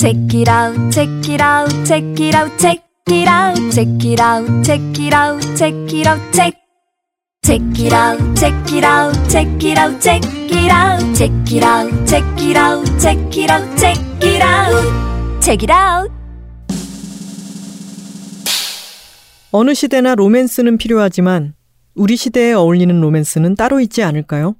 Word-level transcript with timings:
Check 0.00 0.32
it 0.32 0.48
out, 0.48 0.90
check 0.90 1.28
it 1.28 1.42
out, 1.42 1.68
check 1.84 2.02
it 2.18 2.34
out, 2.34 2.58
check 2.58 2.80
it 3.08 3.28
out, 3.28 3.58
check 3.70 4.02
it 4.02 4.18
out, 4.18 4.64
check 4.64 4.80
it 4.98 5.12
out, 5.12 5.42
check 5.58 5.74
it 5.92 6.06
out, 6.06 6.32
check. 6.32 6.54
Check 7.44 7.60
it 7.78 7.92
out, 7.92 8.18
check 8.34 8.72
it 8.72 8.82
out, 8.82 9.12
check 9.28 9.62
it 9.62 9.76
out, 9.76 10.00
check 10.00 10.24
it 10.24 10.70
out, 10.72 11.14
check 11.14 11.52
it 11.52 11.62
out, 11.62 12.06
check 12.06 12.24
it 12.40 12.56
out, 12.56 12.82
check 12.98 13.36
it 13.36 13.50
out, 13.50 13.78
check 13.78 13.98
it 14.22 14.42
out, 14.42 15.42
check 15.42 15.62
it 15.64 15.70
out. 15.70 16.10
어느 19.50 19.74
시대나 19.74 20.14
로맨스는 20.14 20.78
필요하지만 20.78 21.52
우리 21.94 22.16
시대에 22.16 22.54
어울리는 22.54 22.98
로맨스는 22.98 23.54
따로 23.54 23.80
있지 23.80 24.02
않을까요? 24.02 24.56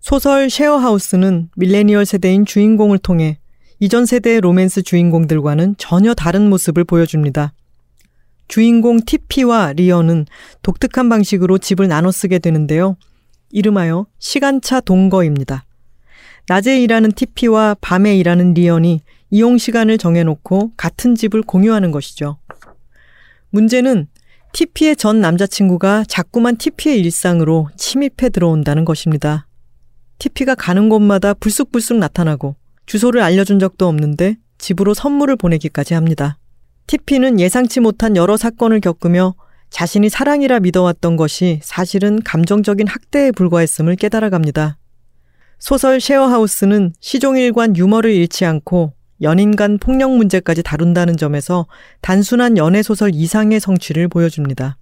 소설 0.00 0.48
쉐어하우스는 0.48 1.50
밀레니얼 1.56 2.06
세대인 2.06 2.46
주인공을 2.46 2.96
통해 3.00 3.36
이전 3.78 4.06
세대의 4.06 4.40
로맨스 4.40 4.82
주인공들과는 4.82 5.74
전혀 5.76 6.14
다른 6.14 6.48
모습을 6.48 6.84
보여줍니다. 6.84 7.52
주인공 8.48 9.00
티피와 9.04 9.74
리언은 9.74 10.26
독특한 10.62 11.08
방식으로 11.08 11.58
집을 11.58 11.88
나눠 11.88 12.10
쓰게 12.10 12.38
되는데요. 12.38 12.96
이름하여 13.50 14.06
시간차 14.18 14.80
동거입니다. 14.80 15.64
낮에 16.48 16.80
일하는 16.80 17.12
티피와 17.12 17.76
밤에 17.80 18.16
일하는 18.16 18.54
리언이 18.54 19.02
이용 19.30 19.58
시간을 19.58 19.98
정해놓고 19.98 20.72
같은 20.76 21.14
집을 21.14 21.42
공유하는 21.42 21.90
것이죠. 21.90 22.38
문제는 23.50 24.06
티피의 24.52 24.96
전 24.96 25.20
남자친구가 25.20 26.04
자꾸만 26.08 26.56
티피의 26.56 27.00
일상으로 27.00 27.68
침입해 27.76 28.30
들어온다는 28.30 28.84
것입니다. 28.86 29.46
티피가 30.18 30.54
가는 30.54 30.88
곳마다 30.88 31.34
불쑥불쑥 31.34 31.98
나타나고 31.98 32.56
주소를 32.86 33.20
알려준 33.20 33.58
적도 33.58 33.86
없는데 33.88 34.36
집으로 34.58 34.94
선물을 34.94 35.36
보내기까지 35.36 35.94
합니다. 35.94 36.38
티피는 36.86 37.40
예상치 37.40 37.80
못한 37.80 38.16
여러 38.16 38.36
사건을 38.36 38.80
겪으며 38.80 39.34
자신이 39.70 40.08
사랑이라 40.08 40.60
믿어왔던 40.60 41.16
것이 41.16 41.60
사실은 41.62 42.22
감정적인 42.22 42.86
학대에 42.86 43.32
불과했음을 43.32 43.96
깨달아갑니다. 43.96 44.78
소설 45.58 46.00
쉐어하우스는 46.00 46.92
시종일관 47.00 47.76
유머를 47.76 48.12
잃지 48.12 48.44
않고 48.44 48.92
연인 49.22 49.56
간 49.56 49.78
폭력 49.78 50.14
문제까지 50.14 50.62
다룬다는 50.62 51.16
점에서 51.16 51.66
단순한 52.02 52.56
연애 52.58 52.82
소설 52.82 53.10
이상의 53.14 53.60
성취를 53.60 54.08
보여줍니다. 54.08 54.76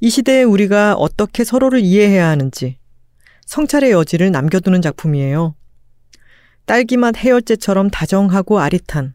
이 0.00 0.10
시대에 0.10 0.44
우리가 0.44 0.94
어떻게 0.94 1.42
서로를 1.44 1.80
이해해야 1.80 2.28
하는지 2.28 2.78
성찰의 3.46 3.90
여지를 3.90 4.30
남겨두는 4.30 4.80
작품이에요. 4.80 5.54
딸기맛 6.68 7.16
해열제처럼 7.16 7.88
다정하고 7.88 8.60
아릿한 8.60 9.14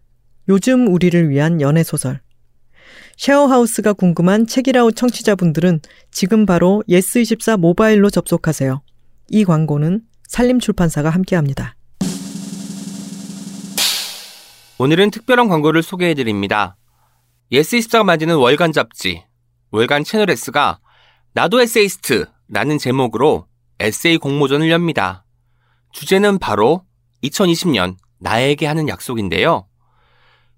요즘 0.49 0.87
우리를 0.87 1.29
위한 1.29 1.61
연애 1.61 1.83
소설. 1.83 2.19
쉐어하우스가 3.17 3.93
궁금한 3.93 4.47
책읽아웃 4.47 4.95
청취자분들은 4.95 5.81
지금 6.09 6.47
바로 6.47 6.83
예스24 6.89 7.57
모바일로 7.57 8.09
접속하세요. 8.09 8.81
이 9.29 9.45
광고는 9.45 10.01
살림출판사가 10.29 11.11
함께합니다. 11.11 11.75
오늘은 14.79 15.11
특별한 15.11 15.47
광고를 15.47 15.83
소개해드립니다. 15.83 16.75
예스24가 17.51 18.03
만드는 18.03 18.35
월간 18.35 18.71
잡지, 18.71 19.23
월간 19.69 20.05
채널예스가 20.05 20.79
나도 21.33 21.61
에세이스트라는 21.61 22.79
제목으로 22.79 23.45
에세이 23.79 24.17
공모전을 24.17 24.71
엽니다. 24.71 25.23
주제는 25.91 26.39
바로 26.39 26.81
2020년 27.23 27.95
나에게 28.19 28.65
하는 28.65 28.87
약속인데요. 28.87 29.67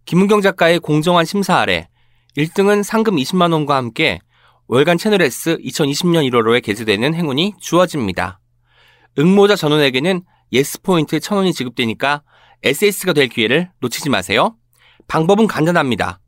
김은경 0.05 0.41
작가의 0.41 0.79
공정한 0.79 1.25
심사 1.25 1.57
아래 1.57 1.87
1등은 2.37 2.83
상금 2.83 3.15
20만 3.15 3.53
원과 3.53 3.75
함께 3.75 4.19
월간 4.67 4.97
채널예스 4.97 5.57
2020년 5.57 6.29
1월호에 6.29 6.63
게재되는 6.63 7.13
행운이 7.13 7.53
주어집니다. 7.59 8.39
응모자 9.17 9.55
전원에게는 9.55 10.23
예스 10.51 10.81
포인트 10.81 11.19
1000원이 11.19 11.53
지급되니까 11.53 12.23
에세이스트가 12.63 13.13
될 13.13 13.27
기회를 13.29 13.69
놓치지 13.79 14.09
마세요. 14.09 14.55
방법은 15.07 15.47
간단합니다. 15.47 16.19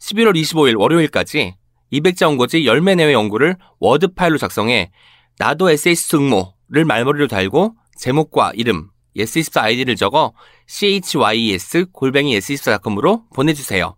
11월 0.00 0.38
25일 0.38 0.78
월요일까지 0.78 1.56
200자 1.92 2.26
원고지 2.26 2.62
10매 2.62 2.96
내외 2.96 3.12
원고를 3.14 3.56
워드 3.80 4.14
파일로 4.14 4.38
작성해 4.38 4.90
나도 5.38 5.70
에세이스트 5.70 6.16
응모를 6.16 6.84
말머리로 6.84 7.26
달고 7.26 7.74
제목과 7.96 8.52
이름, 8.54 8.90
예스24 9.18 9.62
아이디를 9.62 9.96
적어 9.96 10.32
chys 10.66 11.86
골뱅이 11.92 12.38
예스24.com으로 12.38 13.24
보내주세요. 13.34 13.96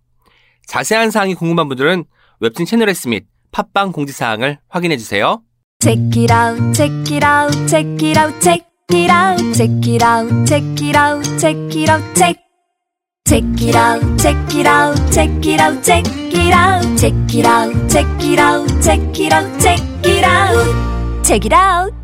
자세한 0.67 1.11
사항이 1.11 1.35
궁금한 1.35 1.69
분들은 1.69 2.05
웹진 2.41 2.67
채널예스 2.67 3.09
및 3.09 3.27
팟빵 3.53 3.93
공지사항을 3.93 4.59
확인해주세요. 4.69 5.43
Check 5.83 6.23
it 6.23 6.33
out, 6.33 6.73
check 6.75 7.15
it 7.15 7.25
out, 7.25 7.67
check 7.67 8.07
it 8.07 8.19
out, 8.19 8.41
check 8.41 8.65
it 8.93 9.11
out, 9.11 9.55
check 9.55 9.89
it 9.89 10.05
out, 10.05 10.47
check 10.47 10.63
it 10.83 10.97
out, 10.97 11.39
check 11.39 11.77
it 11.77 11.91
out, 11.91 12.15
check. 12.15 12.51
It 13.33 13.77
out, 13.77 14.19
check 14.19 14.35
it 14.55 14.67
out, 14.67 14.97
check 15.13 15.47
it 15.47 15.61
out, 15.61 15.85
check 15.85 16.03
it 16.35 16.53
out, 16.53 16.99
check 16.99 17.15
it 17.33 17.47
out, 17.47 17.89
check 17.89 18.25
it 18.25 18.39
out, 18.41 18.67
check 18.83 19.21
it 19.21 19.33
out, 19.33 19.61
check 19.61 20.05
it 20.05 20.25
out, 20.25 21.25
check 21.25 21.45
it 21.45 21.53
out. 21.53 22.00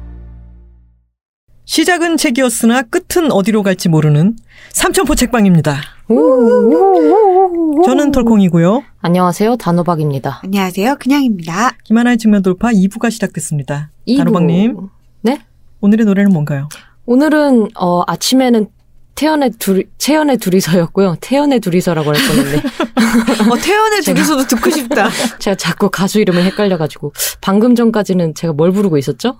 시작은 1.67 2.17
책이었으나 2.17 2.83
끝은 2.83 3.33
어디로 3.33 3.65
갈지 3.65 3.89
모르는 3.89 4.37
삼천포 4.73 5.17
책방입니다. 5.17 5.81
저는 7.85 8.13
털콩이고요. 8.13 8.85
안녕하세요. 9.01 9.57
단호박입니다. 9.57 10.43
안녕하세요. 10.45 10.95
그냥입니다. 11.01 11.73
김하나의 11.83 12.19
측면 12.19 12.43
돌파 12.43 12.69
2부가 12.69 13.11
시작됐습니다. 13.11 13.91
이부. 14.05 14.19
단호박님, 14.19 14.77
네? 15.23 15.41
오늘의 15.81 16.07
노래는 16.07 16.33
뭔가요? 16.33 16.69
오늘은 17.05 17.71
어 17.75 18.03
아침에는 18.07 18.69
태연의 19.17 19.51
둘 19.59 19.85
채연의 19.99 20.39
둘이서였고요. 20.39 21.17
태연의 21.21 21.59
둘이서라고 21.61 22.15
할 22.15 22.17
뻔했네. 22.29 22.57
어, 23.51 23.57
태연의 23.57 24.03
둘이서도 24.03 24.47
듣고 24.47 24.71
싶다. 24.71 25.09
제가 25.41 25.57
자꾸 25.57 25.91
가수 25.91 26.21
이름을 26.21 26.45
헷갈려가지고 26.45 27.13
방금 27.41 27.75
전까지는 27.75 28.35
제가 28.35 28.53
뭘 28.53 28.71
부르고 28.71 28.99
있었죠? 28.99 29.37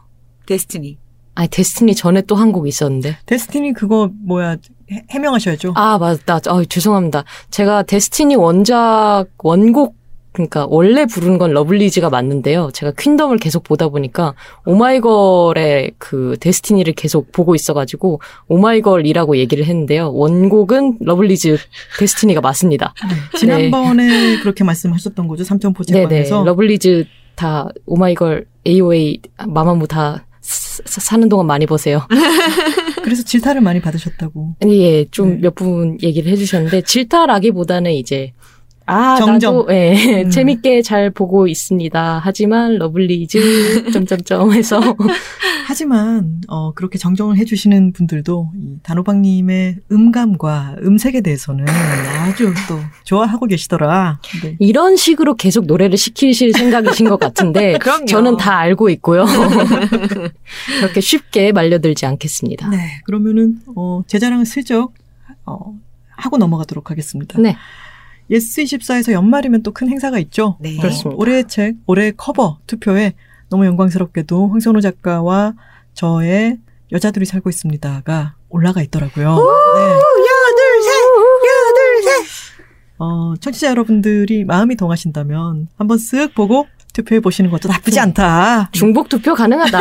데스티니. 0.47 0.99
아니 1.37 1.49
데스티니 1.49 1.95
전에 1.95 2.23
또 2.23 2.35
한 2.37 2.51
곡 2.53 2.67
있었는데. 2.67 3.17
데스티니 3.27 3.73
그거 3.75 4.11
뭐야 4.25 4.57
해, 4.91 5.03
해명하셔야죠. 5.11 5.73
아 5.77 5.99
맞다. 5.99 6.41
아 6.47 6.63
죄송합니다. 6.69 7.25
제가 7.51 7.83
데스티니 7.85 8.35
원작 8.37 9.27
원곡 9.39 9.95
그러니까 10.33 10.67
원래 10.69 11.07
부르는 11.07 11.39
건 11.39 11.53
러블리즈가 11.53 12.11
맞는데요. 12.11 12.69
제가 12.75 12.93
퀸덤을 12.99 13.39
계속 13.39 13.63
보다 13.63 13.89
보니까 13.89 14.35
오마이걸의 14.67 15.93
그 15.99 16.37
데스티니를 16.41 16.93
계속 16.93 17.33
보고 17.33 17.55
있어가지고 17.55 18.21
오마이걸이라고 18.49 19.37
얘기를 19.39 19.65
했는데요. 19.65 20.13
원곡은 20.13 20.99
러블리즈 21.01 21.57
데스티니가 21.99 22.41
맞습니다. 22.43 22.93
네, 23.09 23.39
지난번에 23.39 24.39
그렇게 24.41 24.63
말씀하셨던 24.65 25.27
거죠. 25.29 25.45
삼천포. 25.45 25.85
책방에서. 25.85 26.45
러블리즈 26.45 27.07
다 27.35 27.69
오마이걸 27.87 28.47
AOA 28.67 29.21
마마무 29.47 29.87
다 29.89 30.25
사- 30.47 30.83
사- 30.87 31.01
사는 31.01 31.29
동안 31.29 31.47
많이 31.47 31.67
보세요. 31.67 32.07
그래서 33.03 33.23
질타를 33.23 33.61
많이 33.61 33.81
받으셨다고. 33.81 34.57
아니, 34.63 34.83
예, 34.83 35.05
좀 35.11 35.35
네. 35.35 35.37
몇분 35.43 35.99
얘기를 36.03 36.31
해주셨는데, 36.33 36.83
질타라기보다는 36.83 37.93
이제, 37.93 38.33
아, 38.87 39.17
정정. 39.17 39.57
나도, 39.57 39.73
예, 39.73 40.23
음. 40.23 40.31
재밌게 40.31 40.83
잘 40.83 41.11
보고 41.11 41.49
있습니다. 41.49 42.21
하지만, 42.23 42.79
러블리즈, 42.79 43.91
점점점 43.93 44.53
해서. 44.53 44.81
하지만 45.67 46.41
어, 46.47 46.73
그렇게 46.73 46.97
정정을 46.97 47.37
해 47.39 47.45
주시는 47.45 47.93
분들도 47.93 48.53
이 48.57 48.77
단호박 48.85 49.19
님의 49.19 49.79
음감과 49.91 50.77
음색에 50.81 51.23
대해서는 51.23 51.67
아주 51.69 52.55
또 52.69 52.79
좋아하고 53.03 53.47
계시더라. 53.47 54.21
네. 54.45 54.57
이런 54.61 54.95
식으로 54.95 55.35
계속 55.35 55.67
노래를 55.67 55.97
시키실 55.97 56.53
생각이신 56.53 57.09
것 57.09 57.19
같은데. 57.19 57.79
저는 58.07 58.37
다 58.37 58.57
알고 58.59 58.91
있고요. 58.91 59.27
그렇게 60.81 61.01
쉽게 61.01 61.51
말려들지 61.51 62.07
않겠습니다. 62.07 62.69
네, 62.69 63.01
그러면은 63.05 63.59
어, 63.75 64.03
제 64.07 64.21
자랑을 64.21 64.47
슬쩍 64.47 64.95
어, 65.45 65.75
하고 66.11 66.39
넘어가도록 66.39 66.93
하겠습니다. 66.93 67.41
네. 67.41 67.57
예스24에서 68.31 69.13
연말이면 69.13 69.63
또 69.63 69.73
큰 69.73 69.89
행사가 69.89 70.19
있죠. 70.21 70.57
네. 70.61 70.77
그렇습니다. 70.77 71.11
어, 71.11 71.15
올해의 71.19 71.45
책, 71.49 71.77
올해 71.87 72.11
커버 72.11 72.59
투표에 72.67 73.13
너무 73.51 73.67
영광스럽게도 73.67 74.49
황선우 74.49 74.81
작가와 74.81 75.55
저의 75.95 76.59
여자들이 76.93 77.25
살고 77.27 77.51
있습니다가 77.51 78.35
올라가 78.49 78.83
있더라고요. 78.83 79.27
네. 79.37 79.83
여둘, 79.93 80.83
셋! 80.83 80.93
여둘, 81.47 82.03
셋! 82.03 82.27
어, 82.99 83.35
청취자 83.41 83.69
여러분들이 83.69 84.45
마음이 84.45 84.77
동하신다면 84.77 85.69
한번 85.77 85.99
쓱 85.99 86.35
보고 86.35 86.67
투표해 86.95 87.21
보시는 87.21 87.51
것도 87.51 87.69
나쁘지 87.69 88.01
않다. 88.01 88.71
중복 88.73 89.11
투표 89.11 89.35
가능하다. 89.35 89.79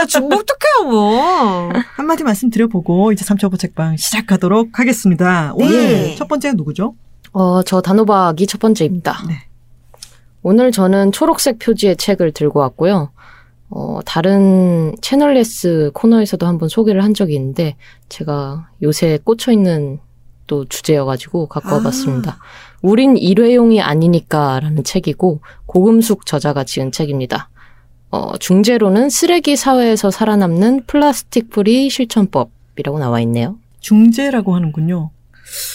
아, 0.00 0.06
중복 0.06 0.46
특혜요, 0.46 0.90
뭐. 0.90 1.70
한마디 1.96 2.24
말씀드려보고 2.24 3.12
이제 3.12 3.22
3차 3.24 3.52
후 3.52 3.58
책방 3.58 3.98
시작하도록 3.98 4.78
하겠습니다. 4.78 5.52
오늘 5.56 5.72
네. 5.72 6.14
첫 6.16 6.26
번째는 6.26 6.56
누구죠? 6.56 6.94
어, 7.34 7.62
저 7.64 7.80
단호박이 7.80 8.46
첫 8.46 8.60
번째입니다. 8.60 9.24
네. 9.26 9.34
오늘 10.42 10.70
저는 10.70 11.10
초록색 11.10 11.58
표지의 11.58 11.96
책을 11.96 12.30
들고 12.30 12.60
왔고요. 12.60 13.10
어, 13.70 13.98
다른 14.06 14.94
채널예스 15.02 15.90
코너에서도 15.94 16.46
한번 16.46 16.68
소개를 16.68 17.02
한 17.02 17.12
적이 17.12 17.34
있는데, 17.34 17.74
제가 18.08 18.68
요새 18.82 19.18
꽂혀 19.24 19.50
있는 19.50 19.98
또 20.46 20.64
주제여가지고 20.66 21.48
갖고 21.48 21.70
아. 21.70 21.74
와봤습니다. 21.74 22.38
우린 22.82 23.16
일회용이 23.16 23.80
아니니까 23.82 24.60
라는 24.60 24.84
책이고, 24.84 25.40
고금숙 25.66 26.26
저자가 26.26 26.62
지은 26.62 26.92
책입니다. 26.92 27.48
어, 28.12 28.38
중제로는 28.38 29.10
쓰레기 29.10 29.56
사회에서 29.56 30.12
살아남는 30.12 30.84
플라스틱 30.86 31.50
free 31.50 31.90
실천법이라고 31.90 33.00
나와 33.00 33.20
있네요. 33.22 33.56
중제라고 33.80 34.54
하는군요. 34.54 35.10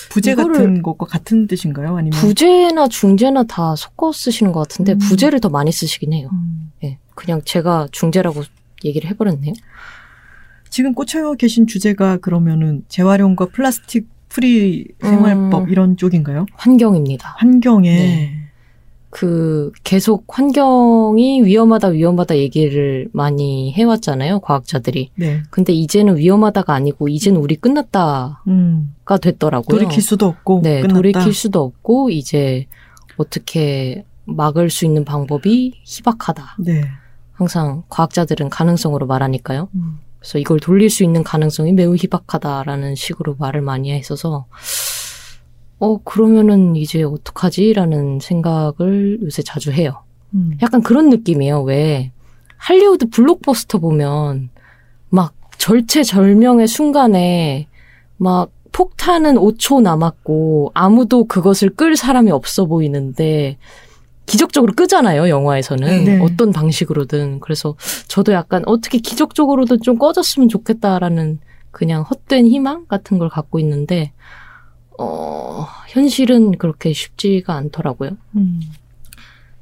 부제 0.09 0.35
같은 0.35 0.81
것과 0.81 1.05
같은 1.05 1.47
뜻인가요? 1.47 1.97
아니면 1.97 2.19
부제나 2.19 2.87
중제나 2.87 3.43
다 3.43 3.75
섞어 3.75 4.11
쓰시는 4.11 4.51
것 4.51 4.67
같은데, 4.67 4.93
음. 4.93 4.97
부제를 4.97 5.39
더 5.39 5.49
많이 5.49 5.71
쓰시긴 5.71 6.13
해요. 6.13 6.29
음, 6.33 6.71
예, 6.83 6.97
그냥 7.15 7.41
제가 7.45 7.87
중제라고 7.91 8.43
얘기를 8.83 9.09
해버렸네요. 9.09 9.53
지금 10.69 10.93
꽂혀 10.93 11.33
계신 11.33 11.67
주제가 11.67 12.17
그러면은 12.17 12.83
재활용과 12.87 13.47
플라스틱 13.47 14.07
free 14.29 14.87
생활법 15.01 15.63
음. 15.63 15.69
이런 15.69 15.97
쪽인가요? 15.97 16.45
환경입니다. 16.53 17.35
환경에 17.37 17.89
네. 17.89 18.38
그 19.09 19.71
계속 19.83 20.25
환경이 20.27 21.43
위험하다 21.43 21.89
위험하다 21.89 22.37
얘기를 22.37 23.09
많이 23.11 23.73
해왔잖아요 23.73 24.39
과학자들이. 24.39 25.11
네. 25.15 25.41
근데 25.49 25.73
이제는 25.73 26.17
위험하다가 26.17 26.73
아니고 26.73 27.07
이제는 27.07 27.39
우리 27.41 27.55
끝났다가 27.55 28.41
음, 28.47 28.93
됐더라고요. 29.21 29.77
돌이킬 29.77 30.03
수도 30.03 30.27
없고 30.27 30.61
네, 30.63 30.81
끝났다. 30.81 30.95
돌이킬 30.95 31.33
수도 31.33 31.63
없고 31.63 32.11
이제 32.11 32.67
어떻게 33.17 34.05
막을 34.25 34.69
수 34.69 34.85
있는 34.85 35.05
방법이 35.05 35.73
희박하다. 35.83 36.57
네. 36.59 36.83
항상 37.33 37.83
과학자들은 37.89 38.49
가능성으로 38.49 39.07
말하니까요. 39.07 39.69
음. 39.73 39.99
그래서 40.19 40.37
이걸 40.37 40.59
돌릴 40.59 40.89
수 40.89 41.03
있는 41.03 41.23
가능성이 41.23 41.71
매우 41.71 41.95
희박하다라는 41.95 42.95
식으로 42.95 43.37
말을 43.39 43.61
많이 43.61 43.91
했어서 43.91 44.45
어 45.79 45.97
그러면은 46.03 46.75
이제 46.75 47.03
어떡하지 47.03 47.73
라는 47.73 48.19
생각을 48.19 49.19
요새 49.23 49.41
자주 49.41 49.71
해요. 49.71 50.03
음. 50.33 50.57
약간 50.61 50.81
그런 50.81 51.09
느낌이에요. 51.09 51.61
왜 51.63 52.11
할리우드 52.57 53.09
블록버스터 53.09 53.79
보면 53.79 54.49
막 55.09 55.33
절체절명의 55.57 56.67
순간에 56.67 57.67
막 58.17 58.51
폭탄은 58.71 59.35
5초 59.35 59.81
남았고 59.81 60.71
아무도 60.73 61.25
그것을 61.25 61.69
끌 61.71 61.95
사람이 61.95 62.31
없어 62.31 62.65
보이는데 62.65 63.57
기적적으로 64.29 64.73
끄잖아요, 64.73 65.27
영화에서는. 65.27 66.03
네. 66.03 66.19
어떤 66.21 66.51
방식으로든. 66.51 67.39
그래서 67.39 67.75
저도 68.07 68.31
약간 68.31 68.61
어떻게 68.67 68.99
기적적으로든 68.99 69.81
좀 69.81 69.97
꺼졌으면 69.97 70.49
좋겠다라는 70.49 71.39
그냥 71.71 72.03
헛된 72.03 72.45
희망 72.45 72.85
같은 72.85 73.17
걸 73.17 73.27
갖고 73.27 73.59
있는데, 73.59 74.11
어, 74.99 75.65
현실은 75.87 76.57
그렇게 76.57 76.93
쉽지가 76.93 77.53
않더라고요. 77.55 78.11
음. 78.35 78.59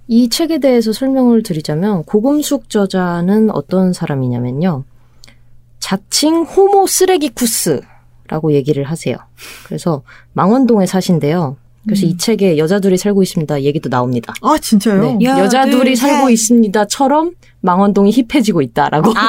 이 0.08 0.30
책에 0.30 0.60
대해서 0.60 0.94
설명을 0.94 1.44
드리자면 1.44 2.04
고금숙 2.04 2.70
저자는 2.70 3.52
어떤 3.52 3.94
사람이냐면요. 3.94 4.84
자칭 5.80 6.44
호모 6.44 6.88
쓰레기 6.88 7.30
쿠스라고 7.30 8.54
얘기를 8.54 8.84
하세요. 8.86 9.18
그래서 9.66 10.02
망원동에 10.34 10.86
사신대요. 10.86 11.58
그래서 11.86 12.06
음. 12.06 12.10
이 12.10 12.18
책에 12.18 12.58
여자들이 12.58 12.98
살고 12.98 13.22
있습니다. 13.24 13.62
얘기도 13.64 13.90
나옵니다. 13.90 14.34
아 14.42 14.58
진짜요? 14.58 15.02
네. 15.18 15.26
야, 15.26 15.40
여자들이 15.40 15.78
둘, 15.78 15.96
살고 15.96 16.28
셋. 16.28 16.34
있습니다처럼 16.34 17.36
망원동이 17.62 18.12
힙해지고 18.12 18.62
있다라고. 18.62 19.14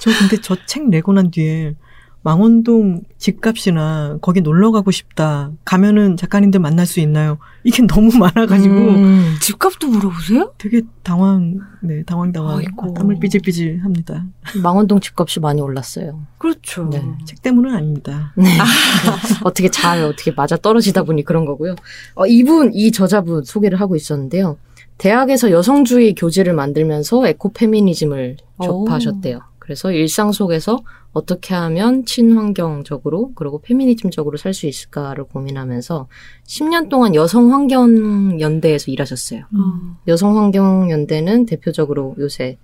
저 0.00 0.10
근데 0.18 0.40
저 0.40 0.56
책 0.66 0.88
내고 0.88 1.12
난 1.12 1.30
뒤에 1.30 1.74
망원동 2.24 3.02
집값이나 3.18 4.16
거기 4.22 4.40
놀러 4.40 4.72
가고 4.72 4.90
싶다. 4.90 5.50
가면은 5.66 6.16
작가님들 6.16 6.58
만날 6.58 6.86
수 6.86 6.98
있나요? 7.00 7.36
이게 7.64 7.82
너무 7.86 8.16
많아가지고 8.16 8.74
음. 8.74 9.34
집값도 9.42 9.88
물어보세요? 9.88 10.54
되게 10.56 10.80
당황, 11.02 11.60
네, 11.82 12.02
당황당황. 12.04 12.58
아이고. 12.58 12.94
땀을 12.94 13.18
삐질삐질합니다. 13.20 14.24
망원동 14.62 15.00
집값이 15.00 15.40
많이 15.40 15.60
올랐어요. 15.60 16.18
그렇죠. 16.38 16.88
네. 16.90 17.02
책 17.26 17.42
때문은 17.42 17.74
아닙니다. 17.74 18.32
네. 18.36 18.48
어떻게 19.44 19.68
잘 19.68 20.02
어떻게 20.02 20.30
맞아 20.30 20.56
떨어지다 20.56 21.02
보니 21.02 21.24
그런 21.24 21.44
거고요. 21.44 21.76
어, 22.14 22.26
이분 22.26 22.72
이 22.72 22.90
저자분 22.90 23.44
소개를 23.44 23.78
하고 23.82 23.96
있었는데요. 23.96 24.56
대학에서 24.96 25.50
여성주의 25.50 26.14
교재를 26.14 26.54
만들면서 26.54 27.26
에코페미니즘을 27.26 28.38
접하셨대요. 28.62 29.40
그래서 29.58 29.92
일상 29.92 30.32
속에서 30.32 30.78
어떻게 31.14 31.54
하면 31.54 32.04
친환경적으로 32.04 33.32
그리고 33.34 33.60
페미니즘적으로 33.60 34.36
살 34.36 34.52
수 34.52 34.66
있을까를 34.66 35.24
고민하면서 35.24 36.08
10년 36.46 36.88
동안 36.88 37.14
여성환경연대에서 37.14 38.90
일하셨어요. 38.90 39.44
음. 39.54 39.96
여성환경연대는 40.06 41.46
대표적으로 41.46 42.14
요새 42.18 42.58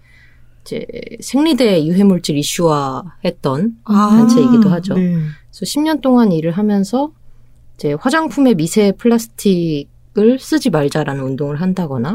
이제 0.63 0.87
생리대 1.21 1.87
유해물질 1.87 2.37
이슈화 2.37 3.05
했던 3.25 3.77
아. 3.85 4.11
단체이기도 4.11 4.69
하죠. 4.69 4.95
네. 4.95 5.15
그래서 5.15 5.65
10년 5.65 6.01
동안 6.01 6.33
일을 6.33 6.53
하면서 6.53 7.13
이제 7.77 7.95
화장품에 7.95 8.55
미세 8.55 8.93
플라스틱을 8.93 10.39
쓰지 10.39 10.71
말자라는 10.71 11.23
운동을 11.25 11.61
한다거나 11.61 12.15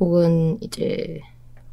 혹은 0.00 0.58
이제 0.60 1.20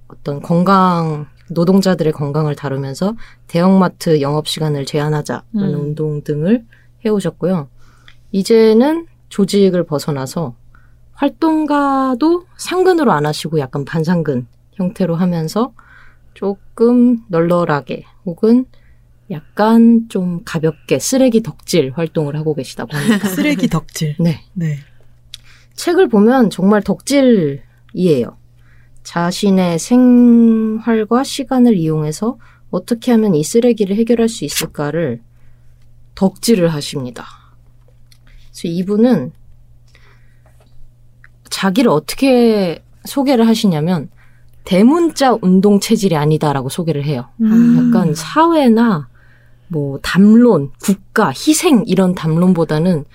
어떤 0.08 0.42
건강 0.42 1.28
노동자들의 1.52 2.14
건강을 2.14 2.56
다루면서 2.56 3.16
대형마트 3.48 4.22
영업 4.22 4.48
시간을 4.48 4.86
제한하자라는 4.86 5.74
음. 5.74 5.80
운동 5.80 6.24
등을 6.24 6.66
해오셨고요. 7.06 7.70
이제는 8.32 9.08
조직을 9.30 9.86
벗어나서 9.86 10.56
활동가도 11.14 12.46
상근으로 12.58 13.12
안 13.12 13.26
하시고 13.26 13.60
약간 13.60 13.86
반상근 13.86 14.48
형태로 14.74 15.16
하면서 15.16 15.74
조금 16.34 17.18
널널하게 17.28 18.06
혹은 18.26 18.66
약간 19.32 20.08
좀 20.10 20.42
가볍게 20.44 20.98
쓰레기 20.98 21.44
덕질 21.44 21.92
활동을 21.96 22.36
하고 22.36 22.56
계시다고 22.56 22.96
합니다. 22.96 23.28
쓰레기 23.30 23.68
덕질. 23.68 24.16
네. 24.20 24.42
네. 24.54 24.78
책을 25.76 26.08
보면 26.10 26.50
정말 26.50 26.82
덕질이에요. 26.82 28.39
자신의 29.04 29.80
생활과 29.80 31.24
시간을 31.24 31.76
이용해서 31.76 32.38
어떻게 32.72 33.12
하면 33.12 33.36
이 33.36 33.44
쓰레기를 33.44 33.96
해결할 33.96 34.30
수 34.30 34.46
있을까를 34.46 35.22
덕질을 36.16 36.70
하십니다. 36.70 37.26
그래서 38.26 38.68
이분은 38.68 39.32
자기를 41.50 41.90
어떻게 41.90 42.84
소개를 43.06 43.48
하시냐면 43.48 44.10
대문자 44.66 45.38
운동 45.42 45.80
체질이 45.80 46.16
아니다라고 46.16 46.70
소개를 46.70 47.04
해요. 47.06 47.30
음. 47.42 47.88
약간 47.92 48.14
사회나 48.14 49.08
뭐 49.68 50.00
담론, 50.02 50.72
국가, 50.82 51.30
희생 51.30 51.84
이런 51.88 52.14
담론보다는 52.14 53.06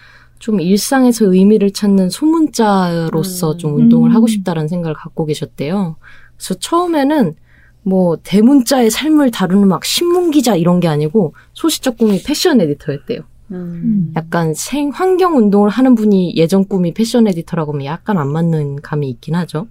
좀 0.44 0.60
일상에서 0.60 1.32
의미를 1.32 1.70
찾는 1.70 2.10
소문자로서 2.10 3.52
음. 3.52 3.58
좀 3.58 3.76
운동을 3.76 4.10
음. 4.10 4.14
하고 4.14 4.26
싶다라는 4.26 4.68
생각을 4.68 4.94
갖고 4.94 5.24
계셨대요. 5.24 5.96
그래서 6.36 6.54
처음에는 6.60 7.34
뭐 7.82 8.18
대문자의 8.22 8.90
삶을 8.90 9.30
다루는 9.30 9.66
막 9.66 9.86
신문 9.86 10.30
기자 10.30 10.54
이런 10.54 10.80
게 10.80 10.88
아니고 10.88 11.32
소시적 11.54 11.96
꿈이 11.96 12.22
패션 12.22 12.60
에디터였대요. 12.60 13.20
음. 13.52 14.12
약간 14.16 14.52
생 14.52 14.90
환경 14.90 15.38
운동을 15.38 15.70
하는 15.70 15.94
분이 15.94 16.36
예전 16.36 16.68
꿈이 16.68 16.92
패션 16.92 17.26
에디터라고 17.26 17.72
하면 17.72 17.86
약간 17.86 18.18
안 18.18 18.30
맞는 18.30 18.82
감이 18.82 19.08
있긴 19.08 19.36
하죠. 19.36 19.68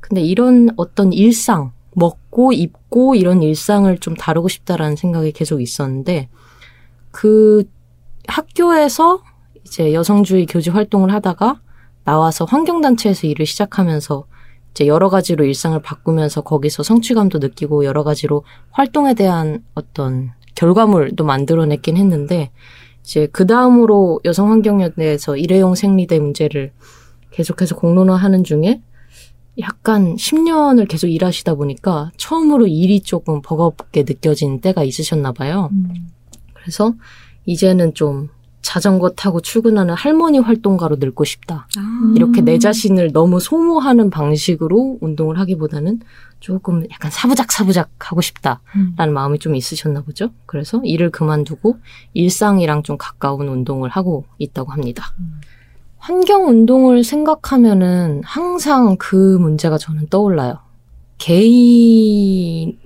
근데 0.00 0.20
이런 0.20 0.70
어떤 0.74 1.12
일상, 1.12 1.70
먹고 1.94 2.52
입고 2.52 3.14
이런 3.14 3.40
일상을 3.40 3.96
좀 3.98 4.16
다루고 4.16 4.48
싶다라는 4.48 4.96
생각이 4.96 5.30
계속 5.30 5.60
있었는데 5.60 6.28
그 7.12 7.62
학교에서 8.26 9.22
이제 9.68 9.92
여성주의 9.92 10.46
교직 10.46 10.74
활동을 10.74 11.12
하다가 11.12 11.60
나와서 12.04 12.46
환경단체에서 12.46 13.26
일을 13.26 13.44
시작하면서 13.44 14.24
이제 14.70 14.86
여러 14.86 15.08
가지로 15.10 15.44
일상을 15.44 15.80
바꾸면서 15.82 16.40
거기서 16.40 16.82
성취감도 16.82 17.38
느끼고 17.38 17.84
여러 17.84 18.02
가지로 18.02 18.44
활동에 18.70 19.14
대한 19.14 19.62
어떤 19.74 20.30
결과물도 20.54 21.24
만들어냈긴 21.24 21.96
했는데 21.96 22.50
이제 23.02 23.28
그 23.30 23.46
다음으로 23.46 24.20
여성환경연대에서 24.24 25.36
일회용 25.36 25.74
생리대 25.74 26.18
문제를 26.18 26.72
계속해서 27.30 27.76
공론화 27.76 28.16
하는 28.16 28.44
중에 28.44 28.82
약간 29.60 30.16
10년을 30.16 30.88
계속 30.88 31.08
일하시다 31.08 31.54
보니까 31.56 32.10
처음으로 32.16 32.66
일이 32.66 33.00
조금 33.00 33.42
버겁게 33.42 34.04
느껴진 34.04 34.60
때가 34.60 34.82
있으셨나 34.82 35.32
봐요. 35.32 35.70
그래서 36.54 36.94
이제는 37.44 37.94
좀 37.94 38.28
자전거 38.68 39.08
타고 39.08 39.40
출근하는 39.40 39.94
할머니 39.94 40.38
활동가로 40.38 40.96
늙고 40.96 41.24
싶다. 41.24 41.66
아. 41.78 42.12
이렇게 42.14 42.42
내 42.42 42.58
자신을 42.58 43.12
너무 43.14 43.40
소모하는 43.40 44.10
방식으로 44.10 44.98
운동을 45.00 45.38
하기보다는 45.38 46.00
조금 46.38 46.84
약간 46.92 47.10
사부작 47.10 47.50
사부작 47.50 47.88
하고 47.98 48.20
싶다라는 48.20 49.14
마음이 49.14 49.38
좀 49.38 49.56
있으셨나 49.56 50.02
보죠. 50.02 50.32
그래서 50.44 50.82
일을 50.84 51.08
그만두고 51.08 51.78
일상이랑 52.12 52.82
좀 52.82 52.98
가까운 52.98 53.48
운동을 53.48 53.88
하고 53.88 54.26
있다고 54.36 54.70
합니다. 54.70 55.14
환경 55.96 56.46
운동을 56.46 57.04
생각하면은 57.04 58.20
항상 58.22 58.96
그 58.98 59.38
문제가 59.38 59.78
저는 59.78 60.08
떠올라요. 60.08 60.58
개인이 61.16 62.76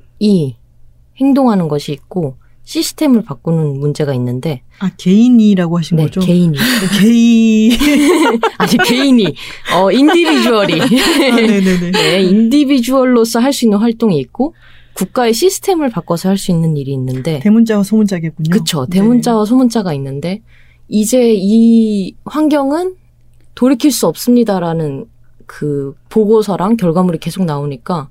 행동하는 1.16 1.66
것이 1.66 1.90
있고 1.90 2.36
시스템을 2.64 3.22
바꾸는 3.24 3.80
문제가 3.80 4.14
있는데 4.14 4.62
아 4.78 4.90
개인이라고 4.96 5.78
하신 5.78 5.96
네, 5.96 6.04
거죠? 6.04 6.20
개인이 6.20 6.56
개인. 7.00 7.72
아니 8.58 8.76
개인이 8.86 9.34
어 9.74 9.90
individual이 9.90 10.80
아, 10.80 10.86
네네네. 10.86 11.90
네, 11.92 12.22
individual로서 12.22 13.40
할 13.40 13.52
수 13.52 13.64
있는 13.66 13.78
활동이 13.78 14.18
있고 14.18 14.54
국가의 14.94 15.32
시스템을 15.34 15.90
바꿔서 15.90 16.28
할 16.28 16.36
수 16.38 16.50
있는 16.50 16.76
일이 16.76 16.92
있는데 16.92 17.40
대문자와 17.40 17.82
소문자겠군요. 17.82 18.50
그쵸 18.50 18.86
네. 18.88 18.98
대문자와 18.98 19.44
소문자가 19.44 19.92
있는데 19.94 20.40
이제 20.88 21.34
이 21.36 22.14
환경은 22.24 22.94
돌이킬 23.54 23.90
수 23.90 24.06
없습니다라는 24.06 25.06
그 25.46 25.94
보고서랑 26.08 26.76
결과물이 26.76 27.18
계속 27.18 27.44
나오니까 27.44 28.08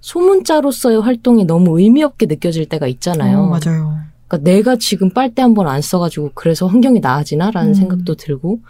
소문자로서의 0.00 1.00
활동이 1.00 1.44
너무 1.44 1.78
의미 1.80 2.02
없게 2.02 2.26
느껴질 2.26 2.66
때가 2.66 2.86
있잖아요. 2.86 3.40
어, 3.40 3.46
맞아요. 3.48 3.98
그러니까 4.28 4.50
내가 4.50 4.76
지금 4.76 5.10
빨대 5.10 5.42
한 5.42 5.54
번 5.54 5.66
안 5.68 5.80
써가지고 5.82 6.32
그래서 6.34 6.66
환경이 6.66 7.00
나아지나라는 7.00 7.70
음. 7.70 7.74
생각도 7.74 8.14
들고 8.14 8.60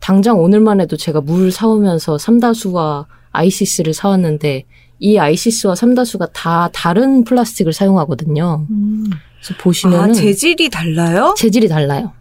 당장 0.00 0.38
오늘만 0.40 0.80
해도 0.80 0.96
제가 0.96 1.20
물 1.20 1.50
사오면서 1.50 2.18
삼다수와 2.18 3.06
아이시스를 3.32 3.94
사왔는데 3.94 4.64
이 4.98 5.18
아이시스와 5.18 5.74
삼다수가 5.74 6.26
다 6.32 6.70
다른 6.72 7.24
플라스틱을 7.24 7.72
사용하거든요. 7.72 8.66
음. 8.70 9.10
그래서 9.40 9.62
보시면은 9.62 10.10
아, 10.10 10.12
재질이 10.12 10.70
달라요? 10.70 11.34
재질이 11.36 11.68
달라요. 11.68 12.12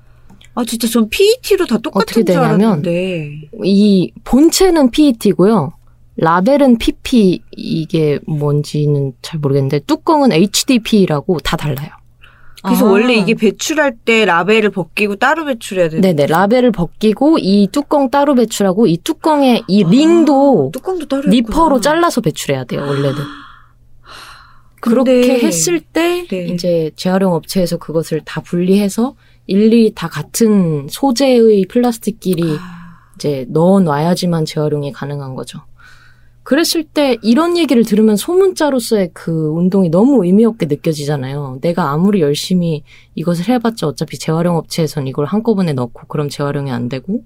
아, 0.55 0.63
진짜 0.65 0.87
전 0.87 1.09
PET로 1.09 1.65
다 1.67 1.77
똑같은 1.77 2.01
어떻게 2.03 2.13
줄 2.15 2.25
되냐면 2.25 2.49
알았는데. 2.61 3.31
이 3.63 4.11
본체는 4.23 4.89
PET고요. 4.91 5.73
라벨은 6.17 6.77
PP 6.77 7.41
이게 7.51 8.19
뭔지는 8.25 9.13
잘 9.21 9.39
모르겠는데 9.39 9.79
뚜껑은 9.79 10.31
HDP라고 10.31 11.39
다 11.39 11.57
달라요. 11.57 11.89
그래서 12.63 12.87
아. 12.87 12.91
원래 12.91 13.13
이게 13.15 13.35
배출할 13.35 13.95
때 14.05 14.25
라벨을 14.25 14.71
벗기고 14.71 15.17
따로 15.17 15.45
배출해야 15.45 15.89
되는 15.89 16.01
네네 16.01 16.25
라벨을 16.27 16.71
벗기고 16.71 17.37
이 17.39 17.67
뚜껑 17.71 18.09
따로 18.09 18.33
배출하고 18.33 18.87
이 18.87 18.97
뚜껑에 18.97 19.61
이 19.67 19.83
아, 19.83 19.89
링도 19.89 20.71
뚜껑도 20.73 21.07
따로 21.07 21.29
니퍼로 21.29 21.77
있구나. 21.77 21.81
잘라서 21.81 22.21
배출해야 22.21 22.63
돼요 22.63 22.81
원래는. 22.81 23.15
그렇게 24.81 25.39
했을 25.39 25.79
때 25.79 26.27
네. 26.27 26.45
이제 26.47 26.91
재활용 26.95 27.33
업체에서 27.33 27.77
그것을 27.77 28.21
다 28.23 28.41
분리해서 28.41 29.15
일일이 29.47 29.93
다 29.95 30.07
같은 30.07 30.87
소재의 30.89 31.65
플라스틱끼리 31.67 32.43
아, 32.43 32.99
이제 33.15 33.45
넣어 33.49 33.79
놔야지만 33.79 34.45
재활용이 34.45 34.91
가능한 34.91 35.35
거죠. 35.35 35.59
그랬을 36.45 36.83
때 36.83 37.17
이런 37.23 37.57
얘기를 37.57 37.83
들으면 37.83 38.15
소문자로서의 38.15 39.09
그 39.13 39.31
운동이 39.49 39.89
너무 39.89 40.23
의미 40.23 40.45
없게 40.45 40.67
느껴지잖아요. 40.67 41.57
내가 41.59 41.89
아무리 41.89 42.21
열심히 42.21 42.83
이것을 43.15 43.49
해봤자 43.49 43.87
어차피 43.87 44.19
재활용 44.19 44.55
업체에선 44.55 45.07
이걸 45.07 45.25
한꺼번에 45.25 45.73
넣고 45.73 46.07
그럼 46.07 46.29
재활용이 46.29 46.69
안 46.69 46.87
되고 46.87 47.23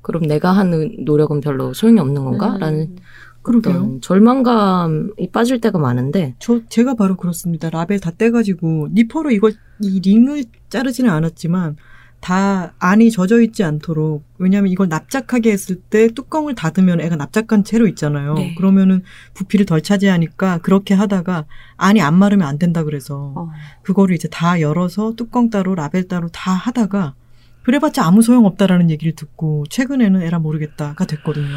그럼 0.00 0.22
내가 0.22 0.52
하는 0.52 0.96
노력은 1.04 1.42
별로 1.42 1.74
소용이 1.74 2.00
없는 2.00 2.24
건가? 2.24 2.54
음. 2.54 2.58
라는 2.60 2.96
그러게요. 3.42 3.98
절망감이 4.00 5.30
빠질 5.32 5.60
때가 5.60 5.78
많은데 5.78 6.34
저 6.38 6.60
제가 6.70 6.94
바로 6.94 7.16
그렇습니다. 7.16 7.68
라벨 7.68 8.00
다 8.00 8.10
떼가지고 8.10 8.88
니퍼로 8.94 9.32
이걸 9.32 9.52
이 9.80 10.00
링을 10.00 10.44
자르지는 10.70 11.10
않았지만 11.10 11.76
다 12.22 12.72
안이 12.78 13.10
젖어 13.10 13.40
있지 13.40 13.64
않도록 13.64 14.24
왜냐하면 14.38 14.70
이걸 14.70 14.88
납작하게 14.88 15.50
했을 15.50 15.74
때 15.74 16.06
뚜껑을 16.06 16.54
닫으면 16.54 17.00
애가 17.00 17.16
납작한 17.16 17.64
채로 17.64 17.88
있잖아요. 17.88 18.34
네. 18.34 18.54
그러면은 18.54 19.02
부피를 19.34 19.66
덜 19.66 19.82
차지하니까 19.82 20.58
그렇게 20.58 20.94
하다가 20.94 21.46
안이 21.76 22.00
안 22.00 22.14
마르면 22.14 22.46
안 22.46 22.58
된다 22.58 22.84
그래서 22.84 23.32
어. 23.36 23.50
그거를 23.82 24.14
이제 24.14 24.28
다 24.28 24.60
열어서 24.60 25.14
뚜껑 25.16 25.50
따로 25.50 25.74
라벨 25.74 26.06
따로 26.06 26.28
다 26.28 26.52
하다가 26.52 27.14
그래봤자 27.64 28.04
아무 28.04 28.22
소용 28.22 28.46
없다라는 28.46 28.88
얘기를 28.90 29.16
듣고 29.16 29.64
최근에는 29.68 30.22
에라 30.22 30.38
모르겠다가 30.38 31.04
됐거든요. 31.04 31.56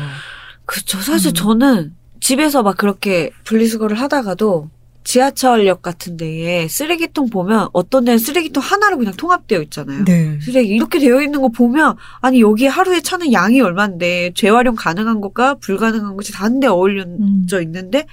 그렇죠. 0.66 0.98
사실 1.00 1.30
음. 1.30 1.34
저는 1.36 1.96
집에서 2.20 2.64
막 2.64 2.76
그렇게 2.76 3.30
분리수거를 3.44 4.00
하다가도 4.00 4.72
지하철역 5.06 5.82
같은 5.82 6.18
데에 6.18 6.68
쓰레기통 6.68 7.30
보면 7.30 7.70
어떤 7.72 8.04
데는 8.04 8.18
쓰레기통 8.18 8.62
하나로 8.62 8.98
그냥 8.98 9.14
통합되어 9.16 9.62
있잖아요. 9.62 10.04
네. 10.04 10.38
쓰레기 10.42 10.76
이렇게 10.76 11.00
되어 11.00 11.22
있는 11.22 11.42
거 11.42 11.48
보면 11.48 11.96
아니 12.20 12.42
여기 12.42 12.66
하루에 12.66 13.00
차는 13.02 13.32
양이 13.32 13.62
얼만데 13.62 14.34
재활용 14.36 14.76
가능한 14.76 15.22
것과 15.22 15.56
불가능한 15.56 16.18
것이 16.18 16.34
다 16.34 16.44
한데 16.44 16.68
어울려져 16.68 17.08
음. 17.58 17.62
있는데 17.62 18.06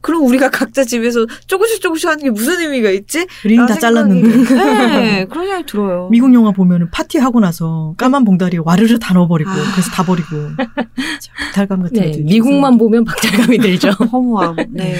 그럼 0.00 0.24
우리가 0.24 0.48
각자 0.50 0.84
집에서 0.84 1.26
조금씩 1.46 1.80
조금씩 1.80 2.08
하는 2.08 2.24
게 2.24 2.30
무슨 2.30 2.60
의미가 2.60 2.90
있지? 2.90 3.26
링다 3.44 3.78
잘랐는데. 3.78 4.54
네, 4.54 5.24
그런 5.28 5.46
생각이 5.46 5.66
들어요. 5.66 6.08
미국 6.10 6.32
영화 6.32 6.52
보면은 6.52 6.88
파티 6.90 7.18
하고 7.18 7.40
나서 7.40 7.94
까만 7.98 8.24
봉다리에 8.24 8.60
와르르 8.64 8.98
다 9.00 9.12
넣어버리고 9.14 9.50
아. 9.50 9.54
그래서 9.54 9.90
다 9.90 10.04
버리고 10.04 10.28
박탈감 11.52 11.82
같은 11.82 12.00
네, 12.00 12.18
미국만 12.24 12.78
보면 12.78 13.04
박탈감이 13.04 13.58
들죠. 13.58 13.90
허무함. 14.12 14.56
네. 14.70 14.96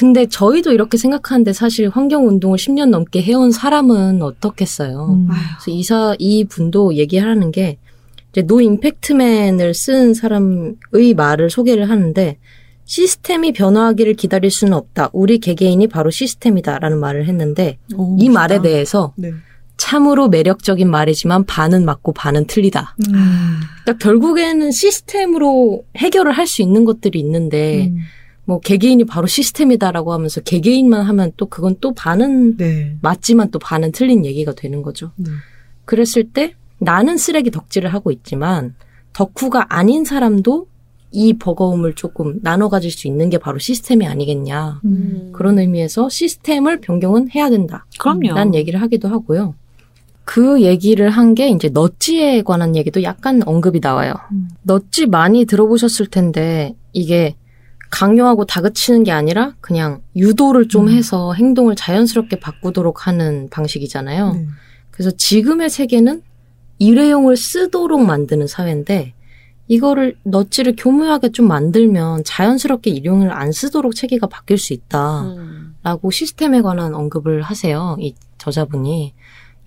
근데 0.00 0.24
저희도 0.24 0.72
이렇게 0.72 0.96
생각하는데 0.96 1.52
사실 1.52 1.90
환경 1.90 2.26
운동을 2.26 2.56
10년 2.56 2.88
넘게 2.88 3.20
해온 3.20 3.50
사람은 3.50 4.22
어떻겠어요. 4.22 5.08
음. 5.10 5.28
그래서 5.28 5.70
이사, 5.70 6.16
이 6.18 6.44
분도 6.44 6.94
얘기하는 6.94 7.50
게, 7.50 7.76
이제 8.32 8.40
No 8.40 8.62
Impact 8.62 9.18
Man을 9.18 9.74
쓴 9.74 10.14
사람의 10.14 11.12
말을 11.14 11.50
소개를 11.50 11.90
하는데, 11.90 12.38
시스템이 12.86 13.52
변화하기를 13.52 14.14
기다릴 14.14 14.50
수는 14.50 14.72
없다. 14.72 15.10
우리 15.12 15.38
개개인이 15.38 15.86
바로 15.88 16.08
시스템이다라는 16.08 16.98
말을 16.98 17.28
했는데, 17.28 17.76
오, 17.94 18.16
이 18.18 18.30
멋있다. 18.30 18.40
말에 18.40 18.62
대해서 18.62 19.12
네. 19.16 19.34
참으로 19.76 20.30
매력적인 20.30 20.90
말이지만 20.90 21.44
반은 21.44 21.84
맞고 21.84 22.14
반은 22.14 22.46
틀리다. 22.46 22.96
음. 23.08 23.60
그러니까 23.84 24.02
결국에는 24.02 24.70
시스템으로 24.70 25.84
해결을 25.98 26.32
할 26.32 26.46
수 26.46 26.62
있는 26.62 26.86
것들이 26.86 27.18
있는데, 27.18 27.88
음. 27.88 27.98
뭐 28.50 28.58
개개인이 28.58 29.04
바로 29.04 29.28
시스템이다라고 29.28 30.12
하면서 30.12 30.40
개개인만 30.40 31.02
하면 31.02 31.30
또 31.36 31.46
그건 31.46 31.76
또 31.80 31.94
반은 31.94 32.56
네. 32.56 32.96
맞지만 33.00 33.52
또 33.52 33.60
반은 33.60 33.92
틀린 33.92 34.24
얘기가 34.24 34.56
되는 34.56 34.82
거죠. 34.82 35.12
네. 35.14 35.30
그랬을 35.84 36.24
때 36.32 36.54
나는 36.78 37.16
쓰레기 37.16 37.52
덕질을 37.52 37.94
하고 37.94 38.10
있지만 38.10 38.74
덕후가 39.12 39.66
아닌 39.68 40.04
사람도 40.04 40.66
이 41.12 41.34
버거움을 41.34 41.94
조금 41.94 42.40
나눠 42.42 42.68
가질 42.68 42.90
수 42.90 43.06
있는 43.06 43.30
게 43.30 43.38
바로 43.38 43.60
시스템이 43.60 44.04
아니겠냐. 44.04 44.80
음. 44.84 45.30
그런 45.32 45.56
의미에서 45.60 46.08
시스템을 46.08 46.80
변경은 46.80 47.28
해야 47.32 47.50
된다. 47.50 47.86
그럼요. 48.00 48.34
라는 48.34 48.56
얘기를 48.56 48.82
하기도 48.82 49.06
하고요. 49.06 49.54
그 50.24 50.62
얘기를 50.62 51.08
한 51.08 51.34
게 51.34 51.50
이제 51.50 51.68
넛지에 51.68 52.42
관한 52.42 52.74
얘기도 52.74 53.04
약간 53.04 53.44
언급이 53.46 53.78
나와요. 53.80 54.14
음. 54.32 54.48
넛지 54.62 55.06
많이 55.06 55.44
들어보셨을 55.44 56.06
텐데 56.06 56.74
이게 56.92 57.36
강요하고 57.90 58.44
다그치는 58.46 59.04
게 59.04 59.12
아니라 59.12 59.54
그냥 59.60 60.00
유도를 60.16 60.68
좀 60.68 60.88
음. 60.88 60.92
해서 60.92 61.34
행동을 61.34 61.74
자연스럽게 61.76 62.40
바꾸도록 62.40 63.06
하는 63.06 63.48
방식이잖아요. 63.50 64.32
네. 64.32 64.46
그래서 64.90 65.10
지금의 65.10 65.70
세계는 65.70 66.22
일회용을 66.78 67.36
쓰도록 67.36 68.04
만드는 68.04 68.46
사회인데 68.46 69.14
이거를 69.68 70.16
넛지를 70.24 70.74
교묘하게 70.76 71.30
좀 71.30 71.46
만들면 71.46 72.24
자연스럽게 72.24 72.90
일회용을 72.90 73.30
안 73.30 73.52
쓰도록 73.52 73.94
체계가 73.94 74.26
바뀔 74.26 74.58
수 74.58 74.72
있다. 74.72 75.22
음. 75.22 75.76
라고 75.82 76.10
시스템에 76.10 76.60
관한 76.60 76.94
언급을 76.94 77.42
하세요. 77.42 77.96
이 78.00 78.14
저자분이. 78.38 79.14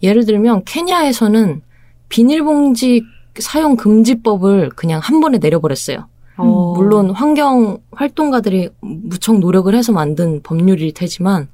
예를 0.01 0.25
들면 0.25 0.65
케냐에서는 0.65 1.61
비닐봉지 2.09 3.03
사용 3.39 3.75
금지법을 3.75 4.71
그냥 4.75 4.99
한 5.01 5.19
번에 5.21 5.37
내려버렸어요. 5.37 6.07
어. 6.37 6.73
물론 6.75 7.11
환경 7.11 7.79
활동가들이 7.91 8.69
무척 8.81 9.39
노력을 9.39 9.73
해서 9.73 9.91
만든 9.91 10.41
법률일 10.41 10.93
테지만 10.93 11.47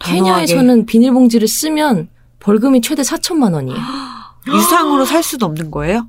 단호하게. 0.00 0.22
케냐에서는 0.46 0.86
비닐봉지를 0.86 1.48
쓰면 1.48 2.08
벌금이 2.40 2.80
최대 2.82 3.02
4천만 3.02 3.54
원이에요. 3.54 3.78
유상으로 4.46 5.04
살 5.06 5.22
수도 5.22 5.46
없는 5.46 5.70
거예요? 5.70 6.06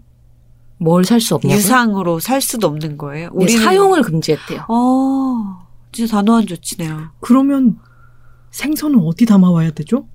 뭘 0.77 1.05
살 1.05 1.21
수 1.21 1.35
없냐고요? 1.35 1.57
유상으로 1.57 2.19
살 2.19 2.41
수도 2.41 2.67
없는 2.67 2.97
거예요. 2.97 3.29
네, 3.33 3.47
사용을 3.47 4.01
금지했대요. 4.01 4.65
어, 4.67 5.65
진짜 5.93 6.17
단호한 6.17 6.45
조치네요. 6.47 7.11
그러면 7.21 7.77
생선은 8.51 8.99
어디 8.99 9.25
담아와야 9.25 9.71
되죠? 9.71 10.05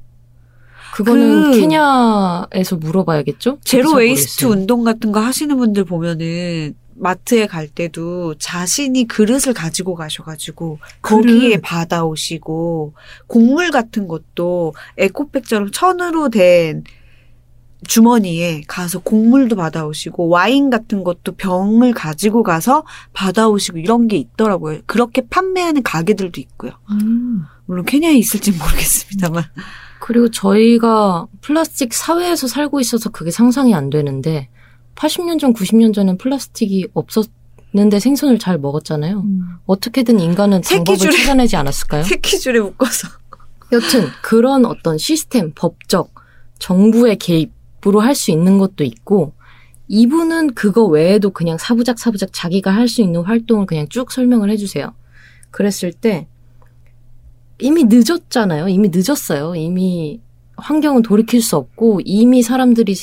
그거는 0.92 1.52
그- 1.52 1.58
케냐에서 1.60 2.76
물어봐야겠죠? 2.76 3.58
제로 3.64 3.90
잘 3.90 3.98
waste 4.00 4.44
모르겠어요. 4.44 4.60
운동 4.60 4.84
같은 4.84 5.12
거 5.12 5.20
하시는 5.20 5.56
분들 5.56 5.84
보면은 5.84 6.74
마트에 7.00 7.46
갈 7.46 7.66
때도 7.66 8.34
자신이 8.36 9.08
그릇을 9.08 9.54
가지고 9.54 9.94
가셔가지고 9.94 10.78
거기에 11.02 11.50
그릇. 11.50 11.62
받아오시고 11.62 12.94
곡물 13.26 13.70
같은 13.70 14.06
것도 14.06 14.74
에코백처럼 14.98 15.70
천으로 15.72 16.28
된 16.28 16.84
주머니에 17.86 18.62
가서 18.68 18.98
곡물도 18.98 19.56
받아오시고 19.56 20.28
와인 20.28 20.68
같은 20.68 21.02
것도 21.02 21.32
병을 21.32 21.94
가지고 21.94 22.42
가서 22.42 22.84
받아오시고 23.14 23.78
이런 23.78 24.06
게 24.06 24.18
있더라고요. 24.18 24.80
그렇게 24.84 25.22
판매하는 25.22 25.82
가게들도 25.82 26.40
있고요. 26.42 26.72
음. 26.90 27.44
물론 27.64 27.86
케냐에 27.86 28.12
있을지 28.12 28.52
모르겠습니다만. 28.52 29.44
그리고 30.00 30.30
저희가 30.30 31.26
플라스틱 31.40 31.94
사회에서 31.94 32.48
살고 32.48 32.80
있어서 32.80 33.10
그게 33.10 33.30
상상이 33.30 33.74
안 33.74 33.88
되는데 33.88 34.50
80년 34.94 35.38
전, 35.38 35.52
90년 35.54 35.94
전엔 35.94 36.18
플라스틱이 36.18 36.86
없었는데 36.94 38.00
생선을 38.00 38.38
잘 38.38 38.58
먹었잖아요. 38.58 39.20
음. 39.20 39.40
어떻게든 39.66 40.20
인간은 40.20 40.60
방법을 40.62 40.98
새끼줄에- 40.98 41.16
찾아내지 41.16 41.56
않았을까요? 41.56 42.02
새끼줄에 42.04 42.60
묶어서. 42.60 43.08
여튼 43.72 44.06
그런 44.22 44.64
어떤 44.66 44.98
시스템, 44.98 45.52
법적, 45.54 46.12
정부의 46.58 47.16
개입으로 47.16 48.00
할 48.00 48.14
수 48.14 48.30
있는 48.30 48.58
것도 48.58 48.84
있고 48.84 49.32
이분은 49.88 50.54
그거 50.54 50.84
외에도 50.84 51.30
그냥 51.30 51.56
사부작 51.56 51.98
사부작 51.98 52.30
자기가 52.32 52.70
할 52.72 52.88
수 52.88 53.00
있는 53.00 53.22
활동을 53.22 53.66
그냥 53.66 53.88
쭉 53.88 54.10
설명을 54.12 54.50
해주세요. 54.50 54.92
그랬을 55.50 55.92
때 55.92 56.26
이미 57.60 57.84
늦었잖아요. 57.84 58.68
이미 58.68 58.90
늦었어요. 58.92 59.54
이미 59.54 60.20
환경은 60.60 61.02
돌이킬 61.02 61.42
수 61.42 61.56
없고 61.56 62.00
이미 62.04 62.42
사람들이 62.42 62.94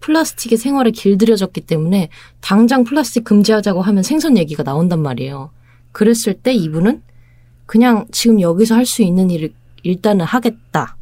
플라스틱의 0.00 0.58
생활에 0.58 0.90
길들여졌기 0.90 1.62
때문에 1.62 2.08
당장 2.40 2.84
플라스틱 2.84 3.24
금지하자고 3.24 3.82
하면 3.82 4.02
생선 4.02 4.36
얘기가 4.36 4.62
나온단 4.62 5.00
말이에요. 5.00 5.50
그랬을 5.92 6.34
때 6.34 6.52
이분은 6.52 7.02
그냥 7.66 8.06
지금 8.12 8.40
여기서 8.40 8.74
할 8.74 8.86
수 8.86 9.02
있는 9.02 9.30
일을 9.30 9.52
일단은 9.82 10.24
하겠다. 10.24 10.96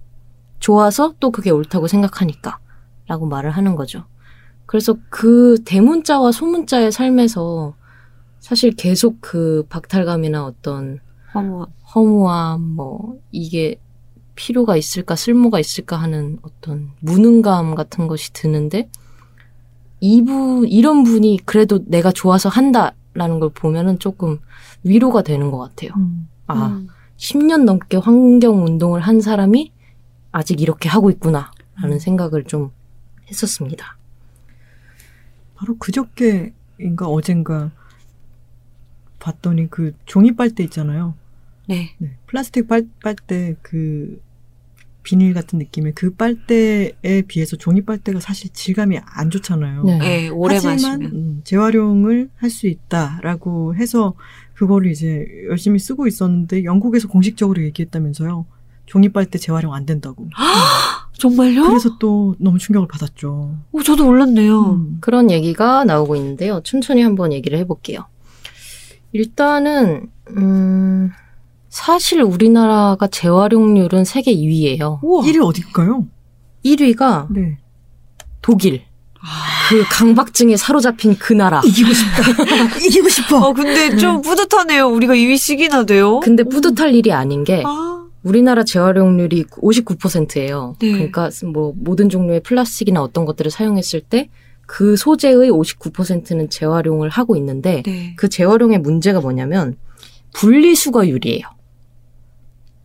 좋아서 0.60 1.14
또 1.20 1.30
그게 1.30 1.50
옳다고 1.50 1.86
생각하니까. 1.88 2.58
라고 3.06 3.26
말을 3.26 3.50
하는 3.50 3.74
거죠. 3.74 4.04
그래서 4.66 4.96
그 5.08 5.58
대문자와 5.64 6.30
소문자의 6.30 6.92
삶에서 6.92 7.74
사실 8.38 8.70
계속 8.70 9.16
그 9.20 9.66
박탈감이나 9.68 10.44
어떤 10.44 11.00
어머, 11.32 11.66
허무함, 11.94 12.60
뭐, 12.62 13.18
이게 13.32 13.80
필요가 14.40 14.74
있을까, 14.74 15.16
쓸모가 15.16 15.60
있을까 15.60 15.96
하는 15.96 16.38
어떤 16.40 16.92
무능감 17.00 17.74
같은 17.74 18.08
것이 18.08 18.32
드는데, 18.32 18.88
이분, 20.00 20.66
이런 20.66 21.04
분이 21.04 21.40
그래도 21.44 21.84
내가 21.84 22.10
좋아서 22.10 22.48
한다라는 22.48 23.38
걸 23.38 23.50
보면은 23.50 23.98
조금 23.98 24.38
위로가 24.82 25.20
되는 25.20 25.50
것 25.50 25.58
같아요. 25.58 25.90
음. 25.98 26.26
아, 26.46 26.68
음. 26.68 26.88
10년 27.18 27.64
넘게 27.64 27.98
환경 27.98 28.64
운동을 28.64 29.02
한 29.02 29.20
사람이 29.20 29.72
아직 30.32 30.62
이렇게 30.62 30.88
하고 30.88 31.10
있구나, 31.10 31.50
라는 31.74 31.98
생각을 31.98 32.44
좀 32.44 32.70
했었습니다. 33.28 33.98
바로 35.54 35.76
그저께인가 35.76 37.06
어젠가 37.06 37.70
봤더니 39.18 39.68
그 39.68 39.92
종이 40.06 40.34
빨대 40.34 40.64
있잖아요. 40.64 41.12
네. 41.68 41.94
네, 41.98 42.16
플라스틱 42.26 42.68
빨, 42.68 42.88
빨대 43.02 43.54
그 43.60 44.18
비닐 45.02 45.32
같은 45.34 45.58
느낌의 45.58 45.92
그 45.94 46.14
빨대에 46.14 47.22
비해서 47.26 47.56
종이 47.56 47.82
빨대가 47.82 48.20
사실 48.20 48.50
질감이 48.52 48.98
안 49.04 49.30
좋잖아요. 49.30 49.82
네. 49.84 49.98
네, 49.98 50.28
오래 50.28 50.54
하지만 50.56 50.74
마시면. 50.76 51.02
음, 51.12 51.40
재활용을 51.44 52.30
할 52.36 52.50
수 52.50 52.66
있다라고 52.66 53.74
해서 53.76 54.14
그거를 54.54 54.90
이제 54.90 55.24
열심히 55.48 55.78
쓰고 55.78 56.06
있었는데 56.06 56.64
영국에서 56.64 57.08
공식적으로 57.08 57.62
얘기했다면서요. 57.62 58.44
종이 58.86 59.08
빨대 59.08 59.38
재활용 59.38 59.72
안 59.72 59.86
된다고. 59.86 60.28
정말요? 61.16 61.68
그래서 61.68 61.96
또 61.98 62.34
너무 62.38 62.58
충격을 62.58 62.88
받았죠. 62.88 63.54
어, 63.72 63.82
저도 63.82 64.04
몰랐네요. 64.04 64.72
음. 64.72 64.98
그런 65.00 65.30
얘기가 65.30 65.84
나오고 65.84 66.16
있는데요. 66.16 66.60
천천히 66.64 67.02
한번 67.02 67.32
얘기를 67.32 67.58
해볼게요. 67.58 68.06
일단은, 69.12 70.06
음, 70.36 70.79
사실 71.70 72.20
우리나라가 72.20 73.06
재활용률은 73.06 74.04
세계 74.04 74.34
2위예요. 74.34 74.98
우와. 75.02 75.24
1위 75.24 75.42
어딜까요? 75.42 76.06
1위가 76.64 77.28
네. 77.32 77.58
독일. 78.42 78.82
그 79.68 79.84
강박증에 79.88 80.56
사로잡힌 80.56 81.16
그 81.16 81.32
나라. 81.32 81.62
이기고 81.64 81.92
싶다. 81.92 82.76
이기고 82.84 83.08
싶어. 83.08 83.36
어, 83.38 83.52
근데 83.52 83.96
좀 83.96 84.20
뿌듯하네요. 84.20 84.88
우리가 84.88 85.14
2위씩이나 85.14 85.86
돼요. 85.86 86.20
근데 86.20 86.42
뿌듯할 86.42 86.94
일이 86.94 87.12
아닌 87.12 87.44
게 87.44 87.62
아, 87.64 88.04
우리나라 88.22 88.64
재활용률이 88.64 89.44
59%예요. 89.44 90.74
네. 90.80 90.92
그러니까 90.92 91.30
뭐 91.52 91.72
모든 91.76 92.08
종류의 92.08 92.40
플라스틱이나 92.40 93.02
어떤 93.02 93.24
것들을 93.24 93.50
사용했을 93.50 94.00
때 94.00 94.28
그 94.70 94.96
소재의 94.96 95.50
59%는 95.50 96.48
재활용을 96.48 97.08
하고 97.08 97.34
있는데 97.34 97.82
네. 97.84 98.14
그 98.16 98.28
재활용의 98.28 98.78
문제가 98.78 99.20
뭐냐면 99.20 99.76
분리수거율이에요. 100.34 101.42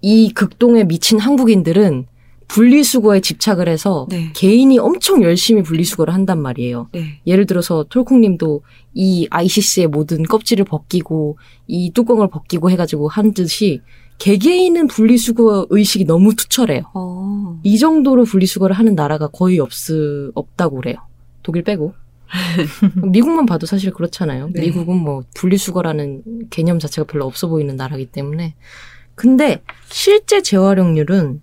이 0.08 0.32
극동에 0.32 0.84
미친 0.84 1.18
한국인들은 1.18 2.06
분리수거에 2.48 3.22
집착을 3.22 3.68
해서 3.68 4.06
네. 4.12 4.32
개인이 4.36 4.78
엄청 4.78 5.24
열심히 5.24 5.63
분리수거를 5.63 6.13
한단 6.13 6.39
말이에요. 6.44 6.89
네. 6.91 7.22
예를 7.26 7.48
들어서 7.48 7.86
톨콩님도 7.89 8.62
이 8.94 9.28
아이시스의 9.32 9.88
모든 9.88 10.22
껍질을 10.22 10.65
벗기고 10.65 11.39
이 11.65 11.91
뚜껑을 11.91 12.28
벗기고 12.30 12.70
해가지고 12.70 13.08
한 13.08 13.34
듯이 13.34 13.82
개개인은 14.20 14.89
분리수거 14.89 15.65
의식이 15.72 16.06
너무 16.06 16.36
투철해요. 16.36 16.84
어. 16.94 17.60
이 17.63 17.80
정도로 17.80 18.26
분리수거를 18.26 18.76
하는 18.76 18.94
나라가 18.94 19.26
거의 19.26 19.58
없, 19.58 19.72
없다고 20.36 20.76
그래요. 20.76 20.98
독일 21.41 21.63
빼고. 21.63 21.96
미국만 23.12 23.48
봐도 23.48 23.65
사실 23.65 23.91
그렇잖아요. 23.91 24.52
네. 24.54 24.62
미국은 24.62 24.98
뭐 24.98 25.24
분리수거라는 25.34 26.50
개념 26.52 26.78
자체가 26.78 27.08
별로 27.08 27.26
없어 27.26 27.48
보이는 27.48 27.76
나라기 27.76 28.06
때문에. 28.06 28.54
근데 29.15 29.62
실제 29.88 30.41
재활용률은 30.41 31.41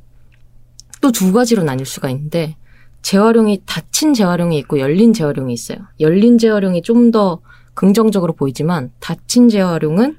또 1.00 1.10
두 1.10 1.32
가지로 1.32 1.64
나뉠 1.64 1.84
수가 1.84 2.10
있는데 2.10 2.56
재활용이 3.02 3.62
닫힌 3.66 4.14
재활용이 4.14 4.56
있고 4.58 4.78
열린 4.78 5.12
재활용이 5.12 5.52
있어요. 5.52 5.78
열린 5.98 6.38
재활용이 6.38 6.82
좀 6.82 7.10
더 7.10 7.40
긍정적으로 7.74 8.34
보이지만 8.34 8.90
닫힌 9.00 9.48
재활용은 9.48 10.16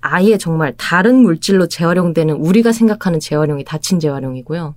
아예 0.00 0.36
정말 0.36 0.74
다른 0.76 1.16
물질로 1.22 1.66
재활용되는 1.68 2.34
우리가 2.34 2.72
생각하는 2.72 3.18
재활용이 3.20 3.64
닫힌 3.64 3.98
재활용이고요. 4.00 4.74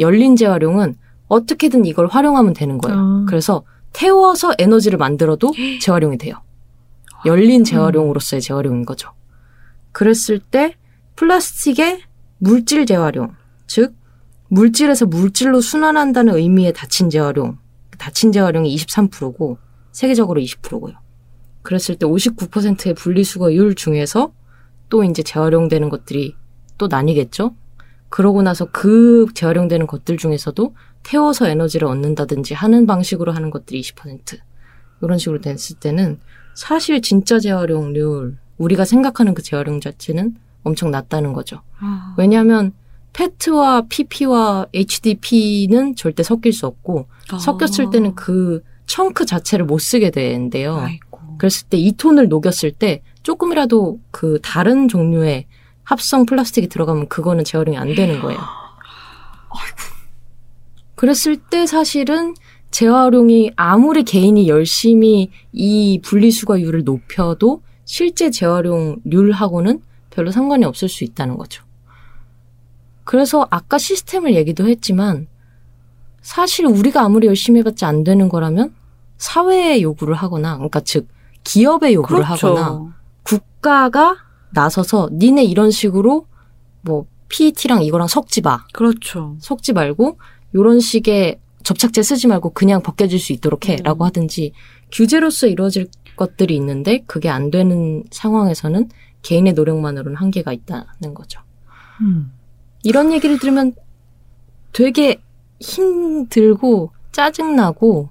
열린 0.00 0.36
재활용은 0.36 0.96
어떻게든 1.28 1.84
이걸 1.84 2.06
활용하면 2.08 2.52
되는 2.54 2.78
거예요. 2.78 2.98
아. 2.98 3.24
그래서 3.28 3.62
태워서 3.92 4.52
에너지를 4.58 4.98
만들어도 4.98 5.52
재활용이 5.80 6.18
돼요. 6.18 6.36
열린 7.24 7.62
재활용으로서의 7.64 8.40
재활용인 8.42 8.84
거죠. 8.84 9.10
그랬을 9.92 10.38
때 10.38 10.74
플라스틱의 11.16 12.02
물질 12.38 12.86
재활용, 12.86 13.34
즉 13.66 13.94
물질에서 14.48 15.06
물질로 15.06 15.60
순환한다는 15.60 16.34
의미의 16.36 16.72
닫힌 16.72 17.10
재활용, 17.10 17.58
닫힌 17.98 18.32
재활용이 18.32 18.74
23%고 18.76 19.58
세계적으로 19.92 20.40
20%고요. 20.40 20.94
그랬을 21.62 21.96
때 21.96 22.06
59%의 22.06 22.94
분리수거율 22.94 23.74
중에서 23.74 24.32
또 24.88 25.02
이제 25.02 25.22
재활용되는 25.22 25.88
것들이 25.88 26.36
또 26.78 26.86
나뉘겠죠. 26.86 27.56
그러고 28.08 28.42
나서 28.42 28.66
그 28.70 29.26
재활용되는 29.34 29.86
것들 29.86 30.16
중에서도 30.16 30.76
태워서 31.02 31.48
에너지를 31.48 31.88
얻는다든지 31.88 32.54
하는 32.54 32.86
방식으로 32.86 33.32
하는 33.32 33.50
것들이 33.50 33.80
20%. 33.80 34.38
이런 35.02 35.18
식으로 35.18 35.40
됐을 35.40 35.76
때는 35.76 36.20
사실 36.54 37.02
진짜 37.02 37.38
재활용률, 37.38 38.36
우리가 38.58 38.84
생각하는 38.84 39.34
그 39.34 39.42
재활용 39.42 39.80
자체는 39.80 40.36
엄청 40.66 40.90
낮다는 40.90 41.32
거죠. 41.32 41.62
아. 41.78 42.14
왜냐하면 42.18 42.72
페트와 43.12 43.82
PP와 43.88 44.66
HDP는 44.74 45.96
절대 45.96 46.22
섞일 46.22 46.52
수 46.52 46.66
없고 46.66 47.06
아. 47.30 47.38
섞였을 47.38 47.90
때는 47.90 48.14
그 48.14 48.62
청크 48.86 49.26
자체를 49.26 49.64
못 49.64 49.78
쓰게 49.78 50.10
되는데요. 50.10 50.76
아이고. 50.76 51.36
그랬을 51.38 51.66
때 51.68 51.78
이 51.78 51.92
톤을 51.92 52.28
녹였을 52.28 52.72
때 52.72 53.02
조금이라도 53.22 53.98
그 54.10 54.38
다른 54.42 54.88
종류의 54.88 55.46
합성 55.82 56.26
플라스틱이 56.26 56.68
들어가면 56.68 57.08
그거는 57.08 57.44
재활용이 57.44 57.76
안 57.78 57.94
되는 57.94 58.20
거예요. 58.20 58.40
그랬을 60.94 61.36
때 61.36 61.66
사실은 61.66 62.34
재활용이 62.70 63.52
아무리 63.56 64.02
개인이 64.02 64.48
열심히 64.48 65.30
이 65.52 66.00
분리수거율을 66.02 66.84
높여도 66.84 67.62
실제 67.84 68.30
재활용률하고는 68.30 69.80
별로 70.16 70.30
상관이 70.30 70.64
없을 70.64 70.88
수 70.88 71.04
있다는 71.04 71.36
거죠. 71.36 71.62
그래서 73.04 73.46
아까 73.50 73.76
시스템을 73.76 74.34
얘기도 74.34 74.66
했지만 74.66 75.28
사실 76.22 76.64
우리가 76.66 77.02
아무리 77.02 77.26
열심히 77.26 77.60
해봤지 77.60 77.84
안 77.84 78.02
되는 78.02 78.30
거라면 78.30 78.74
사회의 79.18 79.82
요구를 79.82 80.14
하거나 80.14 80.54
그러니까 80.56 80.80
즉 80.80 81.06
기업의 81.44 81.94
요구를 81.94 82.24
하거나 82.24 82.54
그렇죠. 82.54 82.92
국가가 83.22 84.16
나서서 84.50 85.10
니네 85.12 85.44
이런 85.44 85.70
식으로 85.70 86.26
뭐 86.80 87.06
PET랑 87.28 87.82
이거랑 87.82 88.08
섞지 88.08 88.40
마. 88.40 88.64
그렇죠. 88.72 89.36
섞지 89.40 89.74
말고 89.74 90.18
요런 90.54 90.80
식의 90.80 91.38
접착제 91.62 92.02
쓰지 92.02 92.26
말고 92.26 92.50
그냥 92.50 92.82
벗겨질 92.82 93.18
수 93.20 93.32
있도록 93.34 93.68
해. 93.68 93.74
음. 93.74 93.82
라고 93.82 94.04
하든지 94.06 94.52
규제로서 94.90 95.46
이루어질 95.46 95.88
것들이 96.16 96.56
있는데 96.56 97.02
그게 97.06 97.28
안 97.28 97.50
되는 97.50 98.02
상황에서는 98.10 98.88
개인의 99.26 99.54
노력만으로는 99.54 100.16
한계가 100.16 100.52
있다는 100.52 101.12
거죠. 101.14 101.40
음. 102.00 102.30
이런 102.84 103.12
얘기를 103.12 103.38
들으면 103.40 103.72
되게 104.72 105.20
힘들고 105.60 106.92
짜증나고 107.10 108.10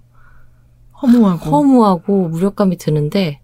허무하고. 1.01 1.49
허무하고 1.49 2.27
무력감이 2.29 2.77
드는데 2.77 3.39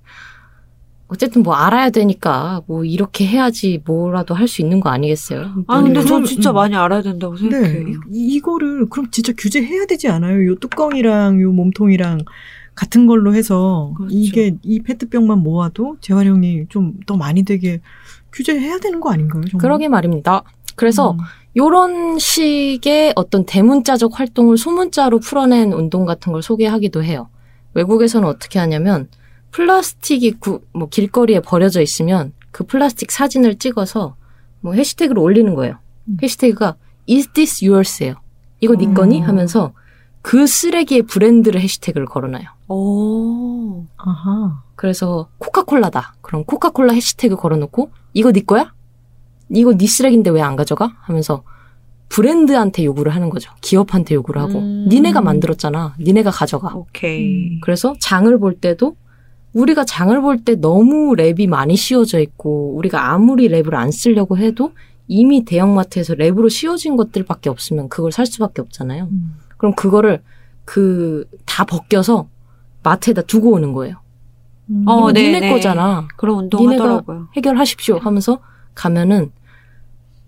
어쨌든 1.07 1.43
뭐 1.43 1.53
알아야 1.53 1.89
되니까 1.89 2.61
뭐 2.67 2.83
이렇게 2.83 3.25
해야지 3.25 3.81
뭐라도 3.85 4.33
할 4.33 4.47
수 4.47 4.61
있는 4.61 4.79
거 4.81 4.89
아니겠어요? 4.89 5.63
아 5.67 5.81
근데 5.81 5.99
음. 6.01 6.05
저 6.05 6.23
진짜 6.23 6.51
음. 6.51 6.55
많이 6.55 6.75
알아야 6.75 7.01
된다고 7.01 7.37
생각해요. 7.37 7.85
네, 7.85 7.93
이, 8.11 8.35
이거를 8.35 8.87
그럼 8.89 9.09
진짜 9.11 9.31
규제해야 9.37 9.85
되지 9.85 10.09
않아요? 10.09 10.45
요 10.45 10.55
뚜껑이랑 10.55 11.39
요 11.41 11.51
몸통이랑 11.51 12.19
같은 12.75 13.05
걸로 13.07 13.33
해서 13.35 13.93
그렇죠. 13.97 14.15
이게 14.15 14.55
이 14.63 14.79
페트병만 14.81 15.39
모아도 15.39 15.97
재활용이 16.01 16.65
좀 16.69 16.93
더 17.05 17.17
많이 17.17 17.43
되게 17.43 17.81
규제해야 18.31 18.79
되는 18.79 18.99
거 19.01 19.11
아닌가요? 19.11 19.43
정말? 19.43 19.61
그러게 19.61 19.87
말입니다. 19.89 20.43
그래서 20.75 21.11
음. 21.11 21.17
요런 21.57 22.17
식의 22.17 23.13
어떤 23.17 23.45
대문자적 23.45 24.17
활동을 24.17 24.57
소문자로 24.57 25.19
풀어낸 25.19 25.73
운동 25.73 26.05
같은 26.05 26.31
걸 26.31 26.41
소개하기도 26.41 27.03
해요. 27.03 27.27
외국에서는 27.73 28.27
어떻게 28.27 28.57
하냐면 28.59 29.09
플라스틱이 29.51 30.31
구- 30.39 30.61
뭐 30.73 30.87
길거리에 30.87 31.41
버려져 31.41 31.81
있으면 31.81 32.31
그 32.51 32.63
플라스틱 32.65 33.11
사진을 33.11 33.55
찍어서 33.55 34.15
뭐 34.61 34.73
해시태그를 34.73 35.19
올리는 35.21 35.53
거예요. 35.55 35.77
음. 36.07 36.17
해시태그가 36.23 36.75
is 37.09 37.27
this 37.33 37.65
yours예요. 37.65 38.15
이거 38.61 38.75
네 38.75 38.85
음. 38.85 38.93
거니? 38.93 39.19
하면서 39.19 39.73
그 40.21 40.45
쓰레기의 40.47 41.03
브랜드를 41.03 41.59
해시태그를 41.61 42.05
걸어놔요. 42.07 42.45
오. 42.69 43.85
아하. 43.97 44.61
그래서 44.75 45.29
코카콜라다. 45.39 46.15
그럼 46.21 46.43
코카콜라 46.45 46.93
해시태그 46.93 47.35
걸어놓고 47.35 47.89
이거 48.13 48.31
네 48.31 48.41
거야? 48.41 48.73
이거 49.49 49.75
네 49.75 49.87
쓰레기인데 49.87 50.29
왜 50.29 50.41
안 50.41 50.55
가져가? 50.55 50.93
하면서 51.01 51.43
브랜드한테 52.09 52.83
요구를 52.85 53.15
하는 53.15 53.29
거죠. 53.29 53.51
기업한테 53.61 54.15
요구를 54.15 54.41
하고 54.41 54.59
음. 54.59 54.85
니네가 54.89 55.21
만들었잖아. 55.21 55.95
니네가 55.99 56.29
가져가. 56.31 56.75
오케이. 56.75 57.59
그래서 57.61 57.95
장을 57.99 58.37
볼 58.37 58.55
때도 58.55 58.95
우리가 59.53 59.85
장을 59.85 60.19
볼 60.21 60.43
때 60.43 60.55
너무 60.55 61.13
랩이 61.15 61.47
많이 61.47 61.75
씌워져 61.75 62.19
있고 62.19 62.75
우리가 62.75 63.11
아무리 63.11 63.49
랩을 63.49 63.73
안 63.75 63.91
쓰려고 63.91 64.37
해도 64.37 64.71
이미 65.07 65.43
대형마트에서 65.45 66.13
랩으로 66.15 66.49
씌워진 66.49 66.95
것들밖에 66.95 67.49
없으면 67.49 67.89
그걸 67.89 68.11
살 68.11 68.25
수밖에 68.25 68.61
없잖아요. 68.61 69.05
음. 69.11 69.35
그럼 69.61 69.75
그거를 69.75 70.23
그 70.65 71.25
다 71.45 71.65
벗겨서 71.65 72.27
마트에다 72.81 73.21
두고 73.23 73.51
오는 73.51 73.73
거예요. 73.73 73.97
음. 74.69 74.83
어, 74.87 75.11
네, 75.11 75.23
니네 75.23 75.39
네. 75.41 75.49
거잖아. 75.51 76.07
그런 76.17 76.37
운동 76.37 76.71
하더라고요. 76.71 77.27
해결하십시오 77.35 77.99
하면서 77.99 78.39
가면은 78.73 79.31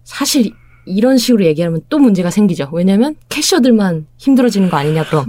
사실 0.03 0.51
이런 0.85 1.17
식으로 1.17 1.45
얘기하면 1.45 1.81
또 1.89 1.97
문제가 1.97 2.29
생기죠. 2.29 2.69
왜냐면 2.73 3.15
캐셔들만 3.29 4.05
힘들어지는 4.17 4.69
거 4.69 4.77
아니냐 4.77 5.05
그럼. 5.05 5.25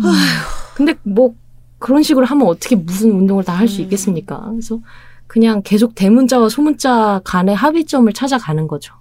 근데 0.75 0.95
뭐 1.05 1.35
그런 1.79 2.03
식으로 2.03 2.27
하면 2.27 2.49
어떻게 2.49 2.75
무슨 2.77 3.13
운동을 3.13 3.45
다 3.45 3.53
할수 3.55 3.81
음. 3.81 3.85
있겠습니까? 3.85 4.45
그래서 4.51 4.81
그냥 5.27 5.63
계속 5.65 5.95
대문자와 5.95 6.49
소문자 6.49 7.21
간의 7.25 7.55
합의점을 7.55 8.13
찾아가는 8.13 8.67
거죠. 8.67 8.95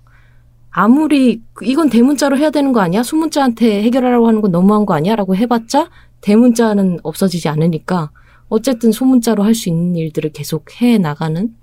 아무리 0.74 1.42
이건 1.62 1.90
대문자로 1.90 2.38
해야 2.38 2.50
되는 2.50 2.74
거 2.74 2.82
아니야? 2.82 3.04
소문자한테 3.04 3.84
해결하라고 3.84 4.28
하는 4.28 4.42
건 4.42 4.52
너무한 4.52 4.86
거 4.86 4.96
아니야? 4.96 5.16
라고 5.16 5.36
해봤자 5.36 5.90
대문자는 6.22 7.00
없어지지 7.04 7.48
않으니까 7.48 8.12
어쨌든 8.50 8.92
소문자로 8.92 9.44
할 9.44 9.54
수 9.54 9.70
있는 9.70 9.96
일들을 9.96 10.32
계속 10.32 10.82
해 10.82 10.98
나가는 10.98 11.54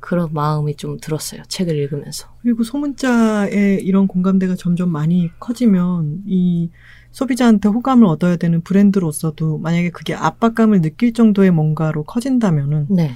그런 0.00 0.28
마음이 0.32 0.76
좀 0.76 0.98
들었어요. 1.00 1.42
책을 1.48 1.76
읽으면서. 1.76 2.28
그리고 2.42 2.62
소문자의 2.64 3.82
이런 3.82 4.06
공감대가 4.06 4.54
점점 4.56 4.90
많이 4.90 5.30
커지면 5.40 6.22
이 6.26 6.70
소비자한테 7.12 7.68
호감을 7.68 8.06
얻어야 8.06 8.36
되는 8.36 8.60
브랜드로서도 8.60 9.58
만약에 9.58 9.90
그게 9.90 10.14
압박감을 10.14 10.82
느낄 10.82 11.12
정도의 11.12 11.50
뭔가로 11.50 12.04
커진다면은 12.04 12.86
네. 12.90 13.12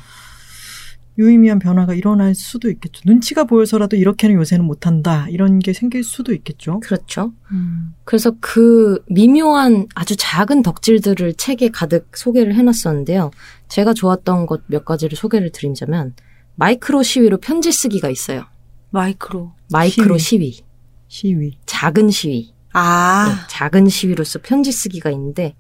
유의미한 1.19 1.59
변화가 1.59 1.95
일어날 1.95 2.35
수도 2.35 2.71
있겠죠. 2.71 3.03
눈치가 3.05 3.45
보여서라도 3.45 3.97
이렇게는 3.97 4.37
요새는 4.37 4.65
못한다. 4.65 5.27
이런 5.29 5.59
게 5.59 5.73
생길 5.73 6.03
수도 6.03 6.33
있겠죠. 6.33 6.81
그렇죠. 6.81 7.33
음. 7.53 7.95
그래서 8.05 8.33
그 8.41 9.03
미묘한 9.09 9.87
아주 9.95 10.17
작은 10.17 10.63
덕질들을 10.63 11.35
책에 11.35 11.69
가득 11.69 12.17
소개를 12.17 12.55
해놨었는데요. 12.55 13.31
제가 13.69 13.93
좋았던 13.93 14.47
것 14.47 14.63
몇 14.67 14.85
가지를 14.85 15.17
소개를 15.17 15.51
드리자면 15.53 16.15
마이크로 16.55 17.03
시위로 17.03 17.39
편지 17.39 17.73
쓰기가 17.73 18.09
있어요. 18.09 18.45
마이크로. 18.91 19.53
마이크로 19.73 20.19
시위. 20.19 20.61
시위. 21.09 21.59
작은 21.67 22.11
시위. 22.11 22.47
네, 22.47 22.55
아. 22.73 23.47
작은 23.49 23.89
시위로서 23.89 24.39
편지 24.43 24.71
쓰기가 24.73 25.11
있는데 25.11 25.57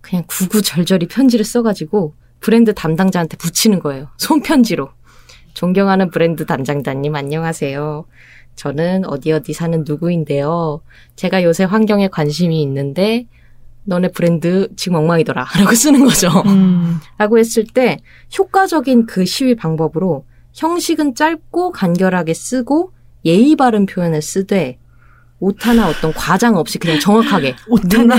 그냥 0.00 0.24
구구절절히 0.26 1.06
편지를 1.08 1.44
써가지고 1.44 2.14
브랜드 2.40 2.74
담당자한테 2.74 3.36
붙이는 3.36 3.80
거예요. 3.80 4.08
손편지로. 4.16 4.90
존경하는 5.54 6.10
브랜드 6.10 6.46
담당자님 6.46 7.14
안녕하세요. 7.14 8.06
저는 8.54 9.04
어디 9.06 9.32
어디 9.32 9.52
사는 9.52 9.84
누구인데요. 9.86 10.80
제가 11.16 11.42
요새 11.42 11.64
환경에 11.64 12.08
관심이 12.08 12.60
있는데 12.62 13.26
너네 13.84 14.08
브랜드 14.08 14.68
지금 14.76 14.98
엉망이더라. 14.98 15.46
라고 15.58 15.74
쓰는 15.74 16.04
거죠. 16.04 16.28
음. 16.46 16.98
라고 17.16 17.38
했을 17.38 17.64
때 17.64 17.98
효과적인 18.38 19.06
그 19.06 19.24
시위 19.24 19.54
방법으로 19.54 20.26
형식은 20.54 21.14
짧고 21.14 21.72
간결하게 21.72 22.34
쓰고 22.34 22.92
예의 23.24 23.56
바른 23.56 23.86
표현을 23.86 24.22
쓰되 24.22 24.78
오타나 25.40 25.88
어떤 25.88 26.12
과장 26.12 26.56
없이 26.56 26.78
그냥 26.78 26.98
정확하게 27.00 27.54
오타나. 27.68 28.16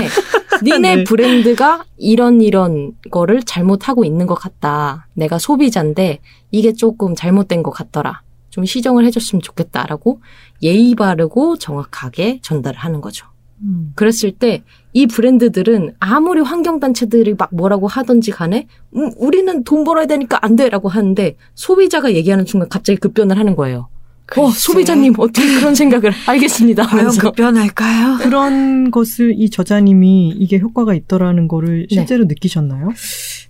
니네. 0.62 1.04
브랜드가 1.04 1.84
이런 1.96 2.40
이런 2.40 2.92
거를 3.10 3.42
잘못하고 3.42 4.04
있는 4.04 4.26
것 4.26 4.34
같다. 4.34 5.08
내가 5.14 5.38
소비자인데 5.38 6.20
이게 6.50 6.72
조금 6.72 7.14
잘못된 7.14 7.62
것 7.62 7.70
같더라. 7.70 8.22
좀 8.50 8.64
시정을 8.64 9.04
해줬으면 9.06 9.42
좋겠다라고 9.42 10.20
예의 10.62 10.94
바르고 10.94 11.58
정확하게 11.58 12.40
전달을 12.42 12.78
하는 12.78 13.00
거죠. 13.00 13.26
음. 13.62 13.92
그랬을 13.94 14.32
때 14.32 14.62
이 14.92 15.06
브랜드들은 15.06 15.94
아무리 16.00 16.40
환경단체들이 16.40 17.34
막 17.38 17.48
뭐라고 17.52 17.86
하던지 17.86 18.30
간에 18.30 18.66
음, 18.96 19.10
우리는 19.16 19.62
돈 19.64 19.84
벌어야 19.84 20.06
되니까 20.06 20.38
안 20.42 20.56
돼라고 20.56 20.88
하는데 20.88 21.36
소비자가 21.54 22.12
얘기하는 22.14 22.44
순간 22.44 22.68
갑자기 22.68 22.98
급변을 22.98 23.38
하는 23.38 23.54
거예요. 23.54 23.88
어, 24.36 24.46
글쎄. 24.46 24.58
소비자님 24.58 25.14
어떻게 25.18 25.46
그런 25.58 25.74
생각을 25.74 26.12
알겠습니다 26.26 26.84
과연 26.84 26.98
하면서 27.00 27.20
급변할까요? 27.20 28.18
그런 28.18 28.90
것을 28.90 29.34
이 29.36 29.50
저자님이 29.50 30.30
이게 30.38 30.58
효과가 30.58 30.94
있더라는 30.94 31.48
거를 31.48 31.86
네. 31.90 31.94
실제로 31.96 32.24
느끼셨나요? 32.24 32.90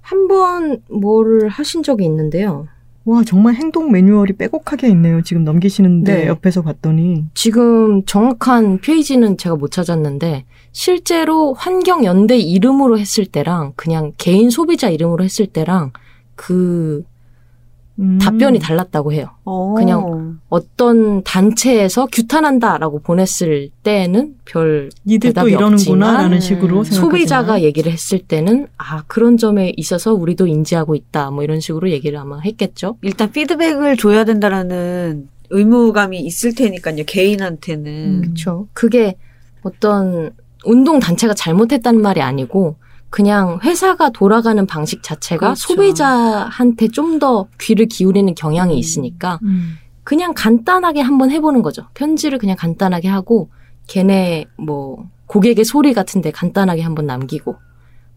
한 0.02 0.26
번 0.28 0.78
뭐를 0.90 1.48
하신 1.48 1.82
적이 1.82 2.04
있는데요. 2.06 2.66
와, 3.04 3.24
정말 3.24 3.54
행동 3.54 3.90
매뉴얼이 3.90 4.34
빼곡하게 4.34 4.88
있네요. 4.90 5.22
지금 5.22 5.42
넘기시는데 5.44 6.14
네. 6.14 6.26
옆에서 6.26 6.62
봤더니. 6.62 7.24
지금 7.34 8.04
정확한 8.04 8.80
페이지는 8.80 9.36
제가 9.38 9.56
못 9.56 9.70
찾았는데 9.70 10.44
실제로 10.72 11.54
환경 11.54 12.04
연대 12.04 12.38
이름으로 12.38 12.98
했을 12.98 13.24
때랑 13.24 13.72
그냥 13.76 14.12
개인 14.18 14.50
소비자 14.50 14.88
이름으로 14.90 15.24
했을 15.24 15.46
때랑 15.46 15.92
그 16.36 17.02
음. 18.00 18.18
답변이 18.18 18.58
달랐다고 18.58 19.12
해요. 19.12 19.28
어. 19.44 19.74
그냥 19.74 20.38
어떤 20.48 21.22
단체에서 21.22 22.06
규탄한다라고 22.06 23.00
보냈을 23.00 23.68
때는 23.82 24.36
별 24.44 24.90
니들 25.06 25.30
또 25.30 25.34
대답이 25.34 25.52
이러는구나라는 25.52 26.36
없지만 26.36 26.40
식으로 26.40 26.84
생각하지만 26.84 27.00
소비자가 27.00 27.62
얘기를 27.62 27.92
했을 27.92 28.18
때는 28.18 28.68
아 28.78 29.04
그런 29.06 29.36
점에 29.36 29.72
있어서 29.76 30.14
우리도 30.14 30.46
인지하고 30.46 30.94
있다 30.94 31.30
뭐 31.30 31.44
이런 31.44 31.60
식으로 31.60 31.90
얘기를 31.90 32.18
아마 32.18 32.40
했겠죠. 32.40 32.96
일단 33.02 33.30
피드백을 33.30 33.96
줘야 33.96 34.24
된다라는 34.24 35.28
의무감이 35.50 36.18
있을 36.20 36.54
테니까요. 36.54 37.04
개인한테는. 37.06 37.92
음. 37.92 38.20
그렇죠. 38.22 38.66
그게 38.72 39.16
어떤 39.62 40.30
운동 40.64 41.00
단체가 41.00 41.34
잘못했다는 41.34 42.00
말이 42.00 42.22
아니고 42.22 42.76
그냥 43.10 43.58
회사가 43.62 44.10
돌아가는 44.10 44.64
방식 44.66 45.02
자체가 45.02 45.38
그렇죠. 45.48 45.60
소비자한테 45.74 46.88
좀 46.88 47.18
더 47.18 47.48
귀를 47.60 47.86
기울이는 47.86 48.34
경향이 48.34 48.72
음. 48.74 48.78
있으니까 48.78 49.38
그냥 50.04 50.32
간단하게 50.34 51.00
한번 51.00 51.30
해보는 51.30 51.60
거죠. 51.62 51.86
편지를 51.94 52.38
그냥 52.38 52.56
간단하게 52.56 53.08
하고 53.08 53.50
걔네 53.88 54.46
뭐 54.56 55.08
고객의 55.26 55.64
소리 55.64 55.92
같은데 55.92 56.30
간단하게 56.30 56.82
한번 56.82 57.06
남기고 57.06 57.56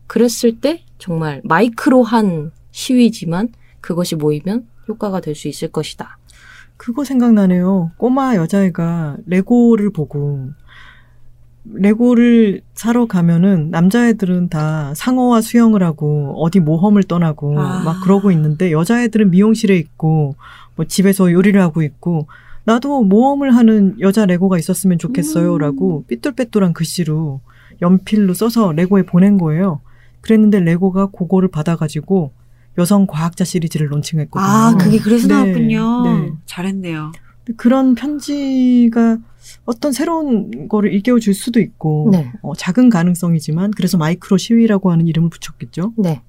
그랬을 0.08 0.60
때 0.62 0.84
정말 0.99 1.41
마이크로한 1.43 2.51
시위지만 2.71 3.49
그것이 3.82 4.15
모이면 4.15 4.67
효과가 4.88 5.19
될 5.19 5.36
수 5.36 5.47
있을 5.47 5.67
것이다. 5.69 6.17
그거 6.77 7.03
생각나네요. 7.03 7.91
꼬마 7.97 8.36
여자애가 8.36 9.17
레고를 9.25 9.91
보고 9.91 10.49
레고를 11.65 12.62
사러 12.73 13.06
가면은 13.06 13.69
남자애들은 13.69 14.49
다 14.49 14.93
상어와 14.95 15.41
수영을 15.41 15.82
하고 15.84 16.34
어디 16.38 16.60
모험을 16.60 17.04
떠나고 17.04 17.60
아. 17.60 17.84
막 17.84 18.04
그러고 18.04 18.32
있는데 18.32 18.71
여자애들은 18.71 19.32
미용실에 19.32 19.78
있고 19.78 20.36
뭐 20.76 20.86
집에서 20.86 21.32
요리를 21.32 21.60
하고 21.62 21.82
있고 21.82 22.28
나도 22.65 23.04
모험을 23.04 23.56
하는 23.56 23.95
여자 23.99 24.26
레고가 24.26 24.58
있었으면 24.58 24.97
좋겠어요라고 24.97 26.06
삐뚤빼뚤한 26.08 26.73
글씨로 26.73 27.41
연필로 27.82 28.34
써서 28.34 28.71
레고에 28.71 29.04
보낸 29.04 29.38
거예요. 29.38 29.82
그랬는데 30.21 30.62
레고가 30.62 31.08
그거를 31.08 31.49
받아가지고 31.49 32.32
여성 32.78 33.06
과학자 33.06 33.43
시리즈를 33.43 33.91
론칭했거든요. 33.91 34.49
아, 34.49 34.76
그게 34.78 34.97
그래서 34.99 35.28
네, 35.28 35.34
나왔군요. 35.34 36.04
네. 36.04 36.32
잘했네요. 36.45 37.12
그런 37.58 37.93
편지가 37.93 39.17
어떤 39.65 39.91
새로운 39.91 40.67
거를 40.67 40.91
일깨워 40.93 41.19
줄 41.19 41.34
수도 41.34 41.60
있고 41.60 42.10
네. 42.12 42.32
어, 42.41 42.54
작은 42.56 42.89
가능성이지만 42.89 43.71
그래서 43.71 43.97
마이크로 43.97 44.38
시위라고 44.38 44.91
하는 44.91 45.08
이름을 45.08 45.30
붙였겠죠. 45.30 45.93
네. 45.97 46.21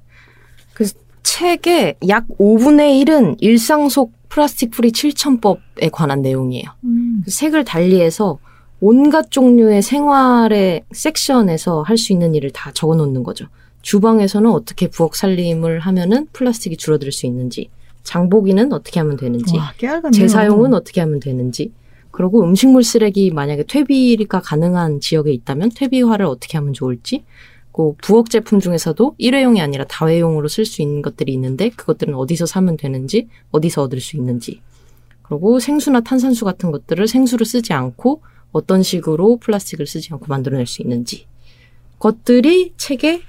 그 0.73 0.87
책의 1.23 1.97
약 2.09 2.27
5분의 2.39 3.05
1은 3.05 3.37
일상 3.41 3.89
속 3.89 4.13
플라스틱 4.29 4.71
free 4.71 4.91
실천법에 4.93 5.91
관한 5.93 6.23
내용이에요. 6.23 6.65
그 7.25 7.31
색을 7.31 7.65
달리해서 7.65 8.39
온갖 8.81 9.31
종류의 9.31 9.83
생활의 9.83 10.83
섹션에서 10.93 11.83
할 11.83 11.97
수 11.97 12.13
있는 12.13 12.35
일을 12.35 12.51
다 12.51 12.71
적어 12.75 12.95
놓는 12.95 13.23
거죠. 13.23 13.47
주방에서는 13.83 14.51
어떻게 14.51 14.89
부엌 14.89 15.15
살림을 15.15 15.81
하면은 15.81 16.27
플라스틱이 16.33 16.77
줄어들 16.77 17.13
수 17.13 17.27
있는지, 17.27 17.71
장보기는 18.03 18.73
어떻게 18.73 19.01
하면 19.01 19.17
되는지, 19.17 19.57
와. 19.57 19.73
재사용은 20.11 20.75
어떻게 20.75 21.01
하면 21.01 21.21
되는지, 21.21 21.73
그리고 22.15 22.45
음식물 22.45 22.85
쓰레기 22.85 23.33
만약에 23.33 23.65
퇴비가 23.65 24.41
가능한 24.41 25.01
지역에 25.01 25.33
있다면 25.33 25.71
퇴비화를 25.75 26.27
어떻게 26.27 26.57
하면 26.59 26.73
좋을지, 26.73 27.25
그 27.73 27.95
부엌 28.01 28.31
제품 28.31 28.61
중에서도 28.61 29.17
일회용이 29.19 29.61
아니라 29.61 29.85
다회용으로 29.85 30.47
쓸 30.47 30.65
수 30.65 30.81
있는 30.81 31.03
것들이 31.03 31.33
있는데 31.33 31.71
그것들은 31.71 32.15
어디서 32.15 32.47
사면 32.47 32.77
되는지, 32.77 33.27
어디서 33.51 33.83
얻을 33.83 34.01
수 34.01 34.17
있는지, 34.17 34.61
그리고 35.23 35.59
생수나 35.59 36.03
탄산수 36.03 36.45
같은 36.45 36.71
것들을 36.71 37.09
생수를 37.09 37.45
쓰지 37.45 37.73
않고 37.73 38.23
어떤 38.53 38.85
식으로 38.85 39.39
플라스틱을 39.39 39.89
쓰지 39.89 40.13
않고 40.13 40.27
만들어낼 40.29 40.67
수 40.67 40.83
있는지 40.83 41.27
것들이 41.99 42.75
책에 42.77 43.23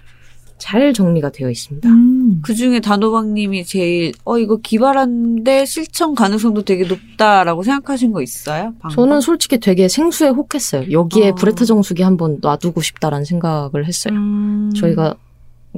잘 0.60 0.94
정리가 0.94 1.32
되어 1.32 1.50
있습니다. 1.50 1.90
음. 1.90 2.15
그 2.42 2.54
중에 2.54 2.80
단호박님이 2.80 3.66
제일, 3.66 4.14
어, 4.24 4.38
이거 4.38 4.58
기발한데 4.58 5.66
실천 5.66 6.16
가능성도 6.16 6.64
되게 6.64 6.86
높다라고 6.86 7.64
생각하신 7.64 8.12
거 8.12 8.22
있어요? 8.22 8.74
방법? 8.80 8.92
저는 8.96 9.22
솔직히 9.22 9.60
되게 9.60 9.88
생수에 9.88 10.30
혹했어요. 10.30 10.92
여기에 10.92 11.30
어. 11.30 11.36
브레타 11.36 11.66
정수기 11.66 12.04
한번 12.04 12.38
놔두고 12.42 12.82
싶다라는 12.82 13.26
생각을 13.26 13.86
했어요. 13.86 14.14
음. 14.16 14.72
저희가 14.76 15.16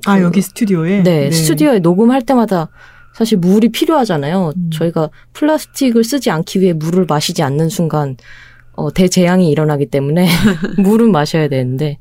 아 0.05 0.17
그- 0.17 0.23
여기 0.23 0.41
스튜디오에 0.41 1.03
네, 1.03 1.31
스튜디오에 1.31 1.79
녹음할 1.79 2.21
때마다 2.23 2.69
사실 3.15 3.37
물이 3.39 3.69
필요하잖아요. 3.69 4.53
음. 4.55 4.69
저희가 4.71 5.09
플라스틱을 5.33 6.03
쓰지 6.03 6.29
않기 6.29 6.61
위해 6.61 6.73
물을 6.73 7.05
마시지 7.09 7.41
않는 7.43 7.69
순간 7.69 8.15
어, 8.73 8.93
대재앙이 8.93 9.49
일어나기 9.49 9.87
때문에 9.87 10.27
물은 10.77 11.11
마셔야 11.11 11.47
되는데 11.47 11.97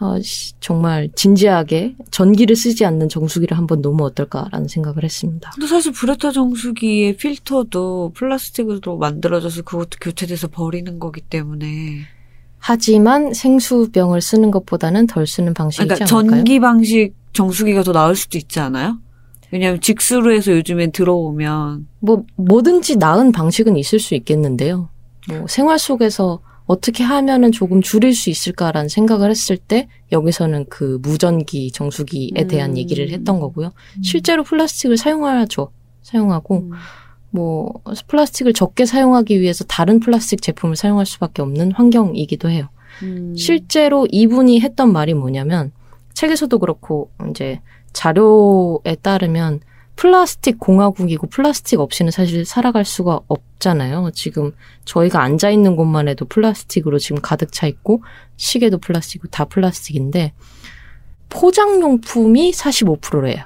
아, 0.00 0.18
씨, 0.22 0.52
정말 0.60 1.08
진지하게 1.14 1.96
전기를 2.10 2.54
쓰지 2.54 2.84
않는 2.84 3.08
정수기를 3.08 3.56
한번 3.56 3.80
놓으면 3.80 4.06
어떨까라는 4.06 4.68
생각을 4.68 5.02
했습니다. 5.02 5.50
근데 5.54 5.66
사실 5.66 5.92
브레타 5.92 6.30
정수기의 6.30 7.16
필터도 7.16 8.12
플라스틱으로 8.14 8.96
만들어져서 8.96 9.62
그것도 9.62 9.98
교체돼서 10.00 10.48
버리는 10.48 10.98
거기 10.98 11.20
때문에. 11.20 12.06
하지만 12.58 13.34
생수병을 13.34 14.20
쓰는 14.20 14.50
것보다는 14.50 15.06
덜 15.06 15.26
쓰는 15.26 15.54
방식이지 15.54 15.86
그러니까 15.86 16.16
않을까요? 16.16 16.36
전기 16.36 16.60
방식 16.60 17.14
정수기가 17.32 17.82
더 17.82 17.92
나을 17.92 18.14
수도 18.14 18.38
있지 18.38 18.60
않아요? 18.60 18.98
왜냐면 19.50 19.80
직수로 19.80 20.32
해서 20.32 20.52
요즘엔 20.52 20.92
들어오면 20.92 21.88
뭐 22.00 22.24
뭐든지 22.36 22.96
나은 22.96 23.32
방식은 23.32 23.76
있을 23.76 23.98
수 23.98 24.14
있겠는데요. 24.14 24.90
뭐 25.28 25.46
생활 25.46 25.78
속에서 25.78 26.40
어떻게 26.68 27.02
하면은 27.02 27.50
조금 27.50 27.80
줄일 27.80 28.14
수 28.14 28.28
있을까라는 28.28 28.90
생각을 28.90 29.30
했을 29.30 29.56
때 29.56 29.88
여기서는 30.12 30.66
그 30.68 30.98
무전기 31.02 31.72
정수기에 31.72 32.46
대한 32.46 32.72
음. 32.72 32.76
얘기를 32.76 33.10
했던 33.10 33.40
거고요. 33.40 33.72
실제로 34.02 34.44
플라스틱을 34.44 34.98
사용하죠. 34.98 35.70
사용하고 36.02 36.58
음. 36.58 36.70
뭐 37.30 37.72
플라스틱을 38.06 38.52
적게 38.52 38.84
사용하기 38.84 39.40
위해서 39.40 39.64
다른 39.64 39.98
플라스틱 39.98 40.42
제품을 40.42 40.76
사용할 40.76 41.06
수밖에 41.06 41.40
없는 41.40 41.72
환경이기도 41.72 42.50
해요. 42.50 42.68
음. 43.02 43.34
실제로 43.34 44.06
이분이 44.10 44.60
했던 44.60 44.92
말이 44.92 45.14
뭐냐면 45.14 45.72
책에서도 46.12 46.58
그렇고 46.58 47.10
이제 47.30 47.60
자료에 47.94 48.94
따르면 49.00 49.60
플라스틱 49.98 50.60
공화국이고 50.60 51.26
플라스틱 51.26 51.80
없이는 51.80 52.12
사실 52.12 52.44
살아갈 52.44 52.84
수가 52.84 53.18
없잖아요. 53.26 54.12
지금 54.14 54.52
저희가 54.84 55.20
앉아 55.20 55.50
있는 55.50 55.74
곳만 55.74 56.06
해도 56.06 56.24
플라스틱으로 56.24 57.00
지금 57.00 57.20
가득 57.20 57.50
차 57.50 57.66
있고 57.66 58.04
시계도 58.36 58.78
플라스틱이고 58.78 59.26
다 59.28 59.44
플라스틱인데 59.46 60.34
포장용품이 61.30 62.52
45%래요. 62.52 63.42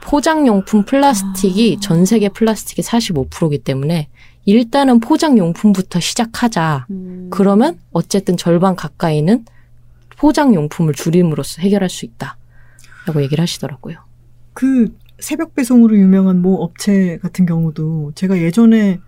포장용품 0.00 0.86
플라스틱이 0.86 1.76
아. 1.76 1.80
전 1.80 2.06
세계 2.06 2.30
플라스틱의 2.30 2.82
45%이기 2.82 3.58
때문에 3.62 4.08
일단은 4.46 4.98
포장용품부터 4.98 6.00
시작하자. 6.00 6.86
음. 6.88 7.28
그러면 7.30 7.78
어쨌든 7.92 8.38
절반 8.38 8.76
가까이는 8.76 9.44
포장용품을 10.16 10.94
줄임으로써 10.94 11.60
해결할 11.60 11.90
수 11.90 12.06
있다. 12.06 12.38
라고 13.06 13.20
얘기를 13.22 13.42
하시더라고요. 13.42 13.98
그 14.54 14.90
새벽 15.22 15.54
배송으로 15.54 15.96
유명한 15.96 16.42
모 16.42 16.56
업체 16.56 17.18
같은 17.22 17.46
경우도 17.46 18.12
제가 18.14 18.38
예전에 18.38 18.98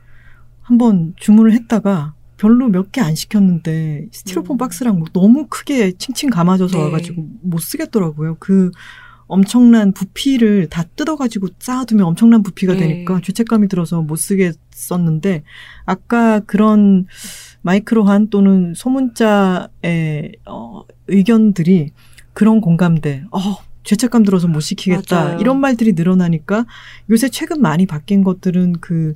한번 0.62 1.12
주문을 1.16 1.52
했다가 1.52 2.14
별로 2.36 2.68
몇 2.68 2.90
개 2.92 3.00
안 3.00 3.14
시켰는데 3.14 4.06
스티로폼 4.12 4.56
음. 4.56 4.58
박스랑 4.58 4.98
뭐 4.98 5.08
너무 5.12 5.46
크게 5.48 5.92
칭칭 5.92 6.30
감아져서 6.30 6.78
네. 6.78 6.84
와가지고 6.84 7.26
못 7.42 7.58
쓰겠더라고요. 7.58 8.36
그 8.38 8.70
엄청난 9.26 9.92
부피를 9.92 10.68
다 10.68 10.84
뜯어가지고 10.96 11.48
쌓아두면 11.58 12.04
엄청난 12.06 12.42
부피가 12.42 12.74
네. 12.74 12.80
되니까 12.80 13.20
죄책감이 13.22 13.68
들어서 13.68 14.02
못 14.02 14.16
쓰겠었는데 14.16 15.42
아까 15.84 16.40
그런 16.40 17.06
마이크로한 17.62 18.28
또는 18.28 18.74
소문자의 18.74 19.68
어, 20.46 20.82
의견들이 21.08 21.92
그런 22.34 22.60
공감대. 22.60 23.24
어, 23.30 23.38
죄책감 23.84 24.24
들어서 24.24 24.48
못 24.48 24.60
시키겠다. 24.60 25.24
맞아요. 25.24 25.38
이런 25.38 25.60
말들이 25.60 25.92
늘어나니까 25.92 26.66
요새 27.10 27.28
최근 27.28 27.60
많이 27.60 27.86
바뀐 27.86 28.24
것들은 28.24 28.80
그 28.80 29.12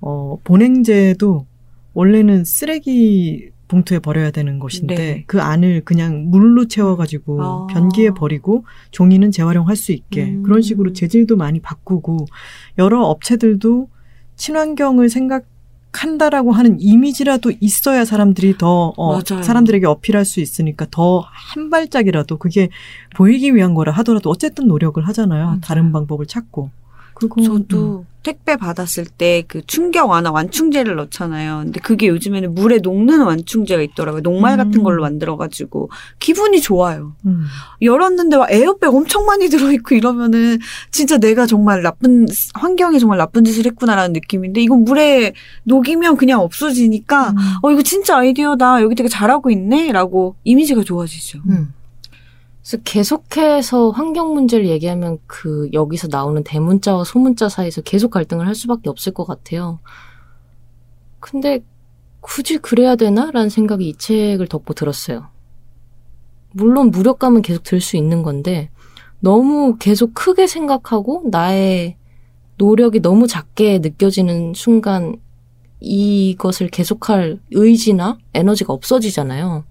어, 0.00 0.38
보냉제도 0.44 1.46
원래는 1.94 2.44
쓰레기 2.44 3.50
봉투에 3.68 3.98
버려야 3.98 4.30
되는 4.30 4.58
것인데 4.58 4.94
네. 4.94 5.24
그 5.26 5.40
안을 5.40 5.82
그냥 5.84 6.26
물로 6.28 6.68
채워가지고 6.68 7.42
아. 7.42 7.66
변기에 7.68 8.10
버리고 8.10 8.64
종이는 8.92 9.32
재활용할 9.32 9.74
수 9.76 9.92
있게 9.92 10.24
음. 10.24 10.42
그런 10.42 10.62
식으로 10.62 10.92
재질도 10.92 11.36
많이 11.36 11.60
바꾸고 11.60 12.26
여러 12.78 13.00
업체들도 13.02 13.88
친환경을 14.36 15.08
생각 15.08 15.46
한다라고 15.96 16.52
하는 16.52 16.76
이미지라도 16.80 17.52
있어야 17.60 18.04
사람들이 18.04 18.58
더 18.58 18.92
어. 18.96 19.20
사람들에게 19.24 19.86
어필할 19.86 20.24
수 20.24 20.40
있으니까 20.40 20.86
더 20.90 21.24
한 21.56 21.70
발짝이라도 21.70 22.36
그게 22.38 22.68
보이기 23.14 23.54
위한 23.54 23.74
거라 23.74 23.92
하더라도 23.92 24.30
어쨌든 24.30 24.66
노력을 24.68 25.06
하잖아요. 25.08 25.44
맞아요. 25.46 25.60
다른 25.62 25.92
방법을 25.92 26.26
찾고. 26.26 26.70
그거 27.16 27.42
저도 27.42 28.04
택배 28.22 28.56
받았을 28.56 29.04
때 29.06 29.44
그 29.46 29.62
충격 29.66 30.10
완화 30.10 30.30
완충제를 30.32 30.96
넣잖아요. 30.96 31.60
근데 31.64 31.80
그게 31.80 32.08
요즘에는 32.08 32.54
물에 32.54 32.78
녹는 32.78 33.22
완충제가 33.22 33.82
있더라고요. 33.82 34.22
녹말 34.22 34.56
같은 34.56 34.80
음. 34.80 34.82
걸로 34.82 35.02
만들어가지고 35.02 35.90
기분이 36.18 36.60
좋아요. 36.60 37.14
음. 37.26 37.44
열었는데 37.82 38.36
막 38.36 38.50
에어백 38.50 38.92
엄청 38.92 39.26
많이 39.26 39.48
들어있고 39.50 39.94
이러면은 39.94 40.58
진짜 40.90 41.18
내가 41.18 41.46
정말 41.46 41.82
나쁜 41.82 42.26
환경에 42.54 42.98
정말 42.98 43.18
나쁜 43.18 43.44
짓을 43.44 43.66
했구나라는 43.66 44.12
느낌인데 44.14 44.60
이건 44.60 44.84
물에 44.84 45.32
녹이면 45.64 46.16
그냥 46.16 46.40
없어지니까 46.40 47.30
음. 47.30 47.36
어 47.62 47.70
이거 47.70 47.82
진짜 47.82 48.18
아이디어다 48.18 48.82
여기 48.82 48.94
되게 48.96 49.08
잘하고 49.08 49.50
있네라고 49.50 50.34
이미지가 50.44 50.82
좋아지죠. 50.82 51.40
음. 51.48 51.72
그래서 52.66 52.82
계속해서 52.82 53.90
환경 53.90 54.34
문제를 54.34 54.66
얘기하면 54.66 55.18
그 55.28 55.70
여기서 55.72 56.08
나오는 56.10 56.42
대문자와 56.42 57.04
소문자 57.04 57.48
사이에서 57.48 57.80
계속 57.82 58.10
갈등을 58.10 58.44
할 58.44 58.56
수밖에 58.56 58.90
없을 58.90 59.14
것 59.14 59.24
같아요. 59.24 59.78
근데 61.20 61.60
굳이 62.20 62.58
그래야 62.58 62.96
되나라는 62.96 63.50
생각이 63.50 63.88
이 63.88 63.94
책을 63.94 64.48
덮고 64.48 64.74
들었어요. 64.74 65.28
물론 66.50 66.90
무력감은 66.90 67.42
계속 67.42 67.62
들 67.62 67.80
수 67.80 67.96
있는 67.96 68.24
건데 68.24 68.68
너무 69.20 69.76
계속 69.78 70.12
크게 70.12 70.48
생각하고 70.48 71.22
나의 71.30 71.96
노력이 72.56 73.00
너무 73.00 73.28
작게 73.28 73.78
느껴지는 73.78 74.54
순간 74.56 75.20
이것을 75.78 76.68
계속할 76.70 77.38
의지나 77.52 78.18
에너지가 78.34 78.72
없어지잖아요. 78.72 79.62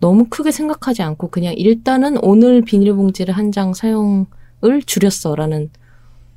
너무 0.00 0.26
크게 0.28 0.50
생각하지 0.50 1.02
않고 1.02 1.28
그냥 1.30 1.54
일단은 1.54 2.18
오늘 2.22 2.62
비닐봉지를 2.62 3.36
한 3.36 3.50
장 3.52 3.72
사용을 3.74 4.26
줄였어라는 4.84 5.70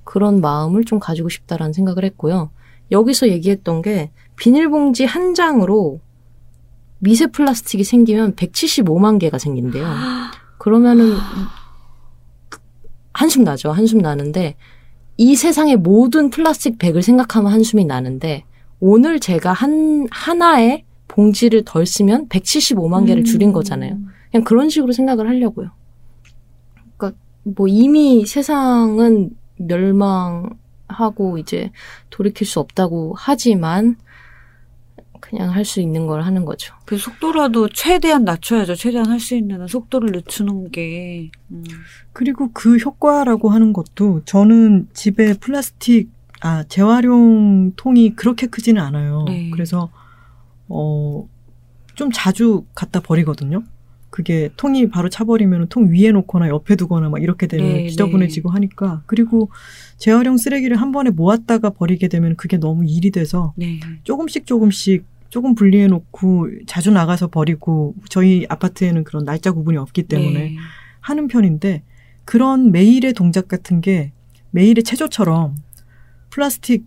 그런 0.03 0.41
마음을 0.41 0.85
좀 0.85 0.99
가지고 0.99 1.29
싶다라는 1.29 1.73
생각을 1.73 2.03
했고요. 2.05 2.49
여기서 2.91 3.29
얘기했던 3.29 3.81
게 3.81 4.11
비닐봉지 4.37 5.05
한 5.05 5.33
장으로 5.33 5.99
미세 6.99 7.27
플라스틱이 7.27 7.83
생기면 7.83 8.35
175만 8.35 9.19
개가 9.19 9.37
생긴대요. 9.37 9.85
그러면은 10.57 11.15
한숨 13.13 13.43
나죠. 13.43 13.71
한숨 13.71 13.99
나는데 13.99 14.55
이 15.17 15.35
세상의 15.35 15.77
모든 15.77 16.29
플라스틱 16.29 16.79
백을 16.79 17.01
생각하면 17.01 17.51
한숨이 17.51 17.85
나는데 17.85 18.45
오늘 18.79 19.19
제가 19.19 19.53
한 19.53 20.07
하나의 20.09 20.85
봉지를 21.11 21.63
덜 21.65 21.85
쓰면 21.85 22.29
175만 22.29 23.05
개를 23.05 23.23
줄인 23.25 23.51
거잖아요. 23.51 23.97
그냥 24.31 24.43
그런 24.45 24.69
식으로 24.69 24.93
생각을 24.93 25.27
하려고요. 25.27 25.69
그러니까 26.97 27.19
뭐 27.43 27.67
이미 27.67 28.25
세상은 28.25 29.31
멸망하고 29.57 31.37
이제 31.37 31.71
돌이킬 32.09 32.47
수 32.47 32.59
없다고 32.61 33.13
하지만 33.17 33.97
그냥 35.19 35.51
할 35.53 35.65
수 35.65 35.81
있는 35.81 36.07
걸 36.07 36.21
하는 36.21 36.45
거죠. 36.45 36.73
그 36.85 36.97
속도라도 36.97 37.67
최대한 37.69 38.23
낮춰야죠. 38.23 38.75
최대한 38.75 39.09
할 39.09 39.19
수 39.19 39.35
있는 39.35 39.67
속도를 39.67 40.11
늦추는 40.13 40.71
게. 40.71 41.29
음. 41.51 41.63
그리고 42.13 42.49
그 42.53 42.77
효과라고 42.77 43.49
하는 43.49 43.73
것도 43.73 44.21
저는 44.25 44.87
집에 44.93 45.33
플라스틱 45.33 46.09
아 46.41 46.63
재활용 46.63 47.73
통이 47.75 48.15
그렇게 48.15 48.47
크지는 48.47 48.81
않아요. 48.81 49.25
네. 49.27 49.49
그래서 49.51 49.89
어 50.71 51.27
좀 51.95 52.09
자주 52.11 52.65
갖다 52.73 52.99
버리거든요. 52.99 53.63
그게 54.09 54.49
통이 54.57 54.89
바로 54.89 55.07
차버리면 55.07 55.69
통 55.69 55.93
위에 55.93 56.11
놓거나 56.11 56.49
옆에 56.49 56.75
두거나 56.75 57.09
막 57.09 57.21
이렇게 57.21 57.47
되면 57.47 57.65
네, 57.65 57.87
지저분해지고 57.87 58.49
하니까 58.49 59.03
그리고 59.05 59.49
재활용 59.97 60.35
쓰레기를 60.37 60.75
한 60.77 60.91
번에 60.91 61.11
모았다가 61.11 61.69
버리게 61.69 62.09
되면 62.09 62.35
그게 62.35 62.57
너무 62.57 62.85
일이 62.85 63.11
돼서 63.11 63.53
네. 63.55 63.79
조금씩 64.03 64.45
조금씩 64.45 65.05
조금 65.29 65.55
분리해 65.55 65.87
놓고 65.87 66.49
자주 66.65 66.91
나가서 66.91 67.27
버리고 67.27 67.95
저희 68.09 68.45
아파트에는 68.49 69.05
그런 69.05 69.23
날짜 69.23 69.53
구분이 69.53 69.77
없기 69.77 70.03
때문에 70.03 70.39
네. 70.39 70.55
하는 70.99 71.27
편인데 71.27 71.83
그런 72.25 72.71
매일의 72.71 73.13
동작 73.13 73.47
같은 73.47 73.79
게 73.79 74.11
매일의 74.49 74.83
체조처럼 74.83 75.55
플라스틱 76.31 76.85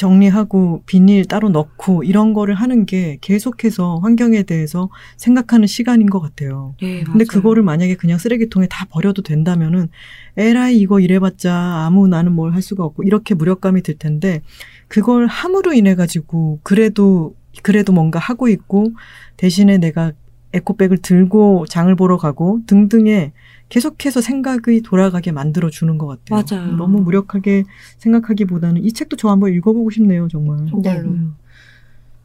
정리하고 0.00 0.82
비닐 0.86 1.26
따로 1.26 1.50
넣고 1.50 2.04
이런 2.04 2.32
거를 2.32 2.54
하는 2.54 2.86
게 2.86 3.18
계속해서 3.20 3.98
환경에 3.98 4.42
대해서 4.44 4.88
생각하는 5.18 5.66
시간인 5.66 6.08
것 6.08 6.20
같아요. 6.20 6.74
네, 6.80 7.04
근데. 7.04 7.24
그거를 7.24 7.62
만약에 7.62 7.96
그냥 7.96 8.18
쓰레기통에 8.18 8.66
다 8.68 8.86
버려도 8.90 9.22
된다면은 9.22 9.88
에라이 10.36 10.78
이거 10.78 11.00
이래봤자 11.00 11.54
아무 11.86 12.08
나는 12.08 12.32
뭘 12.32 12.50
할 12.50 12.62
수가 12.62 12.84
없고 12.84 13.04
이렇게 13.04 13.34
무력감이 13.34 13.82
들 13.82 13.94
텐데 13.94 14.40
그걸 14.88 15.26
함으로 15.26 15.72
인해 15.72 15.94
가지고 15.94 16.58
그래도 16.62 17.34
그래도 17.62 17.92
뭔가 17.92 18.18
하고 18.18 18.48
있고 18.48 18.92
대신에 19.36 19.78
내가 19.78 20.12
에코백을 20.52 20.98
들고 20.98 21.66
장을 21.68 21.94
보러 21.94 22.16
가고 22.16 22.60
등등의 22.66 23.32
계속해서 23.70 24.20
생각이 24.20 24.82
돌아가게 24.82 25.32
만들어 25.32 25.70
주는 25.70 25.96
것 25.96 26.06
같아요. 26.06 26.44
맞아요. 26.44 26.76
너무 26.76 27.00
무력하게 27.00 27.64
생각하기보다는 27.98 28.84
이 28.84 28.92
책도 28.92 29.16
저 29.16 29.30
한번 29.30 29.54
읽어보고 29.54 29.90
싶네요, 29.90 30.28
정말. 30.28 30.66
정말로. 30.68 31.08
음. 31.08 31.36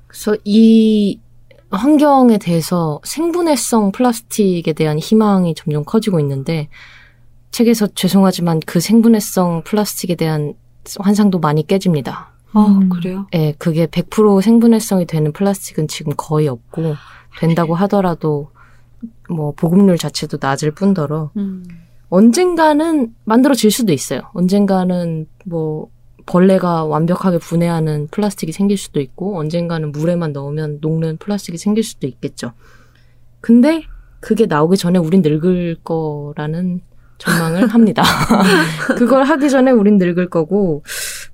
그래서 0.08 0.36
이 0.44 1.20
환경에 1.70 2.40
대해서 2.40 3.00
생분해성 3.04 3.92
플라스틱에 3.92 4.74
대한 4.74 4.98
희망이 4.98 5.54
점점 5.56 5.84
커지고 5.86 6.20
있는데 6.20 6.68
책에서 7.52 7.88
죄송하지만 7.88 8.60
그 8.66 8.80
생분해성 8.80 9.64
플라스틱에 9.66 10.16
대한 10.16 10.56
환상도 11.00 11.40
많이 11.40 11.66
깨집니다. 11.66 12.34
아, 12.54 12.66
음. 12.66 12.90
그래요? 12.90 13.28
예, 13.34 13.54
그게 13.58 13.86
100% 13.86 14.42
생분해성이 14.42 15.06
되는 15.06 15.32
플라스틱은 15.32 15.88
지금 15.88 16.14
거의 16.18 16.48
없고 16.48 16.96
된다고 17.40 17.76
하더라도 17.76 18.50
뭐 19.30 19.52
보급률 19.54 19.98
자체도 19.98 20.38
낮을 20.42 20.72
뿐더러 20.72 21.32
음. 21.38 21.64
언젠가는 22.10 23.14
만들어질 23.26 23.72
수도 23.72 23.92
있어요. 23.92 24.22
언젠가는 24.34 25.28
뭐 25.46 25.90
벌레가 26.26 26.84
완벽하게 26.86 27.38
분해하는 27.38 28.08
플라스틱이 28.10 28.52
생길 28.52 28.78
수도 28.78 29.00
있고 29.00 29.38
언젠가는 29.38 29.92
물에만 29.92 30.34
넣으면 30.34 30.80
녹는 30.82 31.18
플라스틱이 31.18 31.58
생길 31.58 31.84
수도 31.84 32.08
있겠죠. 32.08 32.54
근데 33.42 33.84
그게 34.20 34.48
나오기 34.48 34.78
전에 34.78 34.98
우린 34.98 35.22
늙을 35.22 35.78
거라는 35.84 36.82
전망을 37.18 37.68
합니다. 37.68 38.04
그걸 38.98 39.24
하기 39.24 39.50
전에 39.50 39.72
우린 39.72 39.98
늙을 39.98 40.30
거고 40.30 40.84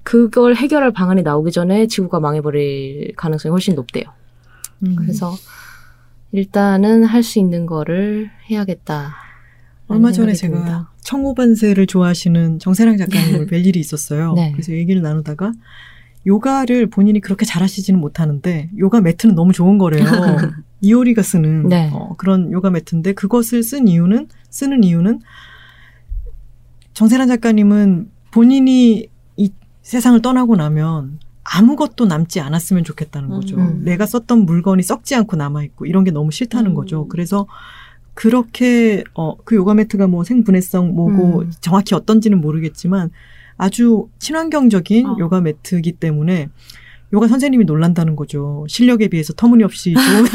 그걸 0.03 0.55
해결할 0.55 0.91
방안이 0.91 1.23
나오기 1.23 1.51
전에 1.51 1.87
지구가 1.87 2.19
망해버릴 2.19 3.13
가능성이 3.15 3.51
훨씬 3.51 3.75
높대요. 3.75 4.03
음. 4.85 4.95
그래서 4.97 5.33
일단은 6.31 7.03
할 7.03 7.23
수 7.23 7.39
있는 7.39 7.65
거를 7.65 8.29
해야겠다. 8.49 9.13
얼마 9.87 10.11
전에 10.11 10.33
제가 10.33 10.89
청호반세를 11.01 11.85
좋아하시는 11.87 12.59
정세랑 12.59 12.97
작가님을 12.97 13.47
뵐 13.47 13.65
일이 13.65 13.79
있었어요. 13.79 14.33
네. 14.33 14.51
그래서 14.53 14.71
얘기를 14.71 15.01
나누다가 15.01 15.51
요가를 16.25 16.87
본인이 16.87 17.19
그렇게 17.19 17.45
잘하시지는 17.45 17.99
못하는데 17.99 18.69
요가 18.77 19.01
매트는 19.01 19.35
너무 19.35 19.51
좋은 19.51 19.77
거래요. 19.77 20.05
이효리가 20.81 21.21
쓰는 21.23 21.67
네. 21.67 21.89
어, 21.93 22.15
그런 22.17 22.51
요가 22.51 22.69
매트인데 22.69 23.13
그것을 23.13 23.63
쓴 23.63 23.87
이유는 23.87 24.27
쓰는 24.49 24.83
이유는 24.83 25.19
정세란 26.93 27.27
작가님은 27.27 28.09
본인이 28.31 29.07
이 29.37 29.51
세상을 29.81 30.21
떠나고 30.21 30.55
나면 30.55 31.19
아무것도 31.43 32.05
남지 32.05 32.39
않았으면 32.39 32.83
좋겠다는 32.83 33.29
거죠. 33.29 33.57
음. 33.57 33.83
내가 33.83 34.05
썼던 34.05 34.45
물건이 34.45 34.83
썩지 34.83 35.15
않고 35.15 35.37
남아 35.37 35.63
있고 35.63 35.85
이런 35.85 36.03
게 36.03 36.11
너무 36.11 36.31
싫다는 36.31 36.71
음. 36.71 36.75
거죠. 36.75 37.07
그래서 37.07 37.47
그렇게 38.13 39.03
어 39.13 39.35
그 39.43 39.55
요가 39.55 39.73
매트가 39.73 40.07
뭐 40.07 40.23
생분해성 40.23 40.93
뭐고 40.93 41.41
음. 41.41 41.51
정확히 41.61 41.95
어떤지는 41.95 42.39
모르겠지만 42.41 43.09
아주 43.57 44.07
친환경적인 44.19 45.05
어. 45.07 45.15
요가 45.19 45.41
매트이기 45.41 45.93
때문에 45.93 46.49
요가 47.13 47.27
선생님이 47.27 47.65
놀란다는 47.65 48.15
거죠. 48.15 48.65
실력에 48.69 49.07
비해서 49.07 49.33
터무니없이 49.33 49.93
좋은 49.93 50.23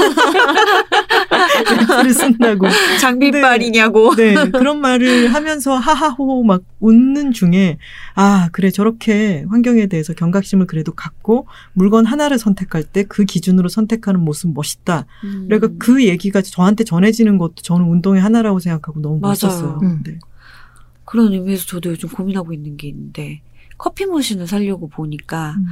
매트를 1.80 2.12
쓴다고. 2.12 2.66
장비빨이냐고. 3.00 4.14
네, 4.16 4.34
그런 4.50 4.80
말을 4.80 5.32
하면서 5.32 5.74
하하호호 5.76 6.44
막 6.44 6.62
웃는 6.80 7.32
중에 7.32 7.78
아, 8.14 8.48
그래 8.52 8.70
저렇게 8.70 9.44
환경에 9.48 9.86
대해서 9.86 10.12
경각심을 10.12 10.66
그래도 10.66 10.92
갖고 10.92 11.46
물건 11.72 12.04
하나를 12.04 12.38
선택할 12.38 12.82
때 12.84 13.04
그 13.08 13.24
기준으로 13.24 13.68
선택하는 13.68 14.20
모습 14.20 14.52
멋있다. 14.52 15.06
음. 15.24 15.46
그러니까 15.48 15.68
그 15.78 16.04
얘기가 16.04 16.42
저한테 16.42 16.84
전해지는 16.84 17.38
것도 17.38 17.54
저는 17.62 17.86
운동의 17.86 18.20
하나라고 18.20 18.58
생각하고 18.58 19.00
너무 19.00 19.20
맞아요. 19.20 19.30
멋있었어요. 19.30 19.80
음. 19.82 20.02
네. 20.04 20.18
그런 21.04 21.32
의미에서 21.32 21.66
저도 21.66 21.90
요즘 21.90 22.08
고민하고 22.08 22.52
있는 22.52 22.76
게 22.76 22.88
있는데 22.88 23.40
커피 23.78 24.06
머신을 24.06 24.46
사려고 24.48 24.88
보니까 24.88 25.54
음. 25.58 25.66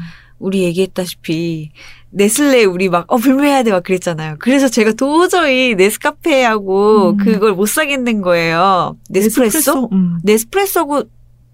우리 0.45 0.63
얘기했다시피 0.63 1.71
네슬레 2.11 2.65
우리 2.65 2.89
막 2.89 3.07
어 3.09 3.17
불매해야 3.17 3.63
돼 3.65 3.71
막 3.71 3.83
그랬잖아요. 3.83 4.37
그래서 4.39 4.69
제가 4.69 4.93
도저히 4.93 5.75
네스카페하고 5.75 7.11
음. 7.11 7.17
그걸 7.17 7.55
못 7.55 7.67
사겠는 7.67 8.23
거예요. 8.23 8.97
네스프레소? 9.11 9.89
음, 9.93 10.19
네스프레소고 10.23 11.05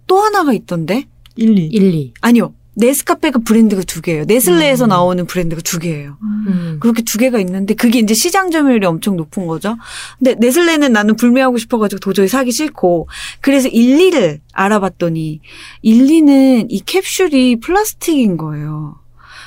또 0.06 0.18
하나가 0.18 0.52
있던데? 0.52 1.06
1, 1.36 1.56
2. 1.58 1.66
1, 1.66 1.94
2. 1.94 2.12
아니요. 2.20 2.52
네스카페가 2.74 3.40
브랜드가 3.40 3.82
두 3.82 4.00
개예요. 4.00 4.24
네슬레에서 4.24 4.84
음. 4.86 4.88
나오는 4.88 5.26
브랜드가 5.26 5.60
두 5.62 5.78
개예요. 5.78 6.16
음. 6.22 6.78
그렇게 6.80 7.02
두 7.02 7.18
개가 7.18 7.38
있는데 7.40 7.74
그게 7.74 7.98
이제 7.98 8.14
시장 8.14 8.50
점유율이 8.50 8.86
엄청 8.86 9.16
높은 9.16 9.46
거죠. 9.46 9.76
근데 10.18 10.34
네슬레는 10.34 10.92
나는 10.92 11.16
불매하고 11.16 11.58
싶어가지고 11.58 12.00
도저히 12.00 12.28
사기 12.28 12.52
싫고 12.52 13.08
그래서 13.40 13.68
1, 13.68 13.98
2를 13.98 14.38
알아봤더니 14.52 15.40
1, 15.82 16.06
2는 16.06 16.66
이 16.68 16.80
캡슐이 16.80 17.60
플라스틱인 17.60 18.36
거예요. 18.36 18.96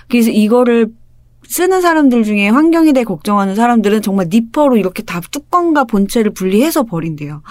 그래서 0.10 0.30
이거를 0.30 0.90
쓰는 1.48 1.82
사람들 1.82 2.24
중에 2.24 2.50
환경에 2.50 2.94
대해 2.94 3.04
걱정하는 3.04 3.56
사람들은 3.56 4.02
정말 4.02 4.28
니퍼로 4.30 4.78
이렇게 4.78 5.04
다 5.04 5.22
뚜껑과 5.32 5.86
본체를 5.86 6.32
분리해서 6.32 6.84
버린대요. 6.84 7.42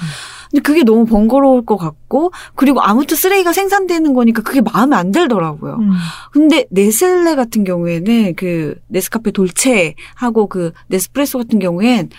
근데 0.51 0.63
그게 0.63 0.83
너무 0.83 1.07
번거로울 1.07 1.65
것 1.65 1.77
같고 1.77 2.33
그리고 2.55 2.81
아무튼 2.83 3.17
쓰레기가 3.17 3.53
생산되는 3.53 4.13
거니까 4.15 4.43
그게 4.43 4.61
마음에 4.61 4.97
안 4.97 5.11
들더라고요. 5.11 5.77
음. 5.77 5.91
근데 6.31 6.67
네슬레 6.71 7.35
같은 7.35 7.65
경우에는 7.65 8.35
그 8.37 8.75
네스카페 8.89 9.31
돌체하고 9.31 10.47
그 10.49 10.73
네스프레소 10.89 11.39
같은 11.39 11.59
경우엔 11.59 12.11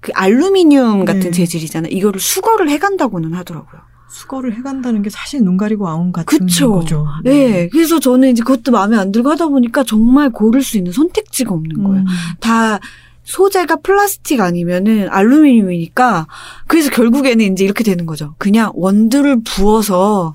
그 0.00 0.12
알루미늄 0.14 1.04
같은 1.04 1.20
네. 1.20 1.30
재질이잖아요. 1.30 1.90
이거를 1.92 2.20
수거를 2.20 2.70
해간다고는 2.70 3.34
하더라고요. 3.34 3.82
수거를 4.08 4.54
해간다는 4.54 5.02
게 5.02 5.10
사실 5.10 5.42
눈 5.42 5.56
가리고 5.56 5.88
아웅 5.88 6.12
같은 6.12 6.38
그쵸. 6.38 6.72
거죠. 6.72 7.06
네. 7.24 7.68
그래서 7.68 8.00
저는 8.00 8.30
이제 8.30 8.42
그것도 8.42 8.72
마음에 8.72 8.96
안 8.96 9.12
들고 9.12 9.30
하다 9.30 9.48
보니까 9.48 9.84
정말 9.84 10.30
고를 10.30 10.62
수 10.62 10.76
있는 10.76 10.92
선택지가 10.92 11.52
없는 11.52 11.82
거예요. 11.84 12.00
음. 12.00 12.06
다 12.40 12.80
소재가 13.24 13.76
플라스틱 13.76 14.40
아니면은 14.40 15.08
알루미늄이니까 15.10 16.26
그래서 16.66 16.90
결국에는 16.90 17.52
이제 17.52 17.64
이렇게 17.64 17.84
되는 17.84 18.06
거죠. 18.06 18.34
그냥 18.38 18.72
원두를 18.74 19.42
부어서 19.44 20.34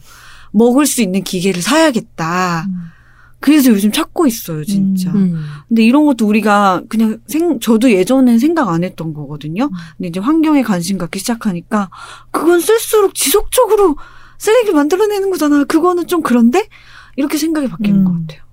먹을 0.52 0.86
수 0.86 1.02
있는 1.02 1.24
기계를 1.24 1.64
사야겠다. 1.64 2.66
음. 2.68 2.93
그래서 3.44 3.72
요즘 3.72 3.92
찾고 3.92 4.26
있어요, 4.26 4.64
진짜. 4.64 5.12
음. 5.12 5.36
근데 5.68 5.84
이런 5.84 6.06
것도 6.06 6.26
우리가 6.26 6.82
그냥 6.88 7.20
생, 7.28 7.60
저도 7.60 7.92
예전엔 7.92 8.40
생각 8.40 8.70
안 8.70 8.86
했던 8.86 9.14
거거든요. 9.14 9.70
근데 9.98 10.08
이제 10.08 10.22
환경에 10.22 10.64
관심 10.64 10.98
갖기 10.98 11.20
시작하니까 11.20 11.90
그건 12.32 12.62
쓸수록 12.62 13.14
지속적으로 13.14 13.98
쓰레기를 14.38 14.74
만들어내는 14.74 15.30
거잖아. 15.30 15.66
그거는 15.66 16.08
좀 16.08 16.22
그런데? 16.22 16.70
이렇게 17.18 17.38
생각이 17.38 17.68
바뀌는 17.68 18.00
음. 18.00 18.06
것 18.06 18.12
같아요. 18.14 18.44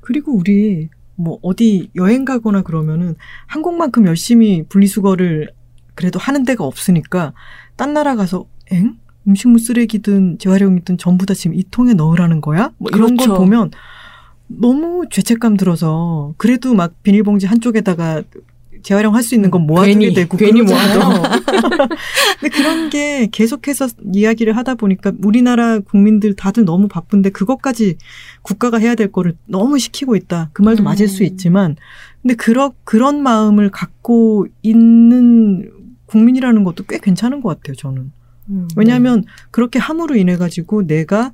그리고 0.00 0.36
우리 0.36 0.88
뭐 1.14 1.38
어디 1.42 1.90
여행 1.94 2.24
가거나 2.24 2.62
그러면은 2.62 3.14
한국만큼 3.46 4.04
열심히 4.06 4.64
분리수거를 4.68 5.52
그래도 5.94 6.18
하는 6.18 6.44
데가 6.44 6.64
없으니까 6.64 7.34
딴 7.76 7.92
나라 7.94 8.16
가서 8.16 8.46
엥? 8.72 8.96
음식물 9.28 9.60
쓰레기든 9.60 10.38
재활용이든 10.40 10.98
전부 10.98 11.24
다 11.24 11.34
지금 11.34 11.54
이 11.54 11.62
통에 11.70 11.94
넣으라는 11.94 12.40
거야? 12.40 12.72
뭐 12.78 12.90
이런 12.92 13.16
그렇죠. 13.16 13.30
걸 13.30 13.38
보면 13.38 13.70
너무 14.58 15.04
죄책감 15.10 15.56
들어서 15.56 16.34
그래도 16.36 16.74
막 16.74 17.02
비닐봉지 17.02 17.46
한쪽에다가 17.46 18.22
재활용할 18.82 19.22
수 19.22 19.34
있는 19.34 19.50
건 19.50 19.66
모아두게 19.66 20.12
되고 20.14 20.36
괜히 20.36 20.64
그러잖아요. 20.64 21.22
근데 22.40 22.56
그런 22.56 22.90
게 22.90 23.28
계속해서 23.30 23.88
이야기를 24.12 24.56
하다 24.56 24.76
보니까 24.76 25.12
우리나라 25.22 25.78
국민들 25.80 26.34
다들 26.34 26.64
너무 26.64 26.88
바쁜데 26.88 27.30
그것까지 27.30 27.96
국가가 28.42 28.78
해야 28.78 28.94
될 28.94 29.12
거를 29.12 29.36
너무 29.46 29.78
시키고 29.78 30.16
있다. 30.16 30.50
그 30.52 30.62
말도 30.62 30.82
음. 30.82 30.84
맞을 30.84 31.08
수 31.08 31.24
있지만 31.24 31.76
근데 32.22 32.34
그런 32.34 32.72
그런 32.84 33.22
마음을 33.22 33.70
갖고 33.70 34.46
있는 34.62 35.70
국민이라는 36.06 36.64
것도 36.64 36.84
꽤 36.88 36.98
괜찮은 36.98 37.40
것 37.42 37.50
같아요. 37.50 37.76
저는. 37.76 38.12
음. 38.48 38.68
왜냐하면 38.76 39.24
그렇게 39.50 39.78
함으로 39.78 40.16
인해 40.16 40.36
가지고 40.36 40.86
내가 40.86 41.32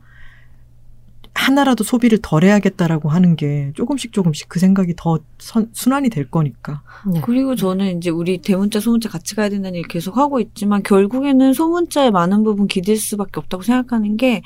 하나라도 1.36 1.84
소비를 1.84 2.18
덜 2.22 2.44
해야겠다라고 2.44 3.08
하는 3.10 3.36
게 3.36 3.70
조금씩 3.74 4.12
조금씩 4.12 4.48
그 4.48 4.58
생각이 4.58 4.94
더 4.96 5.18
선- 5.38 5.68
순환이 5.72 6.08
될 6.08 6.30
거니까. 6.30 6.82
네. 7.12 7.20
그리고 7.22 7.54
저는 7.54 7.98
이제 7.98 8.10
우리 8.10 8.38
대문자 8.38 8.80
소문자 8.80 9.08
같이 9.10 9.36
가야 9.36 9.48
된다는 9.50 9.76
얘기 9.76 9.86
계속 9.88 10.16
하고 10.16 10.40
있지만 10.40 10.82
결국에는 10.82 11.52
소문자의 11.52 12.10
많은 12.10 12.42
부분 12.42 12.66
기댈 12.66 12.96
수밖에 12.96 13.32
없다고 13.34 13.62
생각하는 13.62 14.16
게 14.16 14.38
이- 14.38 14.42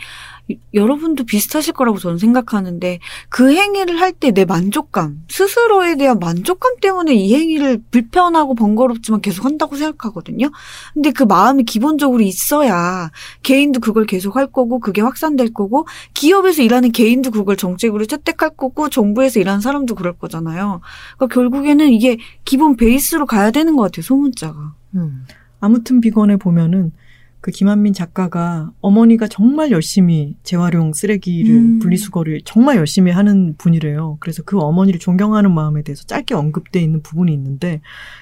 여러분도 0.74 1.24
비슷하실 1.24 1.74
거라고 1.74 1.98
저는 1.98 2.18
생각하는데 2.18 2.98
그 3.28 3.52
행위를 3.54 4.00
할 4.00 4.12
때 4.12 4.32
내 4.32 4.44
만족감 4.44 5.22
스스로에 5.28 5.96
대한 5.96 6.18
만족감 6.18 6.76
때문에 6.80 7.14
이 7.14 7.34
행위를 7.34 7.82
불편하고 7.90 8.54
번거롭지만 8.54 9.20
계속 9.20 9.44
한다고 9.44 9.76
생각하거든요. 9.76 10.50
근데 10.94 11.10
그 11.10 11.22
마음이 11.22 11.64
기본적으로 11.64 12.22
있어야 12.22 13.10
개인도 13.42 13.80
그걸 13.80 14.06
계속 14.06 14.36
할 14.36 14.46
거고 14.46 14.78
그게 14.80 15.00
확산될 15.00 15.52
거고 15.52 15.86
기업에서 16.14 16.62
일하는 16.62 16.92
개인도 16.92 17.30
그걸 17.30 17.56
정책으로 17.56 18.04
채택할 18.06 18.50
거고 18.56 18.88
정부에서 18.88 19.40
일하는 19.40 19.60
사람도 19.60 19.94
그럴 19.94 20.12
거잖아요. 20.18 20.80
그러니까 21.16 21.34
결국에는 21.34 21.90
이게 21.90 22.18
기본 22.44 22.76
베이스로 22.76 23.26
가야 23.26 23.50
되는 23.50 23.76
것 23.76 23.84
같아요, 23.84 24.02
소문자가. 24.02 24.74
음. 24.96 25.24
아무튼 25.60 26.00
비건에 26.00 26.36
보면은 26.36 26.92
그 27.40 27.50
김한민 27.50 27.94
작가가 27.94 28.70
어머니가 28.80 29.26
정말 29.26 29.70
열심히 29.70 30.36
재활용 30.42 30.92
쓰레기를 30.92 31.54
음. 31.54 31.78
분리수거를 31.78 32.42
정말 32.44 32.76
열심히 32.76 33.10
하는 33.12 33.54
분이래요. 33.56 34.18
그래서 34.20 34.42
그 34.42 34.58
어머니를 34.58 35.00
존경하는 35.00 35.52
마음에 35.52 35.82
대해서 35.82 36.04
짧게 36.04 36.34
언급돼 36.34 36.80
있는 36.80 37.02
부분이 37.02 37.32
있는데 37.32 37.80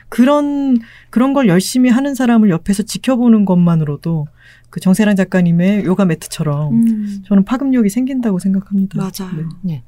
그런 0.08 0.78
그런 1.10 1.32
걸 1.32 1.48
열심히 1.48 1.90
하는 1.90 2.14
사람을 2.14 2.50
옆에서 2.50 2.84
지켜보는 2.84 3.44
것만으로도 3.44 4.28
그 4.70 4.80
정세랑 4.80 5.16
작가님의 5.16 5.84
요가 5.84 6.04
매트처럼 6.04 6.72
음. 6.72 7.22
저는 7.26 7.44
파급력이 7.44 7.88
생긴다고 7.88 8.38
생각합니다. 8.38 8.98
맞아요. 8.98 9.48
네. 9.62 9.82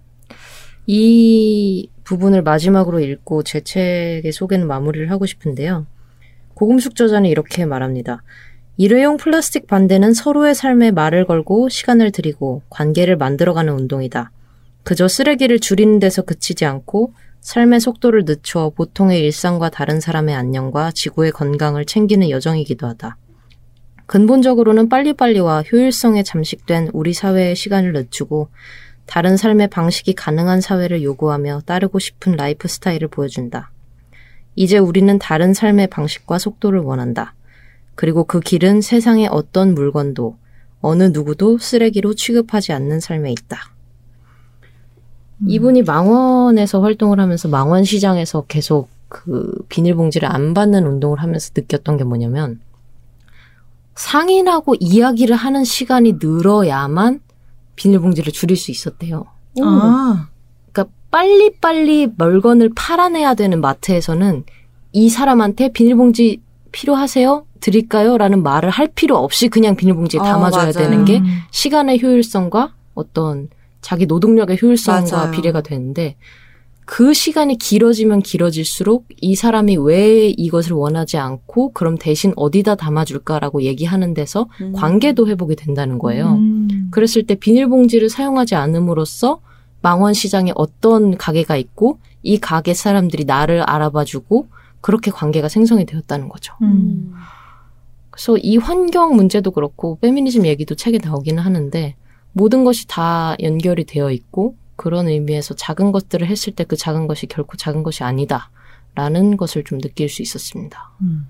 이 0.87 1.89
부분을 2.03 2.43
마지막으로 2.43 2.99
읽고 2.99 3.45
제 3.45 3.61
책의 3.61 4.33
소개는 4.33 4.66
마무리를 4.66 5.09
하고 5.12 5.24
싶은데요. 5.26 5.87
고금숙 6.55 6.97
저자는 6.97 7.31
이렇게 7.31 7.64
말합니다. 7.64 8.22
일회용 8.83 9.18
플라스틱 9.18 9.66
반대는 9.66 10.14
서로의 10.14 10.55
삶에 10.55 10.91
말을 10.91 11.26
걸고 11.26 11.68
시간을 11.68 12.12
들이고 12.12 12.62
관계를 12.70 13.18
만들어가는 13.18 13.70
운동이다. 13.70 14.31
그저 14.85 15.07
쓰레기를 15.07 15.59
줄이는 15.59 15.99
데서 15.99 16.22
그치지 16.22 16.64
않고 16.64 17.12
삶의 17.43 17.81
속도를 17.81 18.24
늦춰 18.24 18.72
보통의 18.74 19.20
일상과 19.20 19.68
다른 19.68 20.01
사람의 20.01 20.35
안녕과 20.35 20.93
지구의 20.93 21.33
건강을 21.33 21.85
챙기는 21.85 22.31
여정이기도 22.31 22.87
하다. 22.87 23.18
근본적으로는 24.07 24.89
빨리빨리와 24.89 25.64
효율성에 25.70 26.22
잠식된 26.22 26.89
우리 26.95 27.12
사회의 27.12 27.55
시간을 27.55 27.93
늦추고 27.93 28.49
다른 29.05 29.37
삶의 29.37 29.68
방식이 29.68 30.14
가능한 30.14 30.62
사회를 30.62 31.03
요구하며 31.03 31.64
따르고 31.66 31.99
싶은 31.99 32.33
라이프 32.33 32.66
스타일을 32.66 33.09
보여준다. 33.09 33.72
이제 34.57 34.78
우리는 34.78 35.18
다른 35.18 35.53
삶의 35.53 35.89
방식과 35.89 36.39
속도를 36.39 36.81
원한다. 36.81 37.35
그리고 37.95 38.24
그 38.24 38.41
길은 38.41 38.80
세상의 38.80 39.28
어떤 39.30 39.74
물건도 39.74 40.36
어느 40.80 41.05
누구도 41.05 41.59
쓰레기로 41.59 42.14
취급하지 42.14 42.72
않는 42.72 43.01
삶에 43.01 43.30
있다. 43.32 43.59
이분이 45.47 45.82
망원에서 45.82 46.80
활동을 46.80 47.20
하면서 47.20 47.49
망원 47.49 47.84
시장에서 47.84 48.45
계속 48.47 48.88
그 49.09 49.53
비닐봉지를 49.68 50.30
안 50.30 50.55
받는 50.55 50.86
운동을 50.86 51.20
하면서 51.20 51.51
느꼈던 51.55 51.97
게 51.97 52.05
뭐냐면 52.05 52.61
상인하고 53.95 54.76
이야기를 54.78 55.36
하는 55.36 55.64
시간이 55.64 56.14
늘어야만 56.20 57.20
비닐봉지를 57.76 58.32
줄일 58.32 58.57
수 58.57 58.70
있었대요. 58.70 59.26
아, 59.62 60.28
그러니까 60.72 60.95
빨리빨리 61.11 62.09
물건을 62.16 62.70
팔아내야 62.74 63.34
되는 63.34 63.61
마트에서는 63.61 64.45
이 64.93 65.09
사람한테 65.09 65.72
비닐봉지 65.72 66.41
필요하세요? 66.72 67.45
드릴까요? 67.61 68.19
라는 68.19 68.43
말을 68.43 68.71
할 68.71 68.89
필요 68.89 69.17
없이 69.17 69.49
그냥 69.49 69.77
비닐봉지에 69.77 70.21
어, 70.21 70.25
담아줘야 70.25 70.63
맞아요. 70.63 70.73
되는 70.73 71.05
게 71.05 71.19
음. 71.19 71.25
시간의 71.51 72.03
효율성과 72.03 72.75
어떤 72.95 73.49
자기 73.81 74.07
노동력의 74.07 74.59
효율성과 74.61 75.17
맞아요. 75.17 75.31
비례가 75.31 75.61
되는데 75.61 76.17
그 76.85 77.15
시간이 77.15 77.57
길어지면 77.57 78.21
길어질수록 78.23 79.07
이 79.21 79.37
사람이 79.37 79.77
왜 79.77 80.27
이것을 80.29 80.73
원하지 80.73 81.19
않고 81.19 81.71
그럼 81.73 81.97
대신 81.97 82.33
어디다 82.35 82.75
담아줄까라고 82.75 83.63
얘기하는 83.63 84.13
데서 84.13 84.49
음. 84.61 84.73
관계도 84.73 85.29
회복이 85.29 85.55
된다는 85.55 85.99
거예요. 86.01 86.33
음. 86.33 86.89
그랬을 86.91 87.27
때 87.27 87.37
비닐봉지를 87.37 88.09
사용하지 88.09 88.57
않음으로써 88.57 89.41
망원 89.83 90.15
시장에 90.15 90.53
어떤 90.57 91.17
가게가 91.17 91.57
있고 91.57 92.01
이 92.25 92.39
가게 92.39 92.75
사람들이 92.75 93.25
나를 93.25 93.63
알아봐주고 93.63 94.49
그렇게 94.81 95.11
관계가 95.11 95.49
생성이 95.49 95.87
되었다는 95.87 96.29
거죠. 96.29 96.55
음. 96.63 97.13
그래서 98.21 98.37
이 98.37 98.59
환경 98.59 99.16
문제도 99.16 99.51
그렇고 99.51 99.99
페미니즘 100.03 100.45
얘기도 100.45 100.75
책에 100.75 100.99
나오기는 101.03 101.43
하는데 101.43 101.97
모든 102.33 102.64
것이 102.64 102.87
다 102.87 103.35
연결이 103.41 103.85
되어 103.85 104.11
있고 104.11 104.57
그런 104.77 105.09
의미에서 105.09 105.55
작은 105.55 105.91
것들을 105.91 106.27
했을 106.27 106.55
때 106.55 106.64
그 106.64 106.77
작은 106.77 107.07
것이 107.07 107.27
결코 107.27 107.57
작은 107.57 107.83
것이 107.83 108.05
아니다라는 108.05 109.39
것을 109.39 109.64
좀 109.64 109.81
느낄 109.81 110.11
수 110.11 110.21
있었습니다. 110.21 110.91
음. 111.01 111.29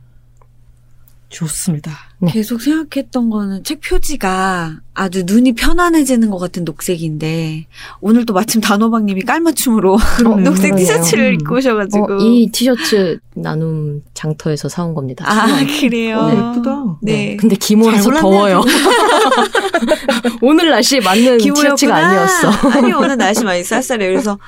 좋습니다. 1.30 1.92
계속 2.28 2.60
생각했던 2.60 3.30
거는 3.30 3.62
책 3.64 3.80
표지가 3.80 4.80
아주 4.94 5.22
눈이 5.24 5.54
편안해지는 5.54 6.28
것 6.28 6.38
같은 6.38 6.64
녹색인데 6.64 7.66
오늘 8.00 8.26
또 8.26 8.34
마침 8.34 8.60
단호박님이 8.60 9.22
깔맞춤으로 9.22 9.96
그러네요. 10.18 10.44
녹색 10.50 10.70
그러네요. 10.72 10.86
티셔츠를 10.86 11.28
음. 11.30 11.34
입고 11.34 11.56
오셔가지고 11.56 12.12
어, 12.12 12.18
이 12.18 12.50
티셔츠 12.52 13.18
나눔 13.34 14.02
장터에서 14.12 14.68
사온 14.68 14.92
겁니다. 14.92 15.24
아 15.26 15.46
추천. 15.60 15.88
그래요. 15.88 16.18
어, 16.18 16.30
예쁘다. 16.30 16.98
네. 17.00 17.36
근데 17.36 17.54
기모라서 17.56 18.10
잘 18.10 18.20
더워요. 18.20 18.62
오늘 20.42 20.70
날씨에 20.70 21.00
맞는 21.00 21.38
기모였구나. 21.38 21.74
티셔츠가 21.76 21.96
아니었어. 21.96 22.50
아니 22.70 22.92
오늘 22.92 23.16
날씨 23.16 23.44
많이 23.44 23.62
쌀쌀해요. 23.62 24.10
그래서 24.10 24.38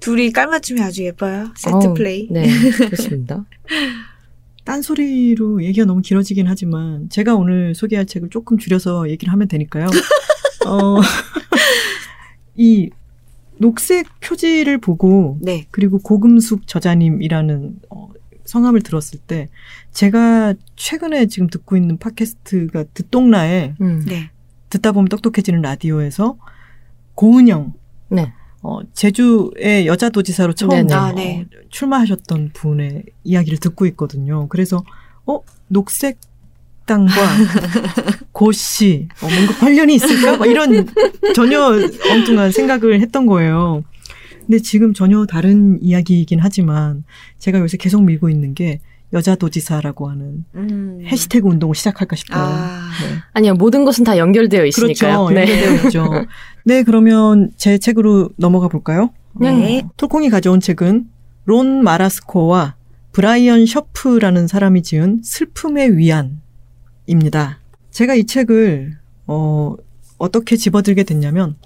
둘이 0.00 0.32
깔맞춤이 0.32 0.82
아주 0.82 1.04
예뻐요. 1.04 1.50
세트 1.54 1.76
어우, 1.76 1.94
플레이. 1.94 2.26
네, 2.30 2.48
좋습니다. 2.90 3.44
딴소리로 4.64 5.64
얘기가 5.64 5.86
너무 5.86 6.02
길어지긴 6.02 6.46
하지만 6.46 7.08
제가 7.08 7.34
오늘 7.34 7.74
소개할 7.74 8.06
책을 8.06 8.30
조금 8.30 8.58
줄여서 8.58 9.10
얘기를 9.10 9.32
하면 9.32 9.48
되니까요. 9.48 9.86
어, 10.66 11.00
이 12.54 12.90
녹색 13.58 14.08
표지를 14.20 14.78
보고 14.78 15.38
네. 15.40 15.66
그리고 15.70 15.98
고금숙 15.98 16.66
저자님이라는 16.66 17.80
어, 17.90 18.08
성함을 18.44 18.82
들었을 18.82 19.18
때 19.20 19.48
제가 19.92 20.54
최근에 20.76 21.26
지금 21.26 21.48
듣고 21.48 21.76
있는 21.76 21.96
팟캐스트가 21.98 22.84
듣동라에 22.94 23.74
음. 23.80 24.04
네. 24.06 24.30
듣다 24.70 24.92
보면 24.92 25.08
똑똑해지는 25.08 25.62
라디오에서 25.62 26.38
고은영 27.14 27.74
네. 28.08 28.32
어, 28.62 28.78
제주의 28.92 29.86
여자 29.86 30.08
도지사로 30.08 30.52
처음 30.54 30.70
네네. 30.70 30.94
어, 30.94 30.96
아, 30.96 31.12
네. 31.12 31.46
출마하셨던 31.70 32.50
분의 32.52 33.04
이야기를 33.24 33.58
듣고 33.58 33.86
있거든요. 33.86 34.48
그래서 34.48 34.84
어 35.26 35.40
녹색 35.68 36.18
당과 36.86 37.12
고씨 38.32 39.08
어, 39.20 39.28
뭔가 39.28 39.54
관련이 39.54 39.94
있을까? 39.96 40.36
막 40.36 40.46
이런 40.46 40.86
전혀 41.34 41.60
엉뚱한 41.60 42.52
생각을 42.52 43.00
했던 43.00 43.26
거예요. 43.26 43.82
근데 44.46 44.58
지금 44.58 44.92
전혀 44.92 45.24
다른 45.26 45.78
이야기이긴 45.82 46.38
하지만 46.40 47.04
제가 47.38 47.58
요새 47.58 47.76
계속 47.76 48.02
밀고 48.04 48.28
있는 48.28 48.54
게 48.54 48.80
여자 49.12 49.34
도지사라고 49.34 50.08
하는 50.08 50.44
음. 50.54 51.00
해시태그 51.04 51.46
운동을 51.46 51.74
시작할까 51.74 52.16
싶어요. 52.16 52.42
아. 52.42 52.90
네. 53.02 53.18
아니요, 53.32 53.54
모든 53.54 53.84
것은 53.84 54.04
다 54.04 54.16
연결되어 54.16 54.64
있으니까요. 54.66 55.26
그렇죠. 55.26 55.40
연결되어 55.40 55.74
있죠. 55.86 56.10
네, 56.64 56.82
그러면 56.82 57.50
제 57.56 57.78
책으로 57.78 58.30
넘어가 58.36 58.68
볼까요? 58.68 59.10
네. 59.38 59.82
어, 59.84 59.90
톨콩이 59.96 60.30
가져온 60.30 60.60
책은 60.60 61.06
론 61.44 61.82
마라스코와 61.82 62.76
브라이언 63.12 63.66
셔프라는 63.66 64.46
사람이 64.46 64.82
지은 64.82 65.20
슬픔의 65.22 65.96
위안입니다. 65.96 67.58
제가 67.90 68.14
이 68.14 68.24
책을 68.24 68.96
어, 69.26 69.74
어떻게 70.18 70.56
집어들게 70.56 71.02
됐냐면 71.04 71.56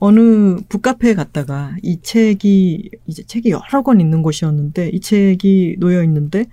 어느 0.00 0.56
북카페에 0.68 1.14
갔다가 1.14 1.76
이 1.82 2.00
책이 2.00 2.90
이제 3.06 3.22
책이 3.22 3.50
여러 3.50 3.82
권 3.82 4.00
있는 4.00 4.22
곳이었는데 4.22 4.88
이 4.88 5.00
책이 5.00 5.76
놓여 5.78 6.02
있는데 6.04 6.46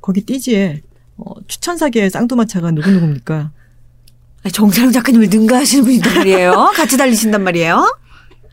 거기 0.00 0.22
띠지에 0.22 0.80
어, 1.18 1.34
추천사기의 1.46 2.10
쌍두마차가 2.10 2.70
누구누구입니까? 2.72 3.52
아니, 4.42 4.52
정세랑 4.52 4.90
작가님을 4.92 5.28
능가하시는 5.28 5.84
분이단 5.84 6.14
말이에요. 6.14 6.72
같이 6.74 6.96
달리신단 6.96 7.44
말이에요. 7.44 7.86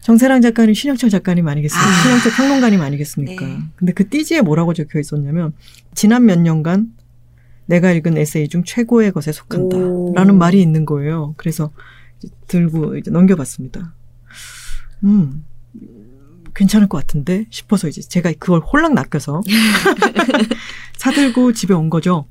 정세랑 0.01 0.41
작가님 0.41 0.73
신영철 0.73 1.09
작가님 1.09 1.47
아니겠습니까? 1.47 1.89
아. 1.89 2.01
신영철 2.03 2.31
평론가님 2.33 2.81
아니겠습니까? 2.81 3.45
네. 3.45 3.57
근데 3.77 3.93
그 3.93 4.09
띠지에 4.09 4.41
뭐라고 4.41 4.73
적혀 4.73 4.99
있었냐면 4.99 5.53
지난 5.95 6.25
몇 6.25 6.39
년간 6.39 6.91
내가 7.67 7.91
읽은 7.91 8.17
에세이 8.17 8.49
중 8.49 8.63
최고의 8.65 9.11
것에 9.11 9.31
속한다. 9.31 9.77
오. 9.77 10.13
라는 10.13 10.37
말이 10.37 10.61
있는 10.61 10.85
거예요. 10.85 11.35
그래서 11.37 11.71
들고 12.47 12.97
이제 12.97 13.11
넘겨봤습니다. 13.11 13.93
음, 15.03 15.45
괜찮을 16.53 16.87
것 16.87 16.97
같은데 16.97 17.45
싶어서 17.49 17.87
이제 17.87 18.01
제가 18.01 18.31
그걸 18.39 18.59
홀랑 18.59 18.93
낚여서 18.93 19.41
사들고 20.97 21.53
집에 21.53 21.73
온 21.73 21.89
거죠. 21.89 22.25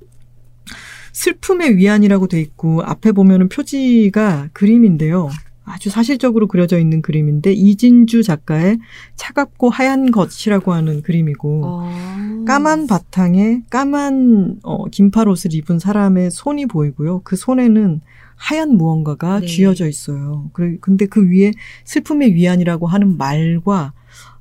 슬픔의 1.12 1.76
위안이라고 1.76 2.28
돼 2.28 2.40
있고 2.40 2.82
앞에 2.82 3.12
보면은 3.12 3.48
표지가 3.48 4.50
그림인데요. 4.52 5.30
아주 5.64 5.88
사실적으로 5.88 6.48
그려져 6.48 6.78
있는 6.78 7.00
그림인데 7.00 7.52
이진주 7.52 8.22
작가의 8.22 8.78
차갑고 9.14 9.70
하얀 9.70 10.10
것이라고 10.10 10.72
하는 10.72 11.02
그림이고 11.02 11.62
어. 11.64 12.44
까만 12.46 12.86
바탕에 12.86 13.62
까만 13.70 14.58
어, 14.64 14.86
긴팔 14.86 15.28
옷을 15.28 15.54
입은 15.54 15.78
사람의 15.78 16.30
손이 16.32 16.66
보이고요. 16.66 17.20
그 17.22 17.36
손에는 17.36 18.00
하얀 18.42 18.70
무언가가 18.76 19.40
네. 19.40 19.46
쥐어져 19.46 19.86
있어요. 19.86 20.48
그래- 20.54 20.78
근데 20.80 21.04
그 21.04 21.28
위에 21.28 21.52
슬픔의 21.84 22.32
위안이라고 22.34 22.86
하는 22.86 23.18
말과 23.18 23.92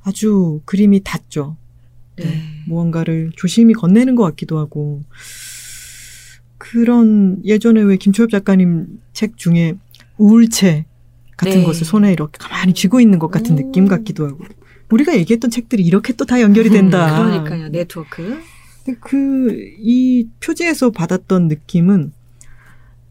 아주 0.03 0.61
그림이 0.63 1.01
닿죠. 1.03 1.57
네. 2.15 2.25
무언가를 2.67 3.31
조심히 3.35 3.73
건네는 3.73 4.15
것 4.15 4.23
같기도 4.23 4.57
하고 4.57 5.03
그런 6.57 7.41
예전에 7.45 7.81
왜 7.81 7.97
김초엽 7.97 8.29
작가님 8.29 8.99
책 9.13 9.37
중에 9.37 9.75
우울체 10.17 10.85
같은 11.37 11.59
네. 11.59 11.63
것을 11.63 11.85
손에 11.85 12.11
이렇게 12.13 12.37
가만히 12.39 12.73
쥐고 12.73 12.99
있는 13.01 13.19
것 13.19 13.29
같은 13.31 13.57
음. 13.57 13.65
느낌 13.65 13.87
같기도 13.87 14.27
하고 14.27 14.39
우리가 14.89 15.15
얘기했던 15.17 15.51
책들이 15.51 15.83
이렇게 15.83 16.13
또 16.13 16.25
다 16.25 16.41
연결이 16.41 16.69
된다. 16.69 17.21
그러니까요. 17.23 17.69
네트워크. 17.69 18.39
그이 19.01 20.27
표지에서 20.39 20.89
받았던 20.89 21.47
느낌은 21.47 22.11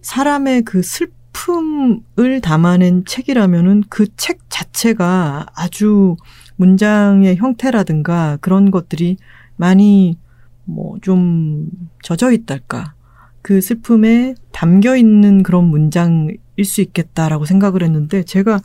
사람의 0.09 0.63
그 0.63 0.83
슬픔을 0.83 2.41
담아낸 2.43 3.05
책이라면은 3.05 3.83
그 3.91 4.07
책 4.17 4.39
자체가 4.49 5.47
아주 5.55 6.17
문장의 6.57 7.37
형태라든가 7.37 8.39
그런 8.41 8.71
것들이 8.71 9.19
많이 9.57 10.17
뭐 10.65 10.97
좀 11.03 11.69
젖어 12.03 12.33
있달까. 12.33 12.95
그 13.43 13.61
슬픔에 13.61 14.35
담겨 14.51 14.97
있는 14.97 15.43
그런 15.43 15.65
문장일 15.67 16.39
수 16.65 16.81
있겠다라고 16.81 17.45
생각을 17.45 17.83
했는데 17.83 18.23
제가 18.25 18.61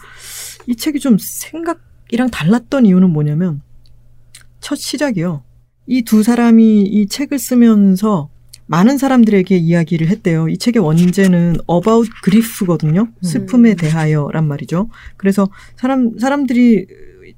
이 0.67 0.75
책이 0.77 0.99
좀 1.01 1.17
생각이랑 1.19 2.29
달랐던 2.31 2.85
이유는 2.85 3.09
뭐냐면 3.11 3.61
첫 4.61 4.75
시작이요. 4.77 5.43
이 5.87 6.03
두 6.03 6.23
사람이 6.23 6.83
이 6.83 7.07
책을 7.07 7.37
쓰면서 7.37 8.29
많은 8.66 8.97
사람들에게 8.97 9.55
이야기를 9.55 10.07
했대요. 10.07 10.47
이 10.47 10.57
책의 10.57 10.84
원제는 10.84 11.57
about 11.70 12.09
grief거든요. 12.24 13.07
슬픔에 13.22 13.76
대하여란 13.76 14.47
말이죠. 14.47 14.89
그래서 15.18 15.49
사람 15.76 16.18
사람들이 16.18 16.88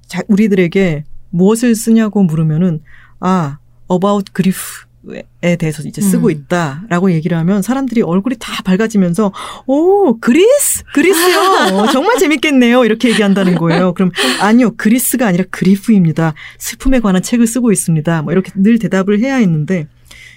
자, 0.08 0.22
우리들에게 0.28 1.04
무엇을 1.32 1.76
쓰냐고 1.76 2.24
물으면은 2.24 2.82
아 3.20 3.58
about 3.92 4.32
grief에 4.34 5.56
대해서 5.58 5.84
이제 5.84 6.02
쓰고 6.02 6.28
음. 6.28 6.32
있다라고 6.32 7.12
얘기를 7.12 7.38
하면 7.40 7.62
사람들이 7.62 8.02
얼굴이 8.02 8.36
다 8.40 8.62
밝아지면서 8.64 9.32
오 9.66 10.20
그리스 10.20 10.84
그리스요 10.94 11.40
어, 11.74 11.88
정말 11.88 12.18
재밌겠네요 12.18 12.86
이렇게 12.86 13.10
얘기한다는 13.10 13.56
거예요. 13.56 13.94
그럼 13.94 14.12
아니요 14.42 14.76
그리스가 14.78 15.28
아니라 15.28 15.44
그리프입니다. 15.50 16.34
슬픔에 16.60 17.00
관한 17.00 17.22
책을 17.22 17.48
쓰고 17.48 17.72
있습니다. 17.72 18.22
뭐 18.22 18.32
이렇게 18.32 18.52
늘 18.56 18.80
대답을 18.80 19.20
해야 19.20 19.36
했는데 19.36 19.88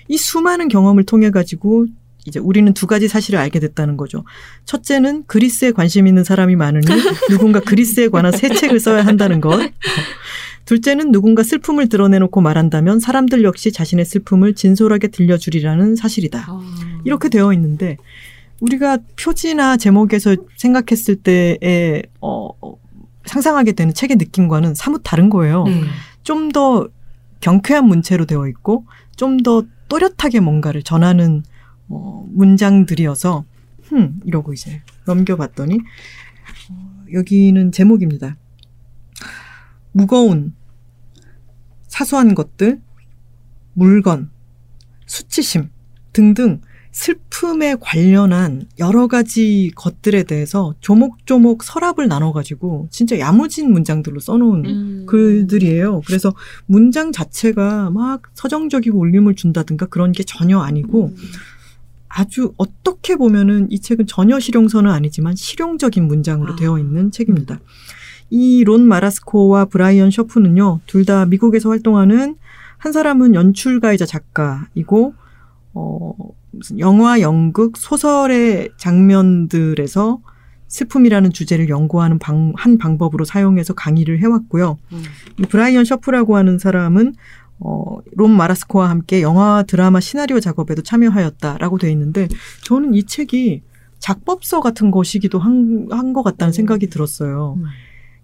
이 0.09 0.17
수많은 0.17 0.69
경험을 0.69 1.05
통해 1.05 1.31
가지고 1.31 1.87
이제 2.27 2.39
우리는 2.39 2.73
두 2.75 2.87
가지 2.87 3.09
사실을 3.09 3.39
알게 3.39 3.59
됐다는 3.59 3.97
거죠. 3.97 4.25
첫째는 4.65 5.25
그리스에 5.27 5.73
관심 5.73 6.07
있는 6.07 6.25
사람이 6.25 6.57
많으니 6.57 6.85
누군가 7.31 7.61
그리스에 7.61 8.09
관한 8.09 8.33
새 8.33 8.49
책을 8.49 8.81
써야 8.81 9.05
한다는 9.05 9.41
것. 9.41 9.59
둘째는 10.67 11.13
누군가 11.13 11.43
슬픔을 11.43 11.89
드러내놓고 11.89 12.43
말한다면 12.43 13.01
사람들 13.01 13.43
역시 13.43 13.73
자신의 13.73 14.05
슬픔을 14.05 14.55
진솔하게 14.55 15.09
들려주리라는 15.09 15.97
사실이다. 15.97 16.47
이렇게 17.05 17.31
되어 17.31 17.55
있는데 17.55 17.97
우리가 18.61 18.99
표지나 19.17 19.79
제목에서 19.79 20.37
생각했을 20.57 21.17
때에 21.17 22.03
어, 22.21 22.49
어, 22.61 22.75
상상하게 23.25 23.73
되는 23.73 23.95
책의 23.95 24.17
느낌과는 24.19 24.75
사뭇 24.75 25.01
다른 25.05 25.31
거예요. 25.31 25.65
네. 25.65 25.85
좀더 26.23 26.89
경쾌한 27.41 27.87
문체로 27.87 28.27
되어 28.27 28.49
있고 28.49 28.85
좀 29.17 29.39
더 29.39 29.63
또렷하게 29.89 30.41
뭔가를 30.41 30.83
전하는 30.83 31.43
어, 31.89 32.27
문장들이어서 32.31 33.45
흠 33.83 34.21
이러고 34.25 34.53
이제 34.53 34.83
넘겨봤더니 35.07 35.79
어, 36.71 37.05
여기는 37.13 37.73
제목입니다. 37.73 38.37
무거운 39.93 40.55
사소한 41.87 42.35
것들, 42.35 42.81
물건, 43.73 44.31
수치심 45.07 45.71
등등 46.13 46.61
슬픔에 46.93 47.77
관련한 47.81 48.67
여러 48.79 49.07
가지 49.07 49.71
것들에 49.77 50.25
대해서 50.25 50.75
조목조목 50.81 51.63
서랍을 51.63 52.09
나눠가지고 52.09 52.89
진짜 52.91 53.19
야무진 53.19 53.73
문장들로 53.73 54.21
써놓은 54.21 54.65
음. 54.67 55.07
글들이에요. 55.07 56.03
그래서 56.07 56.35
문장 56.67 57.13
자체가 57.13 57.91
막 57.91 58.23
서정적이고 58.35 58.99
울림을 58.99 59.35
준다든가 59.35 59.87
그런 59.87 60.13
게 60.13 60.23
전혀 60.25 60.59
아니고 60.59 61.13
아주 62.09 62.53
어떻게 62.57 63.17
보면은 63.17 63.71
이 63.71 63.81
책은 63.81 64.07
전혀 64.07 64.41
실용서는 64.41 64.91
아니지만 64.91 65.37
실용적인 65.37 66.09
문장으로 66.09 66.55
아. 66.55 66.57
되어 66.57 66.79
있는 66.79 67.11
책입니다. 67.11 67.61
이 68.31 68.63
론 68.65 68.83
마라스코와 68.83 69.67
브라이언 69.67 70.11
셔프는요, 70.11 70.81
둘 70.87 71.05
다 71.05 71.25
미국에서 71.27 71.69
활동하는 71.71 72.37
한 72.77 72.93
사람은 72.93 73.35
연출가이자 73.35 74.05
작가이고, 74.07 75.15
어, 75.75 76.13
무슨 76.51 76.79
영화, 76.79 77.21
연극, 77.21 77.77
소설의 77.77 78.71
장면들에서 78.77 80.21
슬픔이라는 80.69 81.33
주제를 81.33 81.69
연구하는 81.69 82.19
방, 82.19 82.53
한 82.57 82.79
방법으로 82.79 83.25
사용해서 83.25 83.75
강의를 83.75 84.21
해왔고요. 84.21 84.79
음. 84.93 85.03
이 85.39 85.43
브라이언 85.43 85.85
셔프라고 85.85 86.37
하는 86.37 86.59
사람은 86.59 87.15
어, 87.61 87.99
롬 88.13 88.31
마라스코와 88.33 88.89
함께 88.89 89.21
영화 89.23 89.65
드라마 89.67 89.99
시나리오 90.01 90.39
작업에도 90.41 90.83
참여하였다라고 90.83 91.79
돼 91.79 91.91
있는데 91.93 92.29
저는 92.65 92.95
이 92.95 93.05
책이 93.05 93.63
작법서 93.99 94.61
같은 94.61 94.91
것이기도 94.91 95.39
한 95.41 96.13
것 96.13 96.23
같다는 96.23 96.51
음. 96.51 96.53
생각이 96.53 96.89
들었어요. 96.89 97.57
음. 97.59 97.65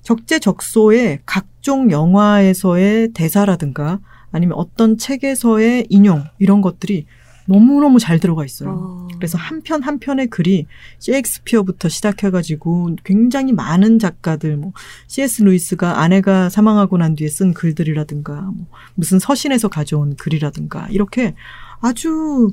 적재적소의 0.03 1.21
각종 1.27 1.91
영화에서의 1.91 3.13
대사라든가 3.13 4.01
아니면 4.31 4.57
어떤 4.59 4.99
책에서의 4.99 5.87
인용 5.89 6.25
이런 6.39 6.61
것들이 6.61 7.07
너무너무 7.47 7.99
잘 7.99 8.19
들어가 8.21 8.45
있어요. 8.45 8.71
어. 8.71 9.09
그래서 9.17 9.37
한 9.39 9.63
편 9.63 9.83
한 9.83 9.99
편의 9.99 10.29
글이 10.29 10.67
셰익스피어부터 10.99 11.89
시작해가지고 11.89 12.97
굉장히 13.05 13.53
많은 13.53 13.99
작가들, 13.99 14.57
뭐 14.57 14.73
C.S. 15.09 15.43
루이스가 15.43 16.01
아내가 16.01 16.49
사망하고 16.49 16.97
난 16.99 17.15
뒤에 17.15 17.29
쓴 17.29 17.53
글들이라든가, 17.55 18.41
뭐 18.41 18.67
무슨 18.95 19.19
서신에서 19.19 19.69
가져온 19.69 20.17
글이라든가 20.17 20.89
이렇게 20.91 21.35
아주 21.81 22.51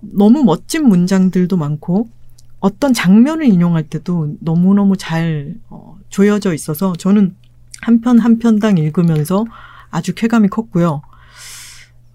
너무 0.00 0.42
멋진 0.44 0.88
문장들도 0.88 1.56
많고 1.56 2.08
어떤 2.60 2.92
장면을 2.92 3.46
인용할 3.46 3.84
때도 3.88 4.36
너무너무 4.40 4.96
잘 4.96 5.54
어, 5.70 5.96
조여져 6.08 6.54
있어서 6.54 6.92
저는 6.94 7.36
한 7.80 8.00
편 8.00 8.18
한 8.18 8.38
편당 8.38 8.78
읽으면서 8.78 9.44
아주 9.90 10.14
쾌감이 10.14 10.48
컸고요. 10.48 11.02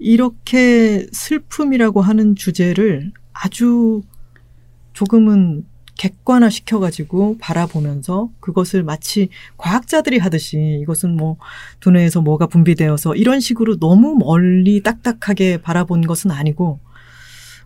이렇게 0.03 1.07
슬픔이라고 1.13 2.01
하는 2.01 2.35
주제를 2.35 3.13
아주 3.31 4.01
조금은 4.91 5.65
객관화 5.97 6.49
시켜가지고 6.49 7.37
바라보면서 7.39 8.29
그것을 8.41 8.83
마치 8.83 9.29
과학자들이 9.57 10.17
하듯이 10.17 10.79
이것은 10.81 11.15
뭐 11.15 11.37
두뇌에서 11.79 12.21
뭐가 12.21 12.47
분비되어서 12.47 13.15
이런 13.15 13.39
식으로 13.39 13.77
너무 13.79 14.15
멀리 14.15 14.83
딱딱하게 14.83 15.61
바라본 15.61 16.01
것은 16.01 16.31
아니고 16.31 16.79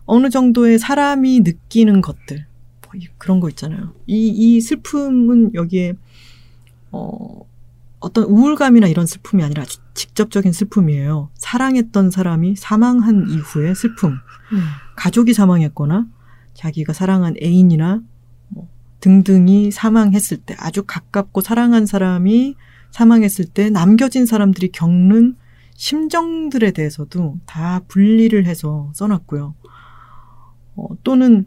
어느 0.04 0.30
정도의 0.30 0.78
사람이 0.78 1.40
느끼는 1.40 2.02
것들 2.02 2.46
뭐 2.84 2.92
이- 2.94 3.08
그런 3.18 3.40
거 3.40 3.48
있잖아요. 3.48 3.94
이, 4.06 4.28
이 4.28 4.60
슬픔은 4.60 5.54
여기에 5.54 5.94
어, 6.92 7.40
어떤 7.98 8.24
우울감이나 8.24 8.86
이런 8.86 9.06
슬픔이 9.06 9.42
아니라 9.42 9.64
지- 9.64 9.78
직접적인 9.98 10.52
슬픔이에요. 10.52 11.30
사랑했던 11.34 12.12
사람이 12.12 12.54
사망한 12.54 13.28
이후의 13.30 13.74
슬픔. 13.74 14.12
음. 14.12 14.62
가족이 14.94 15.34
사망했거나 15.34 16.06
자기가 16.54 16.92
사랑한 16.92 17.34
애인이나 17.42 18.00
뭐 18.48 18.68
등등이 19.00 19.72
사망했을 19.72 20.36
때 20.38 20.54
아주 20.58 20.84
가깝고 20.86 21.40
사랑한 21.40 21.84
사람이 21.84 22.54
사망했을 22.92 23.46
때 23.46 23.70
남겨진 23.70 24.24
사람들이 24.24 24.70
겪는 24.70 25.34
심정들에 25.74 26.70
대해서도 26.70 27.38
다 27.44 27.80
분리를 27.88 28.46
해서 28.46 28.92
써놨고요. 28.94 29.54
어, 30.76 30.88
또는 31.02 31.46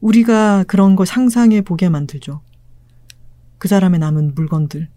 우리가 0.00 0.64
그런 0.64 0.96
거 0.96 1.04
상상해 1.04 1.60
보게 1.60 1.90
만들죠. 1.90 2.40
그 3.58 3.68
사람의 3.68 4.00
남은 4.00 4.34
물건들. 4.34 4.88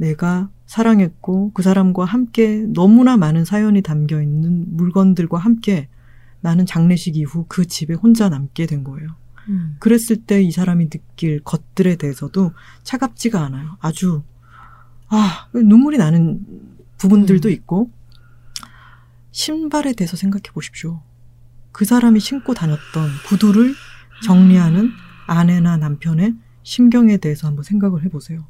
내가 0.00 0.48
사랑했고 0.64 1.52
그 1.52 1.62
사람과 1.62 2.06
함께 2.06 2.64
너무나 2.68 3.18
많은 3.18 3.44
사연이 3.44 3.82
담겨 3.82 4.22
있는 4.22 4.64
물건들과 4.76 5.36
함께 5.36 5.88
나는 6.40 6.64
장례식 6.64 7.16
이후 7.16 7.44
그 7.48 7.66
집에 7.66 7.92
혼자 7.92 8.30
남게 8.30 8.64
된 8.66 8.82
거예요. 8.82 9.10
음. 9.50 9.76
그랬을 9.78 10.24
때 10.24 10.42
이 10.42 10.50
사람이 10.52 10.88
느낄 10.88 11.40
것들에 11.40 11.96
대해서도 11.96 12.52
차갑지가 12.82 13.44
않아요. 13.44 13.76
아주 13.80 14.22
아 15.08 15.48
눈물이 15.52 15.98
나는 15.98 16.46
부분들도 16.96 17.48
음. 17.48 17.52
있고 17.52 17.90
신발에 19.32 19.92
대해서 19.92 20.16
생각해 20.16 20.44
보십시오. 20.54 21.02
그 21.72 21.84
사람이 21.84 22.20
신고 22.20 22.54
다녔던 22.54 23.08
구두를 23.26 23.74
정리하는 24.24 24.90
아내나 25.26 25.76
남편의 25.76 26.34
심경에 26.62 27.18
대해서 27.18 27.48
한번 27.48 27.64
생각을 27.64 28.02
해보세요. 28.04 28.46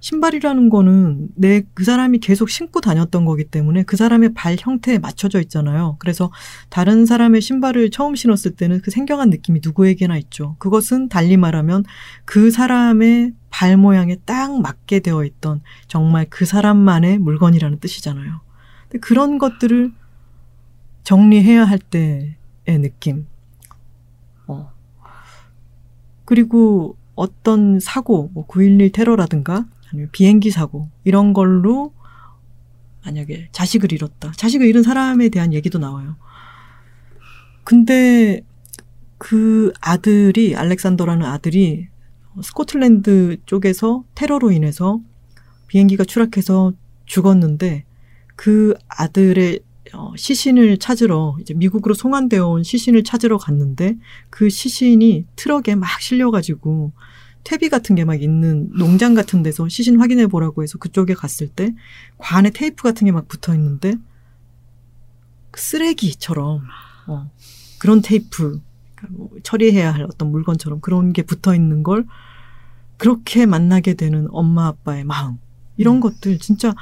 신발이라는 0.00 0.68
거는 0.68 1.28
내 1.36 1.60
그 1.74 1.84
사람이 1.84 2.18
계속 2.18 2.50
신고 2.50 2.80
다녔던 2.80 3.24
거기 3.24 3.44
때문에 3.44 3.84
그 3.84 3.96
사람의 3.96 4.34
발 4.34 4.56
형태에 4.58 4.98
맞춰져 4.98 5.40
있잖아요. 5.40 5.96
그래서 5.98 6.30
다른 6.68 7.06
사람의 7.06 7.40
신발을 7.40 7.90
처음 7.90 8.14
신었을 8.14 8.52
때는 8.52 8.80
그 8.82 8.90
생경한 8.90 9.30
느낌이 9.30 9.60
누구에게나 9.62 10.16
있죠. 10.18 10.56
그것은 10.58 11.08
달리 11.08 11.36
말하면 11.36 11.84
그 12.24 12.50
사람의 12.50 13.32
발 13.50 13.76
모양에 13.76 14.16
딱 14.24 14.60
맞게 14.60 15.00
되어 15.00 15.24
있던 15.24 15.62
정말 15.86 16.26
그 16.28 16.44
사람만의 16.44 17.18
물건이라는 17.18 17.80
뜻이잖아요. 17.80 18.40
근데 18.82 18.98
그런 18.98 19.38
것들을 19.38 19.92
정리해야 21.04 21.64
할 21.64 21.78
때의 21.78 22.34
느낌. 22.66 23.26
어. 24.46 24.70
그리고 26.24 26.96
어떤 27.20 27.80
사고, 27.80 28.30
뭐 28.32 28.46
9.11 28.46 28.94
테러라든가 28.94 29.66
아니면 29.90 30.08
비행기 30.10 30.50
사고 30.50 30.88
이런 31.04 31.34
걸로 31.34 31.92
만약에 33.04 33.50
자식을 33.52 33.92
잃었다. 33.92 34.32
자식을 34.36 34.66
잃은 34.66 34.82
사람에 34.82 35.28
대한 35.28 35.52
얘기도 35.52 35.78
나와요. 35.78 36.16
근데 37.62 38.40
그 39.18 39.70
아들이 39.82 40.56
알렉산더라는 40.56 41.26
아들이 41.26 41.88
스코틀랜드 42.42 43.36
쪽에서 43.44 44.02
테러로 44.14 44.50
인해서 44.50 45.00
비행기가 45.66 46.04
추락해서 46.04 46.72
죽었는데 47.04 47.84
그 48.34 48.72
아들의 48.88 49.60
어, 49.92 50.12
시신을 50.16 50.78
찾으러 50.78 51.36
이제 51.40 51.52
미국으로 51.52 51.92
송환되어 51.94 52.48
온 52.48 52.62
시신을 52.62 53.04
찾으러 53.04 53.36
갔는데 53.36 53.98
그 54.30 54.48
시신이 54.48 55.26
트럭에 55.36 55.74
막 55.74 56.00
실려가지고 56.00 56.92
퇴비 57.44 57.68
같은 57.68 57.96
게 57.96 58.04
막 58.04 58.22
있는 58.22 58.70
농장 58.76 59.14
같은 59.14 59.42
데서 59.42 59.68
시신 59.68 59.98
확인해 60.00 60.26
보라고 60.26 60.62
해서 60.62 60.78
그쪽에 60.78 61.14
갔을 61.14 61.48
때 61.48 61.74
관에 62.18 62.50
테이프 62.50 62.82
같은 62.82 63.06
게 63.06 63.12
막 63.12 63.28
붙어 63.28 63.54
있는데 63.54 63.94
쓰레기처럼 65.56 66.62
어, 67.06 67.30
그런 67.78 68.02
테이프 68.02 68.60
그러니까 68.94 69.08
뭐 69.18 69.30
처리해야 69.42 69.92
할 69.92 70.04
어떤 70.04 70.30
물건처럼 70.30 70.80
그런 70.80 71.12
게 71.12 71.22
붙어 71.22 71.54
있는 71.54 71.82
걸 71.82 72.06
그렇게 72.98 73.46
만나게 73.46 73.94
되는 73.94 74.28
엄마 74.30 74.66
아빠의 74.66 75.04
마음 75.04 75.38
이런 75.76 75.96
음. 75.96 76.00
것들 76.00 76.38
진짜 76.38 76.74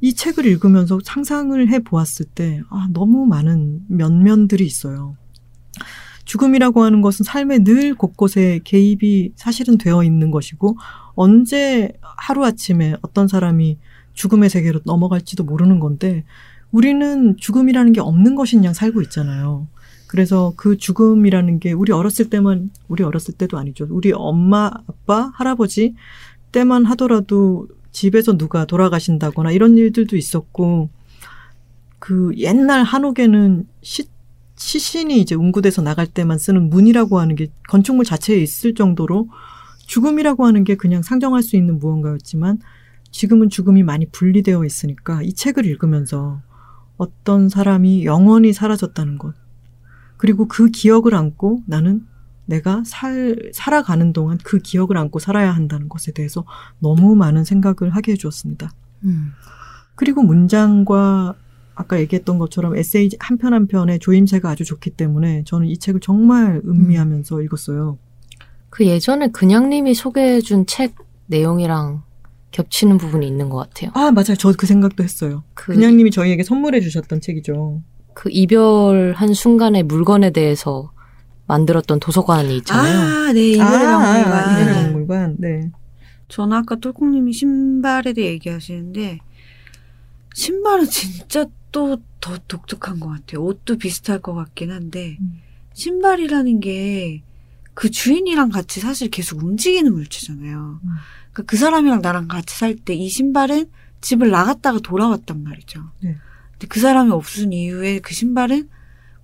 이 0.00 0.12
책을 0.14 0.44
읽으면서 0.46 0.98
상상을 1.02 1.68
해 1.70 1.78
보았을 1.78 2.26
때 2.26 2.60
아, 2.68 2.88
너무 2.92 3.24
많은 3.26 3.86
면면들이 3.88 4.64
있어요. 4.66 5.16
죽음이라고 6.32 6.82
하는 6.82 7.02
것은 7.02 7.24
삶의 7.24 7.62
늘 7.64 7.94
곳곳에 7.94 8.60
개입이 8.64 9.32
사실은 9.36 9.76
되어 9.76 10.02
있는 10.02 10.30
것이고 10.30 10.78
언제 11.14 11.92
하루아침에 12.00 12.94
어떤 13.02 13.28
사람이 13.28 13.76
죽음의 14.14 14.48
세계로 14.48 14.80
넘어갈지도 14.84 15.44
모르는 15.44 15.78
건데 15.78 16.24
우리는 16.70 17.36
죽음이라는 17.36 17.92
게 17.92 18.00
없는 18.00 18.34
것인 18.34 18.64
양 18.64 18.72
살고 18.72 19.02
있잖아요. 19.02 19.66
그래서 20.06 20.54
그 20.56 20.78
죽음이라는 20.78 21.58
게 21.58 21.72
우리 21.72 21.92
어렸을 21.92 22.30
때만 22.30 22.70
우리 22.88 23.04
어렸을 23.04 23.34
때도 23.34 23.58
아니죠. 23.58 23.86
우리 23.90 24.12
엄마, 24.14 24.70
아빠, 24.86 25.30
할아버지 25.34 25.94
때만 26.50 26.86
하더라도 26.86 27.68
집에서 27.90 28.38
누가 28.38 28.64
돌아가신다거나 28.64 29.50
이런 29.50 29.76
일들도 29.76 30.16
있었고 30.16 30.88
그 31.98 32.32
옛날 32.38 32.84
한옥에는 32.84 33.66
시, 33.82 34.06
시신이 34.56 35.20
이제 35.20 35.34
운구돼서 35.34 35.82
나갈 35.82 36.06
때만 36.06 36.38
쓰는 36.38 36.70
문이라고 36.70 37.18
하는 37.18 37.34
게 37.36 37.48
건축물 37.68 38.04
자체에 38.04 38.38
있을 38.38 38.74
정도로 38.74 39.28
죽음이라고 39.86 40.46
하는 40.46 40.64
게 40.64 40.76
그냥 40.76 41.02
상정할 41.02 41.42
수 41.42 41.56
있는 41.56 41.78
무언가였지만 41.78 42.58
지금은 43.10 43.50
죽음이 43.50 43.82
많이 43.82 44.06
분리되어 44.06 44.64
있으니까 44.64 45.22
이 45.22 45.32
책을 45.32 45.66
읽으면서 45.66 46.40
어떤 46.96 47.48
사람이 47.48 48.04
영원히 48.04 48.52
사라졌다는 48.52 49.18
것 49.18 49.34
그리고 50.16 50.46
그 50.46 50.68
기억을 50.68 51.14
안고 51.14 51.62
나는 51.66 52.06
내가 52.46 52.82
살, 52.84 53.50
살아가는 53.52 54.12
동안 54.12 54.38
그 54.42 54.58
기억을 54.58 54.96
안고 54.96 55.18
살아야 55.18 55.52
한다는 55.52 55.88
것에 55.88 56.12
대해서 56.12 56.44
너무 56.78 57.14
많은 57.16 57.44
생각을 57.44 57.94
하게 57.94 58.12
해주었습니다. 58.12 58.70
음. 59.04 59.32
그리고 59.94 60.22
문장과 60.22 61.34
아까 61.74 61.98
얘기했던 62.00 62.38
것처럼 62.38 62.76
에세이 62.76 63.10
한 63.18 63.38
편 63.38 63.52
한 63.54 63.66
편의 63.66 63.98
조임새가 63.98 64.48
아주 64.50 64.64
좋기 64.64 64.90
때문에 64.90 65.42
저는 65.46 65.66
이 65.66 65.78
책을 65.78 66.00
정말 66.00 66.60
음미하면서 66.64 67.42
읽었어요. 67.42 67.98
그 68.70 68.86
예전에 68.86 69.28
그냥님이 69.28 69.94
소개해준 69.94 70.66
책 70.66 70.94
내용이랑 71.26 72.02
겹치는 72.50 72.98
부분이 72.98 73.26
있는 73.26 73.48
것 73.48 73.56
같아요. 73.58 73.90
아, 73.94 74.10
맞아요. 74.10 74.34
저 74.38 74.52
그 74.52 74.66
생각도 74.66 75.02
했어요. 75.02 75.42
그, 75.54 75.72
그냥님이 75.72 76.10
저희에게 76.10 76.42
선물해 76.42 76.80
주셨던 76.80 77.20
책이죠. 77.22 77.82
그 78.14 78.28
이별한 78.30 79.32
순간의 79.32 79.84
물건에 79.84 80.30
대해서 80.30 80.92
만들었던 81.46 81.98
도서관이 82.00 82.56
있잖아요. 82.58 83.28
아, 83.28 83.32
네, 83.32 83.52
이거의 83.52 83.68
아, 83.86 83.98
명물관. 83.98 84.50
이거의 84.50 84.66
네. 84.66 84.72
명물관. 84.82 85.02
순간, 85.30 85.36
네. 85.38 85.70
저는 86.28 86.56
아까 86.56 86.76
똘콩님이 86.76 87.32
신발에 87.32 88.12
대해 88.12 88.28
얘기하시는데 88.32 89.18
신발은 90.34 90.86
진짜 90.86 91.46
또 91.72 91.98
더 92.20 92.38
독특한 92.46 93.00
것 93.00 93.08
같아요. 93.08 93.42
옷도 93.42 93.76
비슷할 93.78 94.20
것 94.20 94.32
같긴 94.34 94.70
한데 94.70 95.16
음. 95.20 95.40
신발이라는 95.74 96.60
게 96.60 97.22
그 97.74 97.90
주인이랑 97.90 98.50
같이 98.50 98.80
사실 98.80 99.08
계속 99.08 99.42
움직이는 99.42 99.92
물체잖아요. 99.94 100.80
음. 100.84 100.88
그러니까 101.32 101.42
그 101.46 101.56
사람이랑 101.56 102.02
나랑 102.02 102.28
같이 102.28 102.54
살 102.56 102.76
때 102.76 102.94
이 102.94 103.08
신발은 103.08 103.66
집을 104.02 104.30
나갔다가 104.30 104.78
돌아왔단 104.80 105.42
말이죠. 105.42 105.82
네. 106.00 106.16
근데 106.52 106.66
그 106.68 106.80
사람이 106.80 107.10
없은 107.12 107.52
이후에 107.52 108.00
그 108.00 108.14
신발은 108.14 108.68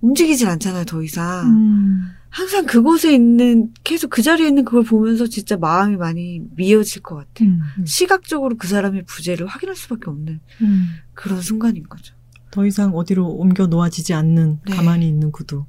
움직이질 0.01 0.47
않잖아요, 0.47 0.85
더 0.85 1.03
이상. 1.03 1.47
음. 1.49 2.11
항상 2.29 2.65
그곳에 2.65 3.13
있는, 3.13 3.71
계속 3.83 4.09
그 4.09 4.21
자리에 4.21 4.47
있는 4.47 4.63
그걸 4.63 4.83
보면서 4.83 5.27
진짜 5.27 5.57
마음이 5.57 5.97
많이 5.97 6.41
미어질 6.55 7.01
것 7.01 7.15
같아요. 7.15 7.49
음. 7.49 7.85
시각적으로 7.85 8.55
그 8.57 8.67
사람의 8.67 9.03
부재를 9.05 9.45
확인할 9.45 9.75
수밖에 9.75 10.09
없는 10.09 10.39
음. 10.61 10.87
그런 11.13 11.41
순간인 11.41 11.83
거죠. 11.83 12.15
더 12.51 12.65
이상 12.65 12.95
어디로 12.95 13.27
옮겨 13.27 13.67
놓아지지 13.67 14.13
않는 14.13 14.59
네. 14.67 14.75
가만히 14.75 15.07
있는 15.07 15.31
구두. 15.31 15.65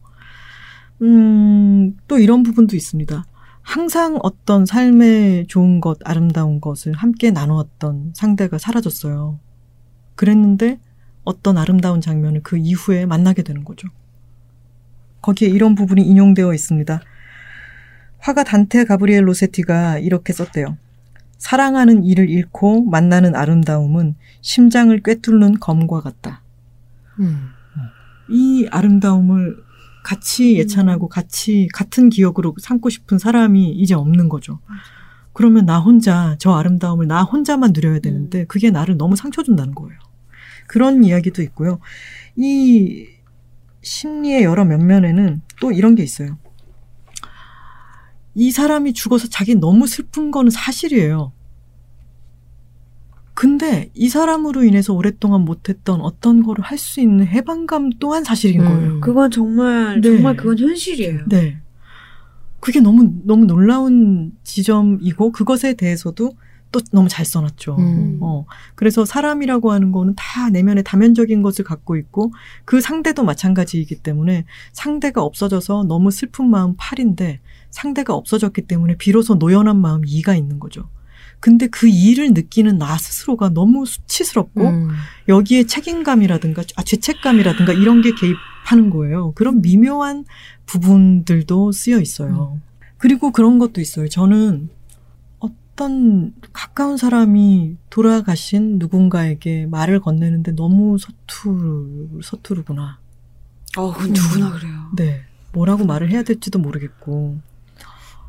음, 1.02 1.96
또 2.08 2.18
이런 2.18 2.42
부분도 2.42 2.76
있습니다. 2.76 3.24
항상 3.62 4.18
어떤 4.22 4.66
삶의 4.66 5.46
좋은 5.46 5.80
것, 5.80 5.98
아름다운 6.04 6.60
것을 6.60 6.92
함께 6.92 7.30
나누었던 7.30 8.12
상대가 8.14 8.58
사라졌어요. 8.58 9.38
그랬는데 10.14 10.80
어떤 11.24 11.58
아름다운 11.58 12.00
장면을 12.00 12.42
그 12.42 12.56
이후에 12.56 13.06
만나게 13.06 13.42
되는 13.42 13.64
거죠. 13.64 13.88
거기에 15.22 15.48
이런 15.48 15.74
부분이 15.74 16.02
인용되어 16.02 16.52
있습니다. 16.52 17.00
화가 18.18 18.44
단테 18.44 18.84
가브리엘 18.84 19.26
로세티가 19.28 19.98
이렇게 19.98 20.32
썼대요. 20.32 20.76
사랑하는 21.38 22.04
이를 22.04 22.28
잃고 22.28 22.84
만나는 22.84 23.34
아름다움은 23.34 24.14
심장을 24.42 24.98
꿰뚫는 25.02 25.58
검과 25.58 26.00
같다. 26.00 26.42
음. 27.20 27.50
이 28.28 28.66
아름다움을 28.70 29.56
같이 30.02 30.56
예찬하고 30.56 31.08
같이 31.08 31.68
같은 31.72 32.08
기억으로 32.08 32.54
삼고 32.60 32.88
싶은 32.88 33.18
사람이 33.18 33.70
이제 33.72 33.94
없는 33.94 34.28
거죠. 34.28 34.60
그러면 35.32 35.66
나 35.66 35.78
혼자 35.78 36.36
저 36.38 36.52
아름다움을 36.52 37.06
나 37.06 37.22
혼자만 37.22 37.72
누려야 37.74 38.00
되는데 38.00 38.44
그게 38.46 38.70
나를 38.70 38.96
너무 38.96 39.16
상처 39.16 39.42
준다는 39.42 39.74
거예요. 39.74 39.98
그런 40.66 41.04
이야기도 41.04 41.42
있고요. 41.42 41.80
이 42.36 43.06
심리의 43.82 44.44
여러 44.44 44.64
면면에는 44.64 45.42
또 45.60 45.72
이런 45.72 45.94
게 45.94 46.02
있어요. 46.02 46.38
이 48.34 48.50
사람이 48.50 48.92
죽어서 48.92 49.28
자기 49.28 49.54
너무 49.54 49.86
슬픈 49.86 50.30
거는 50.30 50.50
사실이에요. 50.50 51.32
근데 53.40 53.88
이 53.94 54.10
사람으로 54.10 54.64
인해서 54.64 54.92
오랫동안 54.92 55.46
못했던 55.46 56.02
어떤 56.02 56.42
거를 56.42 56.62
할 56.62 56.76
수 56.76 57.00
있는 57.00 57.26
해방감 57.26 57.88
또한 57.98 58.22
사실인 58.22 58.60
음. 58.60 58.66
거예요. 58.66 59.00
그건 59.00 59.30
정말, 59.30 59.98
네. 60.02 60.10
정말 60.10 60.36
그건 60.36 60.58
현실이에요. 60.58 61.20
네. 61.26 61.56
그게 62.60 62.80
너무, 62.80 63.14
너무 63.24 63.46
놀라운 63.46 64.32
지점이고, 64.44 65.32
그것에 65.32 65.72
대해서도 65.72 66.32
또 66.70 66.80
너무 66.92 67.08
잘 67.08 67.24
써놨죠. 67.24 67.76
음. 67.78 68.18
어. 68.20 68.44
그래서 68.74 69.06
사람이라고 69.06 69.72
하는 69.72 69.90
거는 69.90 70.16
다 70.18 70.50
내면에 70.50 70.82
다면적인 70.82 71.40
것을 71.40 71.64
갖고 71.64 71.96
있고, 71.96 72.34
그 72.66 72.82
상대도 72.82 73.24
마찬가지이기 73.24 74.02
때문에 74.02 74.44
상대가 74.74 75.22
없어져서 75.22 75.84
너무 75.84 76.10
슬픈 76.10 76.50
마음 76.50 76.76
8인데, 76.76 77.38
상대가 77.70 78.12
없어졌기 78.12 78.62
때문에 78.62 78.98
비로소 78.98 79.36
노연한 79.36 79.80
마음 79.80 80.02
2가 80.02 80.36
있는 80.36 80.58
거죠. 80.58 80.90
근데 81.40 81.66
그 81.66 81.86
2를 81.86 82.34
느끼는 82.34 82.78
나 82.78 82.98
스스로가 82.98 83.48
너무 83.48 83.86
수치스럽고, 83.86 84.68
음. 84.68 84.90
여기에 85.28 85.64
책임감이라든가 85.64 86.62
아, 86.76 86.82
죄책감이라든가 86.82 87.72
이런 87.72 88.02
게 88.02 88.12
개입하는 88.14 88.90
거예요. 88.90 89.32
그런 89.32 89.62
미묘한 89.62 90.26
부분들도 90.66 91.72
쓰여 91.72 91.98
있어요. 92.00 92.60
그리고 92.98 93.32
그런 93.32 93.58
것도 93.58 93.80
있어요. 93.80 94.08
저는 94.08 94.68
어떤 95.38 96.34
가까운 96.52 96.98
사람이 96.98 97.76
돌아가신 97.88 98.78
누군가에게 98.78 99.66
말을 99.66 100.00
건네는데 100.00 100.52
너무 100.52 100.98
서투르, 100.98 102.20
서투르구나. 102.22 102.98
어, 103.78 103.92
그건 103.92 104.12
누구나 104.12 104.52
그래요. 104.52 104.90
네. 104.94 105.22
뭐라고 105.52 105.86
말을 105.86 106.10
해야 106.10 106.22
될지도 106.22 106.58
모르겠고. 106.58 107.38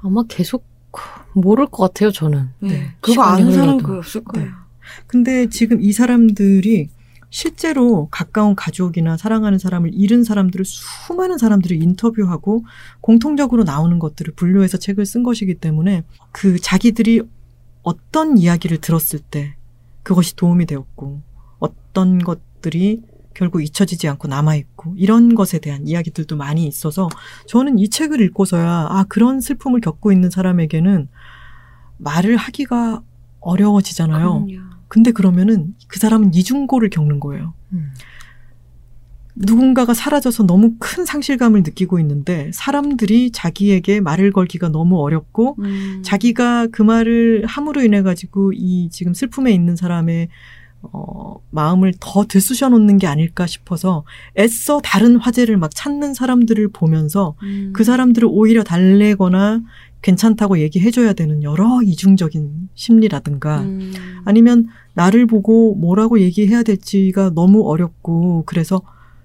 아마 0.02 0.24
계속 0.30 0.71
모를 1.34 1.66
것 1.68 1.84
같아요, 1.84 2.12
저는. 2.12 2.50
네. 2.60 2.70
네. 2.70 2.92
그거 3.00 3.24
아는 3.24 3.52
흘러도. 3.52 3.84
거의 3.84 3.98
없을 4.00 4.24
거예요. 4.24 4.48
네. 4.48 4.54
근데 5.08 5.50
지금 5.50 5.82
이 5.82 5.94
사람들이 5.94 6.90
실제로 7.30 8.10
가까운 8.12 8.56
가족이나 8.56 9.16
사랑하는 9.16 9.58
사람을 9.58 9.92
잃은 9.94 10.26
사람들을 10.26 10.66
수많은 10.66 11.38
사람들을 11.38 11.82
인터뷰하고 11.82 12.66
공통적으로 13.00 13.64
나오는 13.64 14.00
것들을 14.00 14.34
분류해서 14.36 14.78
책을 14.78 15.06
쓴 15.06 15.24
것이기 15.24 15.56
때문에 15.56 16.04
그 16.34 16.60
자기들이 16.60 17.22
어떤 17.84 18.38
이야기를 18.38 18.80
들었을 18.80 19.20
때 19.20 19.56
그것이 20.04 20.36
도움이 20.36 20.66
되었고 20.66 21.22
어떤 21.60 22.20
것들이 22.20 23.02
결국 23.42 23.64
잊혀지지 23.64 24.08
않고 24.08 24.28
남아있고 24.28 24.94
이런 24.98 25.34
것에 25.34 25.58
대한 25.58 25.88
이야기들도 25.88 26.38
많이 26.38 26.68
있어서 26.68 27.10
저는 27.48 27.80
이 27.80 27.90
책을 27.90 28.22
읽고서야 28.22 28.88
아 28.92 29.04
그런 29.10 29.42
슬픔을 29.42 29.82
겪고 29.82 30.12
있는 30.12 30.30
사람에게는 30.30 31.08
말을 31.98 32.38
하기가 32.38 33.02
어려워지잖아요. 33.40 34.46
그럼요. 34.46 34.62
근데 34.88 35.12
그러면은 35.12 35.74
그 35.88 35.98
사람은 35.98 36.36
이중고를 36.36 36.92
겪는 36.92 37.20
거예요. 37.20 37.56
음. 37.74 37.92
누군가가 39.34 39.96
사라져서 39.96 40.44
너무 40.44 40.76
큰 40.78 41.04
상실감을 41.04 41.64
느끼고 41.64 42.00
있는데 42.00 42.52
사람들이 42.54 43.32
자기에게 43.32 44.02
말을 44.02 44.34
걸기가 44.34 44.70
너무 44.70 45.02
어렵고 45.02 45.56
음. 45.58 46.02
자기가 46.06 46.68
그 46.68 46.84
말을 46.84 47.48
함으로 47.48 47.82
인해 47.82 48.04
가지고 48.04 48.54
이 48.54 48.90
지금 48.92 49.16
슬픔에 49.16 49.52
있는 49.52 49.76
사람의 49.76 50.28
어, 50.84 51.36
마음을 51.52 51.94
더 52.00 52.26
들쑤셔 52.26 52.70
놓는 52.70 52.98
게 52.98 53.08
아닐까 53.08 53.46
싶어서 53.46 54.04
애써 54.38 54.82
다른 54.84 55.18
화제를 55.18 55.58
막 55.58 55.72
찾는 55.74 56.14
사람들을 56.14 56.70
보면서 56.70 57.36
음. 57.44 57.72
그 57.74 57.84
사람들을 57.84 58.28
오히려 58.32 58.64
달래거나 58.64 59.62
괜찮다고 60.02 60.60
얘기해줘야 60.60 61.14
되는 61.14 61.44
여러 61.44 61.82
이중적인 61.84 62.70
심리라든가 62.74 63.62
음. 63.62 63.94
아니면 64.26 64.68
나를 64.94 65.28
보고 65.28 65.76
뭐라고 65.76 66.20
얘기해야 66.20 66.64
될지가 66.64 67.32
너무 67.36 67.70
어렵고 67.70 68.44
그래서 68.46 68.82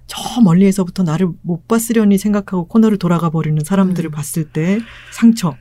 저 0.06 0.40
멀리에서부터 0.42 1.02
나를 1.02 1.30
못 1.42 1.66
봤으려니 1.66 2.18
생각하고 2.18 2.68
코너를 2.68 2.98
돌아가 2.98 3.30
버리는 3.30 3.58
사람들을 3.64 4.10
음. 4.10 4.12
봤을 4.12 4.44
때 4.44 4.78
상처 5.12 5.56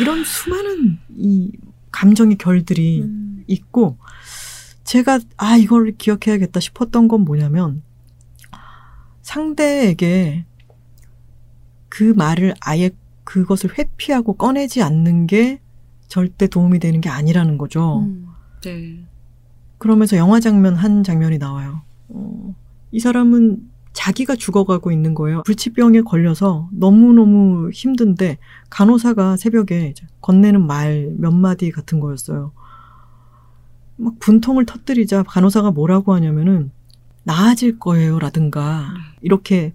이런 0.00 0.22
수많은 0.24 0.98
이 1.16 1.52
감정의 1.90 2.36
결들이 2.36 3.02
음. 3.02 3.44
있고 3.46 3.96
제가 4.90 5.20
아 5.36 5.56
이걸 5.56 5.92
기억해야겠다 5.92 6.58
싶었던 6.58 7.06
건 7.06 7.20
뭐냐면 7.20 7.84
상대에게 9.22 10.46
그 11.88 12.12
말을 12.16 12.54
아예 12.60 12.90
그것을 13.22 13.78
회피하고 13.78 14.32
꺼내지 14.32 14.82
않는 14.82 15.28
게 15.28 15.60
절대 16.08 16.48
도움이 16.48 16.80
되는 16.80 17.00
게 17.00 17.08
아니라는 17.08 17.56
거죠. 17.56 18.00
음. 18.00 18.26
네. 18.64 19.06
그러면서 19.78 20.16
영화 20.16 20.40
장면 20.40 20.74
한 20.74 21.04
장면이 21.04 21.38
나와요. 21.38 21.82
어, 22.08 22.56
이 22.90 22.98
사람은 22.98 23.70
자기가 23.92 24.34
죽어가고 24.34 24.90
있는 24.90 25.14
거예요. 25.14 25.44
불치병에 25.44 26.00
걸려서 26.00 26.68
너무너무 26.72 27.70
힘든데 27.70 28.38
간호사가 28.70 29.36
새벽에 29.36 29.94
건네는 30.20 30.66
말 30.66 31.14
몇 31.16 31.32
마디 31.32 31.70
같은 31.70 32.00
거였어요. 32.00 32.50
막 34.00 34.18
분통을 34.18 34.64
터뜨리자 34.64 35.22
간호사가 35.24 35.70
뭐라고 35.72 36.14
하냐면은 36.14 36.70
나아질 37.22 37.78
거예요 37.78 38.18
라든가 38.18 38.94
이렇게 39.20 39.74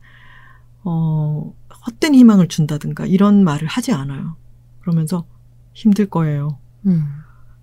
어 0.84 1.54
헛된 1.88 2.16
희망을 2.16 2.48
준다든가 2.48 3.06
이런 3.06 3.44
말을 3.44 3.68
하지 3.68 3.92
않아요. 3.92 4.36
그러면서 4.82 5.26
힘들 5.74 6.08
거예요. 6.08 6.58
음. 6.88 7.06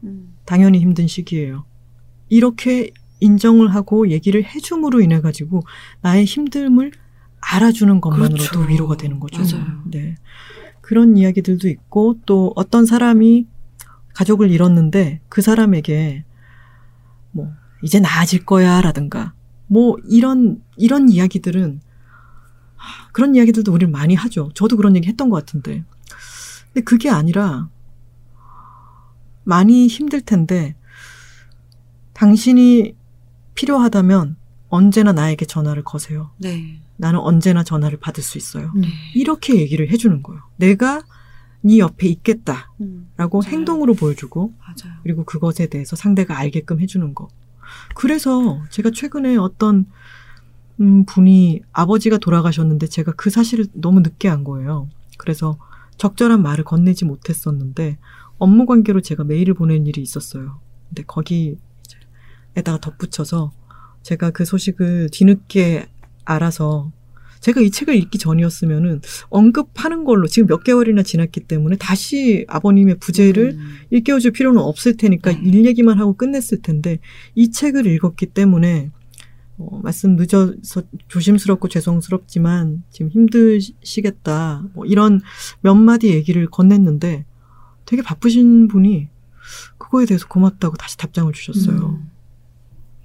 음. 0.04 0.34
당연히 0.44 0.78
힘든 0.78 1.08
시기예요. 1.08 1.64
이렇게 2.28 2.92
인정을 3.20 3.74
하고 3.74 4.08
얘기를 4.10 4.44
해줌으로 4.44 5.00
인해 5.00 5.20
가지고 5.20 5.62
나의 6.00 6.24
힘듦을 6.24 6.92
알아주는 7.40 8.00
것만으로도 8.00 8.36
그렇죠. 8.36 8.60
위로가 8.68 8.96
되는 8.96 9.18
거죠. 9.18 9.42
맞아요. 9.42 9.82
네. 9.86 10.16
그런 10.80 11.16
이야기들도 11.16 11.68
있고 11.68 12.18
또 12.26 12.52
어떤 12.54 12.86
사람이 12.86 13.46
가족을 14.14 14.50
잃었는데 14.50 15.20
그 15.28 15.40
사람에게 15.42 16.24
뭐 17.33 17.53
이제 17.83 17.99
나아질 18.01 18.45
거야라든가 18.45 19.35
뭐 19.66 19.97
이런 20.09 20.62
이런 20.76 21.09
이야기들은 21.09 21.80
하, 22.76 23.09
그런 23.12 23.35
이야기들도 23.35 23.72
우리는 23.72 23.91
많이 23.91 24.14
하죠. 24.14 24.51
저도 24.55 24.76
그런 24.76 24.97
얘기 24.97 25.09
했던 25.09 25.30
것 25.30 25.37
같은데. 25.37 25.85
근데 26.72 26.85
그게 26.85 27.11
아니라 27.11 27.68
많이 29.45 29.87
힘들 29.89 30.20
텐데 30.20 30.76
당신이 32.12 32.95
필요하다면 33.55 34.37
언제나 34.68 35.12
나에게 35.12 35.45
전화를 35.45 35.85
거세요. 35.85 36.30
네. 36.39 36.80
나는 36.97 37.18
언제나 37.18 37.62
전화를 37.64 37.99
받을 37.99 38.22
수 38.22 38.39
있어요. 38.39 38.72
네. 38.74 38.89
이렇게 39.14 39.59
얘기를 39.59 39.91
해주는 39.91 40.22
거예요. 40.22 40.41
내가 40.57 41.03
네 41.62 41.78
옆에 41.78 42.08
있겠다라고 42.08 42.68
음. 42.80 43.42
행동으로 43.44 43.94
보여주고 43.94 44.52
맞아요. 44.58 44.98
그리고 45.02 45.24
그것에 45.24 45.66
대해서 45.66 45.96
상대가 45.96 46.38
알게끔 46.38 46.80
해주는 46.80 47.14
거. 47.14 47.28
그래서 47.94 48.60
제가 48.70 48.90
최근에 48.92 49.36
어떤 49.36 49.86
음, 50.80 51.04
분이 51.04 51.62
아버지가 51.72 52.18
돌아가셨는데 52.18 52.86
제가 52.88 53.12
그 53.12 53.30
사실을 53.30 53.66
너무 53.72 54.00
늦게 54.00 54.28
안 54.28 54.44
거예요. 54.44 54.88
그래서 55.18 55.56
적절한 55.98 56.42
말을 56.42 56.64
건네지 56.64 57.04
못했었는데 57.04 57.98
업무 58.38 58.66
관계로 58.66 59.00
제가 59.00 59.24
메일을 59.24 59.54
보낸 59.54 59.86
일이 59.86 60.02
있었어요. 60.02 60.58
근데 60.88 61.04
거기에다가 61.04 62.80
덧붙여서 62.80 63.52
제가 64.02 64.30
그 64.30 64.44
소식을 64.44 65.10
뒤늦게 65.12 65.86
알아서 66.24 66.90
제가 67.43 67.61
이 67.61 67.70
책을 67.70 67.95
읽기 67.97 68.18
전이었으면은 68.18 69.03
언급하는 69.28 70.05
걸로 70.05 70.28
지금 70.28 70.47
몇 70.47 70.62
개월이나 70.62 71.03
지났기 71.03 71.40
때문에 71.40 71.76
다시 71.76 72.47
아버님의 72.49 72.99
부재를 73.01 73.57
음. 73.59 73.74
일깨워줄 73.90 74.30
필요는 74.30 74.61
없을 74.61 74.97
테니까 74.97 75.32
네. 75.32 75.40
일 75.45 75.66
얘기만 75.66 75.99
하고 75.99 76.16
끝냈을 76.16 76.62
텐데 76.62 76.99
이 77.34 77.51
책을 77.51 77.86
읽었기 77.86 78.26
때문에 78.26 78.90
어, 79.59 79.80
말씀 79.82 80.14
늦어서 80.16 80.82
조심스럽고 81.09 81.68
죄송스럽지만 81.68 82.84
지금 82.90 83.11
힘드시겠다 83.11 84.64
뭐 84.72 84.86
이런 84.86 85.20
몇 85.61 85.74
마디 85.74 86.09
얘기를 86.11 86.47
건넸는데 86.47 87.24
되게 87.84 88.03
바쁘신 88.03 88.68
분이 88.68 89.09
그거에 89.78 90.07
대해서 90.07 90.28
고맙다고 90.28 90.76
다시 90.76 90.97
답장을 90.97 91.32
주셨어요. 91.32 91.99
음. 92.01 92.11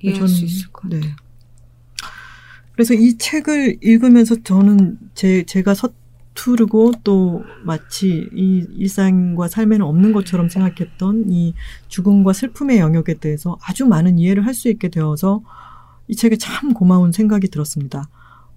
이해할 0.04 0.28
수 0.28 0.46
있을 0.46 0.68
것 0.68 0.84
같아요. 0.84 1.02
네. 1.02 1.16
그래서 2.78 2.94
이 2.94 3.18
책을 3.18 3.80
읽으면서 3.82 4.36
저는 4.44 5.00
제, 5.16 5.42
제가 5.42 5.74
서투르고 5.74 6.94
또 7.04 7.42
마치 7.64 8.30
이 8.36 8.68
일상과 8.78 9.48
삶에는 9.48 9.84
없는 9.84 10.14
것처럼 10.14 10.48
생각했던 10.48 11.26
이 11.32 11.56
죽음과 11.88 12.34
슬픔의 12.34 12.78
영역에 12.78 13.16
대해서 13.16 13.58
아주 13.68 13.88
많은 13.88 14.20
이해를 14.20 14.46
할 14.46 14.54
수 14.54 14.70
있게 14.70 14.90
되어서 14.90 15.42
이 16.08 16.16
책에 16.16 16.36
참 16.38 16.76
고마운 16.76 17.12
생각이 17.12 17.48
들었습니다. 17.48 18.10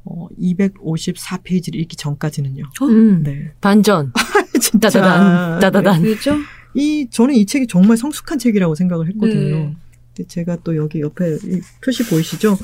어, 0.05 0.29
254페이지를 0.39 1.77
읽기 1.77 1.97
전까지는요. 1.97 2.64
음. 2.83 3.23
네. 3.23 3.53
반전. 3.62 4.12
진짜. 4.61 4.91
따다단, 4.91 5.61
따다단. 5.61 6.03
왜죠? 6.03 6.37
이 6.75 7.09
저는 7.11 7.35
이 7.35 7.47
책이 7.47 7.68
정말 7.68 7.97
성숙한 7.97 8.39
책이라고 8.39 8.75
생각을 8.75 9.09
했거든요. 9.09 9.57
네. 9.57 9.77
제가 10.29 10.59
또 10.65 10.77
여기 10.77 11.01
옆에 11.01 11.37
이 11.37 11.61
표시 11.83 12.09
보이시죠? 12.09 12.57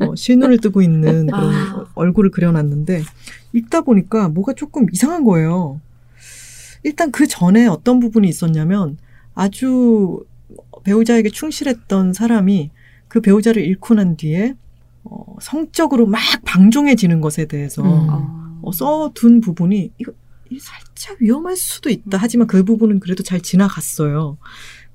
어, 0.00 0.14
실눈을 0.14 0.58
뜨고 0.58 0.82
있는 0.82 1.26
그런 1.28 1.54
아. 1.54 1.86
얼굴을 1.94 2.30
그려놨는데 2.30 3.02
읽다 3.52 3.82
보니까 3.82 4.28
뭐가 4.28 4.54
조금 4.54 4.86
이상한 4.92 5.24
거예요. 5.24 5.80
일단 6.82 7.10
그 7.10 7.26
전에 7.26 7.66
어떤 7.66 8.00
부분이 8.00 8.28
있었냐면 8.28 8.98
아주 9.34 10.24
배우자에게 10.84 11.30
충실했던 11.30 12.12
사람이 12.12 12.70
그 13.08 13.20
배우자를 13.20 13.64
잃고 13.64 13.94
난 13.94 14.16
뒤에 14.16 14.54
어, 15.04 15.36
성적으로 15.40 16.06
막 16.06 16.20
방종해지는 16.44 17.20
것에 17.20 17.46
대해서 17.46 17.82
음. 17.82 18.10
아. 18.10 18.58
어, 18.62 18.72
써둔 18.72 19.40
부분이 19.40 19.92
이거 19.98 20.12
이 20.50 20.58
살짝 20.58 21.16
위험할 21.20 21.56
수도 21.56 21.90
있다. 21.90 22.18
하지만 22.18 22.46
그 22.46 22.62
부분은 22.62 23.00
그래도 23.00 23.22
잘 23.22 23.40
지나갔어요. 23.40 24.38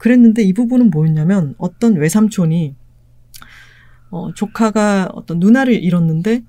그랬는데 0.01 0.41
이 0.41 0.51
부분은 0.51 0.89
뭐였냐면 0.89 1.53
어떤 1.59 1.93
외삼촌이 1.93 2.73
어, 4.09 4.33
조카가 4.33 5.09
어떤 5.13 5.39
누나를 5.39 5.75
잃었는데 5.75 6.43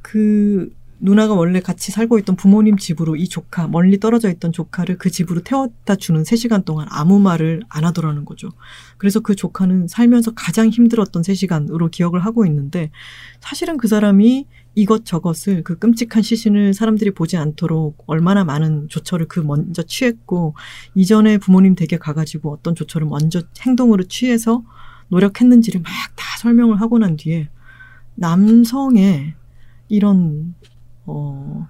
그 0.00 0.74
누나가 0.98 1.34
원래 1.34 1.60
같이 1.60 1.92
살고 1.92 2.18
있던 2.20 2.36
부모님 2.36 2.78
집으로 2.78 3.16
이 3.16 3.28
조카 3.28 3.68
멀리 3.68 4.00
떨어져 4.00 4.30
있던 4.30 4.52
조카를 4.52 4.96
그 4.96 5.10
집으로 5.10 5.42
태워다 5.42 5.96
주는 5.96 6.22
3시간 6.22 6.64
동안 6.64 6.86
아무 6.90 7.20
말을 7.20 7.60
안 7.68 7.84
하더라는 7.84 8.24
거죠. 8.24 8.48
그래서 8.96 9.20
그 9.20 9.36
조카는 9.36 9.86
살면서 9.86 10.32
가장 10.34 10.70
힘들었던 10.70 11.22
3시간으로 11.22 11.90
기억을 11.90 12.24
하고 12.24 12.46
있는데 12.46 12.90
사실은 13.40 13.76
그 13.76 13.88
사람이 13.88 14.46
이것저것을 14.74 15.62
그 15.64 15.78
끔찍한 15.78 16.22
시신을 16.22 16.74
사람들이 16.74 17.10
보지 17.10 17.36
않도록 17.36 18.04
얼마나 18.06 18.44
많은 18.44 18.88
조처를 18.88 19.26
그 19.26 19.40
먼저 19.40 19.82
취했고 19.82 20.54
이전에 20.94 21.38
부모님 21.38 21.74
댁에 21.74 21.98
가가지고 21.98 22.52
어떤 22.52 22.74
조처를 22.74 23.06
먼저 23.08 23.42
행동으로 23.60 24.04
취해서 24.04 24.62
노력했는지를 25.08 25.80
막 25.80 25.90
다 26.20 26.38
설명을 26.38 26.80
하고 26.80 26.98
난 26.98 27.16
뒤에 27.16 27.48
남성의 28.14 29.34
이런 29.88 30.54
어 31.06 31.66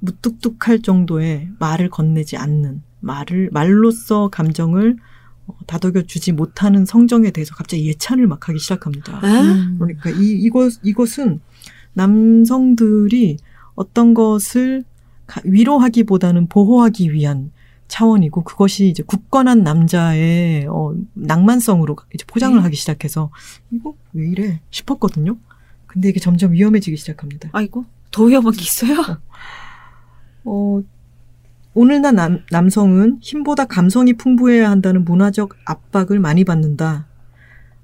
무뚝뚝할 0.00 0.82
정도의 0.82 1.50
말을 1.58 1.90
건네지 1.90 2.36
않는 2.36 2.82
말을 3.00 3.50
말로써 3.52 4.28
감정을 4.28 4.96
어, 5.46 5.56
다독여 5.66 6.02
주지 6.02 6.32
못하는 6.32 6.84
성정에 6.84 7.30
대해서 7.30 7.54
갑자기 7.54 7.86
예찬을 7.86 8.26
막 8.26 8.48
하기 8.48 8.58
시작합니다. 8.58 9.20
에? 9.22 9.40
음. 9.42 9.76
그러니까 9.78 10.10
이 10.10 10.30
이것 10.32 10.80
이것은 10.82 11.40
남성들이 11.94 13.36
어떤 13.74 14.14
것을 14.14 14.84
가- 15.26 15.40
위로하기보다는 15.44 16.48
보호하기 16.48 17.12
위한 17.12 17.52
차원이고 17.88 18.42
그것이 18.44 18.88
이제 18.88 19.02
굳건한 19.02 19.62
남자의 19.62 20.66
어, 20.68 20.94
낭만성으로 21.14 21.96
이제 22.14 22.24
포장을 22.26 22.56
네. 22.56 22.62
하기 22.62 22.76
시작해서 22.76 23.30
이거 23.70 23.94
왜 24.14 24.28
이래 24.28 24.60
싶었거든요. 24.70 25.36
근데 25.86 26.08
이게 26.08 26.18
점점 26.20 26.52
위험해지기 26.52 26.96
시작합니다. 26.96 27.50
아이고 27.52 27.84
더 28.10 28.24
위험한 28.24 28.52
게 28.52 28.62
있어요? 28.62 29.18
어, 30.44 30.80
오늘날 31.74 32.14
남, 32.14 32.40
남성은 32.50 33.18
힘보다 33.20 33.64
감성이 33.66 34.14
풍부해야 34.14 34.70
한다는 34.70 35.04
문화적 35.04 35.54
압박을 35.66 36.18
많이 36.18 36.44
받는다. 36.44 37.06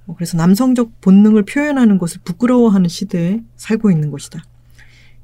어, 0.08 0.14
그래서 0.16 0.36
남성적 0.36 1.00
본능을 1.00 1.44
표현하는 1.44 1.98
것을 1.98 2.20
부끄러워하는 2.24 2.88
시대에 2.88 3.42
살고 3.56 3.92
있는 3.92 4.10
것이다. 4.10 4.42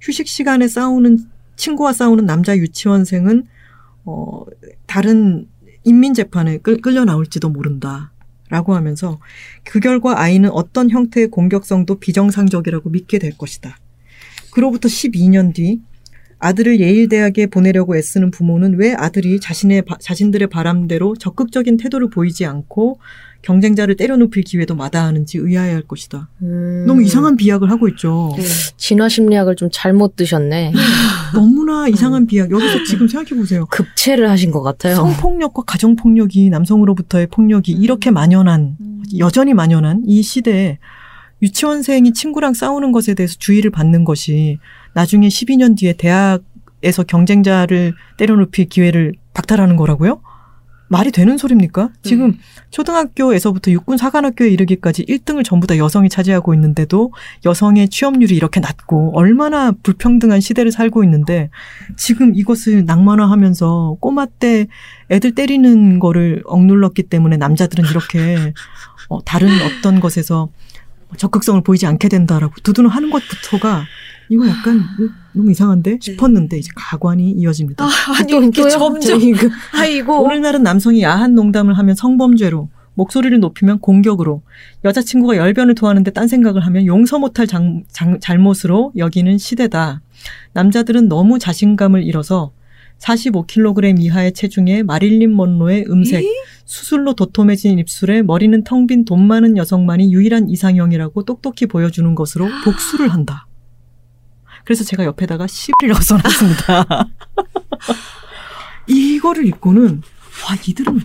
휴식 0.00 0.28
시간에 0.28 0.68
싸우는 0.68 1.18
친구와 1.56 1.92
싸우는 1.92 2.26
남자 2.26 2.56
유치원생은 2.56 3.46
어, 4.04 4.44
다른 4.86 5.48
인민 5.82 6.14
재판에 6.14 6.58
끌, 6.58 6.80
끌려 6.80 7.04
나올지도 7.04 7.48
모른다. 7.48 8.12
라고 8.50 8.74
하면서 8.74 9.18
그 9.64 9.80
결과 9.80 10.20
아이는 10.20 10.50
어떤 10.50 10.90
형태의 10.90 11.28
공격성도 11.28 11.98
비정상적이라고 11.98 12.90
믿게 12.90 13.18
될 13.18 13.36
것이다. 13.36 13.78
그로부터 14.52 14.86
12년 14.86 15.54
뒤 15.54 15.80
아들을 16.38 16.78
예일대학에 16.78 17.46
보내려고 17.46 17.96
애쓰는 17.96 18.30
부모는 18.30 18.78
왜 18.78 18.92
아들이 18.92 19.40
자신의 19.40 19.82
바- 19.82 19.96
자신들의 19.98 20.48
바람대로 20.48 21.16
적극적인 21.16 21.78
태도를 21.78 22.10
보이지 22.10 22.44
않고 22.44 23.00
경쟁자를 23.44 23.96
때려눕힐 23.96 24.42
기회도 24.42 24.74
마다하는지 24.74 25.38
의아해할 25.38 25.82
것이다. 25.82 26.28
음. 26.42 26.84
너무 26.86 27.02
이상한 27.02 27.36
비약을 27.36 27.70
하고 27.70 27.88
있죠. 27.88 28.32
네. 28.36 28.42
진화 28.76 29.08
심리학을 29.08 29.56
좀 29.56 29.68
잘못 29.70 30.16
드셨네. 30.16 30.72
너무나 31.34 31.86
이상한 31.86 32.26
비약. 32.26 32.50
여기서 32.50 32.84
지금 32.84 33.06
생각해 33.06 33.38
보세요. 33.38 33.66
급체를 33.66 34.30
하신 34.30 34.50
것 34.50 34.62
같아요. 34.62 34.94
성폭력과 34.96 35.62
가정폭력이 35.66 36.48
남성으로부터의 36.48 37.26
폭력이 37.26 37.72
이렇게 37.72 38.10
만연한 38.10 38.76
음. 38.80 39.02
여전히 39.18 39.52
만연한 39.52 40.02
이 40.06 40.22
시대에 40.22 40.78
유치원생이 41.42 42.14
친구랑 42.14 42.54
싸우는 42.54 42.92
것에 42.92 43.12
대해서 43.12 43.36
주의를 43.38 43.70
받는 43.70 44.04
것이 44.04 44.58
나중에 44.94 45.28
12년 45.28 45.76
뒤에 45.76 45.92
대학에서 45.92 47.02
경쟁자를 47.06 47.92
때려눕힐 48.16 48.70
기회를 48.70 49.12
박탈하는 49.34 49.76
거라고요? 49.76 50.22
말이 50.88 51.10
되는 51.10 51.38
소리입니까? 51.38 51.90
지금 52.02 52.26
음. 52.26 52.38
초등학교에서부터 52.70 53.70
육군 53.70 53.96
사관학교에 53.96 54.50
이르기까지 54.50 55.04
1등을 55.06 55.44
전부 55.44 55.66
다 55.66 55.78
여성이 55.78 56.08
차지하고 56.08 56.52
있는데도 56.54 57.12
여성의 57.44 57.88
취업률이 57.88 58.36
이렇게 58.36 58.60
낮고 58.60 59.16
얼마나 59.16 59.72
불평등한 59.72 60.40
시대를 60.40 60.72
살고 60.72 61.02
있는데 61.04 61.50
지금 61.96 62.34
이것을 62.34 62.84
낭만화하면서 62.84 63.96
꼬마 64.00 64.26
때 64.26 64.66
애들 65.10 65.34
때리는 65.34 65.98
거를 65.98 66.42
억눌렀기 66.46 67.04
때문에 67.04 67.38
남자들은 67.38 67.88
이렇게 67.90 68.52
어, 69.08 69.24
다른 69.24 69.48
어떤 69.62 70.00
것에서 70.00 70.48
적극성을 71.16 71.62
보이지 71.62 71.86
않게 71.86 72.08
된다라고 72.08 72.54
두둔하는 72.62 73.10
것부터가 73.10 73.84
이거 74.28 74.46
약간 74.48 74.80
너무 75.32 75.50
이상한데 75.50 75.98
싶었는데 76.00 76.58
이제 76.58 76.70
가관이 76.74 77.30
이어집니다. 77.32 77.84
아, 77.84 77.88
아니 78.18 78.32
또, 78.32 78.40
이렇게? 78.42 78.68
점점 78.70 79.20
이거. 79.20 79.48
아이고 79.72 80.22
오늘날은 80.24 80.62
남성이 80.62 81.02
야한 81.02 81.34
농담을 81.34 81.76
하면 81.78 81.94
성범죄로, 81.94 82.68
목소리를 82.94 83.38
높이면 83.40 83.80
공격으로, 83.80 84.42
여자친구가 84.84 85.36
열변을 85.36 85.74
토하는데 85.74 86.10
딴 86.12 86.28
생각을 86.28 86.64
하면 86.66 86.86
용서 86.86 87.18
못할 87.18 87.46
장- 87.46 87.82
장- 87.90 88.18
잘못으로 88.20 88.92
여기는 88.96 89.36
시대다. 89.38 90.00
남자들은 90.52 91.08
너무 91.08 91.38
자신감을 91.38 92.04
잃어서 92.04 92.52
45kg 93.00 94.00
이하의 94.00 94.32
체중에 94.32 94.82
마릴린 94.84 95.34
먼로의 95.34 95.84
음색, 95.90 96.24
수술로 96.64 97.14
도톰해진 97.14 97.78
입술에 97.80 98.22
머리는 98.22 98.62
텅 98.64 98.86
빈 98.86 99.04
돈 99.04 99.26
많은 99.26 99.56
여성만이 99.56 100.12
유일한 100.14 100.48
이상형이라고 100.48 101.24
똑똑히 101.24 101.66
보여주는 101.66 102.14
것으로 102.14 102.46
복수를 102.64 103.08
한다. 103.12 103.46
그래서 104.64 104.84
제가 104.84 105.04
옆에다가 105.04 105.46
10이라고 105.46 106.02
써놨습니다. 106.02 107.08
이거를 108.86 109.46
읽고는 109.46 110.02
와 110.48 110.56
이들은 110.66 111.00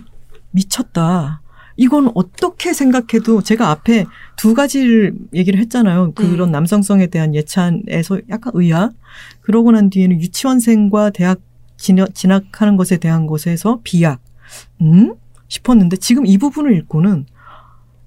미쳤다. 0.50 1.42
이건 1.76 2.10
어떻게 2.14 2.74
생각해도 2.74 3.42
제가 3.42 3.70
앞에 3.70 4.04
두 4.36 4.54
가지를 4.54 5.14
얘기를 5.32 5.58
했잖아요. 5.60 6.12
그런 6.12 6.48
네. 6.48 6.52
남성성에 6.52 7.06
대한 7.06 7.34
예찬에서 7.34 8.20
약간 8.28 8.52
의아. 8.54 8.90
그러고 9.40 9.72
난 9.72 9.88
뒤에는 9.88 10.20
유치원생과 10.20 11.10
대학 11.10 11.40
진학, 11.78 12.14
진학하는 12.14 12.76
것에 12.76 12.98
대한 12.98 13.26
것에서 13.26 13.80
비약. 13.82 14.20
음? 14.82 15.14
싶었는데 15.48 15.96
지금 15.96 16.26
이 16.26 16.36
부분을 16.38 16.76
읽고는 16.76 17.26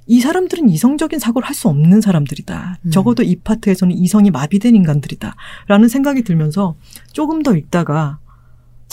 이 0.08 0.20
사람들은 0.20 0.70
이성적인 0.70 1.20
사고를 1.20 1.48
할 1.48 1.54
수 1.54 1.68
없는 1.70 2.02
사람들이다. 2.02 2.78
음. 2.82 2.92
적어도 2.92 3.22
이 3.24 3.36
파트에서는 3.36 3.96
이성이 3.96 4.32
마비된 4.32 4.76
인간들이다. 4.76 5.36
라는 5.68 5.88
생각이 5.88 6.24
들면서 6.24 6.76
조금 7.12 7.44
더 7.44 7.56
읽다가 7.56 8.18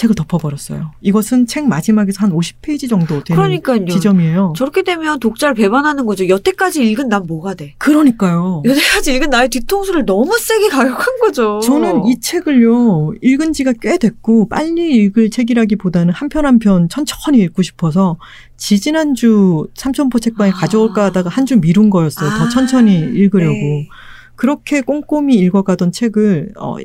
책을 0.00 0.14
덮어버렸어요. 0.14 0.92
이것은 1.02 1.46
책 1.46 1.68
마지막에서 1.68 2.20
한 2.24 2.32
50페이지 2.32 2.88
정도 2.88 3.22
되는 3.22 3.36
그러니까요. 3.36 3.84
지점이에요. 3.86 4.54
저렇게 4.56 4.82
되면 4.82 5.20
독자를 5.20 5.54
배반하는 5.54 6.06
거죠. 6.06 6.26
여태까지 6.26 6.88
읽은 6.90 7.08
난 7.10 7.26
뭐가 7.26 7.52
돼? 7.52 7.74
그러니까요. 7.76 8.62
여태까지 8.64 9.14
읽은 9.14 9.28
나의 9.28 9.50
뒤통수를 9.50 10.06
너무 10.06 10.38
세게 10.38 10.68
가격한 10.70 11.18
거죠. 11.20 11.60
저는 11.62 12.06
이 12.06 12.18
책을요, 12.18 13.12
읽은 13.20 13.52
지가 13.52 13.74
꽤 13.82 13.98
됐고, 13.98 14.48
빨리 14.48 14.96
읽을 15.04 15.28
책이라기보다는 15.28 16.14
한 16.14 16.30
편 16.30 16.46
한 16.46 16.58
편 16.58 16.88
천천히 16.88 17.40
읽고 17.40 17.60
싶어서, 17.62 18.16
지지난주 18.56 19.66
삼천포 19.74 20.18
책방에 20.20 20.50
아. 20.50 20.54
가져올까 20.54 21.04
하다가 21.06 21.28
한 21.28 21.44
주 21.44 21.56
미룬 21.60 21.90
거였어요. 21.90 22.30
더 22.30 22.44
아, 22.44 22.48
천천히 22.48 22.94
읽으려고. 23.00 23.52
네. 23.52 23.88
그렇게 24.36 24.80
꼼꼼히 24.80 25.34
읽어가던 25.36 25.92
책을, 25.92 26.52
어, 26.56 26.76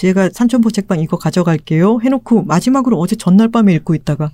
제가 0.00 0.30
삼천포 0.32 0.70
책방 0.70 1.00
이거 1.00 1.18
가져갈게요. 1.18 2.00
해놓고 2.02 2.44
마지막으로 2.44 2.98
어제 2.98 3.16
전날 3.16 3.48
밤에 3.48 3.74
읽고 3.74 3.94
있다가, 3.94 4.30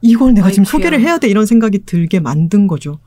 이걸 0.00 0.32
내가 0.32 0.50
지금. 0.50 0.64
소개를 0.64 0.98
해야 0.98 1.18
돼. 1.18 1.28
이런 1.28 1.44
생각이 1.44 1.84
들게 1.84 2.20
만든 2.20 2.66
거죠. 2.66 2.98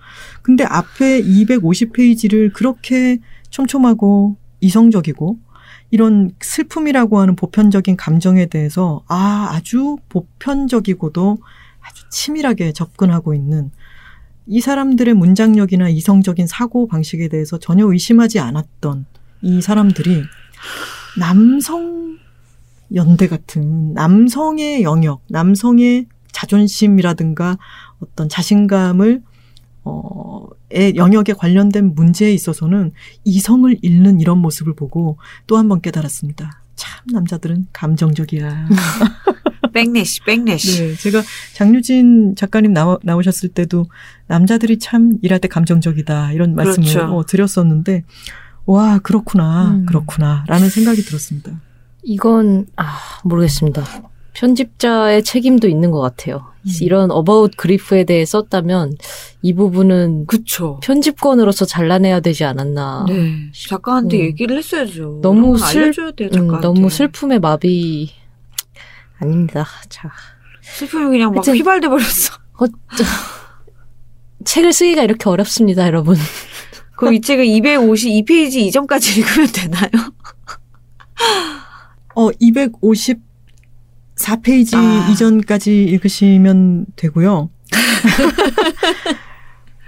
근데 0.43 0.63
앞에 0.63 1.23
250페이지를 1.23 2.53
그렇게 2.53 3.17
촘촘하고 3.49 4.35
이성적이고 4.59 5.39
이런 5.89 6.29
슬픔이라고 6.39 7.17
하는 7.17 7.35
보편적인 7.35 7.97
감정에 7.97 8.45
대해서 8.45 9.03
아, 9.07 9.47
아주 9.53 9.97
보편적이고도 10.09 11.39
아주 11.81 12.09
치밀하게 12.11 12.73
접근하고 12.73 13.33
있는 13.33 13.71
이 14.45 14.61
사람들의 14.61 15.15
문장력이나 15.15 15.89
이성적인 15.89 16.45
사고 16.45 16.87
방식에 16.87 17.27
대해서 17.27 17.57
전혀 17.57 17.91
의심하지 17.91 18.37
않았던 18.37 19.07
이 19.41 19.61
사람들이 19.63 20.21
남성 21.17 22.17
연대 22.95 23.27
같은 23.27 23.93
남성의 23.93 24.83
영역, 24.83 25.21
남성의 25.29 26.07
자존심이라든가 26.31 27.57
어떤 27.99 28.29
자신감을 28.29 29.21
어, 29.83 30.47
의 30.69 30.95
영역에 30.97 31.31
관련된 31.33 31.95
문제에 31.95 32.33
있어서는 32.33 32.91
이성을 33.23 33.77
잃는 33.81 34.19
이런 34.19 34.39
모습을 34.39 34.73
보고 34.75 35.17
또 35.47 35.55
한 35.57 35.69
번 35.69 35.79
깨달았습니다. 35.81 36.61
참 36.75 37.05
남자들은 37.11 37.67
감정적이야. 37.73 38.67
백내시, 39.73 40.21
백내시. 40.25 40.81
네, 40.87 40.95
제가 40.95 41.21
장유진 41.53 42.35
작가님 42.35 42.73
나와, 42.73 42.97
나오셨을 43.03 43.49
때도 43.49 43.85
남자들이 44.27 44.79
참 44.79 45.17
일할 45.21 45.39
때 45.39 45.47
감정적이다 45.47 46.33
이런 46.33 46.55
말씀을 46.55 46.87
그렇죠. 46.87 47.13
어, 47.15 47.25
드렸었는데 47.25 48.03
와 48.67 48.99
그렇구나 48.99 49.69
음. 49.71 49.85
그렇구나 49.87 50.43
라는 50.47 50.69
생각이 50.69 51.01
들었습니다. 51.01 51.51
이건 52.03 52.67
아 52.75 52.97
모르겠습니다. 53.23 53.83
편집자의 54.33 55.23
책임도 55.23 55.67
있는 55.67 55.89
것 55.89 55.99
같아요. 55.99 56.45
음. 56.65 56.71
이런 56.81 57.09
어바웃 57.09 57.53
그리프에 57.57 58.03
대해 58.03 58.23
썼다면 58.23 58.97
이 59.41 59.53
부분은 59.53 60.27
그쵸. 60.27 60.79
편집권으로서 60.83 61.65
잘라내야 61.65 62.19
되지 62.19 62.43
않았나. 62.43 63.05
네. 63.07 63.49
작가한테 63.67 64.17
음. 64.17 64.21
얘기를 64.25 64.57
했어야죠. 64.57 65.19
너무 65.23 65.57
슬- 65.57 65.91
돼요, 66.15 66.29
음, 66.29 66.31
작가한테. 66.31 66.61
너무 66.67 66.89
슬픔의 66.91 67.39
마비 67.39 68.11
아닙니다. 69.19 69.65
자, 69.89 70.11
슬픔이 70.61 71.05
그냥 71.17 71.33
막 71.33 71.43
휘발돼 71.47 71.87
버렸어. 71.87 72.35
어, 72.59 72.67
저- 72.67 73.03
책을 74.45 74.71
쓰기가 74.71 75.01
이렇게 75.03 75.29
어렵습니다, 75.29 75.85
여러분. 75.87 76.15
그럼 76.97 77.13
이 77.13 77.21
책은 77.21 77.45
252페이지 77.45 78.55
이전까지 78.57 79.19
읽으면 79.21 79.47
되나요? 79.53 79.89
어 82.15 82.29
254페이지 82.31 84.75
아. 84.75 85.07
이전까지 85.11 85.83
읽으시면 85.83 86.87
되고요. 86.95 87.49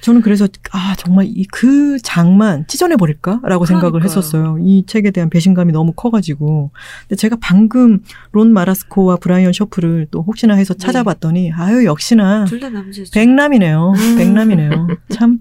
저는 0.02 0.22
그래서 0.22 0.48
아 0.72 0.96
정말 0.98 1.26
이 1.28 1.46
그 1.52 1.98
장만 2.02 2.66
찢어내 2.68 2.96
버릴까라고 2.96 3.66
생각을. 3.66 4.02
했었어요. 4.06 4.58
이 4.62 4.86
책에 4.88 5.12
대한 5.12 5.30
배신감이 5.30 5.74
너무 5.74 5.92
커가지고. 5.92 6.72
근데 7.02 7.16
제가 7.18 7.36
방금 7.42 8.00
론 8.32 8.54
마라스코와 8.54 9.18
브라이언 9.18 9.52
셔프를 9.52 10.08
또 10.10 10.24
혹시나 10.26 10.54
해서 10.56 10.74
네. 10.74 10.86
찾아봤더니 10.86 11.52
아유 11.52 11.84
역시나 11.84 12.46
둘 12.46 12.62
다 12.62 12.70
남자죠. 12.70 13.12
백남이네요. 13.14 13.94
음. 13.98 14.16
백남이네요. 14.18 14.88
참 15.10 15.40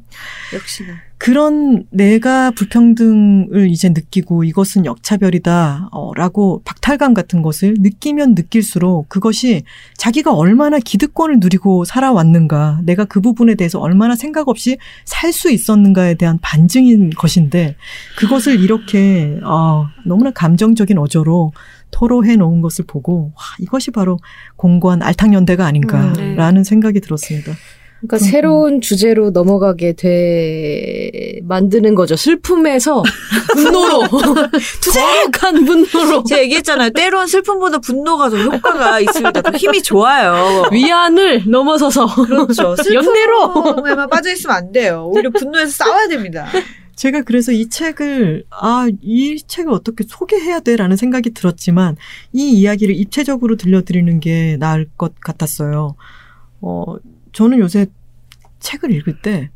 역시나. 0.55 1.09
그런 1.18 1.84
내가 1.90 2.53
불평등을 2.53 3.68
이제 3.70 3.88
느끼고 3.88 4.44
이것은 4.44 4.84
역차별이다, 4.86 5.88
어, 5.90 6.14
라고 6.14 6.62
박탈감 6.64 7.12
같은 7.12 7.42
것을 7.42 7.74
느끼면 7.80 8.36
느낄수록 8.36 9.09
그것이 9.09 9.64
자기가 9.96 10.32
얼마나 10.32 10.78
기득권을 10.78 11.38
누리고 11.40 11.84
살아왔는가, 11.84 12.82
내가 12.84 13.05
그 13.05 13.20
부분에 13.20 13.57
대해서 13.57 13.80
얼마나 13.80 14.14
생각 14.14 14.49
없이 14.49 14.78
살 15.05 15.32
수 15.32 15.51
있었는가에 15.51 16.14
대한 16.14 16.38
반증인 16.40 17.11
것인데, 17.11 17.76
그것을 18.16 18.61
이렇게, 18.61 19.38
어, 19.42 19.88
너무나 20.07 20.30
감정적인 20.30 20.99
어조로 20.99 21.53
토로해 21.90 22.36
놓은 22.36 22.61
것을 22.61 22.84
보고, 22.86 23.32
와, 23.34 23.42
이것이 23.59 23.90
바로 23.90 24.18
공고한 24.57 25.03
알탕 25.03 25.34
연대가 25.34 25.66
아닌가라는 25.66 26.64
생각이 26.64 27.01
들었습니다. 27.01 27.53
그러니까 28.01 28.16
음. 28.16 28.18
새로운 28.18 28.80
주제로 28.80 29.30
넘어가게 29.30 29.92
돼 29.94 31.40
만드는 31.42 31.94
거죠. 31.94 32.14
슬픔에서 32.16 33.03
분노로 33.55 34.03
투쟁한 34.80 35.64
분노로 35.64 36.22
제가 36.24 36.42
얘기했잖아요. 36.42 36.90
때론 36.90 37.26
슬픔보다 37.26 37.78
분노가 37.78 38.30
더 38.30 38.36
효과가 38.36 39.01
있습니다. 39.01 39.42
더 39.42 39.51
힘이 39.57 39.82
좋아요. 39.82 40.68
위안을 40.70 41.44
넘어서서 41.51 42.07
그렇죠. 42.24 42.76
연대로! 42.94 43.64
슬픔에만 43.74 44.09
빠져 44.09 44.32
있으면 44.32 44.57
안 44.57 44.72
돼요. 44.72 45.11
오히려 45.12 45.30
분노해서 45.30 45.72
싸워야 45.84 46.07
됩니다. 46.09 46.46
제가 46.94 47.22
그래서 47.22 47.53
이 47.53 47.68
책을 47.68 48.44
아 48.51 48.88
이 49.03 49.40
책을 49.46 49.72
어떻게 49.72 50.05
소개해야 50.07 50.61
돼라는 50.61 50.96
생각이 50.96 51.30
들었지만 51.30 51.96
이 52.32 52.51
이야기를 52.53 52.94
입체적으로 52.96 53.57
들려드리는 53.57 54.18
게 54.20 54.57
나을 54.59 54.88
것 54.96 55.14
같았어요. 55.20 55.94
어 56.61 56.84
저는 57.39 57.61
요새 57.61 57.86
책을 58.59 58.91
읽을 58.95 59.22
때 59.22 59.49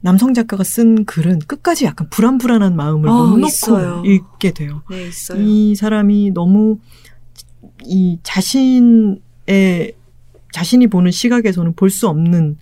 남성 0.00 0.32
작가가 0.32 0.62
쓴 0.62 1.04
글은 1.04 1.40
끝까지 1.40 1.84
약간 1.84 2.08
불안불안한 2.08 2.76
마음을 2.76 3.08
어, 3.08 3.24
못 3.26 3.36
놓고 3.38 3.46
있어요. 3.48 4.02
읽게 4.06 4.52
돼요. 4.52 4.82
네, 4.88 5.08
있어요. 5.08 5.42
이 5.42 5.74
사람이 5.74 6.30
너무 6.30 6.78
이 7.84 8.20
자신의 8.22 9.92
자신이 10.52 10.86
보는 10.86 11.10
시각에서는 11.10 11.72
볼 11.74 11.90
수 11.90 12.06
없는 12.06 12.58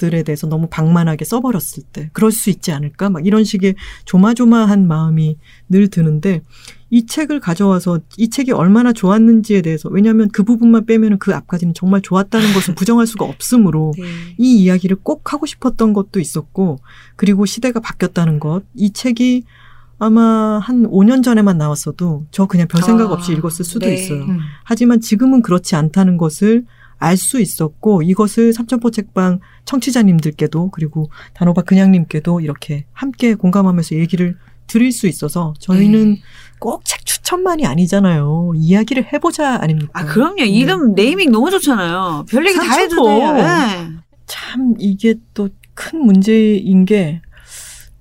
것들에 0.00 0.22
대해서 0.22 0.46
너무 0.46 0.66
방만하게 0.68 1.24
써버렸을 1.24 1.82
때 1.92 2.08
그럴 2.12 2.32
수 2.32 2.48
있지 2.48 2.72
않을까 2.72 3.10
막 3.10 3.26
이런 3.26 3.44
식의 3.44 3.74
조마조마한 4.06 4.88
마음이 4.88 5.36
늘 5.68 5.88
드는데 5.88 6.40
이 6.88 7.06
책을 7.06 7.38
가져와서 7.38 8.00
이 8.16 8.30
책이 8.30 8.50
얼마나 8.52 8.92
좋았는지에 8.92 9.62
대해서 9.62 9.88
왜냐하면 9.90 10.28
그 10.32 10.42
부분만 10.42 10.86
빼면은 10.86 11.18
그 11.18 11.34
앞까지는 11.34 11.74
정말 11.74 12.00
좋았다는 12.00 12.52
것을 12.52 12.74
부정할 12.74 13.06
수가 13.06 13.26
없으므로 13.26 13.92
네. 13.98 14.04
이 14.38 14.62
이야기를 14.62 14.96
꼭 15.02 15.32
하고 15.32 15.46
싶었던 15.46 15.92
것도 15.92 16.18
있었고, 16.18 16.80
그리고 17.14 17.46
시대가 17.46 17.78
바뀌었다는 17.78 18.40
것. 18.40 18.62
이 18.74 18.92
책이 18.92 19.44
아마 20.00 20.58
한 20.58 20.82
5년 20.90 21.22
전에만 21.22 21.58
나왔어도 21.58 22.24
저 22.32 22.46
그냥 22.46 22.66
별 22.66 22.82
생각 22.82 23.10
아, 23.10 23.12
없이 23.12 23.32
읽었을 23.34 23.64
수도 23.64 23.86
네. 23.86 23.94
있어요. 23.94 24.26
하지만 24.64 25.00
지금은 25.00 25.42
그렇지 25.42 25.76
않다는 25.76 26.16
것을 26.16 26.64
알 27.00 27.16
수 27.16 27.40
있었고, 27.40 28.02
이것을 28.02 28.52
삼천포 28.52 28.92
책방 28.92 29.40
청취자님들께도, 29.64 30.70
그리고 30.70 31.10
단호박 31.34 31.66
그냥님께도 31.66 32.40
이렇게 32.40 32.84
함께 32.92 33.34
공감하면서 33.34 33.96
얘기를 33.96 34.36
드릴 34.68 34.92
수 34.92 35.08
있어서 35.08 35.54
저희는 35.58 36.14
네. 36.14 36.22
꼭책 36.60 37.04
추천만이 37.04 37.66
아니잖아요. 37.66 38.52
이야기를 38.54 39.12
해보자 39.12 39.58
아닙니까? 39.60 39.90
아, 39.94 40.04
그럼요. 40.04 40.44
이름 40.44 40.94
네 40.94 41.06
이밍 41.06 41.32
너무 41.32 41.50
좋잖아요. 41.50 42.26
별 42.28 42.46
얘기 42.46 42.56
다 42.56 42.76
해도. 42.76 43.08
네. 43.34 43.88
참 44.26 44.74
이게 44.78 45.16
또 45.34 45.48
큰 45.80 46.04
문제인 46.04 46.84
게 46.84 47.22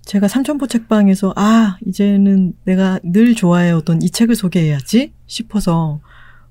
제가 0.04 0.28
삼천포 0.28 0.68
책방에서 0.68 1.34
아 1.38 1.78
이제는 1.86 2.54
내가 2.66 3.00
늘 3.04 3.36
좋아해오던 3.36 4.02
이 4.02 4.10
책을 4.10 4.36
소개해야지 4.36 5.14
싶어서 5.28 6.02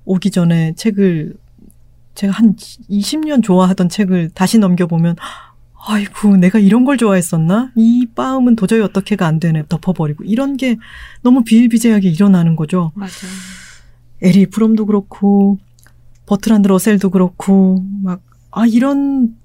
오기 0.05 0.31
전에 0.31 0.73
책을 0.75 1.35
제가 2.19 2.33
한 2.33 2.55
20년 2.55 3.43
좋아하던 3.43 3.89
책을 3.89 4.29
다시 4.33 4.57
넘겨보면 4.57 5.15
아이고 5.87 6.37
내가 6.37 6.59
이런 6.59 6.85
걸 6.85 6.97
좋아했었나 6.97 7.71
이 7.75 8.07
빠음은 8.13 8.55
도저히 8.55 8.81
어떻게가 8.81 9.25
안 9.25 9.39
되네 9.39 9.63
덮어버리고 9.69 10.23
이런 10.23 10.57
게 10.57 10.77
너무 11.21 11.43
비일비재하게 11.43 12.09
일어나는 12.09 12.55
거죠. 12.55 12.91
맞아. 12.95 13.27
에리 14.21 14.47
프롬도 14.47 14.85
그렇고 14.85 15.57
버트란드 16.25 16.67
러셀도 16.67 17.09
그렇고 17.09 17.83
막 18.03 18.29
아 18.51 18.65
이런 18.65 19.35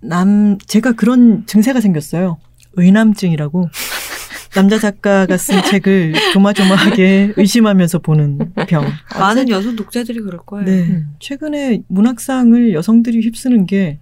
남 0.00 0.58
제가 0.58 0.92
그런 0.92 1.46
증세가 1.46 1.80
생겼어요. 1.80 2.38
의남증이라고 2.74 3.70
남자 4.56 4.78
작가가 4.78 5.36
쓴 5.36 5.62
책을 5.62 6.14
조마조마하게 6.32 7.34
의심하면서 7.36 7.98
보는 7.98 8.38
병. 8.66 8.86
많은 9.18 9.50
여성 9.50 9.76
독자들이 9.76 10.20
그럴 10.20 10.40
거예요. 10.40 10.64
네. 10.64 10.82
음. 10.84 11.14
최근에 11.20 11.82
문학상을 11.88 12.72
여성들이 12.72 13.20
휩쓰는 13.20 13.66
게 13.66 13.98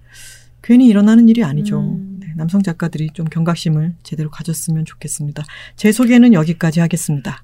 괜히 0.63 0.87
일어나는 0.87 1.29
일이 1.29 1.43
아니죠. 1.43 1.81
음. 1.81 2.21
네, 2.21 2.29
남성 2.37 2.63
작가들이 2.63 3.11
좀 3.15 3.27
경각심을 3.27 3.95
제대로 4.05 4.31
가졌으면 4.31 4.85
좋겠습니다. 4.85 5.43
제 5.75 5.91
소개는 5.91 6.33
여기까지 6.35 6.79
하겠습니다. 6.79 7.43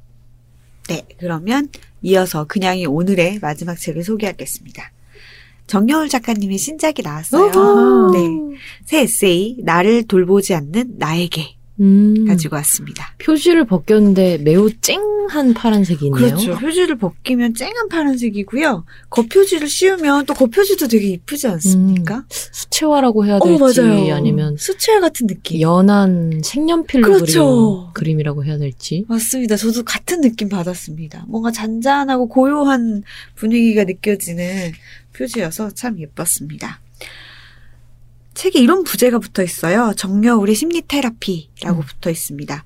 네, 0.89 1.03
그러면 1.19 1.69
이어서 2.03 2.45
그냥이 2.45 2.87
오늘의 2.87 3.41
마지막 3.43 3.75
책을 3.77 4.05
소개하겠습니다. 4.05 4.93
정여울 5.67 6.09
작가님의 6.09 6.59
신작이 6.59 7.03
나왔어요. 7.03 7.47
우후. 7.47 8.13
네. 8.13 8.59
새 8.85 9.01
에세이, 9.03 9.59
나를 9.65 10.05
돌보지 10.05 10.55
않는 10.55 10.95
나에게 10.99 11.60
음. 11.81 12.27
가지고 12.27 12.57
왔습니다. 12.57 13.15
표지를 13.19 13.65
벗겼는데 13.65 14.39
매우 14.39 14.71
쨍한 14.81 15.55
파란색이 15.55 16.07
있네요. 16.07 16.13
그렇죠. 16.27 16.59
표지를 16.59 16.99
벗기면 16.99 17.55
쨍한 17.55 17.89
파란색이고요. 17.89 18.85
겉표지를 19.09 19.67
씌우면 19.69 20.27
또 20.27 20.35
겉표지도 20.35 20.89
되게 20.89 21.07
이쁘지 21.09 21.47
않습니까? 21.49 22.25
수채화라고 22.29 23.25
해야 23.25 23.37
어, 23.37 23.41
될지 23.59 23.81
맞아요. 23.81 24.15
아니면 24.15 24.57
수채 24.59 25.01
같은 25.01 25.27
느낌. 25.27 25.61
연한 25.61 26.43
색연필로 26.45 27.07
그렇죠. 27.07 27.91
그림이라고 27.95 28.45
해야 28.45 28.59
될지. 28.59 29.05
맞습니다. 29.09 29.57
저도 29.57 29.83
같은 29.83 30.21
느낌 30.21 30.49
받았습니다. 30.49 31.25
뭔가 31.29 31.51
잔잔하고 31.51 32.29
고요한 32.29 33.03
분위기가 33.35 33.85
느껴지는 33.85 34.73
표지여서 35.15 35.71
참 35.71 35.99
예뻤습니다. 35.99 36.81
책에 38.41 38.59
이런 38.59 38.85
부제가 38.85 39.19
붙어 39.19 39.43
있어요. 39.43 39.93
정여울의 39.95 40.55
심리 40.55 40.81
테라피라고 40.81 41.81
음. 41.81 41.85
붙어 41.85 42.09
있습니다. 42.09 42.65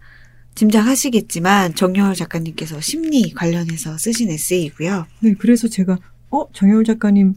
짐작하시겠지만 0.54 1.74
정여울 1.74 2.14
작가님께서 2.14 2.80
심리 2.80 3.32
관련해서 3.32 3.98
쓰신 3.98 4.30
에세이고요. 4.30 5.06
네, 5.18 5.34
그래서 5.36 5.66
제가 5.66 5.98
어 6.30 6.46
정여울 6.52 6.84
작가님 6.84 7.34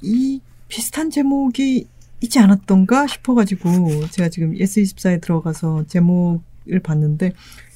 이 0.00 0.40
비슷한 0.68 1.10
제목이 1.10 1.88
있지 2.20 2.38
않았던가 2.38 3.08
싶어가지고 3.08 4.08
제가 4.10 4.28
지금 4.28 4.54
S24에 4.54 5.20
들어가서 5.20 5.86
제목을 5.88 6.78
봤는데 6.84 7.32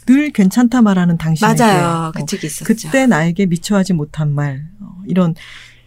늘 0.07 0.31
괜찮다 0.31 0.83
말하는 0.83 1.19
당신에게 1.19 1.61
맞아요. 1.61 2.13
그 2.15 2.23
어, 2.23 2.27
책이 2.27 2.47
있었죠. 2.47 2.65
그때 2.65 3.09
나에게 3.09 3.47
미처하지 3.47 3.95
못한 3.95 4.33
말 4.33 4.69
어, 4.79 5.03
이런 5.09 5.35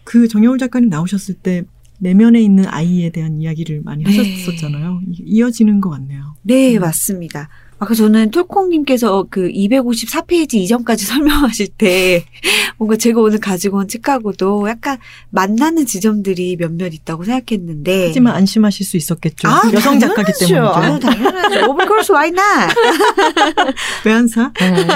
그 0.04 0.28
정여울 0.28 0.58
작가님 0.58 0.90
나오셨을 0.90 1.36
때 1.36 1.64
내면에 1.98 2.40
있는 2.40 2.66
아이에 2.66 3.10
대한 3.10 3.40
이야기를 3.40 3.82
많이 3.84 4.04
네. 4.04 4.16
하셨었잖아요. 4.16 5.00
이- 5.10 5.22
이어지는 5.26 5.80
것 5.80 5.90
같네요. 5.90 6.34
네, 6.42 6.76
음. 6.76 6.80
맞습니다. 6.80 7.48
아까 7.80 7.94
저는 7.94 8.30
톨콩님께서 8.32 9.26
그 9.30 9.48
254페이지 9.48 10.54
이전까지 10.54 11.04
설명하실 11.06 11.68
때 11.68 12.24
뭔가 12.76 12.96
제가 12.96 13.20
오늘 13.20 13.38
가지고 13.38 13.78
온 13.78 13.88
책하고도 13.88 14.68
약간 14.68 14.98
만나는 15.30 15.86
지점들이 15.86 16.56
몇몇 16.56 16.92
있다고 16.92 17.24
생각했는데. 17.24 18.08
하지만 18.08 18.34
안심하실 18.34 18.86
수 18.86 18.96
있었겠죠. 18.96 19.48
아, 19.48 19.62
여성 19.72 19.98
작가기 19.98 20.32
당연하죠. 20.40 20.78
아유, 20.78 20.98
때문이죠. 20.98 21.30
당연하죠. 21.30 21.70
Of 21.70 21.86
course, 21.86 22.14
why 22.14 22.28
not? 22.28 22.74
외환사? 24.04 24.52
네. 24.58 24.86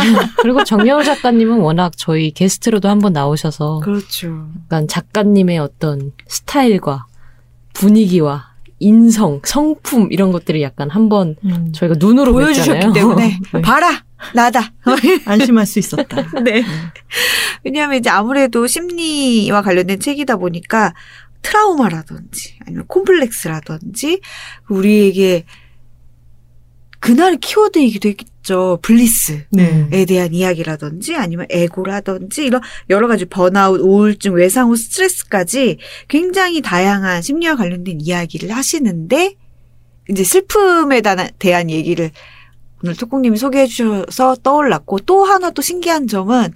그리고 0.40 0.64
정여울 0.64 1.04
작가님은 1.04 1.58
워낙 1.58 1.92
저희 1.96 2.30
게스트로도 2.30 2.88
한번 2.88 3.12
나오셔서 3.12 3.80
그렇죠. 3.80 4.48
약간 4.64 4.88
작가님의 4.88 5.58
어떤 5.58 6.12
스타일과 6.28 7.06
분위기와 7.74 8.51
인성, 8.82 9.42
성품 9.44 10.08
이런 10.10 10.32
것들을 10.32 10.60
약간 10.60 10.90
한번 10.90 11.36
음, 11.44 11.72
저희가 11.72 11.94
눈으로 11.98 12.32
보여주셨기. 12.32 12.92
때문에. 12.92 13.38
네. 13.54 13.62
봐라! 13.62 14.04
나다! 14.34 14.72
안심할 15.24 15.66
수 15.66 15.78
있었다. 15.78 16.22
네. 16.42 16.64
왜냐하면 17.64 17.98
이제 17.98 18.10
아무래도 18.10 18.66
심리와 18.66 19.62
관련된 19.62 20.00
책이다 20.00 20.36
보니까 20.36 20.94
트라우마라든지 21.42 22.56
아니면 22.66 22.86
콤플렉스라든지 22.88 24.20
우리에게 24.68 25.44
그날 27.02 27.36
키워드이기도 27.36 28.10
했죠. 28.10 28.78
블리스에 28.80 29.46
네. 29.50 30.04
대한 30.06 30.32
이야기라든지 30.32 31.16
아니면 31.16 31.46
에고라든지 31.50 32.44
이런 32.44 32.62
여러 32.90 33.08
가지 33.08 33.24
번아웃, 33.24 33.80
우울증, 33.80 34.34
외상후 34.34 34.76
스트레스까지 34.76 35.78
굉장히 36.06 36.60
다양한 36.62 37.20
심리와 37.20 37.56
관련된 37.56 37.98
이야기를 38.00 38.52
하시는데 38.52 39.34
이제 40.10 40.22
슬픔에 40.22 41.00
다- 41.00 41.26
대한 41.40 41.70
얘기를 41.70 42.12
오늘 42.84 42.94
토콩님이 42.94 43.36
소개해 43.36 43.66
주셔서 43.66 44.36
떠올랐고 44.36 45.00
또 45.00 45.24
하나 45.24 45.50
또 45.50 45.60
신기한 45.60 46.06
점은 46.06 46.52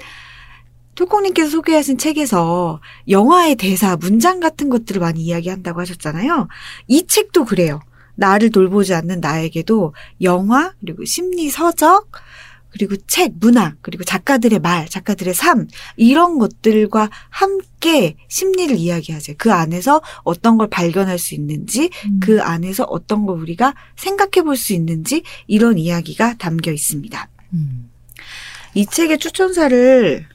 토콩님께서 0.94 1.50
소개하신 1.50 1.98
책에서 1.98 2.80
영화의 3.08 3.56
대사, 3.56 3.96
문장 3.96 4.38
같은 4.38 4.68
것들을 4.68 5.00
많이 5.00 5.22
이야기한다고 5.22 5.80
하셨잖아요. 5.80 6.46
이 6.86 7.04
책도 7.08 7.46
그래요. 7.46 7.80
나를 8.16 8.50
돌보지 8.50 8.94
않는 8.94 9.20
나에게도 9.20 9.94
영화, 10.22 10.72
그리고 10.80 11.04
심리 11.04 11.48
서적, 11.50 12.10
그리고 12.70 12.96
책, 13.06 13.32
문학, 13.40 13.76
그리고 13.80 14.04
작가들의 14.04 14.58
말, 14.58 14.86
작가들의 14.88 15.32
삶, 15.32 15.66
이런 15.96 16.38
것들과 16.38 17.08
함께 17.30 18.16
심리를 18.28 18.76
이야기하죠. 18.76 19.34
그 19.38 19.52
안에서 19.52 20.02
어떤 20.24 20.58
걸 20.58 20.68
발견할 20.68 21.18
수 21.18 21.34
있는지, 21.34 21.88
그 22.20 22.42
안에서 22.42 22.84
어떤 22.84 23.24
걸 23.24 23.38
우리가 23.40 23.74
생각해 23.96 24.42
볼 24.44 24.56
수 24.56 24.74
있는지, 24.74 25.22
이런 25.46 25.78
이야기가 25.78 26.34
담겨 26.34 26.70
있습니다. 26.70 27.28
음. 27.54 27.90
이 28.74 28.84
책의 28.84 29.18
추천사를 29.18 30.26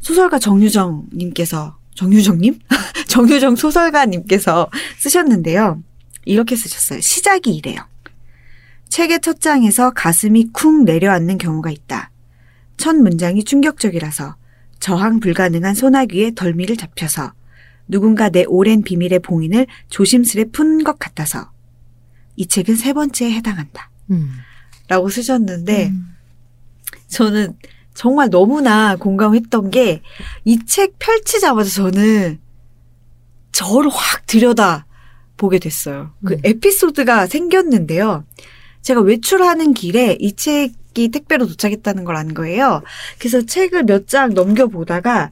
소설가 0.00 0.38
정유정님께서 0.38 1.76
정유정님? 1.94 2.58
정유정 3.08 3.56
소설가님께서 3.56 4.70
쓰셨는데요. 4.98 5.82
이렇게 6.24 6.56
쓰셨어요. 6.56 7.00
시작이 7.00 7.54
이래요. 7.54 7.78
책의 8.88 9.20
첫 9.20 9.40
장에서 9.40 9.90
가슴이 9.90 10.50
쿵 10.52 10.84
내려앉는 10.84 11.38
경우가 11.38 11.70
있다. 11.70 12.10
첫 12.76 12.96
문장이 12.96 13.44
충격적이라서 13.44 14.36
저항 14.80 15.20
불가능한 15.20 15.74
소나귀에 15.74 16.32
덜미를 16.34 16.76
잡혀서 16.76 17.32
누군가 17.88 18.28
내 18.28 18.44
오랜 18.44 18.82
비밀의 18.82 19.20
봉인을 19.20 19.66
조심스레 19.88 20.46
푼 20.46 20.84
것 20.84 20.98
같아서 20.98 21.50
이 22.36 22.46
책은 22.46 22.76
세 22.76 22.92
번째에 22.92 23.32
해당한다. 23.32 23.90
음. 24.10 24.30
라고 24.88 25.08
쓰셨는데 25.08 25.88
음. 25.88 26.14
저는 27.08 27.56
정말 27.94 28.28
너무나 28.30 28.96
공감했던 28.96 29.70
게 29.70 30.02
이 30.44 30.58
책 30.66 30.98
펼치자마자 30.98 31.70
저는 31.70 32.38
저를 33.52 33.90
확 33.90 34.26
들여다 34.26 34.86
보게 35.36 35.58
됐어요. 35.58 36.12
그 36.24 36.34
음. 36.34 36.40
에피소드가 36.44 37.26
생겼는데요. 37.26 38.24
제가 38.82 39.00
외출하는 39.00 39.74
길에 39.74 40.16
이 40.20 40.32
책이 40.34 41.08
택배로 41.10 41.46
도착했다는 41.46 42.04
걸 42.04 42.16
안 42.16 42.34
거예요. 42.34 42.82
그래서 43.18 43.42
책을 43.42 43.84
몇 43.84 44.06
장 44.06 44.34
넘겨보다가 44.34 45.30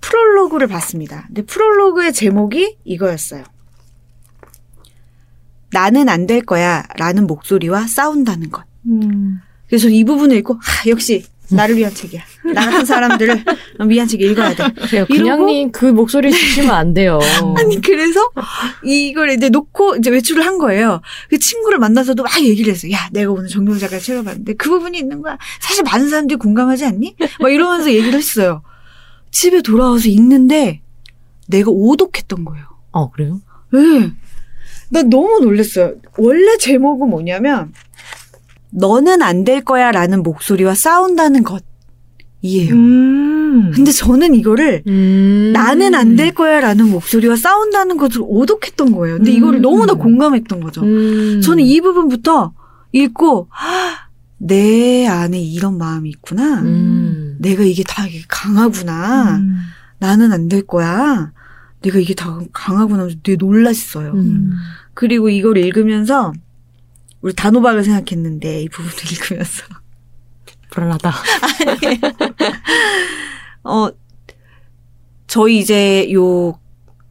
프롤로그를 0.00 0.68
봤습니다. 0.68 1.24
근데 1.26 1.42
프롤로그의 1.42 2.12
제목이 2.12 2.76
이거였어요. 2.84 3.44
나는 5.70 6.08
안 6.08 6.26
될 6.26 6.42
거야 6.42 6.84
라는 6.96 7.26
목소리와 7.26 7.86
싸운다는 7.86 8.50
것. 8.50 8.64
음. 8.86 9.40
그래서 9.68 9.88
이 9.88 10.04
부분을 10.04 10.36
읽고 10.38 10.54
하, 10.54 10.88
역시 10.88 11.26
나를 11.50 11.76
위한 11.76 11.92
책이야. 11.94 12.22
나 12.54 12.66
같은 12.66 12.84
사람들을 12.84 13.44
위한 13.86 14.06
책 14.06 14.20
읽어야 14.20 14.54
돼. 14.54 14.64
그래요. 14.88 15.06
그냥님 15.06 15.72
그 15.72 15.86
목소리 15.86 16.30
주시면 16.30 16.70
안 16.70 16.94
돼요. 16.94 17.18
아니 17.56 17.80
그래서 17.80 18.20
이걸 18.84 19.30
이제 19.30 19.48
놓고 19.48 19.96
이제 19.96 20.10
외출을 20.10 20.44
한 20.44 20.58
거예요. 20.58 21.00
그 21.30 21.38
친구를 21.38 21.78
만나서도 21.78 22.22
막 22.22 22.42
얘기를 22.42 22.72
했어요. 22.72 22.92
야, 22.92 23.08
내가 23.12 23.32
오늘 23.32 23.48
정명 23.48 23.78
작가 23.78 23.98
책을 23.98 24.24
봤는데 24.24 24.54
그 24.54 24.68
부분이 24.68 24.98
있는 24.98 25.22
거야. 25.22 25.38
사실 25.60 25.82
많은 25.84 26.08
사람들이 26.08 26.38
공감하지 26.38 26.84
않니? 26.84 27.16
막 27.40 27.52
이러면서 27.52 27.90
얘기를 27.90 28.14
했어요. 28.14 28.62
집에 29.30 29.62
돌아와서 29.62 30.08
읽는데 30.08 30.82
내가 31.48 31.70
오독했던 31.70 32.44
거예요. 32.44 32.64
어, 32.92 33.10
그래요? 33.10 33.40
네. 33.72 34.12
나 34.90 35.02
너무 35.02 35.40
놀랐어요. 35.40 35.96
원래 36.16 36.56
제목은 36.56 37.08
뭐냐면, 37.10 37.72
너는 38.70 39.22
안 39.22 39.44
될 39.44 39.62
거야 39.62 39.90
라는 39.92 40.22
목소리와 40.22 40.74
싸운다는 40.74 41.42
것 41.42 41.62
이에요. 42.42 42.74
음. 42.74 43.72
근데 43.74 43.90
저는 43.90 44.34
이거를 44.34 44.82
음. 44.86 45.50
나는 45.52 45.94
안 45.94 46.16
될 46.16 46.32
거야 46.34 46.60
라는 46.60 46.88
목소리와 46.90 47.36
싸운다는 47.36 47.96
것을 47.96 48.20
오독했던 48.24 48.92
거예요. 48.92 49.16
근데 49.16 49.32
음. 49.32 49.36
이거를 49.36 49.60
너무나 49.60 49.94
공감했던 49.94 50.60
거죠. 50.60 50.82
음. 50.82 51.40
저는 51.42 51.64
이 51.64 51.80
부분부터 51.80 52.52
읽고, 52.92 53.48
아, 53.50 54.08
내 54.38 55.06
안에 55.06 55.40
이런 55.40 55.78
마음이 55.78 56.08
있구나. 56.10 56.60
음. 56.62 57.36
내가 57.40 57.62
이게 57.64 57.82
다 57.84 58.06
이게 58.06 58.22
강하구나. 58.28 59.38
음. 59.38 59.56
나는 59.98 60.32
안 60.32 60.48
될 60.48 60.62
거야. 60.66 61.32
내가 61.82 61.98
이게 61.98 62.14
다 62.14 62.38
강하구나. 62.52 63.08
되게 63.22 63.36
놀랐어요. 63.36 64.12
음. 64.12 64.52
그리고 64.94 65.28
이걸 65.28 65.58
읽으면서 65.58 66.32
우리 67.28 67.34
단호박을 67.34 67.84
생각했는데 67.84 68.62
이 68.62 68.68
부분을 68.70 68.94
읽으면서 69.12 69.62
불안하다. 70.70 71.12
어 73.64 73.90
저희 75.26 75.58
이제 75.58 76.10
요 76.12 76.58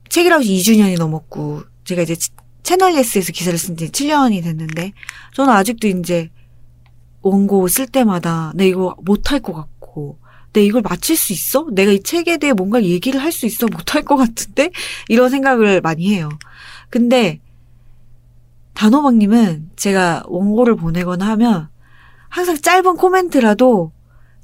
책이라고 0.10 0.44
2주년이 0.44 0.98
넘었고 0.98 1.61
제가 1.84 2.02
이제 2.02 2.15
치- 2.15 2.31
채널 2.64 2.95
예스에서 2.98 3.31
기사를 3.31 3.57
쓴 3.60 3.77
지 3.77 3.89
7년이 3.89 4.41
됐는데 4.44 4.94
저는 5.35 5.53
아직도 5.53 5.88
이제 5.88 6.31
원고 7.22 7.68
쓸 7.68 7.85
때마다 7.85 8.53
내 8.56 8.68
이거 8.68 8.95
못할 9.03 9.39
것 9.39 9.53
같고 9.53 10.18
내 10.53 10.65
이걸 10.65 10.81
마칠 10.81 11.15
수 11.15 11.31
있어? 11.31 11.68
내가 11.73 11.91
이 11.91 12.02
책에 12.02 12.38
대해 12.38 12.53
뭔가 12.53 12.81
얘기를 12.84 13.22
할 13.22 13.31
수 13.31 13.45
있어? 13.45 13.68
못할 13.68 14.02
것 14.02 14.15
같은데? 14.15 14.72
이런 15.10 15.30
생각을 15.30 15.81
많이 15.81 16.11
해요. 16.11 16.30
근데 16.89 17.39
단호박님은 18.78 19.72
제가 19.76 20.24
원고를 20.28 20.76
보내거나 20.76 21.28
하면 21.30 21.68
항상 22.30 22.56
짧은 22.56 22.98
코멘트라도 22.98 23.91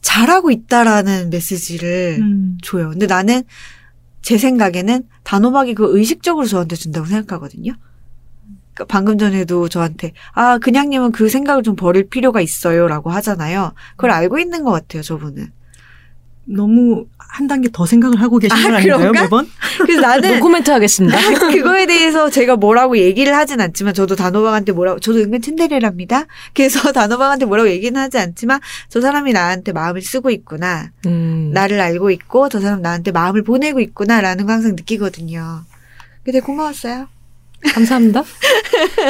잘하고 0.01 0.49
있다라는 0.49 1.30
메시지를 1.30 2.18
음. 2.19 2.57
줘요. 2.64 2.89
근데 2.89 3.05
나는 3.05 3.43
제 4.23 4.39
생각에는 4.39 5.03
단호박이 5.22 5.76
그 5.76 5.95
의식적으로 5.95 6.47
저한테 6.47 6.76
준다고 6.76 7.05
생각하거든요. 7.05 7.73
그러니까 8.73 8.85
방금 8.88 9.19
전에도 9.19 9.69
저한테 9.69 10.14
아 10.34 10.57
그냥님은 10.57 11.11
그 11.11 11.30
생각을 11.30 11.61
좀 11.61 11.76
버릴 11.76 12.10
필요가 12.10 12.41
있어요라고 12.41 13.11
하잖아요. 13.11 13.73
그걸 13.91 14.10
알고 14.10 14.39
있는 14.39 14.64
것 14.64 14.72
같아요, 14.72 15.03
저분은. 15.03 15.51
너무 16.45 17.06
한 17.18 17.48
단계 17.48 17.70
더 17.72 17.86
생각을 17.86 18.22
하고 18.22 18.38
계신 18.38 18.56
아, 18.57 18.61
건 18.61 18.76
아닌가요, 18.76 18.99
그런가? 18.99 19.22
매번? 19.24 19.49
그래서 19.80 20.02
나는 20.02 20.36
노코멘트 20.38 20.70
하겠습니다. 20.70 21.18
그거에 21.52 21.86
대해서 21.86 22.30
제가 22.30 22.57
뭐라고 22.57 22.98
얘기를 22.98 23.36
하진 23.36 23.60
않지만 23.60 23.94
저도 23.94 24.15
단호박한테 24.15 24.72
뭐라고 24.72 24.99
저도 24.99 25.20
은근 25.20 25.41
츤데레랍니다. 25.41 26.26
그래서 26.53 26.80
단호박한테 26.94 27.45
뭐라고 27.45 27.70
얘기는 27.70 27.99
하지 27.99 28.18
않지만 28.18 28.60
저 28.90 29.02
사람이 29.02 29.34
나한테 29.34 29.72
마음을 29.72 30.02
쓰고 30.02 30.30
있구나. 30.30 30.91
음. 31.06 31.52
나를 31.53 31.80
알고 31.80 32.11
있고 32.11 32.49
저 32.49 32.60
사람 32.60 32.82
나한테 32.82 33.11
마음을 33.11 33.44
보내고 33.44 33.80
있구나라는 33.80 34.45
거 34.45 34.53
항상 34.53 34.76
느끼거든요. 34.76 35.64
되게 36.24 36.40
고마웠어요. 36.40 37.07
감사합니다. 37.73 38.23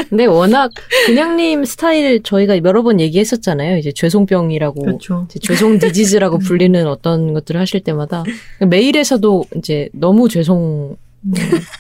근데 0.10 0.26
워낙 0.26 0.72
그냥님 1.06 1.66
스타일 1.66 2.22
저희가 2.24 2.58
여러 2.64 2.84
번 2.84 3.00
얘기했었잖아요. 3.00 3.78
이제 3.78 3.92
죄송병이라고 3.92 4.82
그렇죠. 4.82 5.26
이제 5.30 5.40
죄송 5.40 5.80
디지즈라고 5.80 6.40
불리는 6.40 6.88
어떤 6.88 7.34
것들을 7.34 7.60
하실 7.60 7.82
때마다 7.82 8.24
메일에서도 8.60 9.46
이제 9.58 9.90
너무 9.94 10.30
죄송 10.30 10.98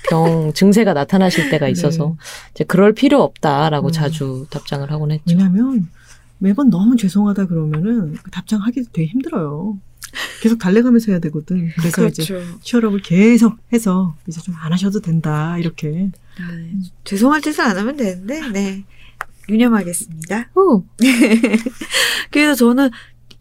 병 0.09 0.53
증세가 0.53 0.93
나타나실 0.93 1.49
때가 1.49 1.67
있어서 1.67 2.07
네. 2.07 2.13
이제 2.53 2.63
그럴 2.63 2.93
필요 2.93 3.21
없다라고 3.21 3.87
음. 3.87 3.91
자주 3.91 4.45
답장을 4.49 4.89
하곤 4.89 5.11
했죠. 5.11 5.35
왜냐면 5.35 5.89
매번 6.37 6.69
너무 6.69 6.95
죄송하다 6.95 7.47
그러면은 7.47 8.15
그 8.23 8.31
답장하기도 8.31 8.91
되게 8.93 9.07
힘들어요. 9.07 9.77
계속 10.41 10.59
달래가면서 10.59 11.11
해야 11.11 11.19
되거든. 11.19 11.71
그래서 11.77 12.07
이제 12.07 12.23
취업을 12.61 13.01
계속 13.01 13.57
해서 13.71 14.15
이제 14.27 14.41
좀 14.41 14.55
안 14.55 14.71
하셔도 14.71 14.99
된다 15.01 15.57
이렇게. 15.57 16.09
아, 16.39 16.43
죄송할 17.03 17.41
짓을 17.41 17.61
안 17.61 17.77
하면 17.77 17.97
되는데, 17.97 18.41
네. 18.51 18.83
유념하겠습니다. 19.49 20.49
후. 20.53 20.85
그래서 22.31 22.55
저는 22.55 22.89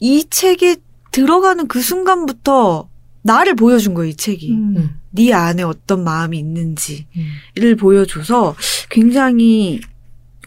이 0.00 0.26
책에 0.28 0.76
들어가는 1.12 1.68
그 1.68 1.80
순간부터 1.80 2.88
나를 3.22 3.54
보여준 3.54 3.94
거예요, 3.94 4.10
이 4.10 4.14
책이. 4.16 4.52
음. 4.52 4.98
네 5.10 5.32
안에 5.32 5.62
어떤 5.62 6.02
마음이 6.04 6.38
있는지를 6.38 7.04
음. 7.58 7.76
보여줘서 7.78 8.56
굉장히 8.90 9.80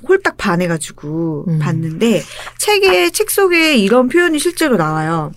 홀딱 0.08 0.38
반해가지고 0.38 1.46
음. 1.48 1.60
봤는데 1.60 2.22
책에 2.60 3.12
책 3.12 3.30
속에 3.30 3.78
이런 3.78 4.10
표현이 4.10 4.40
실제로 4.40 4.76
나와요. 4.76 5.32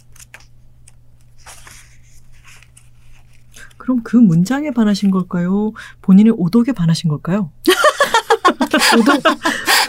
그럼 3.89 4.03
그 4.05 4.19
문장에 4.19 4.71
반하신 4.71 5.11
걸까요? 5.11 5.73
본인의 6.03 6.35
오독에 6.37 6.73
반하신 6.73 7.09
걸까요? 7.09 7.51
오독, 9.01 9.23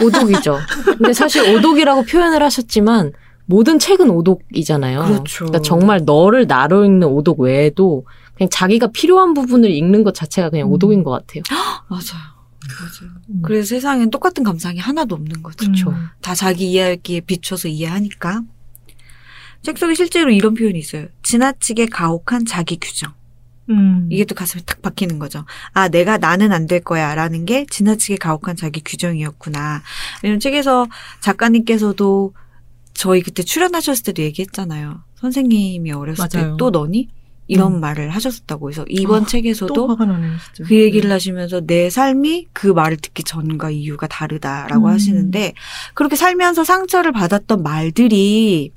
오독이죠. 0.05 0.57
근데 0.97 1.11
사실 1.11 1.53
오독이라고 1.53 2.03
표현을 2.03 2.41
하셨지만 2.41 3.11
모든 3.45 3.77
책은 3.77 4.09
오독이잖아요. 4.09 5.03
그렇죠. 5.03 5.45
그러니까 5.47 5.61
정말 5.61 6.05
너를 6.05 6.47
나로 6.47 6.85
읽는 6.85 7.09
오독 7.09 7.41
외에도 7.41 8.05
그냥 8.35 8.49
자기가 8.49 8.87
필요한 8.93 9.33
부분을 9.33 9.69
읽는 9.69 10.05
것 10.05 10.13
자체가 10.13 10.49
그냥 10.49 10.69
음. 10.69 10.71
오독인 10.71 11.03
것 11.03 11.11
같아요. 11.11 11.43
맞아요. 11.89 12.23
맞아요. 12.79 13.11
음. 13.31 13.41
그래서 13.41 13.67
세상엔 13.67 14.11
똑같은 14.11 14.45
감상이 14.45 14.79
하나도 14.79 15.15
없는 15.15 15.43
거죠. 15.43 15.57
그렇죠. 15.57 15.89
음. 15.89 16.07
다 16.21 16.33
자기 16.33 16.71
이야기에 16.71 17.19
비춰서 17.21 17.67
이해하니까. 17.67 18.43
책 19.61 19.77
속에 19.77 19.93
실제로 19.93 20.31
이런 20.31 20.53
표현이 20.53 20.79
있어요. 20.79 21.07
지나치게 21.21 21.87
가혹한 21.87 22.45
자기 22.45 22.77
규정. 22.79 23.18
음. 23.69 24.07
이게 24.11 24.25
또 24.25 24.33
가슴에 24.35 24.61
탁 24.65 24.81
박히는 24.81 25.19
거죠. 25.19 25.45
아, 25.73 25.87
내가 25.89 26.17
나는 26.17 26.51
안 26.51 26.67
될 26.67 26.81
거야. 26.81 27.15
라는 27.15 27.45
게 27.45 27.65
지나치게 27.69 28.17
가혹한 28.17 28.55
자기 28.55 28.81
규정이었구나. 28.83 29.81
왜냐면 30.23 30.39
책에서 30.39 30.87
작가님께서도 31.21 32.33
저희 32.93 33.21
그때 33.21 33.43
출연하셨을 33.43 34.03
때도 34.03 34.21
얘기했잖아요. 34.23 35.01
선생님이 35.15 35.91
어렸을. 35.93 36.27
때 36.29 36.51
또 36.57 36.69
너니? 36.69 37.09
이런 37.47 37.75
음. 37.75 37.79
말을 37.79 38.09
하셨었다고 38.11 38.69
해서 38.69 38.85
이번 38.89 39.23
아, 39.23 39.25
책에서도 39.25 39.95
나네요. 39.95 40.33
그 40.67 40.75
얘기를 40.75 41.11
하시면서 41.11 41.61
내 41.61 41.89
삶이 41.89 42.49
그 42.53 42.67
말을 42.67 42.97
듣기 42.97 43.23
전과 43.23 43.71
이유가 43.71 44.05
다르다라고 44.05 44.85
음. 44.87 44.93
하시는데 44.93 45.53
그렇게 45.95 46.15
살면서 46.15 46.63
상처를 46.63 47.11
받았던 47.11 47.63
말들이 47.63 48.71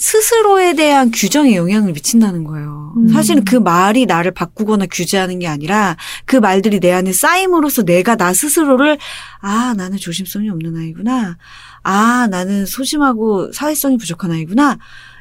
스스로에 0.00 0.72
대한 0.72 1.10
규정에 1.10 1.54
영향을 1.54 1.92
미친다는 1.92 2.44
거예요. 2.44 2.94
음. 2.96 3.08
사실은 3.08 3.44
그 3.44 3.54
말이 3.56 4.06
나를 4.06 4.30
바꾸거나 4.30 4.86
규제하는 4.90 5.38
게 5.38 5.46
아니라 5.46 5.94
그 6.24 6.36
말들이 6.36 6.80
내 6.80 6.90
안에 6.90 7.12
쌓임으로써 7.12 7.82
내가 7.82 8.16
나 8.16 8.32
스스로를 8.32 8.96
아, 9.40 9.74
나는 9.76 9.98
조심성이 9.98 10.48
없는 10.48 10.74
아이구나. 10.74 11.36
아, 11.82 12.28
나는 12.30 12.64
소심하고 12.64 13.52
사회성이 13.52 13.98
부족한 13.98 14.30
아이구나. 14.30 14.78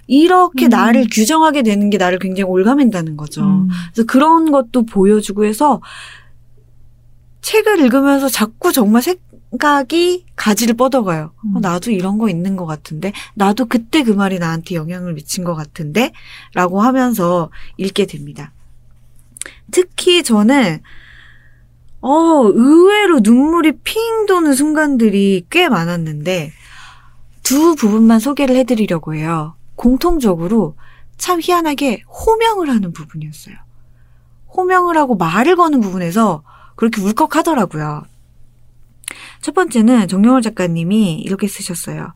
이렇게 0.07 0.67
음. 0.67 0.69
나를 0.69 1.07
규정하게 1.11 1.61
되는 1.63 1.89
게 1.89 1.97
나를 1.97 2.17
굉장히 2.17 2.49
올가맨다는 2.49 3.17
거죠. 3.17 3.43
음. 3.43 3.67
그래서 3.93 4.05
그런 4.07 4.49
것도 4.49 4.85
보여주고 4.85 5.43
해서 5.43 5.81
책을 7.41 7.81
읽으면서 7.81 8.29
자꾸 8.29 8.71
정말 8.71 9.01
생각이 9.51 10.25
가지를 10.35 10.75
뻗어가요. 10.75 11.31
어, 11.35 11.41
음. 11.45 11.61
나도 11.61 11.91
이런 11.91 12.17
거 12.17 12.29
있는 12.29 12.55
것 12.55 12.65
같은데, 12.65 13.13
나도 13.33 13.65
그때 13.65 14.03
그 14.03 14.11
말이 14.11 14.39
나한테 14.39 14.75
영향을 14.75 15.13
미친 15.13 15.43
것 15.43 15.55
같은데, 15.55 16.11
라고 16.53 16.81
하면서 16.81 17.49
읽게 17.77 18.05
됩니다. 18.05 18.51
특히 19.71 20.23
저는, 20.23 20.81
어, 22.01 22.09
의외로 22.53 23.19
눈물이 23.21 23.79
핑 23.83 24.25
도는 24.27 24.53
순간들이 24.53 25.45
꽤 25.49 25.67
많았는데, 25.67 26.51
두 27.43 27.75
부분만 27.75 28.19
소개를 28.19 28.55
해드리려고 28.57 29.15
해요. 29.15 29.55
공통적으로 29.75 30.75
참 31.17 31.39
희한하게 31.41 32.03
호명을 32.07 32.69
하는 32.69 32.93
부분이었어요. 32.93 33.55
호명을 34.55 34.97
하고 34.97 35.15
말을 35.15 35.55
거는 35.55 35.81
부분에서 35.81 36.43
그렇게 36.75 37.01
울컥하더라고요. 37.01 38.03
첫 39.41 39.53
번째는 39.53 40.07
정영월 40.07 40.41
작가님이 40.41 41.21
이렇게 41.21 41.47
쓰셨어요. 41.47 42.13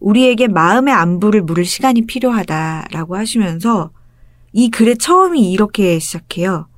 우리에게 0.00 0.48
마음의 0.48 0.92
안부를 0.92 1.42
물을 1.42 1.64
시간이 1.64 2.06
필요하다라고 2.06 3.16
하시면서 3.16 3.90
이 4.52 4.70
글의 4.70 4.98
처음이 4.98 5.50
이렇게 5.50 5.98
시작해요. 5.98 6.68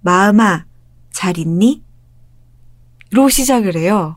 마음아, 0.00 0.64
잘 1.10 1.38
있니? 1.38 1.82
로 3.10 3.28
시작을 3.28 3.76
해요. 3.76 4.16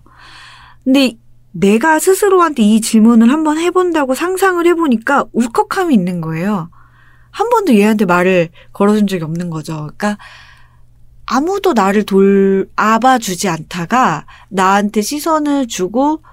근데 0.84 1.18
내가 1.52 2.00
스스로한테 2.00 2.64
이 2.64 2.82
질문을 2.82 3.32
한번 3.32 3.58
해본다고 3.58 4.16
상상을 4.16 4.66
해보니까 4.66 5.26
울컥함이 5.34 5.94
있는 5.94 6.22
거예요. 6.22 6.70
한 7.30 7.50
번도 7.50 7.76
얘한테 7.76 8.06
말을 8.06 8.50
걸어준 8.74 9.08
적이 9.08 9.24
없는 9.24 9.50
거죠. 9.50 9.90
그러니까 9.98 10.18
아무도 11.34 11.72
나를 11.72 12.04
돌 12.04 12.68
아봐주지 12.76 13.48
않다가 13.48 14.26
나한테 14.50 15.02
시선을 15.02 15.70
주고 15.70 16.24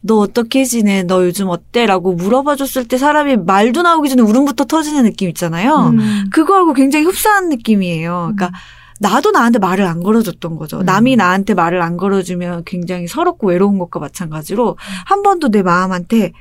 너 0.00 0.18
어떻게 0.18 0.64
지내? 0.64 1.02
너 1.02 1.24
요즘 1.24 1.48
어때? 1.48 1.86
라고 1.86 2.14
물어봐 2.14 2.54
줬을 2.54 2.86
때 2.86 2.98
사람이 2.98 3.38
말도 3.38 3.82
나오기 3.82 4.08
전에 4.10 4.22
울음부터 4.22 4.66
터지는 4.66 5.02
느낌 5.02 5.28
있잖아요. 5.30 5.88
음. 5.88 6.30
그거하고 6.30 6.72
굉장히 6.72 7.04
흡사한 7.04 7.48
느낌이에요. 7.48 8.32
그러니까 8.36 8.56
나도 9.00 9.32
나한테 9.32 9.58
말을 9.58 9.84
안 9.84 10.04
걸어줬던 10.04 10.54
거죠. 10.54 10.78
음. 10.78 10.84
남이 10.84 11.16
나한테 11.16 11.54
말을 11.54 11.82
안 11.82 11.96
걸어주면 11.96 12.62
굉장히 12.64 13.08
서럽고 13.08 13.48
외로운 13.48 13.76
것과 13.80 13.98
마찬가지로 13.98 14.76
한 15.06 15.24
번도 15.24 15.48
내 15.48 15.62
마음한테 15.62 16.32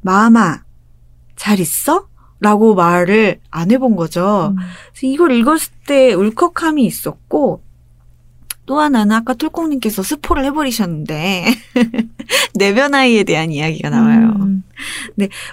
마음아 0.00 0.62
잘 1.36 1.60
있어? 1.60 2.08
라고 2.44 2.74
말을 2.74 3.40
안 3.50 3.70
해본 3.70 3.96
거죠. 3.96 4.52
음. 4.54 4.56
그래서 4.92 5.06
이걸 5.06 5.32
읽었을 5.32 5.72
때 5.86 6.12
울컥함이 6.12 6.84
있었고 6.84 7.62
또 8.66 8.80
하나는 8.80 9.12
아까 9.12 9.32
톨콩님께서 9.32 10.02
스포를 10.02 10.44
해버리셨는데 10.44 11.46
내변 12.54 12.94
아이에 12.94 13.24
대한 13.24 13.50
이야기가 13.50 13.88
나와요. 13.88 14.34
음. 14.40 14.62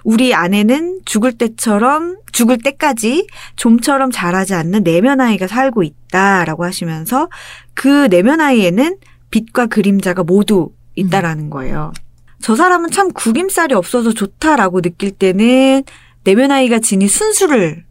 우리 0.03 0.34
아내는 0.34 0.99
죽을 1.05 1.31
때처럼 1.31 2.18
죽을 2.34 2.57
때까지 2.57 3.27
좀처럼 3.55 4.11
자라지 4.11 4.53
않는 4.53 4.84
내면 4.84 5.22
아이가 5.22 5.47
살고 5.47 5.84
있다라고 5.84 6.65
하시면서 6.65 7.30
그 7.73 8.09
내면 8.09 8.41
아이에는 8.41 8.97
빛과 9.30 9.68
그림자가 9.68 10.23
모두 10.23 10.72
있다라는 10.95 11.49
거예요. 11.51 11.93
저 12.41 12.57
사람은 12.57 12.91
참 12.91 13.13
구김살이 13.13 13.76
없어서 13.76 14.11
좋다라고 14.11 14.81
느낄 14.81 15.11
때는 15.11 15.84
내면 16.23 16.52
아이가 16.52 16.80
지닌 16.80 17.07
순수를 17.07 17.85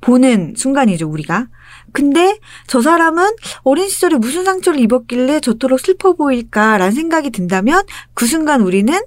보는 0.00 0.54
순간이죠, 0.56 1.08
우리가. 1.08 1.48
근데 1.92 2.38
저 2.66 2.80
사람은 2.80 3.24
어린 3.62 3.88
시절에 3.88 4.16
무슨 4.16 4.44
상처를 4.44 4.80
입었길래 4.80 5.40
저토록 5.40 5.80
슬퍼 5.80 6.12
보일까라는 6.12 6.92
생각이 6.92 7.30
든다면 7.30 7.84
그 8.14 8.26
순간 8.26 8.60
우리는 8.60 8.98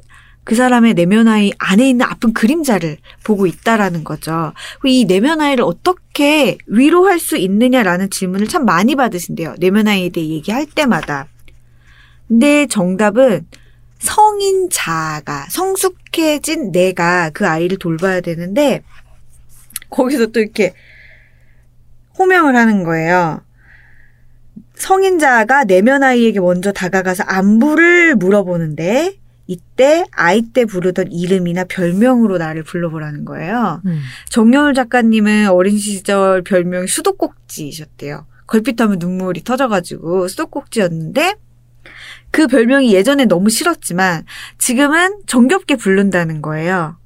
그 0.44 0.56
사람의 0.56 0.96
내면 0.96 1.28
아이 1.28 1.52
안에 1.60 1.88
있는 1.88 2.06
아픈 2.06 2.34
그림자를 2.34 2.98
보고 3.24 3.46
있다라는 3.46 4.04
거죠. 4.04 4.54
이 4.84 5.06
내면 5.06 5.40
아이를 5.40 5.64
어떻게 5.64 6.58
위로할 6.66 7.20
수 7.20 7.38
있느냐라는 7.38 8.10
질문을 8.10 8.48
참 8.48 8.66
많이 8.66 8.96
받으신대요. 8.96 9.56
내면 9.60 9.88
아이에 9.88 10.10
대해 10.10 10.28
얘기할 10.28 10.66
때마다. 10.66 11.28
근데 12.28 12.66
정답은 12.66 13.46
성인 14.02 14.70
자아가 14.72 15.46
성숙해진 15.50 16.72
내가 16.72 17.30
그 17.30 17.48
아이를 17.48 17.78
돌봐야 17.78 18.20
되는데 18.20 18.84
거기서 19.90 20.28
또 20.28 20.40
이렇게 20.40 20.74
호명을 22.18 22.56
하는 22.56 22.84
거예요. 22.84 23.42
성인 24.74 25.20
자아가 25.20 25.64
내면 25.64 26.02
아이에게 26.02 26.40
먼저 26.40 26.72
다가가서 26.72 27.24
안부를 27.24 28.16
물어보는데 28.16 29.18
이때 29.46 30.06
아이 30.12 30.42
때 30.42 30.66
부르던 30.66 31.12
이름이나 31.12 31.66
별명으로 31.66 32.40
나를 32.40 32.64
불러보라는 32.64 33.26
거예요. 33.26 33.82
음. 33.86 34.02
정여울 34.30 34.74
작가님은 34.74 35.50
어린 35.50 35.78
시절 35.78 36.42
별명이 36.42 36.88
수도꼭지이셨대요. 36.88 38.26
걸핏하면 38.48 38.98
눈물이 38.98 39.44
터져가지고 39.44 40.28
수도꼭지였는데 40.28 41.36
그 42.32 42.48
별명이 42.48 42.94
예전에 42.94 43.26
너무 43.26 43.50
싫었지만 43.50 44.26
지금은 44.58 45.22
정겹게 45.28 45.76
부른다는 45.76 46.42
거예요. 46.42 46.98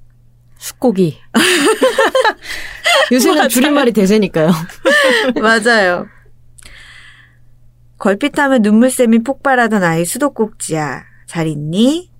숫고기. 0.57 1.19
요새는 3.11 3.49
줄임말이 3.49 3.91
대세니까요. 3.91 4.51
맞아요. 5.41 6.07
걸핏하면 7.97 8.61
눈물샘이 8.61 9.19
폭발하던 9.23 9.83
아이 9.83 10.05
수도꼭지야. 10.05 11.03
잘 11.27 11.47
있니? 11.47 12.11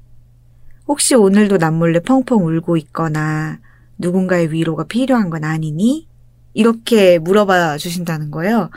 혹시 0.87 1.15
오늘도 1.15 1.57
남몰래 1.57 2.01
펑펑 2.01 2.45
울고 2.45 2.77
있거나 2.77 3.59
누군가의 3.97 4.51
위로가 4.51 4.85
필요한 4.85 5.29
건 5.29 5.43
아니니? 5.43 6.07
이렇게 6.53 7.19
물어봐 7.19 7.77
주신다는 7.77 8.31
거예요. 8.31 8.69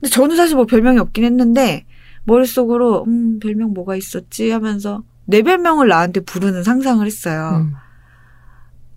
근데 0.00 0.10
저는 0.10 0.36
사실 0.36 0.56
뭐 0.56 0.64
별명이 0.64 0.98
없긴 0.98 1.24
했는데 1.24 1.84
머릿속으로 2.26 3.04
음 3.06 3.38
별명 3.40 3.72
뭐가 3.72 3.96
있었지 3.96 4.50
하면서 4.50 5.02
내 5.24 5.42
별명을 5.42 5.88
나한테 5.88 6.20
부르는 6.20 6.62
상상을 6.62 7.04
했어요. 7.04 7.66
음. 7.66 7.72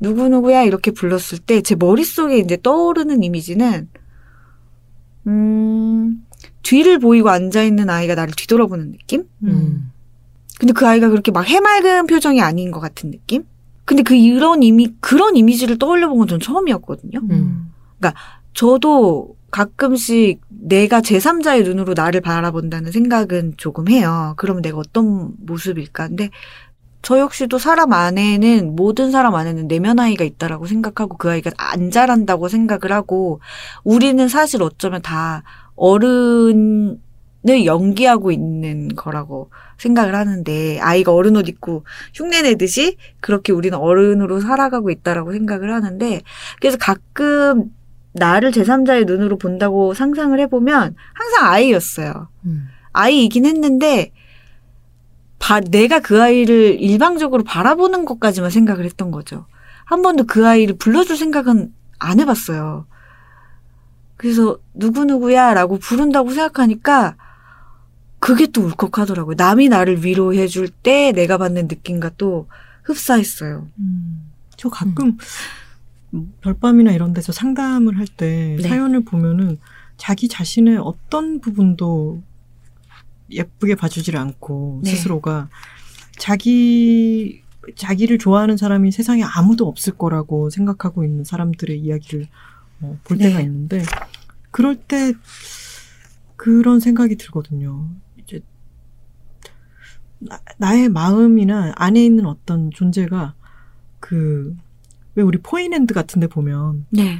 누구누구야 0.01 0.63
이렇게 0.63 0.91
불렀을 0.91 1.39
때 1.39 1.61
제 1.61 1.75
머릿속에 1.75 2.37
이제 2.39 2.57
떠오르는 2.61 3.23
이미지는 3.23 3.89
음 5.27 6.25
뒤를 6.63 6.99
보이고 6.99 7.29
앉아 7.29 7.63
있는 7.63 7.89
아이가 7.89 8.15
나를 8.15 8.33
뒤돌아보는 8.35 8.91
느낌? 8.93 9.25
음. 9.43 9.91
근데 10.59 10.73
그 10.73 10.87
아이가 10.87 11.09
그렇게 11.09 11.31
막 11.31 11.41
해맑은 11.47 12.07
표정이 12.07 12.41
아닌 12.41 12.71
것 12.71 12.79
같은 12.79 13.11
느낌? 13.11 13.43
근데 13.85 14.03
그 14.03 14.13
이런 14.15 14.61
이미 14.63 14.93
그런 14.99 15.35
이미지를 15.35 15.77
떠올려 15.77 16.07
본 16.09 16.19
건 16.19 16.27
전 16.27 16.39
처음이었거든요. 16.39 17.19
음. 17.29 17.71
저도 18.53 19.35
가끔씩 19.51 20.41
내가 20.49 21.01
제3자의 21.01 21.63
눈으로 21.63 21.93
나를 21.95 22.21
바라본다는 22.21 22.91
생각은 22.91 23.53
조금 23.57 23.89
해요. 23.89 24.33
그러면 24.37 24.61
내가 24.61 24.77
어떤 24.77 25.33
모습일까? 25.39 26.07
근데 26.07 26.29
저 27.01 27.17
역시도 27.17 27.57
사람 27.59 27.93
안에는 27.93 28.75
모든 28.75 29.11
사람 29.11 29.35
안에는 29.35 29.67
내면 29.67 29.99
아이가 29.99 30.23
있다라고 30.25 30.67
생각하고 30.67 31.17
그 31.17 31.29
아이가 31.29 31.51
안 31.57 31.91
자란다고 31.91 32.49
생각을 32.49 32.91
하고 32.91 33.39
우리는 33.83 34.27
사실 34.27 34.61
어쩌면 34.61 35.01
다 35.01 35.43
어른을 35.75 36.97
연기하고 37.65 38.31
있는 38.31 38.89
거라고 38.89 39.49
생각을 39.77 40.13
하는데 40.13 40.79
아이가 40.81 41.13
어른 41.13 41.37
옷 41.37 41.47
입고 41.47 41.85
흉내 42.13 42.41
내듯이 42.41 42.97
그렇게 43.21 43.53
우리는 43.53 43.77
어른으로 43.77 44.41
살아가고 44.41 44.89
있다라고 44.89 45.31
생각을 45.31 45.73
하는데 45.73 46.21
그래서 46.59 46.77
가끔 46.77 47.71
나를 48.13 48.51
제3자의 48.51 49.05
눈으로 49.05 49.37
본다고 49.37 49.93
상상을 49.93 50.37
해보면 50.39 50.95
항상 51.13 51.45
아이였어요. 51.51 52.27
음. 52.45 52.67
아이이긴 52.91 53.45
했는데 53.45 54.11
바- 55.37 55.61
내가 55.61 55.99
그 55.99 56.21
아이를 56.21 56.79
일방적으로 56.81 57.43
바라보는 57.43 58.05
것까지만 58.05 58.49
생각을 58.49 58.85
했던 58.85 59.11
거죠. 59.11 59.45
한 59.85 60.01
번도 60.01 60.25
그 60.25 60.47
아이를 60.47 60.75
불러줄 60.77 61.17
생각은 61.17 61.73
안 61.99 62.19
해봤어요. 62.19 62.85
그래서 64.17 64.57
누구누구야 64.73 65.53
라고 65.53 65.77
부른다고 65.77 66.31
생각하니까 66.31 67.15
그게 68.19 68.47
또 68.47 68.61
울컥하더라고요. 68.63 69.35
남이 69.37 69.69
나를 69.69 70.03
위로해 70.03 70.47
줄 70.47 70.67
때 70.67 71.13
내가 71.13 71.37
받는 71.37 71.67
느낌과 71.69 72.11
또 72.17 72.47
흡사했어요. 72.83 73.67
음. 73.79 74.29
저 74.57 74.67
가끔 74.69 75.05
음, 75.07 75.17
별밤이나 76.41 76.91
이런 76.91 77.13
데서 77.13 77.31
상담을 77.31 77.97
할때 77.97 78.57
네. 78.57 78.67
사연을 78.67 79.03
보면은 79.03 79.59
자기 79.97 80.27
자신의 80.27 80.77
어떤 80.77 81.39
부분도 81.39 82.21
예쁘게 83.29 83.75
봐주질 83.75 84.17
않고 84.17 84.81
네. 84.83 84.91
스스로가 84.91 85.49
자기 86.17 87.43
자기를 87.75 88.17
좋아하는 88.17 88.57
사람이 88.57 88.91
세상에 88.91 89.23
아무도 89.23 89.67
없을 89.67 89.93
거라고 89.97 90.49
생각하고 90.49 91.03
있는 91.03 91.23
사람들의 91.23 91.79
이야기를 91.79 92.27
어, 92.81 92.97
볼 93.03 93.17
네. 93.17 93.25
때가 93.25 93.41
있는데 93.41 93.83
그럴 94.51 94.75
때 94.75 95.13
그런 96.35 96.79
생각이 96.79 97.17
들거든요. 97.17 97.89
이제 98.17 98.41
나, 100.17 100.39
나의 100.57 100.89
마음이나 100.89 101.73
안에 101.75 102.03
있는 102.03 102.25
어떤 102.25 102.71
존재가 102.71 103.35
그 103.99 104.55
왜 105.19 105.23
우리 105.23 105.37
포인랜드 105.37 105.93
같은 105.93 106.21
데 106.21 106.27
보면 106.27 106.85
네. 106.91 107.19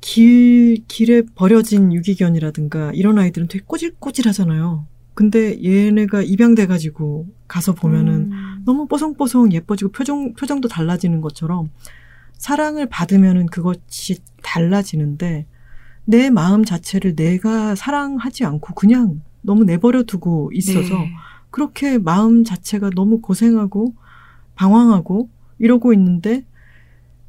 길 0.00 0.84
길에 0.86 1.22
버려진 1.34 1.92
유기견이라든가 1.92 2.92
이런 2.94 3.18
아이들은 3.18 3.48
되게 3.48 3.64
꼬질꼬질하잖아요. 3.66 4.86
근데 5.14 5.60
얘네가 5.64 6.22
입양돼 6.22 6.66
가지고 6.66 7.26
가서 7.48 7.72
보면은 7.72 8.30
음. 8.30 8.62
너무 8.64 8.86
뽀송뽀송 8.86 9.52
예뻐지고 9.52 9.90
표정 9.90 10.34
표정도 10.34 10.68
달라지는 10.68 11.20
것처럼 11.20 11.70
사랑을 12.34 12.86
받으면은 12.86 13.46
그것이 13.46 14.18
달라지는데 14.42 15.46
내 16.04 16.30
마음 16.30 16.64
자체를 16.64 17.16
내가 17.16 17.74
사랑하지 17.74 18.44
않고 18.44 18.74
그냥 18.74 19.20
너무 19.42 19.64
내버려 19.64 20.04
두고 20.04 20.50
있어서 20.52 20.94
네. 20.94 21.12
그렇게 21.50 21.98
마음 21.98 22.44
자체가 22.44 22.90
너무 22.94 23.20
고생하고 23.20 23.94
방황하고 24.54 25.28
이러고 25.58 25.92
있는데 25.92 26.44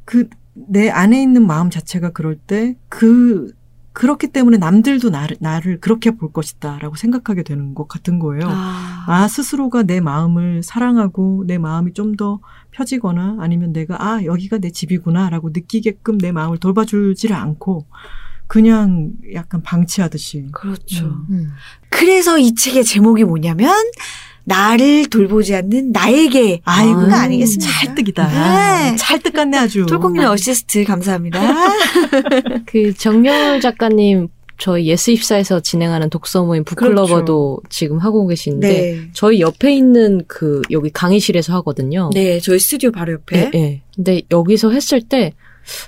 그 0.06 0.30
내 0.56 0.90
안에 0.90 1.22
있는 1.22 1.46
마음 1.46 1.70
자체가 1.70 2.12
그럴 2.12 2.36
때 2.38 2.76
그 2.90 3.54
그렇기 3.92 4.28
때문에 4.28 4.58
남들도 4.58 5.10
나를, 5.10 5.38
나를 5.40 5.80
그렇게 5.80 6.12
볼 6.12 6.34
것이다라고 6.34 6.98
생각하게 6.98 7.44
되는 7.44 7.74
것 7.74 7.88
같은 7.88 8.20
거예요. 8.20 8.46
아, 8.50 9.06
아, 9.08 9.28
스스로가 9.30 9.84
내 9.84 10.02
마음을 10.02 10.64
사랑하고 10.64 11.46
내 11.48 11.58
마음이 11.58 11.94
좀 11.94 12.18
더 12.18 12.40
펴지거나 12.72 13.38
아니면 13.40 13.72
내가 13.72 13.96
아, 14.02 14.24
여기가 14.26 14.58
내 14.58 14.70
집이구나라고 14.70 15.52
느끼게끔 15.52 16.18
내 16.18 16.34
마음을 16.34 16.58
돌봐주지를 16.58 17.36
않고 17.36 17.86
그냥 18.48 19.12
약간 19.34 19.62
방치하듯이. 19.62 20.48
그렇죠. 20.52 21.06
음. 21.06 21.26
음. 21.30 21.52
그래서 21.90 22.38
이 22.38 22.54
책의 22.54 22.84
제목이 22.84 23.24
뭐냐면 23.24 23.74
나를 24.46 25.08
돌보지 25.08 25.56
않는 25.56 25.92
나에게 25.92 26.62
아이고가 26.64 27.16
아, 27.16 27.22
아니겠습니까? 27.24 27.72
찰떡이다. 27.72 28.92
네. 28.92 28.96
찰떡 28.96 29.34
같네 29.34 29.58
아주. 29.58 29.86
톨콩님 29.88 30.24
어시스트 30.24 30.84
감사합니다. 30.84 31.42
그 32.66 32.94
정여울 32.94 33.60
작가님 33.60 34.30
저희 34.58 34.86
예스24에서 34.86 35.62
진행하는 35.64 36.10
독서 36.10 36.46
모임 36.46 36.64
북클러버도 36.64 37.62
지금 37.70 37.98
하고 37.98 38.26
계신데 38.28 38.68
네. 38.68 39.10
저희 39.14 39.42
옆에 39.42 39.76
있는 39.76 40.24
그 40.28 40.62
여기 40.72 40.90
강의실에서 40.90 41.54
하거든요. 41.56 42.10
네, 42.14 42.40
저희 42.40 42.60
스튜디오 42.60 42.92
바로 42.92 43.14
옆에. 43.14 43.52
예, 43.54 43.60
예. 43.60 43.82
근데 43.96 44.22
여기서 44.32 44.72
했을 44.72 45.02
때 45.02 45.34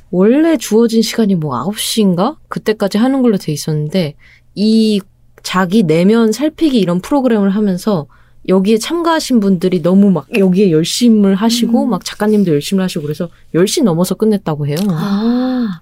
원래 0.10 0.58
주어진 0.58 1.02
시간이 1.02 1.36
뭐 1.36 1.54
9시인가? 1.72 2.38
그때까지 2.50 2.98
하는 2.98 3.22
걸로 3.22 3.38
돼 3.38 3.52
있었는데 3.52 4.16
이 4.56 5.00
자기 5.44 5.84
내면 5.84 6.32
살피기 6.32 6.78
이런 6.80 7.00
프로그램을 7.00 7.52
하면서 7.52 8.08
여기에 8.48 8.78
참가하신 8.78 9.40
분들이 9.40 9.82
너무 9.82 10.12
막 10.12 10.28
여기에 10.38 10.72
열심을 10.72 11.36
하시고 11.36 11.86
음. 11.86 11.90
막 11.90 12.06
작가님도 12.06 12.52
열심을 12.54 12.84
하시고 12.84 13.02
그래서 13.04 13.30
10시 13.54 13.84
넘어서 13.84 14.16
끝냈다고 14.16 14.68
해요. 14.68 14.78
아, 14.90 15.80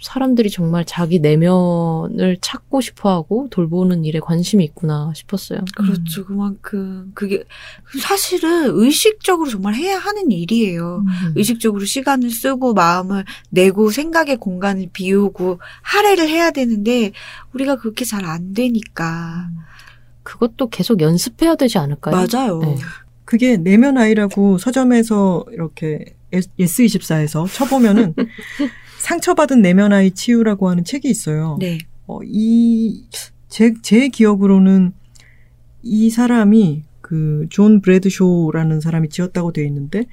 사람들이 0.00 0.50
정말 0.50 0.84
자기 0.84 1.20
내면을 1.20 2.38
찾고 2.40 2.80
싶어 2.80 3.10
하고 3.10 3.48
돌보는 3.50 4.04
일에 4.04 4.18
관심이 4.18 4.64
있구나 4.64 5.12
싶었어요. 5.14 5.60
그렇죠. 5.76 6.24
그만큼 6.24 7.12
그게 7.14 7.44
사실은 8.00 8.70
의식적으로 8.72 9.48
정말 9.50 9.74
해야 9.74 9.98
하는 9.98 10.32
일이에요. 10.32 11.04
음. 11.06 11.32
의식적으로 11.36 11.84
시간을 11.84 12.30
쓰고 12.30 12.74
마음을 12.74 13.24
내고 13.50 13.90
생각의 13.90 14.38
공간을 14.38 14.88
비우고 14.92 15.60
할애를 15.82 16.28
해야 16.28 16.50
되는데 16.50 17.12
우리가 17.52 17.76
그렇게 17.76 18.04
잘 18.04 18.24
안 18.24 18.52
되니까. 18.54 19.48
그것도 20.30 20.68
계속 20.68 21.00
연습해야 21.00 21.56
되지 21.56 21.78
않을까요? 21.78 22.14
맞아요. 22.14 22.60
네. 22.60 22.76
그게 23.24 23.56
내면 23.56 23.98
아이라고 23.98 24.58
서점에서 24.58 25.44
이렇게 25.50 26.04
예스24에서 26.32 27.52
쳐보면은 27.52 28.14
상처받은 29.00 29.60
내면 29.60 29.92
아이 29.92 30.12
치유라고 30.12 30.68
하는 30.68 30.84
책이 30.84 31.08
있어요. 31.08 31.56
네. 31.58 31.78
어, 32.06 32.20
이, 32.24 33.04
제, 33.48 33.74
제 33.82 34.08
기억으로는 34.08 34.92
이 35.82 36.10
사람이 36.10 36.84
그 37.00 37.46
존 37.50 37.80
브래드쇼라는 37.80 38.80
사람이 38.80 39.08
지었다고 39.08 39.52
되어 39.52 39.64
있는데 39.64 40.04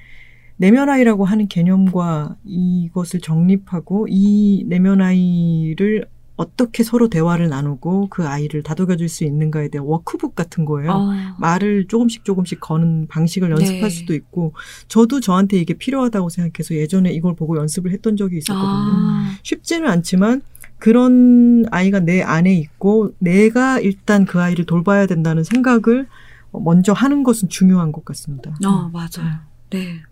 내면 0.56 0.88
아이라고 0.88 1.24
하는 1.24 1.46
개념과 1.46 2.34
이것을 2.44 3.20
정립하고 3.20 4.08
이 4.10 4.64
내면 4.66 5.00
아이를 5.00 6.06
어떻게 6.38 6.84
서로 6.84 7.08
대화를 7.08 7.48
나누고 7.48 8.08
그 8.10 8.26
아이를 8.26 8.62
다독여줄 8.62 9.08
수 9.08 9.24
있는가에 9.24 9.68
대한 9.68 9.86
워크북 9.86 10.36
같은 10.36 10.64
거예요. 10.64 10.92
아, 10.92 11.36
말을 11.40 11.88
조금씩 11.88 12.24
조금씩 12.24 12.60
거는 12.60 13.08
방식을 13.08 13.50
연습할 13.50 13.80
네. 13.82 13.90
수도 13.90 14.14
있고 14.14 14.54
저도 14.86 15.18
저한테 15.20 15.58
이게 15.58 15.74
필요하다고 15.74 16.28
생각해서 16.28 16.76
예전에 16.76 17.10
이걸 17.10 17.34
보고 17.34 17.58
연습을 17.58 17.90
했던 17.90 18.16
적이 18.16 18.38
있었거든요. 18.38 18.68
아, 18.68 19.32
쉽지는 19.42 19.88
않지만 19.88 20.42
그런 20.78 21.64
아이가 21.72 21.98
내 21.98 22.22
안에 22.22 22.54
있고 22.54 23.12
내가 23.18 23.80
일단 23.80 24.24
그 24.24 24.40
아이를 24.40 24.64
돌봐야 24.64 25.06
된다는 25.06 25.42
생각을 25.42 26.06
먼저 26.52 26.92
하는 26.92 27.24
것은 27.24 27.48
중요한 27.48 27.90
것 27.90 28.04
같습니다. 28.04 28.54
어, 28.64 28.88
맞아요. 28.92 29.40
네. 29.70 30.02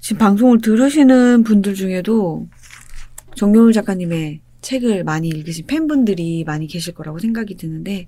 지금 0.00 0.18
방송을 0.18 0.60
들으시는 0.60 1.44
분들 1.44 1.74
중에도 1.74 2.48
정여울 3.34 3.72
작가님의 3.72 4.40
책을 4.60 5.04
많이 5.04 5.28
읽으신 5.28 5.66
팬분들이 5.66 6.44
많이 6.44 6.66
계실 6.66 6.94
거라고 6.94 7.18
생각이 7.18 7.56
드는데 7.56 8.06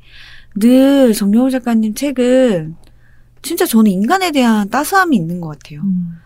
늘 0.54 1.12
정여울 1.12 1.50
작가님 1.50 1.94
책은 1.94 2.76
진짜 3.42 3.66
저는 3.66 3.90
인간에 3.90 4.32
대한 4.32 4.68
따스함이 4.70 5.14
있는 5.16 5.40
것 5.40 5.48
같아요. 5.48 5.82
음. 5.82 6.18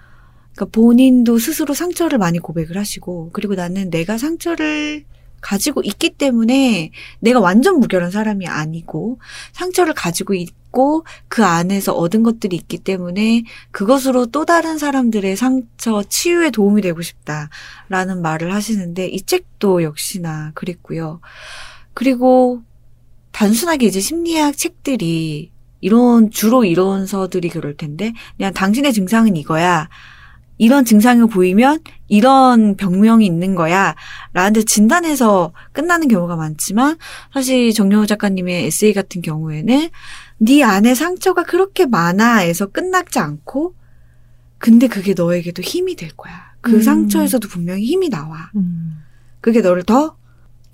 그러니까 0.54 0.66
본인도 0.72 1.38
스스로 1.38 1.74
상처를 1.74 2.18
많이 2.18 2.38
고백을 2.38 2.76
하시고 2.76 3.30
그리고 3.32 3.54
나는 3.54 3.90
내가 3.90 4.18
상처를 4.18 5.04
가지고 5.40 5.82
있기 5.82 6.10
때문에 6.10 6.90
내가 7.18 7.40
완전 7.40 7.80
무결한 7.80 8.10
사람이 8.10 8.46
아니고 8.46 9.18
상처를 9.52 9.94
가지고 9.94 10.34
있 10.34 10.50
고 10.70 11.04
그 11.28 11.44
안에서 11.44 11.92
얻은 11.92 12.22
것들이 12.22 12.56
있기 12.56 12.78
때문에 12.78 13.44
그것으로 13.70 14.26
또 14.26 14.44
다른 14.44 14.78
사람들의 14.78 15.36
상처 15.36 16.02
치유에 16.02 16.50
도움이 16.50 16.82
되고 16.82 17.00
싶다라는 17.02 18.22
말을 18.22 18.52
하시는데 18.52 19.06
이 19.08 19.22
책도 19.22 19.82
역시나 19.82 20.52
그랬고요. 20.54 21.20
그리고 21.94 22.62
단순하게 23.32 23.86
이제 23.86 24.00
심리학 24.00 24.56
책들이 24.56 25.52
이런 25.80 26.30
주로 26.30 26.64
이론서들이 26.64 27.48
그럴 27.48 27.76
텐데 27.76 28.12
그냥 28.36 28.52
당신의 28.52 28.92
증상은 28.92 29.36
이거야. 29.36 29.88
이런 30.58 30.84
증상이 30.84 31.26
보이면 31.26 31.80
이런 32.06 32.76
병명이 32.76 33.24
있는 33.24 33.54
거야. 33.54 33.94
라는데 34.34 34.62
진단해서 34.62 35.54
끝나는 35.72 36.06
경우가 36.06 36.36
많지만 36.36 36.98
사실 37.32 37.72
정여우 37.72 38.06
작가님의 38.06 38.66
에세이 38.66 38.92
같은 38.92 39.22
경우에는 39.22 39.88
네 40.42 40.62
안에 40.62 40.94
상처가 40.94 41.42
그렇게 41.42 41.86
많아에서 41.86 42.66
끝나지 42.66 43.18
않고 43.18 43.74
근데 44.58 44.88
그게 44.88 45.14
너에게도 45.14 45.62
힘이 45.62 45.96
될 45.96 46.10
거야. 46.10 46.52
그 46.60 46.76
음. 46.76 46.82
상처에서도 46.82 47.48
분명히 47.48 47.84
힘이 47.84 48.08
나와. 48.08 48.50
음. 48.56 49.02
그게 49.40 49.60
너를 49.60 49.82
더 49.82 50.16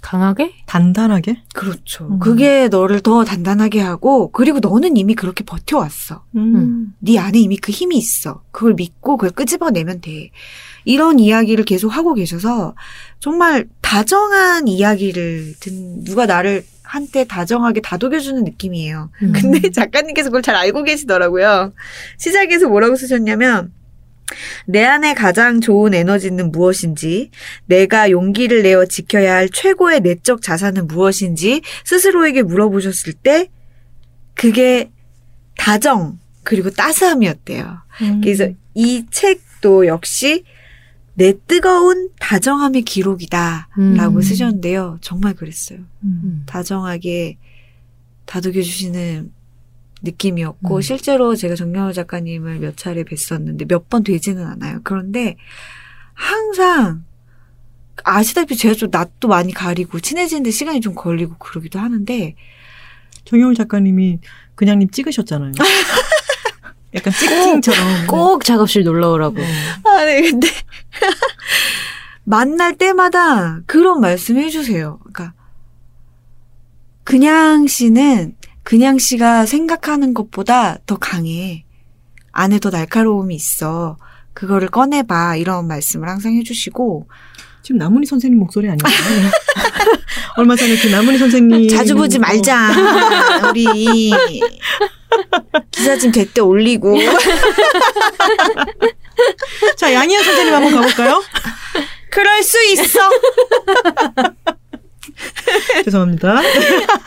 강하게? 0.02 0.54
단단하게? 0.66 1.42
그렇죠. 1.52 2.06
음. 2.06 2.18
그게 2.20 2.68
너를 2.68 3.00
더 3.00 3.24
단단하게 3.24 3.80
하고 3.80 4.30
그리고 4.30 4.60
너는 4.60 4.96
이미 4.96 5.14
그렇게 5.14 5.42
버텨왔어. 5.44 6.24
음. 6.36 6.94
네 7.00 7.18
안에 7.18 7.40
이미 7.40 7.56
그 7.56 7.72
힘이 7.72 7.96
있어. 7.96 8.42
그걸 8.52 8.74
믿고 8.74 9.16
그걸 9.16 9.30
끄집어내면 9.30 10.00
돼. 10.00 10.30
이런 10.84 11.18
이야기를 11.18 11.64
계속 11.64 11.88
하고 11.88 12.14
계셔서 12.14 12.76
정말 13.18 13.68
다정한 13.80 14.68
이야기를 14.68 15.54
듣 15.58 15.72
누가 16.04 16.26
나를 16.26 16.64
한때 16.96 17.24
다정하게 17.24 17.82
다독여주는 17.82 18.42
느낌이에요. 18.42 19.10
음. 19.22 19.32
근데 19.32 19.68
작가님께서 19.70 20.30
그걸 20.30 20.40
잘 20.40 20.54
알고 20.54 20.82
계시더라고요. 20.82 21.74
시작에서 22.16 22.68
뭐라고 22.68 22.96
쓰셨냐면 22.96 23.70
내 24.64 24.82
안에 24.82 25.14
가장 25.14 25.60
좋은 25.60 25.92
에너지는 25.92 26.50
무엇인지, 26.50 27.30
내가 27.66 28.10
용기를 28.10 28.62
내어 28.62 28.86
지켜야 28.86 29.36
할 29.36 29.50
최고의 29.50 30.00
내적 30.00 30.40
자산은 30.40 30.88
무엇인지 30.88 31.60
스스로에게 31.84 32.42
물어보셨을 32.42 33.12
때 33.12 33.50
그게 34.34 34.90
다정 35.58 36.18
그리고 36.42 36.70
따스함이었대요. 36.70 37.78
음. 38.02 38.20
그래서 38.22 38.48
이 38.74 39.04
책도 39.10 39.86
역시 39.86 40.44
내 41.18 41.32
뜨거운 41.46 42.10
다정함의 42.20 42.82
기록이다라고 42.82 44.16
음. 44.16 44.20
쓰셨는데요. 44.20 44.98
정말 45.00 45.34
그랬어요. 45.34 45.78
음. 46.04 46.42
다정하게 46.46 47.38
다독여 48.26 48.60
주시는 48.60 49.32
느낌이었고 50.02 50.76
음. 50.76 50.80
실제로 50.82 51.34
제가 51.34 51.54
정여우 51.54 51.92
작가님을 51.94 52.58
몇 52.58 52.76
차례 52.76 53.02
뵀었는데 53.02 53.66
몇 53.66 53.88
번 53.88 54.04
되지는 54.04 54.44
않아요. 54.46 54.80
그런데 54.84 55.36
항상 56.12 57.04
아시다시피 58.04 58.56
제가 58.56 58.74
좀 58.74 58.90
낯도 58.92 59.28
많이 59.28 59.54
가리고 59.54 60.00
친해지는데 60.00 60.50
시간이 60.50 60.80
좀 60.82 60.94
걸리고 60.94 61.36
그러기도 61.38 61.78
하는데 61.78 62.34
정여울 63.24 63.54
작가님이 63.54 64.18
그냥님 64.54 64.90
찍으셨잖아요. 64.90 65.52
약간 66.96 67.12
찍팅처럼. 67.12 68.06
꼭 68.06 68.44
작업실 68.44 68.82
놀러 68.82 69.12
오라고. 69.12 69.36
아, 69.84 70.04
네, 70.04 70.22
근데 70.22 70.48
만날 72.24 72.76
때마다 72.76 73.60
그런 73.66 74.00
말씀 74.00 74.36
해주세요. 74.38 74.98
그러니까 75.00 75.34
그냥 77.04 77.66
씨는 77.66 78.34
그냥 78.62 78.98
씨가 78.98 79.46
생각하는 79.46 80.12
것보다 80.12 80.78
더 80.86 80.96
강해. 80.96 81.64
안에 82.32 82.58
더 82.58 82.70
날카로움이 82.70 83.34
있어. 83.34 83.96
그거를 84.32 84.68
꺼내봐. 84.68 85.36
이런 85.36 85.68
말씀을 85.68 86.08
항상 86.08 86.34
해주시고 86.34 87.08
지금 87.62 87.78
나문희 87.78 88.06
선생님 88.06 88.38
목소리 88.38 88.68
아닌가요? 88.68 88.94
얼마 90.36 90.54
전에 90.56 90.76
그 90.76 90.88
나문희 90.88 91.18
선생님 91.18 91.68
자주 91.68 91.94
보지 91.94 92.18
말자. 92.18 92.72
우리 93.50 94.10
기사 95.70 95.96
좀 95.98 96.10
제때 96.12 96.40
올리고 96.40 96.96
자 99.76 99.92
양희연 99.92 100.24
선생님 100.24 100.54
한번 100.54 100.74
가볼까요? 100.74 101.22
그럴 102.10 102.42
수 102.42 102.56
있어. 102.72 103.00
죄송합니다. 105.84 106.40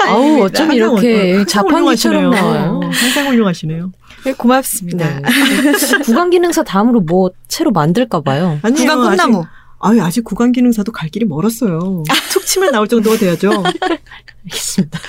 아우 0.08 0.44
어쩜 0.44 0.72
이렇게 0.72 1.44
자판기처럼 1.46 2.30
나와요. 2.32 2.80
항상 2.92 3.28
훌륭하시네요. 3.28 3.92
네, 4.26 4.34
고맙습니다. 4.34 5.20
네. 5.20 6.02
구강 6.04 6.30
기능사 6.30 6.64
다음으로 6.64 7.02
뭐 7.02 7.32
새로 7.48 7.72
만들까 7.72 8.22
봐요. 8.22 8.60
아니요, 8.62 8.78
구강 8.78 9.02
꿈나무. 9.02 9.40
아직, 9.40 9.48
아유, 9.80 10.02
아직 10.02 10.24
구강 10.24 10.52
기능사도 10.52 10.92
갈 10.92 11.10
길이 11.10 11.26
멀었어요. 11.26 12.04
툭 12.32 12.46
치면 12.46 12.72
나올 12.72 12.88
정도가 12.88 13.18
돼야죠. 13.18 13.50
알겠습니다. 14.46 15.00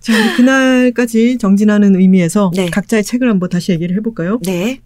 자, 0.00 0.12
우리 0.12 0.36
그날까지 0.36 1.38
정진하는 1.38 1.94
의미에서 1.94 2.50
네. 2.54 2.70
각자의 2.70 3.04
책을 3.04 3.28
한번 3.28 3.48
다시 3.48 3.72
얘기를 3.72 3.96
해볼까요? 3.96 4.40
네. 4.44 4.80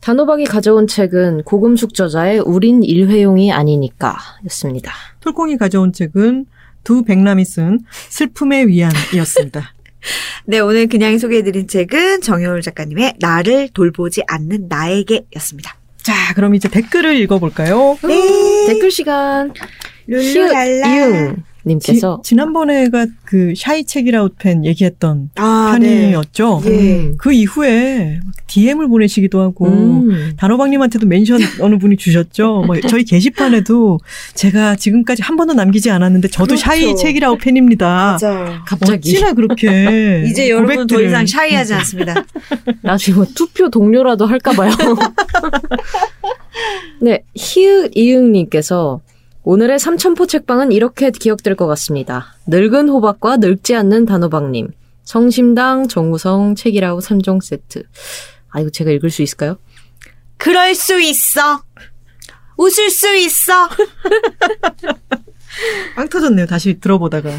단호박이 0.00 0.44
가져온 0.46 0.86
책은 0.88 1.44
고금숙 1.44 1.94
저자의 1.94 2.40
우린 2.40 2.82
일회용이 2.82 3.52
아니니까 3.52 4.16
였습니다. 4.46 4.92
톨콩이 5.20 5.56
가져온 5.56 5.92
책은 5.92 6.46
두 6.82 7.04
백남이 7.04 7.44
쓴 7.44 7.80
슬픔의 8.08 8.66
위안이었습니다. 8.66 9.74
네, 10.46 10.58
오늘 10.58 10.88
그냥 10.88 11.16
소개해드린 11.18 11.68
책은 11.68 12.20
정여울 12.20 12.62
작가님의 12.62 13.14
나를 13.20 13.68
돌보지 13.68 14.22
않는 14.26 14.66
나에게 14.68 15.26
였습니다. 15.36 15.76
자, 16.02 16.34
그럼 16.34 16.54
이제 16.54 16.68
댓글을 16.68 17.16
읽어볼까요? 17.16 17.98
네. 18.02 18.66
댓글 18.66 18.90
시간. 18.90 19.52
룰루랄라. 20.06 21.34
님께서 21.64 22.20
지난번에가 22.24 23.06
그 23.24 23.54
shy 23.56 23.84
책읽아웃 23.84 24.34
팬 24.38 24.64
얘기했던 24.64 25.30
아, 25.36 25.76
네. 25.80 26.02
편이었죠. 26.02 26.62
예. 26.66 26.70
음. 26.70 27.14
그 27.18 27.32
이후에 27.32 28.20
막 28.24 28.34
DM을 28.46 28.88
보내시기도 28.88 29.40
하고 29.40 29.66
음. 29.68 30.32
단호박님한테도 30.36 31.06
mention 31.06 31.38
어느 31.60 31.78
분이 31.78 31.96
주셨죠. 31.96 32.64
뭐 32.66 32.80
저희 32.88 33.04
게시판에도 33.04 34.00
제가 34.34 34.76
지금까지 34.76 35.22
한 35.22 35.36
번도 35.36 35.54
남기지 35.54 35.90
않았는데 35.90 36.28
저도 36.28 36.48
그렇죠. 36.48 36.64
샤이 36.64 36.96
책이라웃 36.96 37.38
팬입니다. 37.40 38.18
맞아요. 38.20 38.62
갑자기 38.66 39.10
어찌나 39.10 39.32
그렇게 39.32 40.24
이제 40.28 40.48
여러분 40.48 40.86
더. 40.86 41.00
이상 41.00 41.26
샤이하지 41.26 41.74
않습니다. 41.74 42.24
나중에 42.82 43.16
뭐 43.16 43.26
투표 43.34 43.70
동료라도 43.70 44.26
할까봐요. 44.26 44.72
네, 47.00 47.22
히읗 47.34 47.92
이응님께서 47.96 49.00
오늘의 49.44 49.80
삼천포 49.80 50.26
책방은 50.26 50.70
이렇게 50.70 51.10
기억될 51.10 51.56
것 51.56 51.66
같습니다. 51.66 52.36
늙은 52.46 52.88
호박과 52.88 53.38
늙지 53.38 53.74
않는 53.74 54.06
단호박님, 54.06 54.68
성심당, 55.02 55.88
정우성, 55.88 56.54
책이라우 56.54 57.00
3종 57.00 57.42
세트. 57.42 57.82
아, 58.50 58.60
이거 58.60 58.70
제가 58.70 58.92
읽을 58.92 59.10
수 59.10 59.22
있을까요? 59.22 59.58
그럴 60.36 60.76
수 60.76 61.00
있어. 61.00 61.64
웃을 62.56 62.88
수 62.90 63.12
있어. 63.16 63.68
빵 65.96 66.08
터졌네요. 66.08 66.46
다시 66.46 66.78
들어보다가. 66.78 67.30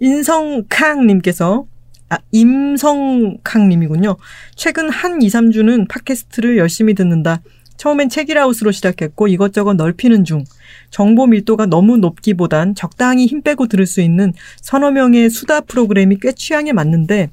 인성캉님께서, 0.00 1.66
아, 2.08 2.18
임성캉님이군요. 2.32 4.16
최근 4.56 4.88
한 4.88 5.20
2, 5.20 5.28
3주는 5.28 5.88
팟캐스트를 5.88 6.56
열심히 6.56 6.94
듣는다. 6.94 7.42
처음엔 7.80 8.10
책이라웃으로 8.10 8.72
시작했고 8.72 9.26
이것저것 9.26 9.72
넓히는 9.72 10.24
중. 10.26 10.44
정보 10.90 11.26
밀도가 11.26 11.64
너무 11.64 11.96
높기보단 11.96 12.74
적당히 12.74 13.24
힘 13.24 13.40
빼고 13.40 13.68
들을 13.68 13.86
수 13.86 14.02
있는 14.02 14.34
서너 14.60 14.90
명의 14.90 15.30
수다 15.30 15.62
프로그램이 15.62 16.18
꽤 16.20 16.32
취향에 16.32 16.74
맞는데 16.74 17.30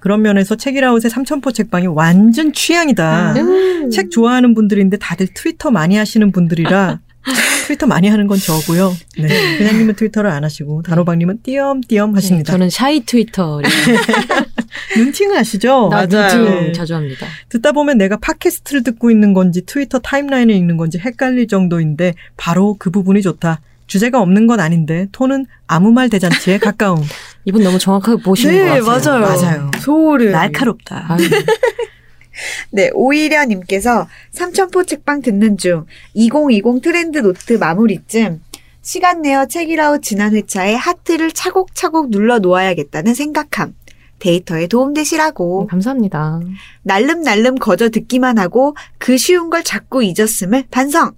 그런 0.00 0.22
면에서 0.22 0.56
책읽아웃의 0.56 1.10
삼천포 1.10 1.52
책방이 1.52 1.88
완전 1.88 2.54
취향이다. 2.54 3.34
음. 3.36 3.90
책 3.90 4.10
좋아하는 4.10 4.54
분들인데 4.54 4.96
다들 4.96 5.26
트위터 5.34 5.70
많이 5.70 5.96
하시는 5.96 6.32
분들이라 6.32 7.00
트위터 7.66 7.86
많이 7.86 8.08
하는 8.08 8.26
건 8.28 8.38
저고요. 8.38 8.94
네. 9.18 9.58
그냥님은 9.58 9.96
트위터를 9.96 10.30
안 10.30 10.42
하시고 10.42 10.84
단호박님은 10.84 11.42
띄엄띄엄 11.42 12.12
네, 12.12 12.14
하십니다. 12.14 12.52
저는 12.52 12.70
shy 12.70 13.00
트위터 13.04 13.60
눈팅을 14.96 15.36
하시죠? 15.36 15.88
나 15.90 16.06
네. 16.06 16.34
눈팅 16.34 16.72
자주 16.72 16.94
합니다. 16.94 17.26
듣다 17.48 17.72
보면 17.72 17.98
내가 17.98 18.16
팟캐스트를 18.16 18.82
듣고 18.82 19.10
있는 19.10 19.34
건지 19.34 19.62
트위터 19.64 19.98
timeline에 19.98 20.52
읽는 20.54 20.76
건지 20.76 20.98
헷갈릴 20.98 21.48
정도인데 21.48 22.14
바로 22.36 22.76
그 22.78 22.90
부분이 22.90 23.22
좋다. 23.22 23.60
주제가 23.86 24.20
없는 24.20 24.46
건 24.46 24.60
아닌데 24.60 25.06
톤은 25.12 25.46
아무 25.66 25.92
말 25.92 26.08
대잔치에 26.08 26.58
가까움. 26.58 27.02
이분 27.44 27.62
너무 27.62 27.78
정확하게 27.78 28.22
보시는 28.22 28.80
것 28.80 28.84
같아요. 28.84 29.20
맞아요. 29.20 29.70
소름. 29.80 30.32
날카롭다. 30.32 31.06
아유, 31.08 31.18
네, 32.70 32.90
오히려 32.92 33.44
님께서 33.44 34.08
삼천포 34.32 34.84
책방 34.84 35.22
듣는 35.22 35.56
중 35.56 35.86
2020 36.14 36.82
트렌드 36.82 37.18
노트 37.18 37.54
마무리쯤 37.54 38.40
시간 38.82 39.22
내어 39.22 39.46
책읽아웃 39.46 40.02
지난 40.02 40.34
회차에 40.34 40.74
하트를 40.74 41.32
차곡차곡 41.32 42.10
눌러 42.10 42.38
놓아야겠다는 42.38 43.14
생각함. 43.14 43.74
데이터에 44.18 44.66
도움되시라고. 44.66 45.66
감사합니다. 45.66 46.40
날름날름 46.82 47.56
거저 47.56 47.88
듣기만 47.90 48.38
하고 48.38 48.76
그 48.98 49.16
쉬운 49.18 49.50
걸 49.50 49.62
자꾸 49.62 50.02
잊었음을 50.02 50.64
반성. 50.70 51.12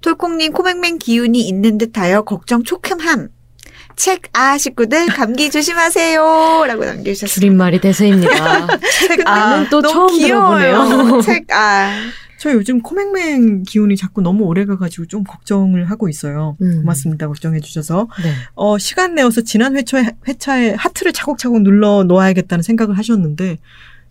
톨콩님 0.00 0.52
코맹맹 0.52 0.98
기운이 0.98 1.40
있는 1.40 1.78
듯하여 1.78 2.22
걱정 2.22 2.62
초큼함. 2.64 3.28
책 3.96 4.22
아 4.32 4.56
식구들 4.56 5.08
감기 5.08 5.50
조심하세요. 5.50 6.64
라고 6.66 6.84
남겨주셨습니다. 6.84 7.34
줄임말이 7.34 7.80
대세입니다. 7.80 8.66
책 9.06 9.28
아는 9.28 9.68
또 9.68 9.82
너무 9.82 9.92
처음 9.92 10.18
귀여워요. 10.18 10.84
들어보네요. 10.88 11.20
책 11.22 11.44
아. 11.52 11.92
저 12.40 12.54
요즘 12.54 12.80
코맹맹 12.80 13.64
기운이 13.64 13.96
자꾸 13.96 14.22
너무 14.22 14.44
오래 14.44 14.64
가가지고 14.64 15.04
좀 15.04 15.24
걱정을 15.24 15.90
하고 15.90 16.08
있어요. 16.08 16.56
음. 16.62 16.80
고맙습니다. 16.80 17.26
걱정해 17.26 17.60
주셔서. 17.60 18.08
네. 18.22 18.32
어, 18.54 18.78
시간 18.78 19.14
내어서 19.14 19.42
지난 19.42 19.76
회차에, 19.76 20.06
회차에 20.26 20.70
하트를 20.72 21.12
차곡차곡 21.12 21.60
눌러 21.60 22.02
놓아야겠다는 22.02 22.62
생각을 22.62 22.96
하셨는데, 22.96 23.58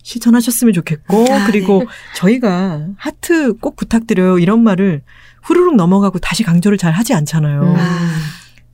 실천하셨으면 0.04 0.72
좋겠고, 0.74 1.26
아, 1.28 1.46
그리고 1.48 1.82
저희가 2.14 2.86
하트 2.96 3.54
꼭 3.54 3.74
부탁드려요. 3.74 4.38
이런 4.38 4.62
말을 4.62 5.02
후루룩 5.42 5.74
넘어가고 5.74 6.20
다시 6.20 6.44
강조를 6.44 6.78
잘 6.78 6.92
하지 6.92 7.12
않잖아요. 7.14 7.62
음. 7.62 7.74
아. 7.76 8.16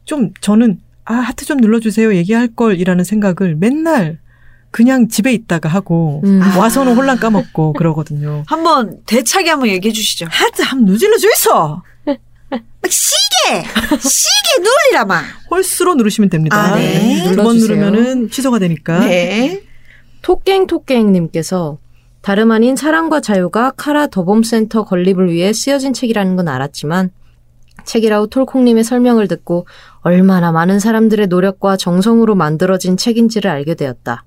좀 0.04 0.32
저는, 0.42 0.80
아, 1.06 1.14
하트 1.14 1.46
좀 1.46 1.56
눌러주세요. 1.56 2.14
얘기할 2.14 2.48
걸 2.48 2.78
이라는 2.78 3.04
생각을 3.04 3.56
맨날 3.56 4.18
그냥 4.76 5.08
집에 5.08 5.32
있다가 5.32 5.70
하고, 5.70 6.20
음. 6.26 6.38
와서는 6.58 6.96
홀랑 6.96 7.16
까먹고 7.16 7.72
그러거든요. 7.72 8.44
한번 8.46 8.98
대차게 9.06 9.48
한번 9.48 9.70
얘기해 9.70 9.90
주시죠. 9.90 10.26
하트 10.28 10.60
한번 10.60 10.92
누질러 10.92 11.16
주 11.16 11.30
있어! 11.30 11.82
막 12.04 12.60
시계! 12.90 13.62
시계 13.98 14.62
누르리라마! 14.62 15.22
홀수로 15.50 15.94
누르시면 15.94 16.28
됩니다. 16.28 16.58
아, 16.58 16.76
네. 16.76 17.22
두번 17.24 17.56
눌러주세요. 17.56 17.76
누르면은 17.78 18.28
취소가 18.28 18.58
되니까. 18.58 19.00
네. 19.00 19.62
토깽토깽님께서 20.20 21.78
다름 22.20 22.52
아닌 22.52 22.76
사랑과 22.76 23.22
자유가 23.22 23.72
카라 23.78 24.08
더봄센터 24.08 24.84
건립을 24.84 25.32
위해 25.32 25.54
쓰여진 25.54 25.94
책이라는 25.94 26.36
건 26.36 26.48
알았지만 26.48 27.12
책이라우 27.86 28.28
톨콩님의 28.28 28.84
설명을 28.84 29.26
듣고 29.26 29.66
얼마나 30.00 30.52
많은 30.52 30.80
사람들의 30.80 31.28
노력과 31.28 31.78
정성으로 31.78 32.34
만들어진 32.34 32.98
책인지를 32.98 33.50
알게 33.50 33.74
되었다. 33.74 34.24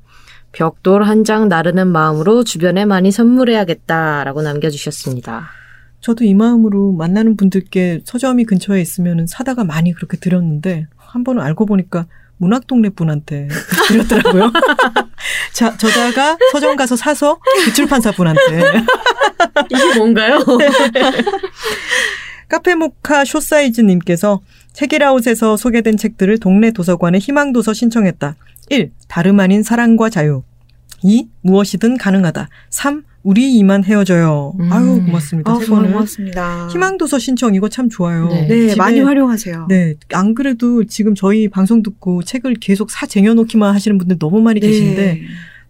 벽돌 0.52 1.04
한 1.04 1.24
장 1.24 1.48
나르는 1.48 1.88
마음으로 1.90 2.44
주변에 2.44 2.86
많이 2.86 3.12
선물해야겠다라고 3.12 4.42
남겨주셨습니다. 4.42 5.50
저도 6.02 6.24
이 6.24 6.34
마음으로 6.34 6.94
만나는 6.94 7.36
분들께 7.38 8.02
서점이 8.06 8.46
근처에 8.46 8.82
있으면 8.82 9.28
사다가 9.28 9.64
많이 9.64 9.94
그렇게 9.94 10.18
드렸는데 10.18 10.88
한 10.96 11.24
번은 11.24 11.42
알고 11.44 11.66
보니까 11.66 12.06
문학 12.38 12.68
동네 12.68 12.90
분한테 12.90 13.50
드렸더라고요. 13.90 14.52
자, 15.54 15.76
저자가 15.78 16.38
서점 16.54 16.78
가서 16.78 16.96
사서 16.96 17.38
그 17.66 17.74
출판사 17.74 18.12
분한테 18.12 18.42
이게 19.70 19.98
뭔가요? 19.98 20.40
카페모카 22.48 23.26
쇼사이즈님께서 23.26 24.42
책이라웃에서 24.74 25.58
소개된 25.58 25.98
책들을 25.98 26.40
동네 26.40 26.72
도서관에 26.72 27.20
희망도서 27.20 27.74
신청했다. 27.74 28.36
1. 28.70 28.91
다름 29.08 29.40
아닌 29.40 29.64
사랑과 29.64 30.10
자유. 30.10 30.44
2. 31.04 31.28
무엇이든 31.41 31.98
가능하다. 31.98 32.50
3. 32.70 33.04
우리 33.24 33.54
이만 33.58 33.84
헤어져요. 33.84 34.54
음. 34.60 34.72
아유 34.72 35.02
고맙습니다. 35.06 35.52
아, 35.52 35.60
세 35.60 35.66
정말 35.66 35.84
번을. 35.84 35.94
고맙습니다. 35.94 36.68
희망도서 36.72 37.20
신청 37.20 37.54
이거 37.54 37.68
참 37.68 37.90
좋아요. 37.90 38.28
네. 38.30 38.48
네, 38.48 38.68
집에- 38.70 38.76
많이 38.78 39.02
활용하세요. 39.02 39.66
네, 39.70 39.96
안 40.14 40.34
그래도 40.34 40.86
지금 40.86 41.16
저희 41.16 41.50
방송 41.50 41.84
듣고 41.84 42.24
책을 42.24 42.56
계속 42.56 42.90
사 42.91 43.06
쟁여놓기만 43.06 43.74
하시는 43.76 43.98
분들 43.98 44.20
너무 44.20 44.40
많이 44.41 44.62
계신데 44.62 45.14
네. 45.16 45.22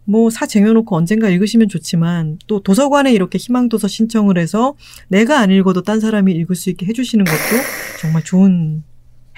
뭐사 0.05 0.45
쟁여놓고 0.45 0.95
언젠가 0.95 1.27
읽으시면 1.29 1.69
좋지만 1.69 2.37
또 2.45 2.61
도서관에 2.61 3.11
이렇게 3.13 3.39
희망도서 3.39 3.87
신청을 3.87 4.37
해서 4.37 4.75
내가 5.07 5.39
안 5.39 5.49
읽어도 5.49 5.81
딴 5.81 5.99
사람이 5.99 6.31
읽을 6.33 6.55
수 6.55 6.69
있게 6.69 6.85
해주시는 6.85 7.25
것도 7.25 7.37
정말 7.99 8.23
좋은 8.23 8.83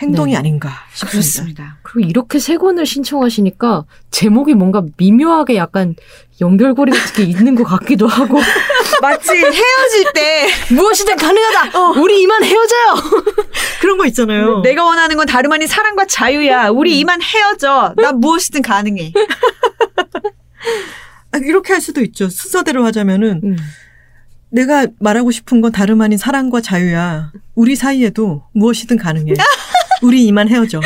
행동이 0.02 0.32
네. 0.32 0.38
아닌가 0.38 0.72
싶습니다. 0.94 1.12
그렇습니다. 1.12 1.78
그리고 1.84 2.10
이렇게 2.10 2.40
세 2.40 2.58
권을 2.58 2.86
신청하시니까 2.86 3.86
제목이 4.10 4.56
뭔가 4.56 4.84
미묘하게 4.98 5.56
약간 5.56 5.96
연결고리 6.42 6.92
같은 6.92 7.14
게 7.14 7.24
있는 7.24 7.54
것 7.54 7.64
같기도 7.64 8.08
하고 8.08 8.40
마치 9.02 9.32
헤어질 9.32 10.14
때 10.14 10.48
무엇이든 10.74 11.16
가능하다. 11.16 12.00
우리 12.02 12.22
이만 12.24 12.44
헤어져요. 12.44 12.96
그런 13.80 13.98
거 13.98 14.06
있잖아요. 14.08 14.62
내가 14.62 14.84
원하는 14.84 15.16
건 15.18 15.28
다름 15.28 15.52
아닌 15.52 15.68
사랑과 15.68 16.06
자유야. 16.06 16.70
우리 16.70 17.00
이만 17.00 17.22
헤어져. 17.22 17.94
난 17.98 18.20
무엇이든 18.20 18.64
가능해. 18.64 19.14
아, 21.32 21.38
이렇게 21.38 21.74
할 21.74 21.82
수도 21.82 22.02
있죠. 22.02 22.28
순서대로 22.30 22.84
하자면은 22.86 23.42
음. 23.44 23.58
내가 24.50 24.88
말하고 25.00 25.32
싶은 25.32 25.62
건 25.62 25.72
다름 25.72 26.02
아닌 26.02 26.18
사랑과 26.18 26.60
자유야. 26.60 27.32
우리 27.56 27.76
사이에도 27.76 28.44
무엇이든 28.54 28.98
가능해. 28.98 29.34
우리 30.02 30.26
이만 30.26 30.48
헤어져. 30.50 30.80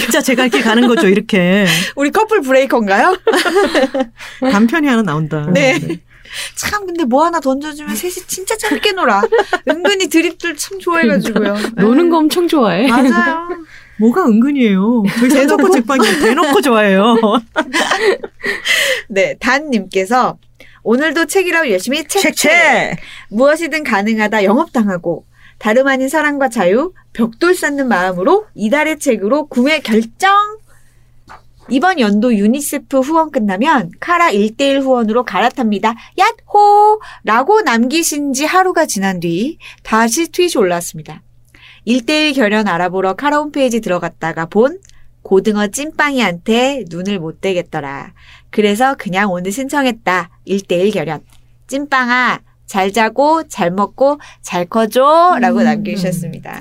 각자 0.00 0.20
제갈길 0.20 0.62
가는 0.62 0.86
거죠, 0.86 1.08
이렇게. 1.08 1.66
우리 1.96 2.10
커플 2.10 2.40
브레이커인가요? 2.40 3.16
단편이 4.52 4.86
하나 4.86 5.02
나온다. 5.02 5.46
네. 5.52 5.78
참 6.54 6.86
근데 6.86 7.04
뭐 7.04 7.24
하나 7.24 7.40
던져주면 7.40 7.96
셋이 7.96 8.14
진짜 8.26 8.56
재밌게 8.56 8.92
놀아. 8.92 9.22
은근히 9.68 10.08
드립들 10.08 10.56
참 10.56 10.78
좋아해가지고요. 10.78 11.56
노는 11.76 12.10
거 12.10 12.18
엄청 12.18 12.46
좋아해. 12.46 12.86
맞아요. 12.86 13.48
뭐가 13.98 14.26
은근이에요. 14.26 15.02
저희 15.18 15.30
삼천포 15.30 15.70
책방이 15.70 16.20
대놓고 16.20 16.60
좋아해요. 16.60 17.16
네, 19.08 19.34
단님께서 19.40 20.38
오늘도 20.84 21.26
책읽아웃 21.26 21.70
열심히 21.70 22.06
책책 22.06 22.36
책책! 22.36 22.96
무엇이든 23.30 23.82
가능하다 23.82 24.44
영업당하고 24.44 25.24
다름 25.58 25.88
아닌 25.88 26.08
사랑과 26.08 26.48
자유 26.48 26.92
벽돌 27.12 27.54
쌓는 27.54 27.88
마음으로 27.88 28.46
이달의 28.54 28.98
책으로 28.98 29.46
구매 29.46 29.80
결정. 29.80 30.58
이번 31.70 32.00
연도 32.00 32.34
유니세프 32.34 33.00
후원 33.00 33.30
끝나면 33.30 33.90
카라 34.00 34.30
1대1 34.30 34.80
후원으로 34.80 35.24
갈아탑니다. 35.24 35.94
얏호! 36.16 37.00
라고 37.24 37.60
남기신 37.60 38.32
지 38.32 38.46
하루가 38.46 38.86
지난 38.86 39.20
뒤 39.20 39.58
다시 39.82 40.32
트윗이 40.32 40.52
올라왔습니다. 40.56 41.22
1대1 41.86 42.34
결연 42.36 42.68
알아보러 42.68 43.14
카라 43.14 43.38
홈페이지 43.38 43.80
들어갔다가 43.80 44.46
본 44.46 44.80
고등어 45.22 45.66
찐빵이한테 45.66 46.84
눈을 46.88 47.18
못 47.18 47.42
떼겠더라. 47.42 48.12
그래서 48.50 48.94
그냥 48.94 49.30
오늘 49.30 49.52
신청했다. 49.52 50.30
1대1 50.46 50.94
결연. 50.94 51.20
찐빵아, 51.66 52.40
잘 52.68 52.92
자고, 52.92 53.42
잘 53.48 53.70
먹고, 53.72 54.20
잘 54.42 54.66
커줘. 54.66 55.38
라고 55.40 55.58
음. 55.60 55.64
남겨주셨습니다. 55.64 56.60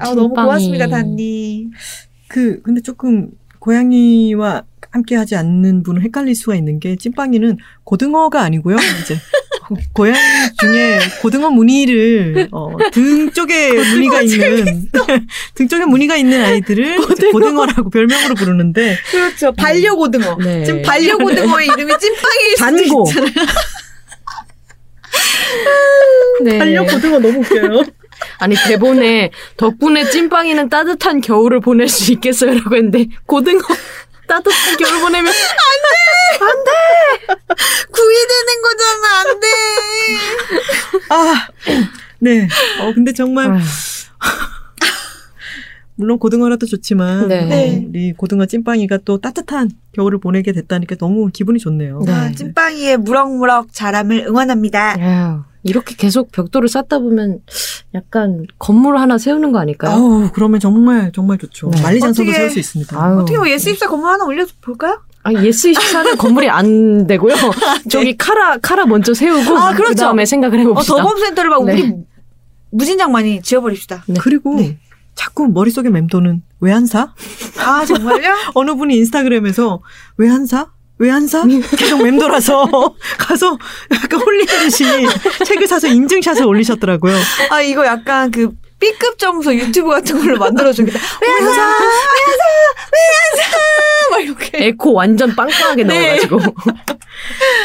아, 0.00 0.14
너무. 0.14 0.30
고맙습니다, 0.30 0.88
단님. 0.88 1.70
그, 2.28 2.60
근데 2.62 2.80
조금, 2.80 3.28
고양이와 3.60 4.64
함께 4.90 5.16
하지 5.16 5.36
않는 5.36 5.82
분은 5.82 6.02
헷갈릴 6.02 6.34
수가 6.34 6.56
있는 6.56 6.80
게, 6.80 6.96
찐빵이는 6.96 7.58
고등어가 7.84 8.40
아니고요, 8.42 8.76
이제. 9.02 9.16
고- 9.68 9.76
고양이 9.94 10.18
중에 10.60 10.98
고등어 11.22 11.50
무늬를, 11.50 12.48
어, 12.52 12.70
등 12.92 13.30
쪽에 13.32 13.72
무늬가 13.94 14.22
있는, 14.22 14.88
등 15.54 15.68
쪽에 15.68 15.84
무늬가 15.86 16.16
있는 16.16 16.42
아이들을 16.44 16.98
이제 17.12 17.30
고등어 17.30 17.66
라고 17.66 17.88
별명으로 17.90 18.34
부르는데, 18.34 18.96
그렇죠. 19.10 19.52
반려 19.52 19.94
고등어. 19.94 20.36
네. 20.36 20.64
지금 20.64 20.82
반려 20.82 21.16
고등어의 21.18 21.66
이름이 21.68 21.92
찐빵일 21.98 22.50
수도 22.56 22.64
반고. 22.64 23.04
있잖아요. 23.08 23.46
네. 26.44 26.58
반려 26.58 26.84
고등어 26.84 27.18
너무 27.18 27.40
웃겨요. 27.40 27.82
아니 28.38 28.54
대본에 28.56 29.30
덕분에 29.56 30.10
찐빵이는 30.10 30.68
따뜻한 30.68 31.20
겨울을 31.20 31.60
보낼 31.60 31.88
수 31.88 32.12
있겠어요라고 32.12 32.76
했는데 32.76 33.06
고등어 33.26 33.60
따뜻한 34.26 34.76
겨울 34.78 35.00
보내면 35.00 35.32
구이 37.90 38.14
되는 38.28 38.62
거잖아, 38.62 39.20
안 39.20 39.40
돼. 39.40 39.46
아, 41.10 41.48
네. 42.18 42.48
어, 42.80 42.92
근데 42.94 43.12
정말, 43.12 43.60
물론 45.96 46.18
고등어라도 46.18 46.66
좋지만, 46.66 47.28
네. 47.28 47.44
네. 47.44 47.86
우리 47.88 48.12
고등어 48.12 48.46
찐빵이가 48.46 48.98
또 49.04 49.18
따뜻한 49.18 49.70
겨울을 49.92 50.18
보내게 50.18 50.52
됐다니까 50.52 50.96
너무 50.96 51.28
기분이 51.32 51.58
좋네요. 51.58 52.00
네. 52.04 52.12
아, 52.12 52.32
찐빵이의 52.32 52.98
무럭무럭 52.98 53.72
자람을 53.72 54.26
응원합니다. 54.28 54.96
아휴, 54.98 55.42
이렇게 55.62 55.94
계속 55.94 56.32
벽돌을 56.32 56.68
쌓다 56.68 56.98
보면 56.98 57.40
약간 57.94 58.46
건물 58.58 58.98
하나 58.98 59.18
세우는 59.18 59.52
거 59.52 59.60
아닐까요? 59.60 59.92
아우, 59.94 60.30
그러면 60.32 60.58
정말, 60.58 61.12
정말 61.12 61.38
좋죠. 61.38 61.70
네. 61.70 61.80
만리장성도 61.80 62.32
세울 62.32 62.50
수 62.50 62.58
있습니다. 62.58 63.02
아유. 63.02 63.18
어떻게 63.20 63.38
뭐 63.38 63.46
예스24 63.46 63.88
건물 63.88 64.10
하나 64.10 64.24
올려 64.24 64.44
볼까요? 64.60 65.00
아, 65.22 65.32
예스 65.32 65.70
24는 65.70 66.18
건물이 66.18 66.50
안 66.50 67.06
되고요. 67.06 67.34
저기 67.88 68.14
카라 68.16 68.58
카라 68.58 68.84
먼저 68.84 69.14
세우고 69.14 69.56
아, 69.56 69.72
그렇죠. 69.72 69.94
그다음에 69.94 70.26
생각을 70.26 70.58
어, 70.58 70.60
해봅시다. 70.60 70.96
더봄 70.96 71.18
센터를 71.18 71.50
막 71.50 71.64
네. 71.64 71.72
우리 71.72 71.94
무진장 72.70 73.10
많이 73.10 73.40
지어버립시다. 73.40 74.04
네. 74.06 74.16
그리고 74.20 74.56
네. 74.56 74.76
자꾸 75.14 75.48
머릿속에 75.48 75.90
맴도는 75.90 76.42
왜 76.60 76.72
안 76.72 76.86
사? 76.86 77.14
아, 77.58 77.84
정말요? 77.84 78.34
어느 78.54 78.74
분이 78.74 78.96
인스타그램에서 78.96 79.80
왜 80.16 80.28
안 80.30 80.46
사? 80.46 80.68
왜 80.98 81.10
안 81.10 81.26
사? 81.26 81.44
계속 81.76 82.02
맴돌아서 82.02 82.66
가서 83.18 83.58
약간 83.92 84.20
홀리듯이 84.20 84.84
책을 85.44 85.66
사서 85.66 85.88
인증샷을 85.88 86.44
올리셨더라고요. 86.46 87.16
아, 87.50 87.60
이거 87.60 87.84
약간 87.84 88.30
그 88.30 88.52
B급 88.78 89.18
정서 89.18 89.54
유튜브 89.54 89.90
같은 89.90 90.18
걸로 90.20 90.38
만들어주겠다. 90.38 90.98
왜안 91.22 91.38
사? 91.38 91.50
왜 91.50 91.56
안 91.56 92.38
사? 92.38 92.44
왜 92.92 92.98
안 93.10 93.50
사? 93.50 94.10
막 94.10 94.18
이렇게. 94.20 94.66
에코 94.66 94.92
완전 94.92 95.34
빵빵하게 95.34 95.84
네. 95.84 96.06
넣어가지고 96.18 96.40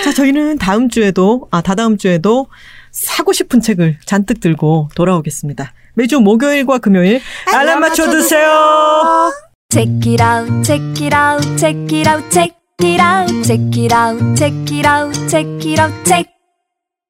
자, 0.04 0.14
저희는 0.14 0.58
다음 0.58 0.90
주에도, 0.90 1.48
아, 1.52 1.62
다다음 1.62 1.98
주에도 1.98 2.48
사고 2.92 3.34
싶은 3.34 3.62
책을 3.62 3.98
잔뜩 4.06 4.40
들고 4.40 4.90
돌아오겠습니다. 4.96 5.74
매주 5.94 6.20
목요일과 6.20 6.78
금요일 6.80 7.22
알람 7.54 7.80
맞춰 7.82 8.10
두세요. 8.10 9.32
Check 9.72 10.02
it 10.06 10.24
out, 10.24 10.64
check 10.64 10.82
it 11.06 11.16
out, 11.16 11.58
check 11.58 11.78
it 11.94 12.10
out, 12.10 12.30
check 12.32 12.56
it 12.82 13.00
out, 13.00 13.44
check 13.44 13.62
it 13.78 13.94
out, 13.94 14.36
check 14.36 14.54
it 14.72 14.88
out, 14.88 15.14
check 15.30 15.46
it 15.66 15.80
out, 15.80 16.06
check. 16.06 16.26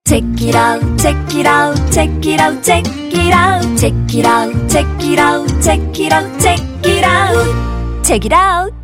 Check 0.09 0.23
it 0.41 0.55
out, 0.55 0.81
check 0.97 1.15
it 1.35 1.45
out, 1.45 1.75
check 1.91 2.25
it 2.25 2.39
out, 2.41 2.63
check 2.63 2.83
it 3.13 3.31
out, 3.31 3.77
check 3.77 3.93
it 4.11 4.25
out, 4.25 4.51
check 4.67 4.85
it 5.05 5.19
out, 5.19 5.45
check 5.61 5.79
it 5.99 6.11
out, 6.11 6.41
check 6.41 6.59
it 6.83 7.03
out, 7.03 8.03
check 8.03 8.25
it 8.25 8.33
out. 8.33 8.78